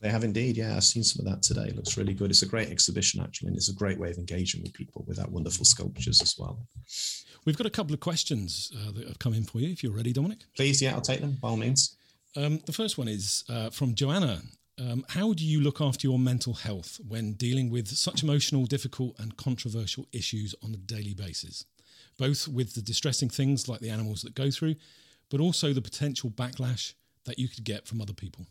They 0.00 0.10
have 0.10 0.24
indeed. 0.24 0.56
Yeah, 0.56 0.76
I've 0.76 0.84
seen 0.84 1.02
some 1.02 1.26
of 1.26 1.32
that 1.32 1.42
today. 1.42 1.68
It 1.68 1.76
looks 1.76 1.96
really 1.96 2.12
good. 2.12 2.30
It's 2.30 2.42
a 2.42 2.46
great 2.46 2.68
exhibition, 2.68 3.20
actually, 3.22 3.48
and 3.48 3.56
it's 3.56 3.70
a 3.70 3.74
great 3.74 3.98
way 3.98 4.10
of 4.10 4.18
engaging 4.18 4.62
with 4.62 4.74
people 4.74 5.04
with 5.06 5.16
that 5.16 5.30
wonderful 5.30 5.64
sculptures 5.64 6.20
as 6.20 6.36
well. 6.38 6.58
We've 7.46 7.56
got 7.56 7.66
a 7.66 7.70
couple 7.70 7.94
of 7.94 8.00
questions 8.00 8.72
uh, 8.76 8.90
that 8.92 9.06
have 9.06 9.18
come 9.18 9.32
in 9.32 9.44
for 9.44 9.58
you. 9.58 9.70
If 9.70 9.82
you're 9.82 9.92
ready, 9.92 10.12
Dominic. 10.12 10.40
Please, 10.54 10.82
yeah, 10.82 10.92
I'll 10.92 11.00
take 11.00 11.20
them 11.20 11.38
by 11.40 11.48
all 11.48 11.56
means. 11.56 11.96
Um, 12.36 12.60
the 12.66 12.72
first 12.72 12.98
one 12.98 13.08
is 13.08 13.44
uh, 13.48 13.70
from 13.70 13.94
Joanna. 13.94 14.42
Um, 14.78 15.06
how 15.08 15.32
do 15.32 15.42
you 15.46 15.62
look 15.62 15.80
after 15.80 16.06
your 16.06 16.18
mental 16.18 16.52
health 16.52 17.00
when 17.08 17.32
dealing 17.32 17.70
with 17.70 17.88
such 17.88 18.22
emotional, 18.22 18.66
difficult, 18.66 19.18
and 19.18 19.36
controversial 19.38 20.06
issues 20.12 20.54
on 20.62 20.74
a 20.74 20.76
daily 20.76 21.14
basis? 21.14 21.64
Both 22.18 22.48
with 22.48 22.74
the 22.74 22.82
distressing 22.82 23.28
things 23.28 23.68
like 23.68 23.80
the 23.80 23.90
animals 23.90 24.22
that 24.22 24.34
go 24.34 24.50
through, 24.50 24.76
but 25.30 25.40
also 25.40 25.72
the 25.72 25.82
potential 25.82 26.30
backlash 26.30 26.94
that 27.24 27.38
you 27.38 27.48
could 27.48 27.64
get 27.64 27.86
from 27.86 28.00
other 28.00 28.14
people 28.14 28.46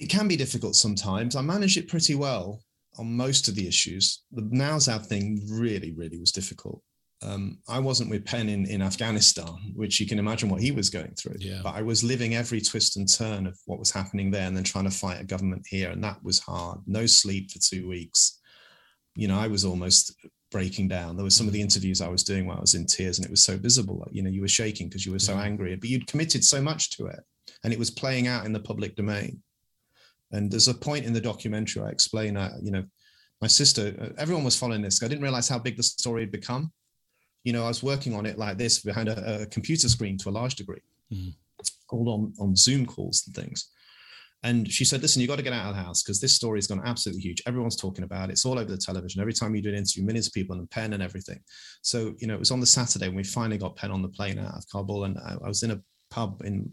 it 0.00 0.08
can 0.08 0.26
be 0.26 0.36
difficult 0.36 0.74
sometimes. 0.74 1.36
I 1.36 1.42
manage 1.42 1.76
it 1.76 1.86
pretty 1.86 2.14
well 2.14 2.64
on 2.98 3.14
most 3.14 3.48
of 3.48 3.54
the 3.54 3.68
issues. 3.68 4.22
The 4.32 4.42
Nowzad 4.42 5.06
thing 5.06 5.42
really, 5.48 5.92
really 5.92 6.18
was 6.18 6.32
difficult. 6.32 6.82
Um, 7.22 7.58
I 7.68 7.78
wasn't 7.78 8.08
with 8.08 8.24
Pen 8.24 8.48
in, 8.48 8.64
in 8.66 8.80
Afghanistan, 8.80 9.54
which 9.74 10.00
you 10.00 10.06
can 10.06 10.18
imagine 10.18 10.48
what 10.48 10.62
he 10.62 10.72
was 10.72 10.88
going 10.88 11.14
through. 11.16 11.36
Yeah. 11.38 11.60
But 11.62 11.74
I 11.74 11.82
was 11.82 12.02
living 12.02 12.34
every 12.34 12.62
twist 12.62 12.96
and 12.96 13.06
turn 13.06 13.46
of 13.46 13.58
what 13.66 13.78
was 13.78 13.90
happening 13.90 14.30
there 14.30 14.46
and 14.46 14.56
then 14.56 14.64
trying 14.64 14.88
to 14.88 14.90
fight 14.90 15.20
a 15.20 15.24
government 15.24 15.66
here. 15.68 15.90
And 15.90 16.02
that 16.02 16.24
was 16.24 16.38
hard. 16.38 16.78
No 16.86 17.04
sleep 17.04 17.50
for 17.50 17.58
two 17.58 17.86
weeks. 17.86 18.40
You 19.14 19.28
know, 19.28 19.38
I 19.38 19.48
was 19.48 19.66
almost 19.66 20.14
breaking 20.50 20.88
down. 20.88 21.16
There 21.16 21.24
were 21.24 21.30
some 21.30 21.46
of 21.46 21.52
the 21.52 21.60
interviews 21.60 22.00
I 22.00 22.08
was 22.08 22.24
doing 22.24 22.46
while 22.46 22.58
I 22.58 22.60
was 22.60 22.74
in 22.74 22.86
tears, 22.86 23.18
and 23.18 23.24
it 23.24 23.30
was 23.30 23.42
so 23.42 23.56
visible. 23.56 23.98
Like, 23.98 24.14
you 24.14 24.22
know, 24.22 24.30
you 24.30 24.40
were 24.40 24.48
shaking 24.48 24.88
because 24.88 25.06
you 25.06 25.12
were 25.12 25.18
so 25.18 25.34
yeah. 25.34 25.42
angry, 25.42 25.76
but 25.76 25.88
you'd 25.88 26.06
committed 26.06 26.44
so 26.44 26.60
much 26.60 26.90
to 26.90 27.06
it. 27.06 27.20
And 27.62 27.72
it 27.72 27.78
was 27.78 27.90
playing 27.90 28.26
out 28.26 28.46
in 28.46 28.52
the 28.52 28.60
public 28.60 28.96
domain. 28.96 29.42
And 30.32 30.50
there's 30.50 30.68
a 30.68 30.74
point 30.74 31.04
in 31.04 31.12
the 31.12 31.20
documentary 31.20 31.82
I 31.82 31.90
explain, 31.90 32.36
uh, 32.36 32.56
you 32.62 32.70
know, 32.70 32.84
my 33.40 33.48
sister, 33.48 33.94
uh, 34.00 34.08
everyone 34.18 34.44
was 34.44 34.56
following 34.56 34.82
this. 34.82 35.02
I 35.02 35.08
didn't 35.08 35.22
realize 35.22 35.48
how 35.48 35.58
big 35.58 35.76
the 35.76 35.82
story 35.82 36.22
had 36.22 36.30
become. 36.30 36.72
You 37.44 37.52
know, 37.52 37.64
I 37.64 37.68
was 37.68 37.82
working 37.82 38.14
on 38.14 38.26
it 38.26 38.38
like 38.38 38.58
this 38.58 38.80
behind 38.80 39.08
a, 39.08 39.42
a 39.42 39.46
computer 39.46 39.88
screen 39.88 40.18
to 40.18 40.28
a 40.28 40.30
large 40.30 40.56
degree, 40.56 40.82
mm. 41.12 41.34
all 41.88 42.08
on, 42.10 42.34
on 42.38 42.54
Zoom 42.54 42.86
calls 42.86 43.24
and 43.26 43.34
things. 43.34 43.70
And 44.42 44.70
she 44.70 44.84
said, 44.84 45.02
listen, 45.02 45.20
you've 45.20 45.28
got 45.28 45.36
to 45.36 45.42
get 45.42 45.52
out 45.52 45.68
of 45.68 45.76
the 45.76 45.82
house 45.82 46.02
because 46.02 46.20
this 46.20 46.34
story 46.34 46.58
has 46.58 46.66
gone 46.66 46.80
absolutely 46.84 47.22
huge. 47.22 47.42
Everyone's 47.46 47.76
talking 47.76 48.04
about 48.04 48.30
it. 48.30 48.32
It's 48.32 48.46
all 48.46 48.58
over 48.58 48.70
the 48.70 48.78
television. 48.78 49.20
Every 49.20 49.34
time 49.34 49.54
you 49.54 49.60
do 49.60 49.68
an 49.68 49.74
interview, 49.74 50.04
millions 50.04 50.28
of 50.28 50.32
people 50.32 50.56
and 50.56 50.70
Pen 50.70 50.94
and 50.94 51.02
everything. 51.02 51.40
So, 51.82 52.14
you 52.18 52.26
know, 52.26 52.34
it 52.34 52.40
was 52.40 52.50
on 52.50 52.60
the 52.60 52.66
Saturday 52.66 53.08
when 53.08 53.16
we 53.16 53.24
finally 53.24 53.58
got 53.58 53.76
Pen 53.76 53.90
on 53.90 54.02
the 54.02 54.08
plane 54.08 54.38
out 54.38 54.56
of 54.56 54.64
Kabul. 54.72 55.04
And 55.04 55.18
I, 55.18 55.36
I 55.44 55.48
was 55.48 55.62
in 55.62 55.72
a 55.72 55.80
pub 56.10 56.42
in 56.44 56.72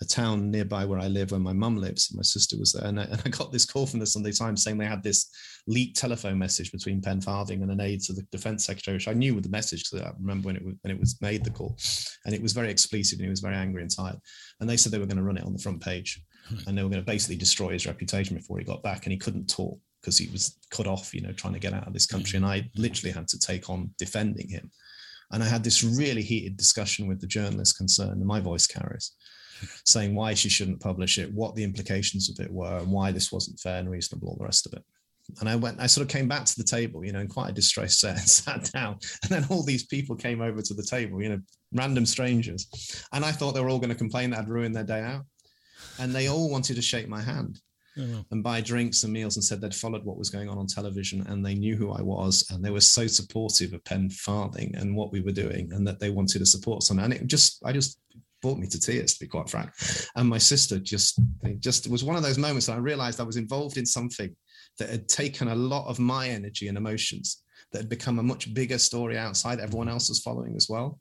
a 0.00 0.04
town 0.04 0.50
nearby 0.50 0.84
where 0.84 0.98
I 0.98 1.08
live, 1.08 1.32
where 1.32 1.40
my 1.40 1.52
mum 1.52 1.76
lives. 1.76 2.14
My 2.14 2.22
sister 2.22 2.56
was 2.56 2.72
there, 2.72 2.86
and 2.86 3.00
I, 3.00 3.04
and 3.10 3.22
I, 3.24 3.28
got 3.30 3.52
this 3.52 3.64
call 3.64 3.86
from 3.86 4.00
the 4.00 4.06
Sunday 4.06 4.32
Times 4.32 4.62
saying 4.62 4.78
they 4.78 4.86
had 4.86 5.02
this 5.02 5.28
leaked 5.66 5.96
telephone 5.96 6.38
message 6.38 6.72
between 6.72 7.02
Pen 7.02 7.20
Farthing 7.20 7.62
and 7.62 7.70
an 7.70 7.80
aide 7.80 8.02
to 8.02 8.12
the 8.12 8.22
Defence 8.30 8.64
Secretary, 8.64 8.96
which 8.96 9.08
I 9.08 9.12
knew 9.12 9.34
with 9.34 9.44
the 9.44 9.50
message 9.50 9.90
because 9.90 10.06
I 10.06 10.12
remember 10.18 10.46
when 10.46 10.56
it 10.56 10.64
was 10.64 10.74
when 10.82 10.94
it 10.94 11.00
was 11.00 11.20
made 11.20 11.44
the 11.44 11.50
call, 11.50 11.76
and 12.24 12.34
it 12.34 12.42
was 12.42 12.52
very 12.52 12.70
expletive 12.70 13.18
and 13.18 13.26
he 13.26 13.30
was 13.30 13.40
very 13.40 13.56
angry 13.56 13.82
and 13.82 13.94
tired. 13.94 14.18
And 14.60 14.68
they 14.68 14.76
said 14.76 14.92
they 14.92 14.98
were 14.98 15.06
going 15.06 15.16
to 15.16 15.22
run 15.22 15.38
it 15.38 15.44
on 15.44 15.52
the 15.52 15.62
front 15.62 15.80
page, 15.80 16.20
and 16.66 16.76
they 16.76 16.82
were 16.82 16.88
going 16.88 17.02
to 17.02 17.06
basically 17.06 17.36
destroy 17.36 17.70
his 17.70 17.86
reputation 17.86 18.36
before 18.36 18.58
he 18.58 18.64
got 18.64 18.82
back, 18.82 19.04
and 19.04 19.12
he 19.12 19.18
couldn't 19.18 19.48
talk 19.48 19.78
because 20.00 20.16
he 20.16 20.28
was 20.30 20.56
cut 20.70 20.86
off, 20.86 21.14
you 21.14 21.20
know, 21.20 21.32
trying 21.32 21.54
to 21.54 21.58
get 21.58 21.72
out 21.72 21.86
of 21.86 21.92
this 21.92 22.06
country, 22.06 22.38
mm. 22.38 22.42
and 22.42 22.46
I 22.46 22.70
literally 22.76 23.12
had 23.12 23.28
to 23.28 23.38
take 23.38 23.68
on 23.68 23.90
defending 23.98 24.48
him. 24.48 24.70
And 25.30 25.42
I 25.42 25.46
had 25.46 25.62
this 25.62 25.84
really 25.84 26.22
heated 26.22 26.56
discussion 26.56 27.06
with 27.06 27.20
the 27.20 27.26
journalist 27.26 27.76
concerned, 27.76 28.18
and 28.18 28.26
my 28.26 28.40
voice 28.40 28.66
carries 28.66 29.12
saying 29.84 30.14
why 30.14 30.34
she 30.34 30.48
shouldn't 30.48 30.80
publish 30.80 31.18
it, 31.18 31.32
what 31.32 31.54
the 31.54 31.64
implications 31.64 32.30
of 32.30 32.44
it 32.44 32.50
were, 32.50 32.78
and 32.78 32.90
why 32.90 33.12
this 33.12 33.30
wasn't 33.32 33.60
fair 33.60 33.78
and 33.78 33.90
reasonable, 33.90 34.28
all 34.28 34.36
the 34.36 34.44
rest 34.44 34.66
of 34.66 34.72
it. 34.72 34.84
And 35.40 35.48
I 35.48 35.56
went, 35.56 35.78
I 35.78 35.86
sort 35.86 36.06
of 36.06 36.10
came 36.10 36.26
back 36.26 36.46
to 36.46 36.56
the 36.56 36.64
table, 36.64 37.04
you 37.04 37.12
know, 37.12 37.20
in 37.20 37.28
quite 37.28 37.50
a 37.50 37.52
distressed 37.52 38.00
set 38.00 38.16
and 38.16 38.28
sat 38.28 38.70
down. 38.72 38.98
And 39.22 39.30
then 39.30 39.46
all 39.50 39.62
these 39.62 39.84
people 39.84 40.16
came 40.16 40.40
over 40.40 40.62
to 40.62 40.74
the 40.74 40.82
table, 40.82 41.22
you 41.22 41.28
know, 41.28 41.40
random 41.72 42.06
strangers. 42.06 42.66
And 43.12 43.24
I 43.24 43.32
thought 43.32 43.52
they 43.52 43.60
were 43.60 43.68
all 43.68 43.78
going 43.78 43.90
to 43.90 43.94
complain 43.94 44.30
that 44.30 44.40
I'd 44.40 44.48
ruined 44.48 44.74
their 44.74 44.84
day 44.84 45.02
out. 45.02 45.24
And 45.98 46.14
they 46.14 46.28
all 46.28 46.50
wanted 46.50 46.76
to 46.76 46.82
shake 46.82 47.08
my 47.08 47.20
hand. 47.20 47.60
Oh, 48.00 48.24
and 48.30 48.44
buy 48.44 48.60
drinks 48.60 49.02
and 49.02 49.12
meals 49.12 49.36
and 49.36 49.44
said 49.44 49.60
they'd 49.60 49.74
followed 49.74 50.04
what 50.04 50.18
was 50.18 50.30
going 50.30 50.48
on 50.48 50.56
on 50.56 50.68
television 50.68 51.26
and 51.26 51.44
they 51.44 51.54
knew 51.54 51.74
who 51.74 51.90
I 51.90 52.00
was 52.00 52.48
and 52.50 52.64
they 52.64 52.70
were 52.70 52.80
so 52.80 53.08
supportive 53.08 53.72
of 53.72 53.84
Pen 53.84 54.08
Farthing 54.08 54.72
and 54.76 54.94
what 54.94 55.10
we 55.10 55.20
were 55.20 55.32
doing 55.32 55.72
and 55.72 55.84
that 55.86 55.98
they 55.98 56.10
wanted 56.10 56.38
to 56.38 56.46
support 56.46 56.84
someone. 56.84 57.06
And 57.06 57.14
it 57.14 57.26
just, 57.26 57.60
I 57.64 57.72
just 57.72 57.98
brought 58.40 58.58
me 58.58 58.68
to 58.68 58.78
tears, 58.78 59.14
to 59.14 59.20
be 59.20 59.26
quite 59.26 59.50
frank. 59.50 59.70
And 60.14 60.28
my 60.28 60.38
sister 60.38 60.78
just, 60.78 61.20
just 61.58 61.86
it 61.86 61.92
was 61.92 62.04
one 62.04 62.14
of 62.14 62.22
those 62.22 62.38
moments 62.38 62.66
that 62.66 62.74
I 62.74 62.78
realized 62.78 63.20
I 63.20 63.24
was 63.24 63.36
involved 63.36 63.78
in 63.78 63.86
something 63.86 64.34
that 64.78 64.90
had 64.90 65.08
taken 65.08 65.48
a 65.48 65.54
lot 65.54 65.88
of 65.88 65.98
my 65.98 66.28
energy 66.28 66.68
and 66.68 66.78
emotions 66.78 67.42
that 67.72 67.78
had 67.78 67.88
become 67.88 68.18
a 68.18 68.22
much 68.22 68.54
bigger 68.54 68.78
story 68.78 69.18
outside 69.18 69.58
everyone 69.58 69.88
else 69.88 70.08
was 70.08 70.20
following 70.20 70.54
as 70.56 70.68
well. 70.68 71.00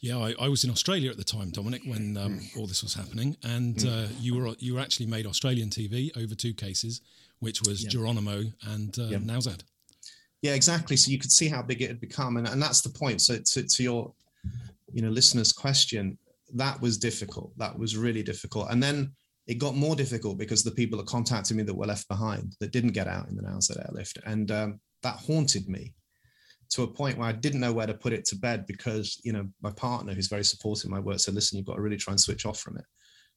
Yeah, 0.00 0.18
I, 0.18 0.34
I 0.40 0.48
was 0.48 0.64
in 0.64 0.70
Australia 0.70 1.10
at 1.10 1.16
the 1.16 1.24
time, 1.24 1.50
Dominic, 1.50 1.82
when 1.84 2.16
um, 2.16 2.40
all 2.56 2.66
this 2.66 2.82
was 2.82 2.94
happening, 2.94 3.36
and 3.42 3.84
uh, 3.86 4.06
you 4.20 4.36
were 4.36 4.54
you 4.58 4.74
were 4.74 4.80
actually 4.80 5.06
made 5.06 5.26
Australian 5.26 5.70
TV 5.70 6.16
over 6.16 6.34
two 6.34 6.54
cases, 6.54 7.00
which 7.40 7.62
was 7.62 7.84
yeah. 7.84 7.90
Geronimo 7.90 8.44
and 8.68 8.98
uh, 8.98 9.04
yeah. 9.04 9.18
Nowzad. 9.18 9.60
Yeah, 10.42 10.54
exactly. 10.54 10.96
So 10.96 11.10
you 11.10 11.18
could 11.18 11.32
see 11.32 11.48
how 11.48 11.62
big 11.62 11.80
it 11.80 11.88
had 11.88 12.00
become, 12.00 12.36
and, 12.36 12.46
and 12.46 12.60
that's 12.60 12.82
the 12.82 12.90
point. 12.90 13.22
So 13.22 13.38
to, 13.38 13.62
to 13.62 13.82
your, 13.82 14.12
you 14.92 15.00
know, 15.00 15.08
listeners' 15.08 15.52
question, 15.52 16.18
that 16.54 16.80
was 16.80 16.98
difficult. 16.98 17.56
That 17.56 17.78
was 17.78 17.96
really 17.96 18.22
difficult. 18.22 18.70
And 18.70 18.82
then 18.82 19.12
it 19.46 19.54
got 19.54 19.74
more 19.74 19.96
difficult 19.96 20.38
because 20.38 20.62
the 20.62 20.70
people 20.70 20.98
that 20.98 21.06
contacted 21.06 21.56
me 21.56 21.62
that 21.62 21.74
were 21.74 21.86
left 21.86 22.08
behind 22.08 22.56
that 22.60 22.72
didn't 22.72 22.92
get 22.92 23.08
out 23.08 23.28
in 23.28 23.36
the 23.36 23.42
Nowzad 23.42 23.84
airlift. 23.86 24.18
And 24.24 24.50
um, 24.50 24.80
that 25.02 25.16
haunted 25.16 25.68
me 25.68 25.92
to 26.74 26.82
a 26.82 26.88
point 26.88 27.18
where 27.18 27.28
I 27.28 27.32
didn't 27.32 27.60
know 27.60 27.72
where 27.72 27.86
to 27.86 27.94
put 27.94 28.12
it 28.12 28.24
to 28.26 28.36
bed 28.36 28.66
because, 28.66 29.20
you 29.22 29.32
know, 29.32 29.46
my 29.62 29.70
partner, 29.70 30.12
who's 30.12 30.26
very 30.26 30.44
supportive 30.44 30.86
of 30.86 30.90
my 30.90 30.98
work, 30.98 31.20
said, 31.20 31.34
listen, 31.34 31.56
you've 31.56 31.66
got 31.66 31.76
to 31.76 31.80
really 31.80 31.96
try 31.96 32.12
and 32.12 32.20
switch 32.20 32.44
off 32.46 32.58
from 32.58 32.76
it 32.76 32.84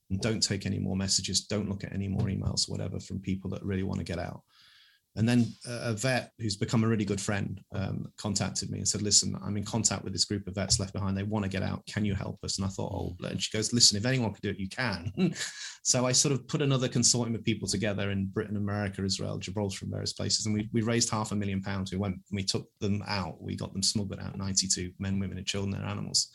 and 0.10 0.20
don't 0.22 0.42
take 0.42 0.66
any 0.66 0.80
more 0.80 0.96
messages. 0.96 1.42
Don't 1.42 1.70
look 1.70 1.84
at 1.84 1.94
any 1.94 2.08
more 2.08 2.28
emails 2.28 2.68
whatever 2.68 3.00
from 3.00 3.20
people 3.20 3.50
that 3.52 3.64
really 3.64 3.84
want 3.84 4.00
to 4.00 4.06
get 4.06 4.18
out. 4.18 4.42
And 5.18 5.28
then 5.28 5.48
a 5.66 5.94
vet 5.94 6.32
who's 6.38 6.56
become 6.56 6.84
a 6.84 6.88
really 6.88 7.04
good 7.04 7.20
friend 7.20 7.60
um, 7.74 8.06
contacted 8.18 8.70
me 8.70 8.78
and 8.78 8.88
said, 8.88 9.02
"Listen, 9.02 9.36
I'm 9.44 9.58
in 9.58 9.64
contact 9.64 10.04
with 10.04 10.14
this 10.14 10.26
group 10.26 10.46
of 10.46 10.54
vets 10.54 10.80
left 10.80 10.94
behind. 10.94 11.18
They 11.18 11.24
want 11.24 11.44
to 11.44 11.50
get 11.50 11.64
out. 11.64 11.84
Can 11.88 12.06
you 12.06 12.14
help 12.14 12.38
us?" 12.44 12.58
And 12.58 12.66
I 12.66 12.70
thought, 12.70 12.94
"Oh," 12.94 13.18
and 13.28 13.42
she 13.42 13.56
goes, 13.56 13.74
"Listen, 13.74 13.98
if 13.98 14.06
anyone 14.06 14.32
can 14.32 14.42
do 14.44 14.50
it, 14.52 14.60
you 14.60 14.70
can." 14.70 15.12
so 15.84 16.06
I 16.06 16.12
sort 16.12 16.34
of 16.34 16.48
put 16.48 16.62
another 16.62 16.88
consortium 16.88 17.34
of 17.34 17.44
people 17.44 17.68
together 17.68 18.12
in 18.12 18.28
Britain, 18.28 18.58
America, 18.58 19.04
Israel, 19.04 19.40
Gibraltar, 19.40 19.86
and 19.86 19.92
various 19.92 20.14
places, 20.14 20.46
and 20.46 20.54
we, 20.54 20.70
we 20.72 20.84
raised 20.84 21.10
half 21.10 21.32
a 21.32 21.36
million 21.36 21.64
pounds. 21.64 21.92
We 21.92 21.98
went, 21.98 22.18
we 22.32 22.44
took 22.44 22.68
them 22.80 23.04
out. 23.08 23.42
We 23.42 23.56
got 23.56 23.74
them 23.74 23.82
smuggled 23.82 24.20
out. 24.20 24.38
92 24.38 24.92
men, 25.00 25.18
women, 25.18 25.40
and 25.40 25.48
children, 25.48 25.74
and 25.74 25.90
animals, 25.90 26.30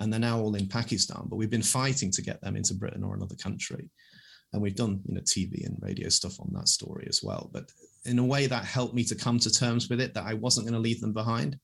and 0.00 0.12
they're 0.12 0.20
now 0.20 0.38
all 0.38 0.54
in 0.54 0.68
Pakistan. 0.68 1.22
But 1.30 1.36
we've 1.36 1.48
been 1.48 1.62
fighting 1.62 2.10
to 2.10 2.20
get 2.20 2.42
them 2.42 2.56
into 2.56 2.74
Britain 2.74 3.04
or 3.04 3.14
another 3.14 3.36
country 3.36 3.88
and 4.52 4.62
we've 4.62 4.76
done 4.76 5.00
you 5.04 5.14
know 5.14 5.20
TV 5.20 5.66
and 5.66 5.76
radio 5.80 6.08
stuff 6.08 6.40
on 6.40 6.50
that 6.54 6.68
story 6.68 7.06
as 7.08 7.22
well. 7.22 7.50
But 7.52 7.70
in 8.04 8.18
a 8.18 8.24
way, 8.24 8.46
that 8.46 8.64
helped 8.64 8.94
me 8.94 9.04
to 9.04 9.14
come 9.14 9.38
to 9.40 9.50
terms 9.50 9.88
with 9.88 10.00
it 10.00 10.14
that 10.14 10.26
I 10.26 10.34
wasn't 10.34 10.66
going 10.66 10.80
to 10.80 10.86
leave 10.86 11.00
them 11.00 11.12
behind, 11.12 11.58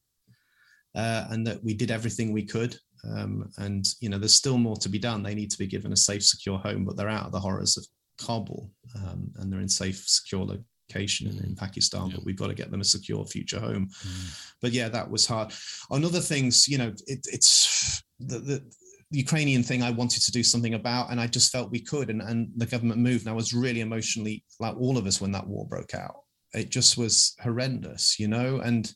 uh, 0.94 1.26
and 1.30 1.46
that 1.46 1.62
we 1.64 1.74
did 1.74 1.90
everything 1.90 2.32
we 2.32 2.44
could. 2.44 2.76
Um, 3.10 3.50
and 3.58 3.86
you 4.00 4.08
know, 4.08 4.18
there's 4.18 4.34
still 4.34 4.58
more 4.58 4.76
to 4.76 4.88
be 4.88 4.98
done. 4.98 5.22
They 5.22 5.34
need 5.34 5.50
to 5.50 5.58
be 5.58 5.66
given 5.66 5.92
a 5.92 5.96
safe, 5.96 6.24
secure 6.24 6.58
home, 6.58 6.84
but 6.84 6.96
they're 6.96 7.08
out 7.08 7.26
of 7.26 7.32
the 7.32 7.40
horrors 7.40 7.76
of 7.76 7.86
Kabul, 8.18 8.70
um, 8.96 9.30
and 9.36 9.52
they're 9.52 9.60
in 9.60 9.68
safe, 9.68 10.02
secure 10.06 10.46
location 10.46 11.28
in, 11.28 11.38
in 11.44 11.54
Pakistan. 11.54 12.08
Yeah. 12.08 12.16
But 12.16 12.24
we've 12.24 12.36
got 12.36 12.48
to 12.48 12.54
get 12.54 12.70
them 12.70 12.80
a 12.80 12.84
secure 12.84 13.24
future 13.24 13.60
home. 13.60 13.88
Mm. 14.06 14.52
But 14.60 14.72
yeah, 14.72 14.88
that 14.88 15.10
was 15.10 15.26
hard. 15.26 15.52
On 15.90 16.04
other 16.04 16.20
things, 16.20 16.68
you 16.68 16.78
know, 16.78 16.92
it, 17.06 17.26
it's 17.30 18.02
the, 18.20 18.38
the 18.38 18.72
Ukrainian 19.14 19.62
thing 19.62 19.82
I 19.82 19.90
wanted 19.90 20.22
to 20.22 20.32
do 20.32 20.42
something 20.42 20.74
about, 20.74 21.10
and 21.10 21.20
I 21.20 21.26
just 21.26 21.52
felt 21.52 21.70
we 21.70 21.80
could, 21.80 22.10
and, 22.10 22.20
and 22.20 22.48
the 22.56 22.66
government 22.66 23.00
moved. 23.00 23.26
And 23.26 23.30
I 23.30 23.36
was 23.36 23.52
really 23.52 23.80
emotionally, 23.80 24.44
like 24.60 24.76
all 24.76 24.98
of 24.98 25.06
us, 25.06 25.20
when 25.20 25.32
that 25.32 25.46
war 25.46 25.66
broke 25.66 25.94
out. 25.94 26.16
It 26.52 26.70
just 26.70 26.96
was 26.96 27.34
horrendous, 27.42 28.18
you 28.18 28.28
know. 28.28 28.60
And 28.60 28.92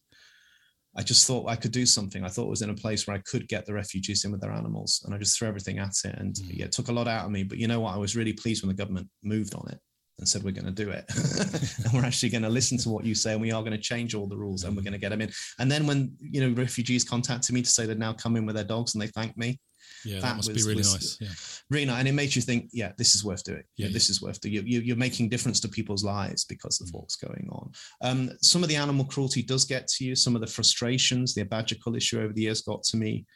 I 0.97 1.03
just 1.03 1.27
thought 1.27 1.49
I 1.49 1.57
could 1.57 1.73
do 1.73 1.87
something. 1.87 2.25
I 2.25 2.29
thought 2.29 2.47
it 2.47 2.51
was 2.51 2.63
in 2.63 2.71
a 2.71 2.75
place 2.75 3.07
where 3.07 3.17
I 3.17 3.23
could 3.31 3.49
get 3.49 3.67
the 3.67 3.75
refugees 3.75 4.25
in 4.25 4.33
with 4.33 4.41
their 4.41 4.53
animals, 4.53 5.03
and 5.05 5.15
I 5.15 5.19
just 5.19 5.39
threw 5.39 5.49
everything 5.49 5.79
at 5.79 5.95
it. 6.05 6.17
And 6.19 6.35
mm. 6.35 6.59
yeah, 6.59 6.67
it 6.67 6.73
took 6.73 6.89
a 6.89 6.93
lot 6.93 7.09
out 7.09 7.25
of 7.25 7.31
me. 7.31 7.45
But 7.45 7.59
you 7.59 7.69
know 7.69 7.81
what? 7.81 7.95
I 7.95 7.99
was 7.99 8.17
really 8.17 8.33
pleased 8.33 8.63
when 8.63 8.75
the 8.75 8.81
government 8.83 9.09
moved 9.23 9.55
on 9.55 9.69
it 9.71 9.79
and 10.19 10.29
said 10.29 10.43
we're 10.43 10.51
going 10.51 10.65
to 10.65 10.85
do 10.85 10.91
it 10.91 11.05
and 11.85 11.93
we're 11.93 12.05
actually 12.05 12.29
going 12.29 12.43
to 12.43 12.49
listen 12.49 12.77
to 12.77 12.89
what 12.89 13.05
you 13.05 13.15
say 13.15 13.33
and 13.33 13.41
we 13.41 13.53
are 13.53 13.63
going 13.63 13.73
to 13.73 13.79
change 13.79 14.15
all 14.15 14.27
the 14.27 14.37
rules 14.37 14.65
and 14.65 14.77
we're 14.77 14.83
going 14.83 14.93
to 14.93 14.99
get 14.99 15.11
them 15.11 15.21
in 15.21 15.31
and 15.59 15.71
then 15.71 15.87
when 15.87 16.13
you 16.21 16.41
know 16.41 16.55
refugees 16.61 17.05
contacted 17.05 17.55
me 17.55 17.63
to 17.63 17.71
say 17.71 17.87
they'd 17.87 17.99
now 17.99 18.13
come 18.13 18.37
in 18.37 18.45
with 18.45 18.57
their 18.57 18.65
dogs 18.65 18.95
and 18.95 19.03
they 19.03 19.07
thanked 19.09 19.37
me 19.37 19.59
yeah 20.05 20.17
that, 20.17 20.23
that 20.23 20.37
must 20.37 20.53
was, 20.53 20.65
be 20.65 20.69
really 20.69 20.83
nice 20.83 21.19
yeah. 21.21 21.29
really 21.71 21.87
nice. 21.87 21.99
And 21.99 22.09
it 22.09 22.13
makes 22.13 22.37
you 22.37 22.43
think 22.43 22.69
yeah 22.73 22.93
this 22.97 23.15
is 23.15 23.25
worth 23.25 23.45
doing. 23.45 23.63
Yeah, 23.77 23.87
yeah 23.87 23.93
this 23.93 24.11
is 24.11 24.23
worth 24.23 24.41
doing 24.41 24.55
you, 24.55 24.63
you, 24.63 24.93
are 24.93 24.97
making 24.97 25.29
difference 25.29 25.61
to 25.61 25.69
people's 25.69 26.05
lives 26.05 26.45
because 26.45 26.81
of 26.81 26.89
mm. 26.89 26.95
what's 26.95 27.17
going 27.17 27.49
on. 27.51 27.73
Um, 28.03 28.31
some 28.43 28.63
of 28.63 28.69
the 28.69 28.77
animal 28.77 29.05
cruelty 29.05 29.43
does 29.43 29.65
get 29.65 29.89
to 29.89 30.05
you 30.05 30.15
some 30.15 30.35
of 30.35 30.41
the 30.41 30.47
frustrations 30.47 31.35
the 31.35 31.45
badger 31.45 31.77
cull 31.83 31.97
issue 31.97 32.21
over 32.21 32.33
the 32.33 32.43
years 32.43 32.63
got 32.63 32.83
to 32.85 32.97
me. 32.97 33.27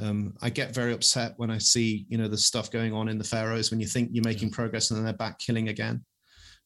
Um, 0.00 0.34
I 0.42 0.50
get 0.50 0.74
very 0.74 0.92
upset 0.92 1.34
when 1.36 1.52
I 1.52 1.58
see, 1.58 2.04
you 2.08 2.18
know, 2.18 2.26
the 2.26 2.36
stuff 2.36 2.70
going 2.70 2.92
on 2.92 3.08
in 3.08 3.16
the 3.16 3.24
Faroes 3.24 3.70
when 3.70 3.78
you 3.78 3.86
think 3.86 4.10
you're 4.12 4.24
making 4.24 4.48
yeah. 4.48 4.56
progress 4.56 4.90
and 4.90 4.98
then 4.98 5.04
they're 5.04 5.14
back 5.14 5.38
killing 5.38 5.68
again 5.68 6.04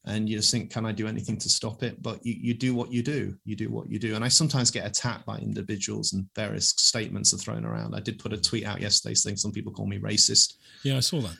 and 0.04 0.28
you 0.28 0.36
just 0.36 0.50
think, 0.50 0.70
can 0.70 0.86
I 0.86 0.92
do 0.92 1.06
anything 1.06 1.36
to 1.38 1.48
stop 1.48 1.82
it? 1.82 2.02
But 2.02 2.24
you, 2.24 2.34
you 2.38 2.54
do 2.54 2.74
what 2.74 2.92
you 2.92 3.02
do. 3.02 3.36
You 3.44 3.56
do 3.56 3.70
what 3.70 3.90
you 3.90 3.98
do. 3.98 4.14
And 4.14 4.24
I 4.24 4.28
sometimes 4.28 4.70
get 4.70 4.86
attacked 4.86 5.26
by 5.26 5.38
individuals 5.38 6.12
and 6.12 6.26
various 6.34 6.70
statements 6.70 7.34
are 7.34 7.38
thrown 7.38 7.64
around. 7.64 7.94
I 7.94 8.00
did 8.00 8.18
put 8.18 8.32
a 8.32 8.38
tweet 8.38 8.64
out 8.64 8.80
yesterday 8.80 9.14
saying 9.14 9.36
some 9.36 9.52
people 9.52 9.72
call 9.72 9.86
me 9.86 9.98
racist. 9.98 10.54
Yeah, 10.82 10.96
I 10.96 11.00
saw 11.00 11.20
that 11.20 11.36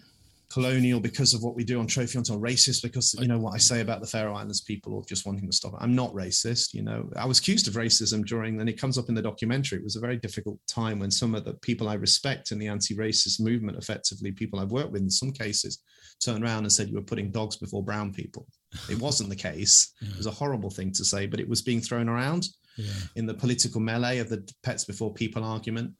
colonial 0.51 0.99
because 0.99 1.35
of 1.35 1.43
what 1.43 1.55
we 1.55 1.63
do 1.63 1.79
on 1.79 1.87
trophy 1.87 2.15
hunting 2.15 2.35
or 2.35 2.39
racist 2.39 2.83
because 2.83 3.15
you 3.21 3.29
know 3.29 3.39
what 3.39 3.55
I 3.55 3.59
say 3.59 3.81
about 3.81 4.01
the 4.01 4.07
Faroe 4.07 4.35
Islands 4.35 4.63
people 4.63 4.95
or 4.95 5.05
just 5.05 5.27
wanting 5.27 5.47
to 5.47 5.53
stop 5.53 5.75
it. 5.75 5.79
I'm 5.81 5.95
not 5.95 6.13
racist, 6.15 6.73
you 6.73 6.83
know. 6.83 7.09
I 7.17 7.27
was 7.27 7.39
accused 7.39 7.69
of 7.69 7.75
racism 7.75 8.25
during 8.25 8.61
and 8.61 8.69
it 8.69 8.81
comes 8.81 8.97
up 8.97 9.09
in 9.09 9.15
the 9.15 9.23
documentary. 9.23 9.79
It 9.79 9.85
was 9.85 9.97
a 9.97 10.01
very 10.01 10.17
difficult 10.17 10.59
time 10.67 10.99
when 10.99 11.11
some 11.11 11.35
of 11.35 11.45
the 11.45 11.55
people 11.55 11.89
I 11.89 11.95
respect 11.95 12.51
in 12.51 12.59
the 12.59 12.69
anti-racist 12.69 13.41
movement, 13.41 13.77
effectively 13.77 14.33
people 14.33 14.59
I've 14.59 14.71
worked 14.71 14.93
with 14.93 15.03
in 15.03 15.11
some 15.11 15.33
cases, 15.33 15.83
turned 16.21 16.45
around 16.45 16.65
and 16.65 16.73
said 16.73 16.89
you 16.89 16.97
were 16.97 17.03
putting 17.03 17.31
dogs 17.31 17.57
before 17.57 17.83
brown 17.83 18.13
people. 18.13 18.47
It 18.91 19.01
wasn't 19.01 19.31
the 19.31 19.37
case. 19.37 19.95
yeah. 20.01 20.09
It 20.13 20.17
was 20.17 20.27
a 20.27 20.31
horrible 20.31 20.71
thing 20.71 20.93
to 20.93 21.05
say, 21.05 21.27
but 21.27 21.41
it 21.41 21.49
was 21.49 21.63
being 21.63 21.81
thrown 21.81 22.09
around 22.09 22.49
yeah. 22.77 22.93
in 23.17 23.27
the 23.27 23.35
political 23.35 23.81
melee 23.81 24.19
of 24.19 24.29
the 24.29 24.49
pets 24.63 24.85
before 24.85 25.13
people 25.13 25.45
argument. 25.45 25.93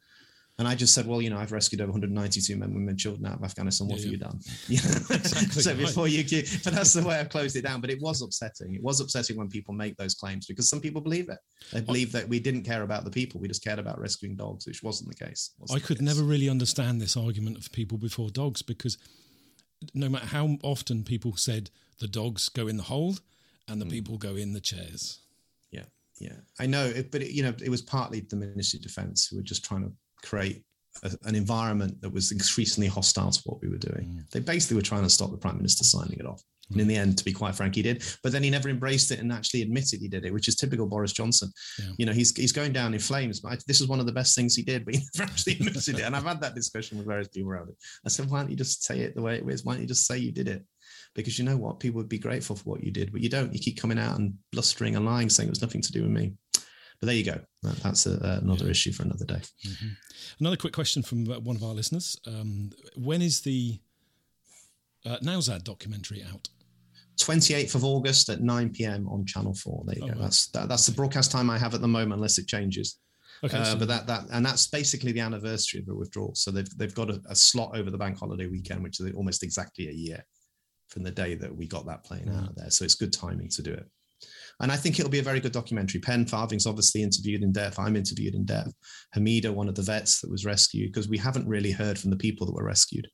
And 0.59 0.67
I 0.67 0.75
just 0.75 0.93
said, 0.93 1.07
well, 1.07 1.23
you 1.23 1.31
know, 1.31 1.39
I've 1.39 1.53
rescued 1.53 1.81
over 1.81 1.93
192 1.93 2.57
men, 2.57 2.75
women, 2.75 2.89
and 2.89 2.99
children 2.99 3.27
out 3.27 3.39
of 3.39 3.45
Afghanistan. 3.45 3.87
What 3.87 3.99
yeah, 3.99 4.05
have 4.05 4.13
you 4.13 4.19
done? 4.19 4.41
exactly 4.69 5.63
so 5.63 5.75
before 5.77 6.05
right. 6.05 6.33
you, 6.33 6.43
but 6.65 6.73
that's 6.73 6.95
the 6.95 7.05
way 7.05 7.17
I've 7.17 7.29
closed 7.29 7.55
it 7.55 7.63
down. 7.63 7.81
But 7.81 7.91
it 7.91 8.01
was 8.01 8.23
upsetting. 8.23 8.75
It 8.75 8.83
was 8.83 8.99
upsetting 9.01 9.37
when 9.37 9.49
people 9.49 9.73
make 9.73 9.97
those 9.97 10.17
claims 10.17 10.47
because 10.47 10.69
some 10.69 10.81
people 10.81 11.01
believe 11.01 11.29
it. 11.29 11.39
They 11.73 11.81
believe 11.81 12.11
that 12.11 12.29
we 12.29 12.41
didn't 12.41 12.65
care 12.65 12.83
about 12.83 13.05
the 13.05 13.11
people. 13.11 13.39
We 13.41 13.47
just 13.47 13.63
cared 13.63 13.79
about 13.79 14.01
rescuing 14.01 14.35
dogs, 14.35 14.67
which 14.67 14.83
wasn't 14.83 15.17
the 15.17 15.25
case. 15.25 15.53
Wasn't 15.61 15.81
I 15.81 15.87
could 15.87 15.99
case. 15.99 16.05
never 16.05 16.25
really 16.25 16.49
understand 16.49 17.01
this 17.01 17.17
argument 17.17 17.57
of 17.57 17.71
people 17.71 17.97
before 17.97 18.29
dogs 18.29 18.61
because 18.61 18.99
no 19.95 20.09
matter 20.09 20.27
how 20.27 20.59
often 20.63 21.05
people 21.05 21.37
said 21.37 21.71
the 21.99 22.09
dogs 22.09 22.49
go 22.49 22.69
in 22.69 22.77
the 22.77 22.83
hold 22.85 23.21
and 23.67 23.81
the 23.81 23.87
mm. 23.87 23.91
people 23.91 24.19
go 24.19 24.37
in 24.37 24.53
the 24.53 24.61
chairs. 24.61 25.21
Yeah, 25.71 25.85
yeah, 26.19 26.37
I 26.59 26.67
know, 26.67 26.87
it, 26.87 27.11
but 27.11 27.23
it, 27.23 27.31
you 27.31 27.43
know, 27.43 27.55
it 27.63 27.71
was 27.71 27.83
partly 27.83 28.21
the 28.21 28.37
Ministry 28.37 28.79
of 28.79 28.83
Defence 28.83 29.27
who 29.27 29.37
were 29.37 29.43
just 29.43 29.65
trying 29.65 29.85
to 29.85 29.93
create 30.27 30.65
a, 31.03 31.17
an 31.25 31.35
environment 31.35 32.01
that 32.01 32.13
was 32.13 32.33
increasingly 32.33 32.89
hostile 32.89 33.31
to 33.31 33.41
what 33.45 33.61
we 33.61 33.69
were 33.69 33.79
doing. 33.79 34.07
Mm. 34.07 34.31
They 34.31 34.41
basically 34.41 34.77
were 34.77 34.83
trying 34.83 35.05
to 35.05 35.11
stop 35.11 35.31
the 35.31 35.37
prime 35.37 35.57
minister 35.57 35.85
signing 35.85 36.19
it 36.19 36.27
off. 36.27 36.43
And 36.71 36.81
in 36.81 36.89
the 36.89 36.97
end, 36.97 37.17
to 37.19 37.25
be 37.25 37.33
quite 37.33 37.55
frank, 37.55 37.75
he 37.75 37.83
did. 37.83 38.05
But 38.23 38.33
then 38.33 38.43
he 38.43 38.51
never 38.51 38.69
embraced 38.69 39.11
it 39.11 39.21
and 39.21 39.33
actually 39.33 39.63
admitted 39.63 40.01
he 40.01 40.09
did 40.09 40.25
it, 40.25 40.33
which 40.33 40.49
is 40.49 40.57
typical 40.57 40.87
Boris 40.87 41.13
Johnson. 41.13 41.51
Yeah. 41.79 41.93
You 41.99 42.07
know, 42.07 42.13
he's 42.13 42.37
he's 42.37 42.53
going 42.53 42.73
down 42.73 42.93
in 42.93 43.01
flames. 43.01 43.41
But 43.41 43.53
I, 43.53 43.59
this 43.67 43.81
is 43.81 43.89
one 43.89 44.01
of 44.01 44.07
the 44.07 44.13
best 44.13 44.35
things 44.35 44.55
he 44.55 44.63
did, 44.63 44.85
but 44.85 44.95
he 44.95 45.03
never 45.17 45.31
actually 45.31 45.55
admitted 45.55 45.99
it. 45.99 46.03
And 46.03 46.15
I've 46.15 46.25
had 46.25 46.41
that 46.43 46.55
discussion 46.55 46.99
with 46.99 47.07
various 47.07 47.29
people 47.29 47.51
around 47.51 47.71
it. 47.71 47.77
I 48.05 48.09
said, 48.09 48.29
why 48.29 48.41
don't 48.41 48.51
you 48.51 48.57
just 48.57 48.85
say 48.85 49.01
it 49.01 49.15
the 49.15 49.23
way 49.23 49.37
it 49.37 49.49
is? 49.49 49.65
Why 49.65 49.75
don't 49.75 49.83
you 49.83 49.89
just 49.89 50.07
say 50.07 50.19
you 50.19 50.33
did 50.33 50.49
it? 50.49 50.63
Because 51.15 51.39
you 51.39 51.45
know 51.45 51.57
what, 51.57 51.81
people 51.81 51.99
would 51.99 52.09
be 52.09 52.19
grateful 52.19 52.57
for 52.57 52.65
what 52.65 52.85
you 52.85 52.91
did, 52.91 53.13
but 53.13 53.23
you 53.23 53.29
don't. 53.29 53.53
You 53.53 53.59
keep 53.59 53.81
coming 53.81 53.99
out 53.99 54.19
and 54.19 54.35
blustering 54.53 54.95
and 54.95 55.07
lying, 55.07 55.31
saying 55.31 55.49
it 55.49 55.51
was 55.51 55.63
nothing 55.63 55.83
to 55.83 55.93
do 55.93 56.03
with 56.03 56.11
me. 56.11 56.35
But 57.01 57.07
there 57.07 57.15
you 57.15 57.25
go. 57.25 57.41
That, 57.63 57.77
that's 57.77 58.07
a, 58.07 58.15
uh, 58.15 58.41
another 58.43 58.65
yeah. 58.65 58.73
issue 58.73 58.93
for 58.93 59.05
another 59.05 59.25
day. 59.25 59.41
Mm-hmm. 59.67 59.89
Another 60.41 60.57
quick 60.57 60.73
question 60.73 61.03
from 61.03 61.31
uh, 61.31 61.39
one 61.39 61.57
of 61.57 61.63
our 61.63 61.75
listeners: 61.75 62.17
um, 62.27 62.71
When 62.97 63.23
is 63.23 63.41
the 63.41 63.79
uh, 65.07 65.19
Nowzad 65.23 65.65
documentary 65.65 66.25
out? 66.25 66.49
28th 67.19 67.75
of 67.75 67.85
August 67.85 68.29
at 68.29 68.41
9 68.41 68.71
p.m. 68.71 69.09
on 69.09 69.27
Channel 69.27 69.55
4. 69.55 69.85
There 69.87 69.99
you 69.99 70.05
oh, 70.05 70.15
go. 70.15 70.21
That's 70.21 70.47
that, 70.49 70.69
that's 70.69 70.87
the 70.87 70.93
broadcast 70.93 71.31
time 71.31 71.51
I 71.51 71.59
have 71.59 71.75
at 71.75 71.81
the 71.81 71.89
moment, 71.89 72.15
unless 72.15 72.39
it 72.39 72.47
changes. 72.47 72.99
Okay, 73.45 73.59
uh, 73.59 73.65
so 73.65 73.77
but 73.77 73.89
that 73.89 74.07
that 74.07 74.25
and 74.33 74.45
that's 74.45 74.67
basically 74.67 75.13
the 75.13 75.21
anniversary 75.21 75.81
of 75.81 75.87
the 75.87 75.95
withdrawal. 75.95 76.35
So 76.35 76.51
they've 76.51 76.79
they've 76.79 76.95
got 76.95 77.11
a, 77.11 77.21
a, 77.29 77.37
slot 77.37 77.77
over 77.77 77.91
the 77.91 77.99
bank 77.99 78.19
holiday 78.19 78.47
weekend, 78.47 78.83
which 78.83 79.01
is 79.01 79.13
almost 79.15 79.43
exactly 79.43 79.89
a 79.89 79.93
year 79.93 80.25
from 80.89 81.03
the 81.03 81.11
day 81.11 81.35
that 81.35 81.55
we 81.55 81.67
got 81.67 81.87
that 81.87 82.05
plane 82.05 82.27
mm. 82.27 82.37
out 82.37 82.51
of 82.51 82.57
there. 82.57 82.71
So 82.71 82.85
it's 82.85 82.95
good 82.95 83.13
timing 83.13 83.49
to 83.51 83.63
do 83.63 83.73
it. 83.73 83.87
And 84.61 84.73
I 84.73 84.77
think 84.77 84.99
it'll 84.99 85.11
be 85.11 85.21
a 85.21 85.23
very 85.23 85.39
good 85.39 85.53
documentary. 85.53 86.01
Pen 86.01 86.27
Farthing's 86.27 86.67
obviously 86.67 87.03
interviewed 87.03 87.43
in 87.43 87.53
depth. 87.53 87.79
I'm 87.79 87.95
interviewed 87.95 88.35
in 88.35 88.45
depth. 88.45 88.73
Hamida, 89.15 89.51
one 89.55 89.69
of 89.69 89.77
the 89.77 89.83
vets 89.83 90.21
that 90.21 90.31
was 90.31 90.45
rescued, 90.45 90.93
because 90.93 91.09
we 91.09 91.19
haven't 91.19 91.47
really 91.47 91.71
heard 91.71 91.99
from 91.99 92.11
the 92.11 92.17
people 92.17 92.47
that 92.47 92.55
were 92.55 92.65
rescued. 92.65 93.07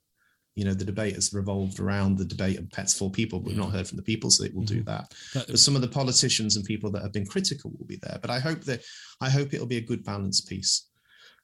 You 0.55 0.65
know, 0.65 0.75
the 0.75 0.85
debate 0.85 1.15
has 1.17 1.33
revolved 1.33 1.81
around 1.81 2.17
the 2.17 2.25
debate 2.25 2.59
of 2.59 2.71
pets 2.71 2.97
for 2.97 3.11
people, 3.11 3.41
but 3.41 3.49
we've 3.49 3.57
not 3.57 3.73
heard 3.73 3.89
from 3.89 3.97
the 3.97 4.03
people, 4.03 4.31
so 4.31 4.45
it 4.45 4.55
will 4.55 4.63
mm-hmm. 4.63 4.77
do 4.77 4.83
that. 4.85 5.13
that. 5.35 5.49
But 5.49 5.59
some 5.59 5.75
of 5.75 5.83
the 5.83 5.89
politicians 5.89 6.57
and 6.57 6.65
people 6.65 6.91
that 6.93 7.03
have 7.03 7.13
been 7.13 7.27
critical 7.27 7.73
will 7.77 7.87
be 7.87 7.99
there. 8.03 8.19
But 8.21 8.31
I 8.31 8.39
hope 8.39 8.61
that 8.63 8.83
I 9.21 9.29
hope 9.29 9.53
it'll 9.53 9.67
be 9.67 9.79
a 9.79 9.89
good 9.89 10.05
balance 10.05 10.41
piece. 10.41 10.89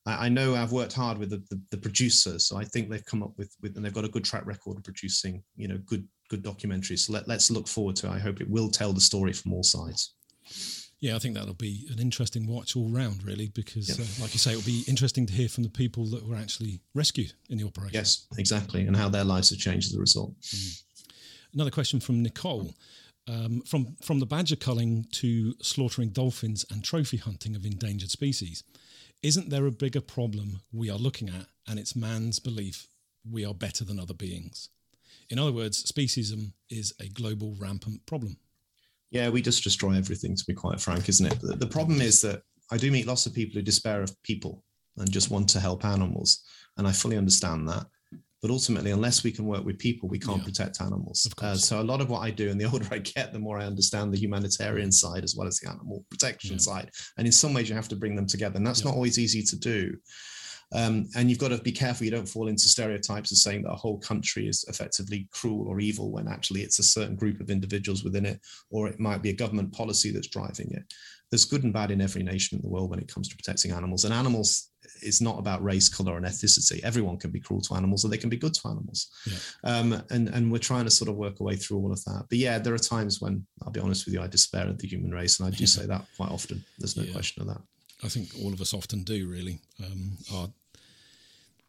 I, 0.06 0.26
I 0.26 0.28
know 0.28 0.54
I've 0.54 0.72
worked 0.72 0.92
hard 0.92 1.18
with 1.18 1.30
the, 1.30 1.42
the, 1.50 1.60
the, 1.70 1.76
producers, 1.76 2.46
so 2.46 2.56
I 2.56 2.64
think 2.64 2.88
they've 2.88 3.04
come 3.04 3.22
up 3.22 3.32
with, 3.36 3.54
with 3.60 3.76
and 3.76 3.84
they've 3.84 3.92
got 3.92 4.04
a 4.04 4.08
good 4.08 4.24
track 4.24 4.46
record 4.46 4.76
of 4.76 4.84
producing, 4.84 5.42
you 5.56 5.68
know, 5.68 5.78
good 5.86 6.06
good 6.28 6.44
documentaries. 6.44 7.00
So 7.00 7.12
let, 7.12 7.26
let's 7.26 7.50
look 7.50 7.66
forward 7.66 7.96
to 7.96 8.06
it. 8.06 8.10
I 8.10 8.18
hope 8.18 8.40
it 8.40 8.48
will 8.48 8.70
tell 8.70 8.92
the 8.92 9.00
story 9.00 9.32
from 9.32 9.52
all 9.52 9.64
sides. 9.64 10.14
Yeah, 11.00 11.16
I 11.16 11.18
think 11.18 11.34
that'll 11.34 11.54
be 11.54 11.86
an 11.90 11.98
interesting 11.98 12.46
watch 12.46 12.76
all 12.76 12.90
round, 12.90 13.24
really, 13.24 13.48
because, 13.48 13.88
uh, 13.88 14.22
like 14.22 14.34
you 14.34 14.38
say, 14.38 14.52
it'll 14.52 14.62
be 14.62 14.84
interesting 14.86 15.24
to 15.26 15.32
hear 15.32 15.48
from 15.48 15.64
the 15.64 15.70
people 15.70 16.04
that 16.10 16.28
were 16.28 16.36
actually 16.36 16.80
rescued 16.94 17.32
in 17.48 17.56
the 17.56 17.64
operation. 17.64 17.94
Yes, 17.94 18.26
exactly, 18.36 18.86
and 18.86 18.94
how 18.94 19.08
their 19.08 19.24
lives 19.24 19.48
have 19.48 19.58
changed 19.58 19.88
as 19.88 19.96
a 19.96 20.00
result. 20.00 20.38
Mm. 20.42 20.82
Another 21.54 21.70
question 21.70 22.00
from 22.00 22.22
Nicole. 22.22 22.74
Um, 23.28 23.60
from 23.62 23.96
from 24.02 24.18
the 24.18 24.26
badger 24.26 24.56
culling 24.56 25.06
to 25.12 25.54
slaughtering 25.62 26.08
dolphins 26.08 26.64
and 26.70 26.82
trophy 26.82 27.18
hunting 27.18 27.54
of 27.54 27.64
endangered 27.64 28.10
species, 28.10 28.64
isn't 29.22 29.50
there 29.50 29.66
a 29.66 29.70
bigger 29.70 30.00
problem 30.00 30.60
we 30.72 30.90
are 30.90 30.98
looking 30.98 31.28
at, 31.28 31.46
and 31.68 31.78
it's 31.78 31.94
man's 31.94 32.38
belief 32.40 32.88
we 33.30 33.44
are 33.44 33.54
better 33.54 33.84
than 33.84 34.00
other 34.00 34.14
beings? 34.14 34.68
In 35.28 35.38
other 35.38 35.52
words, 35.52 35.84
speciesism 35.84 36.52
is 36.68 36.92
a 36.98 37.08
global 37.08 37.54
rampant 37.58 38.04
problem. 38.04 38.38
Yeah, 39.10 39.28
we 39.28 39.42
just 39.42 39.64
destroy 39.64 39.96
everything, 39.96 40.36
to 40.36 40.44
be 40.46 40.54
quite 40.54 40.80
frank, 40.80 41.08
isn't 41.08 41.26
it? 41.26 41.40
The, 41.40 41.66
problem 41.66 42.00
is 42.00 42.20
that 42.22 42.42
I 42.70 42.76
do 42.76 42.90
meet 42.90 43.06
lots 43.06 43.26
of 43.26 43.34
people 43.34 43.58
who 43.58 43.62
despair 43.62 44.02
of 44.02 44.22
people 44.22 44.62
and 44.96 45.10
just 45.10 45.30
want 45.30 45.48
to 45.50 45.60
help 45.60 45.84
animals. 45.84 46.44
And 46.76 46.86
I 46.86 46.92
fully 46.92 47.16
understand 47.16 47.68
that. 47.68 47.86
But 48.40 48.50
ultimately, 48.50 48.90
unless 48.90 49.22
we 49.22 49.32
can 49.32 49.44
work 49.44 49.64
with 49.66 49.78
people, 49.78 50.08
we 50.08 50.18
can't 50.18 50.38
yeah. 50.38 50.44
protect 50.44 50.80
animals. 50.80 51.28
Uh, 51.42 51.54
so 51.56 51.80
a 51.80 51.82
lot 51.82 52.00
of 52.00 52.08
what 52.08 52.20
I 52.20 52.30
do, 52.30 52.50
and 52.50 52.58
the 52.58 52.64
older 52.72 52.86
I 52.90 52.98
get, 52.98 53.32
the 53.32 53.38
more 53.38 53.58
I 53.58 53.66
understand 53.66 54.14
the 54.14 54.18
humanitarian 54.18 54.90
side 54.90 55.24
as 55.24 55.34
well 55.36 55.46
as 55.46 55.58
the 55.58 55.68
animal 55.68 56.06
protection 56.10 56.52
yeah. 56.52 56.58
side. 56.58 56.90
And 57.18 57.26
in 57.26 57.32
some 57.32 57.52
ways, 57.52 57.68
you 57.68 57.74
have 57.74 57.88
to 57.88 57.96
bring 57.96 58.16
them 58.16 58.26
together, 58.26 58.56
and 58.56 58.66
that's 58.66 58.80
yeah. 58.80 58.86
not 58.86 58.94
always 58.94 59.18
easy 59.18 59.42
to 59.42 59.58
do. 59.58 59.94
Um, 60.72 61.08
and 61.16 61.28
you've 61.28 61.38
got 61.38 61.48
to 61.48 61.58
be 61.58 61.72
careful 61.72 62.04
you 62.04 62.12
don't 62.12 62.28
fall 62.28 62.48
into 62.48 62.68
stereotypes 62.68 63.32
of 63.32 63.38
saying 63.38 63.62
that 63.62 63.72
a 63.72 63.76
whole 63.76 63.98
country 63.98 64.46
is 64.46 64.64
effectively 64.68 65.28
cruel 65.32 65.68
or 65.68 65.80
evil 65.80 66.12
when 66.12 66.28
actually 66.28 66.62
it's 66.62 66.78
a 66.78 66.84
certain 66.84 67.16
group 67.16 67.40
of 67.40 67.50
individuals 67.50 68.04
within 68.04 68.24
it, 68.24 68.40
or 68.70 68.88
it 68.88 69.00
might 69.00 69.22
be 69.22 69.30
a 69.30 69.34
government 69.34 69.72
policy 69.72 70.10
that's 70.12 70.28
driving 70.28 70.70
it. 70.72 70.84
There's 71.30 71.44
good 71.44 71.64
and 71.64 71.72
bad 71.72 71.90
in 71.90 72.00
every 72.00 72.22
nation 72.22 72.56
in 72.56 72.62
the 72.62 72.68
world 72.68 72.90
when 72.90 72.98
it 72.98 73.12
comes 73.12 73.28
to 73.28 73.36
protecting 73.36 73.70
animals. 73.70 74.04
And 74.04 74.12
animals 74.12 74.70
is 75.02 75.20
not 75.20 75.38
about 75.38 75.62
race, 75.62 75.88
color, 75.88 76.16
and 76.16 76.26
ethnicity. 76.26 76.82
Everyone 76.82 77.16
can 77.16 77.30
be 77.30 77.40
cruel 77.40 77.60
to 77.62 77.74
animals, 77.74 78.04
or 78.04 78.08
they 78.08 78.16
can 78.16 78.30
be 78.30 78.36
good 78.36 78.54
to 78.54 78.68
animals. 78.68 79.08
Yeah. 79.26 79.36
Um, 79.64 80.02
and 80.10 80.28
and 80.28 80.50
we're 80.50 80.58
trying 80.58 80.84
to 80.84 80.90
sort 80.90 81.08
of 81.08 81.16
work 81.16 81.40
our 81.40 81.44
way 81.44 81.56
through 81.56 81.78
all 81.78 81.92
of 81.92 82.04
that. 82.04 82.26
But 82.28 82.38
yeah, 82.38 82.58
there 82.58 82.74
are 82.74 82.78
times 82.78 83.20
when 83.20 83.46
I'll 83.62 83.70
be 83.70 83.80
honest 83.80 84.06
with 84.06 84.14
you, 84.14 84.20
I 84.20 84.26
despair 84.26 84.66
of 84.66 84.78
the 84.78 84.88
human 84.88 85.12
race, 85.12 85.38
and 85.38 85.46
I 85.46 85.50
do 85.50 85.62
yeah. 85.62 85.66
say 85.66 85.86
that 85.86 86.04
quite 86.16 86.30
often. 86.30 86.64
There's 86.78 86.96
no 86.96 87.04
yeah. 87.04 87.12
question 87.12 87.42
of 87.42 87.48
that. 87.48 87.62
I 88.02 88.08
think 88.08 88.30
all 88.42 88.52
of 88.52 88.60
us 88.60 88.74
often 88.74 89.02
do, 89.02 89.28
really. 89.28 89.60
Um, 89.84 90.16
our 90.32 90.48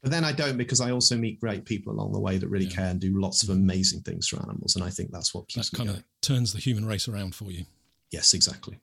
but 0.02 0.12
then 0.12 0.24
I 0.24 0.32
don't 0.32 0.58
because 0.58 0.82
I 0.82 0.92
also 0.92 1.16
meet 1.16 1.40
great 1.40 1.66
people 1.66 1.94
along 1.94 2.14
the 2.14 2.20
way 2.20 2.38
that 2.38 2.48
really 2.48 2.66
yeah. 2.66 2.76
care 2.76 2.88
and 2.88 3.00
do 3.00 3.20
lots 3.20 3.44
of 3.44 3.50
mm. 3.50 3.54
amazing 3.54 4.02
things 4.02 4.28
for 4.28 4.38
animals. 4.42 4.76
And 4.76 4.84
I 4.84 4.90
think 4.90 5.12
that's 5.12 5.34
what 5.34 5.48
keeps 5.48 5.70
that 5.70 5.78
kind 5.78 5.90
of 5.90 6.04
turns 6.22 6.54
the 6.54 6.60
human 6.60 6.86
race 6.86 7.08
around 7.08 7.36
for 7.36 7.52
you. 7.52 7.66
Yes, 8.12 8.34
exactly. 8.34 8.78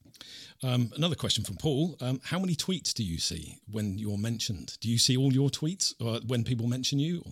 Um, 0.65 0.91
another 0.97 1.15
question 1.15 1.45
from 1.45 1.57
Paul: 1.57 1.97
um, 2.01 2.21
How 2.25 2.39
many 2.39 2.57
tweets 2.57 2.93
do 2.93 3.05
you 3.05 3.19
see 3.19 3.59
when 3.71 3.97
you're 3.97 4.19
mentioned? 4.19 4.77
Do 4.81 4.89
you 4.89 4.99
see 4.99 5.17
all 5.17 5.33
your 5.33 5.51
tweets 5.51 5.95
or 6.01 6.21
when 6.27 6.43
people 6.43 6.67
mention 6.67 6.99
you, 6.99 7.23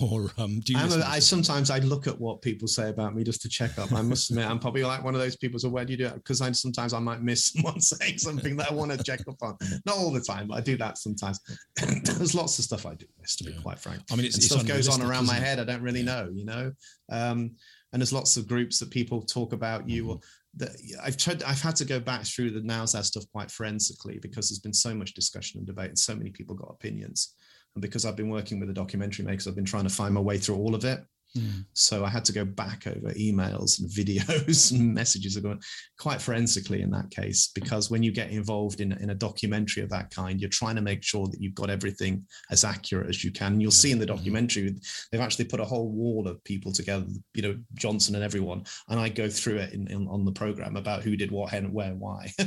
or, 0.00 0.20
or 0.22 0.30
um, 0.38 0.60
do 0.60 0.74
you? 0.74 0.78
A, 0.78 1.04
I 1.04 1.18
sometimes 1.18 1.70
I 1.70 1.78
look 1.78 2.06
at 2.06 2.20
what 2.20 2.42
people 2.42 2.68
say 2.68 2.88
about 2.88 3.16
me 3.16 3.24
just 3.24 3.42
to 3.42 3.48
check 3.48 3.76
up. 3.76 3.92
I 3.92 4.02
must 4.02 4.30
admit, 4.30 4.48
I'm 4.48 4.60
probably 4.60 4.84
like 4.84 5.02
one 5.02 5.16
of 5.16 5.20
those 5.20 5.34
people. 5.34 5.58
So 5.58 5.68
where 5.68 5.84
do 5.84 5.92
you 5.92 5.96
do 5.96 6.06
it? 6.06 6.14
Because 6.14 6.40
I 6.40 6.52
sometimes 6.52 6.92
I 6.92 7.00
might 7.00 7.22
miss 7.22 7.46
someone 7.52 7.80
saying 7.80 8.18
something 8.18 8.56
that 8.58 8.70
I 8.70 8.74
want 8.74 8.92
to 8.92 9.02
check 9.02 9.26
up 9.28 9.42
on. 9.42 9.56
Not 9.84 9.96
all 9.96 10.12
the 10.12 10.20
time, 10.20 10.46
but 10.46 10.58
I 10.58 10.60
do 10.60 10.76
that 10.76 10.96
sometimes. 10.96 11.40
There's 12.04 12.36
lots 12.36 12.56
of 12.60 12.64
stuff 12.64 12.86
I 12.86 12.94
do 12.94 13.06
miss, 13.20 13.34
to 13.36 13.44
yeah. 13.44 13.56
be 13.56 13.62
quite 13.62 13.80
frank. 13.80 14.02
I 14.12 14.16
mean, 14.16 14.26
it's, 14.26 14.36
it's 14.36 14.46
stuff 14.46 14.64
goes 14.64 14.88
on 14.88 15.02
around 15.02 15.26
my 15.26 15.34
head. 15.34 15.58
I 15.58 15.64
don't 15.64 15.82
really 15.82 16.02
yeah. 16.02 16.22
know, 16.22 16.30
you 16.32 16.44
know. 16.44 16.72
Um, 17.10 17.56
and 17.92 18.00
there's 18.00 18.12
lots 18.12 18.36
of 18.36 18.46
groups 18.46 18.78
that 18.78 18.90
people 18.90 19.20
talk 19.20 19.52
about 19.52 19.88
you. 19.88 20.04
Mm-hmm 20.04 20.18
that 20.56 20.70
I've 21.02 21.16
tried, 21.16 21.42
I've 21.42 21.60
had 21.60 21.76
to 21.76 21.84
go 21.84 22.00
back 22.00 22.24
through 22.24 22.50
the 22.50 22.60
Nowzad 22.60 23.04
stuff 23.04 23.24
quite 23.32 23.50
forensically 23.50 24.18
because 24.20 24.48
there's 24.48 24.58
been 24.58 24.74
so 24.74 24.94
much 24.94 25.14
discussion 25.14 25.58
and 25.58 25.66
debate 25.66 25.88
and 25.88 25.98
so 25.98 26.14
many 26.14 26.30
people 26.30 26.54
got 26.54 26.70
opinions. 26.70 27.34
And 27.74 27.82
because 27.82 28.04
I've 28.04 28.16
been 28.16 28.30
working 28.30 28.58
with 28.58 28.68
the 28.68 28.74
documentary 28.74 29.24
makers, 29.24 29.46
I've 29.46 29.54
been 29.54 29.64
trying 29.64 29.84
to 29.84 29.94
find 29.94 30.12
my 30.14 30.20
way 30.20 30.38
through 30.38 30.56
all 30.56 30.74
of 30.74 30.84
it. 30.84 31.00
Mm. 31.36 31.64
So 31.74 32.04
I 32.04 32.08
had 32.08 32.24
to 32.26 32.32
go 32.32 32.44
back 32.44 32.86
over 32.86 33.12
emails 33.14 33.80
and 33.80 33.88
videos 33.90 34.72
and 34.72 34.92
messages 34.94 35.36
are 35.36 35.40
going 35.40 35.60
quite 35.98 36.20
forensically 36.20 36.82
in 36.82 36.90
that 36.90 37.10
case, 37.10 37.50
because 37.54 37.90
when 37.90 38.02
you 38.02 38.12
get 38.12 38.30
involved 38.30 38.80
in, 38.80 38.92
in 38.92 39.10
a 39.10 39.14
documentary 39.14 39.82
of 39.82 39.90
that 39.90 40.10
kind, 40.10 40.40
you're 40.40 40.50
trying 40.50 40.76
to 40.76 40.82
make 40.82 41.02
sure 41.02 41.26
that 41.26 41.40
you've 41.40 41.54
got 41.54 41.70
everything 41.70 42.24
as 42.50 42.64
accurate 42.64 43.08
as 43.08 43.22
you 43.22 43.30
can. 43.30 43.52
And 43.52 43.62
you'll 43.62 43.72
yeah. 43.72 43.78
see 43.78 43.92
in 43.92 43.98
the 43.98 44.06
mm-hmm. 44.06 44.16
documentary, 44.16 44.74
they've 45.10 45.20
actually 45.20 45.46
put 45.46 45.60
a 45.60 45.64
whole 45.64 45.90
wall 45.90 46.26
of 46.26 46.42
people 46.44 46.72
together, 46.72 47.06
you 47.34 47.42
know, 47.42 47.56
Johnson 47.74 48.14
and 48.14 48.24
everyone. 48.24 48.64
And 48.88 48.98
I 48.98 49.08
go 49.08 49.28
through 49.28 49.56
it 49.56 49.72
in, 49.72 49.86
in 49.88 50.08
on 50.08 50.24
the 50.24 50.32
program 50.32 50.76
about 50.76 51.02
who 51.02 51.16
did 51.16 51.30
what, 51.30 51.52
and 51.52 51.72
where, 51.72 51.94
why, 51.94 52.32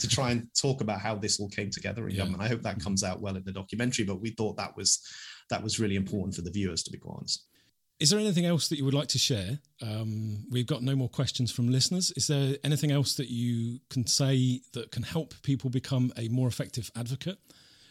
to 0.00 0.08
try 0.08 0.30
and 0.30 0.48
talk 0.60 0.80
about 0.80 1.00
how 1.00 1.14
this 1.14 1.40
all 1.40 1.48
came 1.48 1.70
together 1.70 2.08
in 2.08 2.14
yeah. 2.14 2.18
government. 2.18 2.42
I 2.42 2.48
hope 2.48 2.62
that 2.62 2.80
comes 2.80 3.02
out 3.02 3.20
well 3.20 3.36
in 3.36 3.44
the 3.44 3.52
documentary, 3.52 4.04
but 4.04 4.20
we 4.20 4.30
thought 4.30 4.56
that 4.56 4.76
was 4.76 5.00
that 5.50 5.62
was 5.62 5.78
really 5.78 5.96
important 5.96 6.34
for 6.34 6.42
the 6.42 6.50
viewers, 6.50 6.82
to 6.84 6.90
be 6.90 6.98
quite 6.98 7.16
honest. 7.18 7.46
Is 8.00 8.10
there 8.10 8.18
anything 8.18 8.46
else 8.46 8.68
that 8.68 8.78
you 8.78 8.84
would 8.84 8.94
like 8.94 9.08
to 9.08 9.18
share? 9.18 9.60
Um, 9.80 10.44
we've 10.50 10.66
got 10.66 10.82
no 10.82 10.96
more 10.96 11.08
questions 11.08 11.52
from 11.52 11.70
listeners. 11.70 12.12
Is 12.16 12.26
there 12.26 12.56
anything 12.64 12.90
else 12.90 13.14
that 13.14 13.28
you 13.28 13.78
can 13.90 14.06
say 14.06 14.60
that 14.72 14.90
can 14.90 15.04
help 15.04 15.34
people 15.42 15.70
become 15.70 16.12
a 16.16 16.28
more 16.28 16.48
effective 16.48 16.90
advocate? 16.96 17.38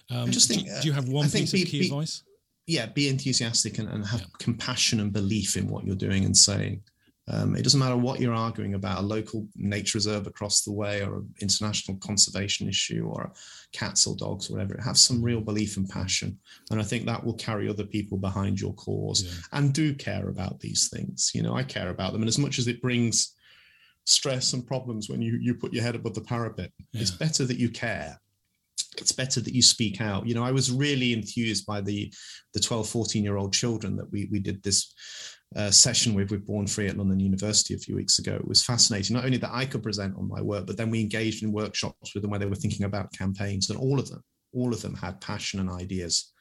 Um, 0.10 0.28
I 0.28 0.32
just 0.32 0.50
think, 0.50 0.68
do, 0.68 0.82
do, 0.82 0.88
you 0.90 0.94
have 0.94 1.08
one 1.08 1.30
piece 1.30 1.54
be, 1.54 1.64
of 1.64 1.70
key 1.70 1.80
be, 1.80 1.86
advice? 1.86 2.24
Yeah, 2.68 2.88
be 2.88 3.08
enthusiastic 3.08 3.78
and, 3.78 3.88
and 3.90 4.06
have 4.06 4.22
yeah. 4.22 4.28
compassion 4.40 5.00
and 5.00 5.14
belief 5.14 5.56
in 5.56 5.68
what 5.68 5.86
you're 5.86 5.96
doing 5.96 6.26
and 6.26 6.36
saying. 6.36 6.84
Um, 7.28 7.56
it 7.56 7.64
doesn't 7.64 7.80
matter 7.80 7.98
what 7.98 8.20
you're 8.20 8.34
arguing 8.34 8.74
about 8.74 9.00
a 9.00 9.06
local 9.06 9.48
nature 9.56 9.98
reserve 9.98 10.28
across 10.28 10.64
the 10.64 10.72
way 10.72 11.02
or 11.02 11.18
an 11.18 11.34
international 11.40 11.98
conservation 11.98 12.68
issue 12.68 13.08
or 13.08 13.32
cats 13.74 14.08
or 14.08 14.16
dogs 14.16 14.50
or 14.50 14.54
whatever. 14.54 14.80
Have 14.84 14.98
some 14.98 15.22
real 15.22 15.40
belief 15.40 15.78
and 15.78 15.88
passion. 15.88 16.38
And 16.72 16.80
I 16.80 16.84
think 16.84 17.06
that 17.06 17.24
will 17.24 17.36
carry 17.36 17.70
other 17.70 17.86
people 17.86 18.18
behind 18.18 18.60
your 18.60 18.74
cause 18.74 19.24
yeah. 19.24 19.58
and 19.58 19.74
do 19.74 19.94
care 19.94 20.30
about 20.30 20.60
these 20.60 20.90
things. 20.90 21.32
You 21.34 21.44
know, 21.44 21.56
I 21.56 21.64
care 21.64 21.90
about 21.90 22.12
them. 22.12 22.22
And 22.22 22.30
as 22.30 22.40
much 22.40 22.58
as 22.58 22.68
it 22.68 22.82
brings 22.82 23.36
stress 24.06 24.54
and 24.54 24.66
problems 24.66 25.10
when 25.10 25.22
you, 25.22 25.38
you 25.40 25.54
put 25.54 25.74
your 25.74 25.84
head 25.84 25.96
above 25.96 26.16
the 26.16 26.22
parapet, 26.22 26.72
yeah. 26.92 27.02
it's 27.02 27.12
better 27.12 27.46
that 27.46 27.58
you 27.58 27.70
care 27.70 28.20
it's 28.98 29.14
better 29.14 29.40
that 29.40 29.54
you 29.54 29.62
speak 29.62 30.02
out 30.02 30.28
you 30.28 30.36
know 30.36 30.44
i 30.44 30.52
was 30.52 30.70
really 30.70 31.14
enthused 31.14 31.66
by 31.66 31.80
the 31.80 32.14
the 32.54 32.60
12 32.60 32.90
14 32.90 33.24
year 33.24 33.38
old 33.38 33.54
children 33.54 33.96
that 33.96 34.12
we 34.12 34.28
we 34.32 34.40
did 34.40 34.62
this 34.64 34.94
uh, 35.56 35.72
session 35.72 36.14
with 36.14 36.32
with 36.32 36.46
Born 36.46 36.68
Free 36.68 36.88
at 36.88 36.98
London 36.98 37.20
University 37.20 37.74
a 37.74 37.80
few 37.80 37.96
weeks 37.96 38.20
ago. 38.20 38.36
It 38.36 38.48
was 38.48 38.64
fascinating. 38.64 39.16
Not 39.16 39.26
only 39.26 39.38
that 39.38 39.54
I 39.54 39.66
could 39.66 39.84
present 39.84 40.16
on 40.18 40.28
my 40.28 40.42
work, 40.42 40.66
but 40.66 40.78
then 40.78 40.90
we 40.90 41.02
engaged 41.02 41.44
in 41.44 41.52
workshops 41.52 42.14
with 42.14 42.22
them 42.22 42.32
where 42.32 42.40
they 42.40 42.46
were 42.46 42.56
thinking 42.56 42.86
about 42.86 43.12
campaigns, 43.14 43.70
and 43.70 43.80
all 43.80 44.00
of 44.00 44.10
them, 44.10 44.24
all 44.54 44.74
of 44.74 44.82
them 44.82 44.96
had 44.96 45.20
passion 45.22 45.60
and 45.60 45.70
ideas 45.70 46.32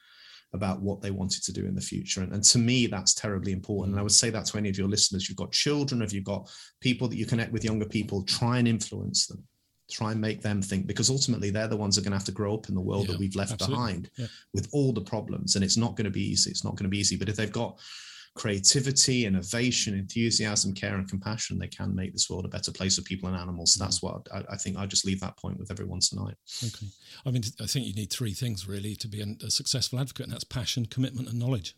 about 0.53 0.81
what 0.81 1.01
they 1.01 1.11
wanted 1.11 1.43
to 1.43 1.53
do 1.53 1.65
in 1.65 1.75
the 1.75 1.81
future. 1.81 2.21
And, 2.21 2.33
and 2.33 2.43
to 2.43 2.57
me, 2.57 2.85
that's 2.87 3.13
terribly 3.13 3.53
important. 3.53 3.93
And 3.93 3.99
I 3.99 4.03
would 4.03 4.11
say 4.11 4.29
that 4.31 4.45
to 4.47 4.57
any 4.57 4.69
of 4.69 4.77
your 4.77 4.89
listeners. 4.89 5.29
You've 5.29 5.37
got 5.37 5.51
children, 5.51 6.01
if 6.01 6.11
you've 6.11 6.25
got 6.25 6.49
people 6.81 7.07
that 7.07 7.15
you 7.15 7.25
connect 7.25 7.53
with, 7.53 7.63
younger 7.63 7.85
people, 7.85 8.23
try 8.23 8.57
and 8.57 8.67
influence 8.67 9.27
them. 9.27 9.43
Try 9.89 10.11
and 10.11 10.21
make 10.21 10.41
them 10.41 10.61
think 10.61 10.87
because 10.87 11.09
ultimately 11.09 11.49
they're 11.49 11.67
the 11.67 11.75
ones 11.75 11.95
that 11.95 12.01
are 12.01 12.05
going 12.05 12.11
to 12.11 12.17
have 12.17 12.25
to 12.25 12.31
grow 12.31 12.53
up 12.53 12.69
in 12.69 12.75
the 12.75 12.81
world 12.81 13.07
yeah, 13.07 13.13
that 13.13 13.19
we've 13.19 13.35
left 13.35 13.53
absolutely. 13.53 13.75
behind 13.75 14.09
yeah. 14.17 14.27
with 14.53 14.69
all 14.71 14.93
the 14.93 15.01
problems. 15.01 15.55
And 15.55 15.65
it's 15.65 15.75
not 15.75 15.95
going 15.95 16.05
to 16.05 16.11
be 16.11 16.31
easy. 16.31 16.49
It's 16.49 16.63
not 16.63 16.75
going 16.75 16.85
to 16.85 16.89
be 16.89 16.99
easy. 16.99 17.17
But 17.17 17.27
if 17.27 17.35
they've 17.35 17.51
got 17.51 17.77
creativity, 18.35 19.25
innovation, 19.25 19.93
enthusiasm, 19.93 20.73
care, 20.73 20.95
and 20.95 21.07
compassion, 21.09 21.59
they 21.59 21.67
can 21.67 21.93
make 21.95 22.13
this 22.13 22.29
world 22.29 22.45
a 22.45 22.49
better 22.49 22.71
place 22.71 22.95
for 22.95 23.01
people 23.03 23.27
and 23.27 23.37
animals. 23.37 23.75
That's 23.79 23.99
mm. 23.99 24.03
what 24.03 24.27
I, 24.33 24.53
I 24.53 24.57
think 24.57 24.77
I 24.77 24.85
just 24.85 25.05
leave 25.05 25.19
that 25.21 25.37
point 25.37 25.59
with 25.59 25.71
everyone 25.71 25.99
tonight. 25.99 26.35
Okay. 26.63 26.87
I 27.25 27.31
mean, 27.31 27.43
I 27.59 27.65
think 27.65 27.85
you 27.85 27.93
need 27.93 28.11
three 28.11 28.33
things 28.33 28.67
really 28.67 28.95
to 28.95 29.07
be 29.07 29.21
a 29.21 29.51
successful 29.51 29.99
advocate, 29.99 30.25
and 30.25 30.33
that's 30.33 30.43
passion, 30.43 30.85
commitment, 30.85 31.29
and 31.29 31.39
knowledge. 31.39 31.75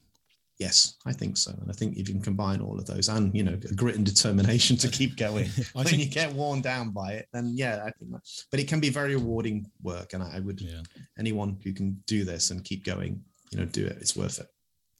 Yes, 0.59 0.97
I 1.05 1.13
think 1.13 1.37
so. 1.37 1.51
And 1.51 1.69
I 1.69 1.73
think 1.73 1.97
if 1.97 2.07
you 2.07 2.13
can 2.13 2.21
combine 2.21 2.61
all 2.61 2.77
of 2.77 2.85
those 2.85 3.09
and, 3.09 3.35
you 3.35 3.43
know, 3.43 3.57
grit 3.75 3.95
and 3.95 4.05
determination 4.05 4.77
to 4.77 4.87
keep 4.87 5.17
going, 5.17 5.49
when 5.73 5.85
think, 5.85 5.99
you 5.99 6.09
get 6.09 6.31
worn 6.33 6.61
down 6.61 6.91
by 6.91 7.13
it, 7.13 7.27
then 7.33 7.53
yeah, 7.55 7.81
I 7.83 7.91
think 7.91 8.11
that, 8.11 8.21
but 8.51 8.59
it 8.59 8.67
can 8.67 8.79
be 8.79 8.89
very 8.89 9.15
rewarding 9.15 9.65
work. 9.81 10.13
And 10.13 10.21
I 10.21 10.39
would, 10.39 10.61
yeah. 10.61 10.81
anyone 11.17 11.57
who 11.63 11.73
can 11.73 12.01
do 12.05 12.23
this 12.23 12.51
and 12.51 12.63
keep 12.63 12.85
going, 12.85 13.23
you 13.51 13.57
know, 13.57 13.65
do 13.65 13.85
it. 13.85 13.97
It's 13.99 14.15
worth 14.15 14.39
it. 14.39 14.47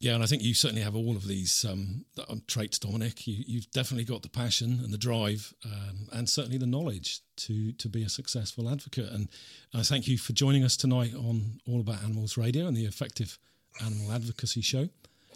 Yeah, 0.03 0.15
and 0.15 0.21
I 0.23 0.25
think 0.25 0.43
you 0.43 0.53
certainly 0.53 0.81
have 0.81 0.97
all 0.97 1.15
of 1.15 1.25
these 1.25 1.63
um, 1.63 2.03
um, 2.27 2.41
traits, 2.45 2.77
Dominic. 2.77 3.25
You, 3.25 3.59
have 3.59 3.71
definitely 3.71 4.03
got 4.03 4.21
the 4.21 4.27
passion 4.27 4.81
and 4.83 4.91
the 4.91 4.97
drive, 4.97 5.53
um, 5.63 6.09
and 6.11 6.27
certainly 6.27 6.57
the 6.57 6.65
knowledge 6.65 7.21
to 7.37 7.71
to 7.71 7.87
be 7.87 8.03
a 8.03 8.09
successful 8.09 8.69
advocate. 8.69 9.09
And 9.09 9.29
I 9.73 9.81
thank 9.81 10.09
you 10.09 10.17
for 10.17 10.33
joining 10.33 10.65
us 10.65 10.75
tonight 10.75 11.15
on 11.15 11.61
All 11.65 11.79
About 11.79 12.03
Animals 12.03 12.35
Radio 12.35 12.67
and 12.67 12.75
the 12.75 12.83
Effective 12.83 13.39
Animal 13.79 14.11
Advocacy 14.11 14.59
Show 14.59 14.89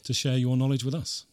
to 0.04 0.14
share 0.14 0.36
your 0.38 0.58
knowledge 0.58 0.84
with 0.84 0.96
us. 0.96 1.26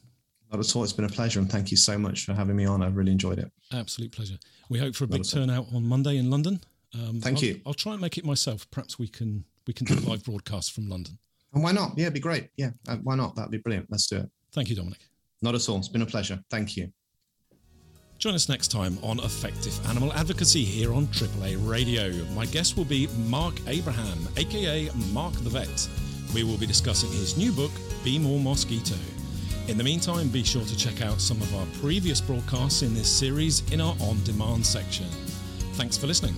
Not 0.52 0.60
at 0.60 0.76
all. 0.76 0.84
It's 0.84 0.92
been 0.92 1.04
a 1.04 1.08
pleasure, 1.08 1.40
and 1.40 1.50
thank 1.50 1.72
you 1.72 1.76
so 1.76 1.98
much 1.98 2.26
for 2.26 2.34
having 2.34 2.54
me 2.54 2.66
on. 2.66 2.84
I've 2.84 2.96
really 2.96 3.10
enjoyed 3.10 3.40
it. 3.40 3.50
Absolute 3.72 4.12
pleasure. 4.12 4.38
We 4.68 4.78
hope 4.78 4.94
for 4.94 5.02
a 5.02 5.08
big 5.08 5.28
turnout 5.28 5.66
on 5.74 5.84
Monday 5.84 6.18
in 6.18 6.30
London. 6.30 6.60
Um, 6.94 7.20
thank 7.20 7.38
I'll, 7.38 7.44
you. 7.44 7.60
I'll 7.66 7.74
try 7.74 7.94
and 7.94 8.00
make 8.00 8.16
it 8.16 8.24
myself. 8.24 8.70
Perhaps 8.70 8.96
we 9.00 9.08
can 9.08 9.44
we 9.66 9.74
can 9.74 9.86
do 9.86 9.94
a 9.94 10.06
live 10.08 10.22
broadcast 10.22 10.72
from 10.72 10.88
London. 10.88 11.18
And 11.54 11.62
why 11.62 11.72
not? 11.72 11.92
Yeah, 11.96 12.04
it'd 12.04 12.14
be 12.14 12.20
great. 12.20 12.48
Yeah, 12.56 12.70
uh, 12.88 12.96
why 13.02 13.14
not? 13.14 13.36
That'd 13.36 13.50
be 13.50 13.58
brilliant. 13.58 13.86
Let's 13.90 14.06
do 14.06 14.18
it. 14.18 14.30
Thank 14.52 14.70
you, 14.70 14.76
Dominic. 14.76 14.98
Not 15.40 15.54
at 15.54 15.68
all. 15.68 15.78
It's 15.78 15.88
been 15.88 16.02
a 16.02 16.06
pleasure. 16.06 16.42
Thank 16.50 16.76
you. 16.76 16.92
Join 18.18 18.34
us 18.34 18.48
next 18.48 18.68
time 18.68 18.98
on 19.02 19.18
Effective 19.20 19.78
Animal 19.88 20.12
Advocacy 20.14 20.64
here 20.64 20.94
on 20.94 21.06
AAA 21.08 21.56
Radio. 21.68 22.10
My 22.34 22.46
guest 22.46 22.76
will 22.76 22.84
be 22.84 23.08
Marc 23.28 23.54
Abraham, 23.66 24.28
aka 24.36 24.88
Marc 25.12 25.34
the 25.34 25.50
Vet. 25.50 25.88
We 26.34 26.42
will 26.44 26.56
be 26.56 26.66
discussing 26.66 27.10
his 27.10 27.36
new 27.36 27.52
book, 27.52 27.72
Be 28.02 28.18
More 28.18 28.40
Mosquito. 28.40 28.96
In 29.68 29.78
the 29.78 29.84
meantime, 29.84 30.28
be 30.28 30.44
sure 30.44 30.64
to 30.64 30.76
check 30.76 31.02
out 31.02 31.20
some 31.20 31.40
of 31.40 31.54
our 31.54 31.66
previous 31.80 32.20
broadcasts 32.20 32.82
in 32.82 32.94
this 32.94 33.08
series 33.08 33.62
in 33.72 33.80
our 33.80 33.96
on 34.00 34.22
demand 34.24 34.64
section. 34.64 35.06
Thanks 35.74 35.96
for 35.96 36.06
listening. 36.06 36.34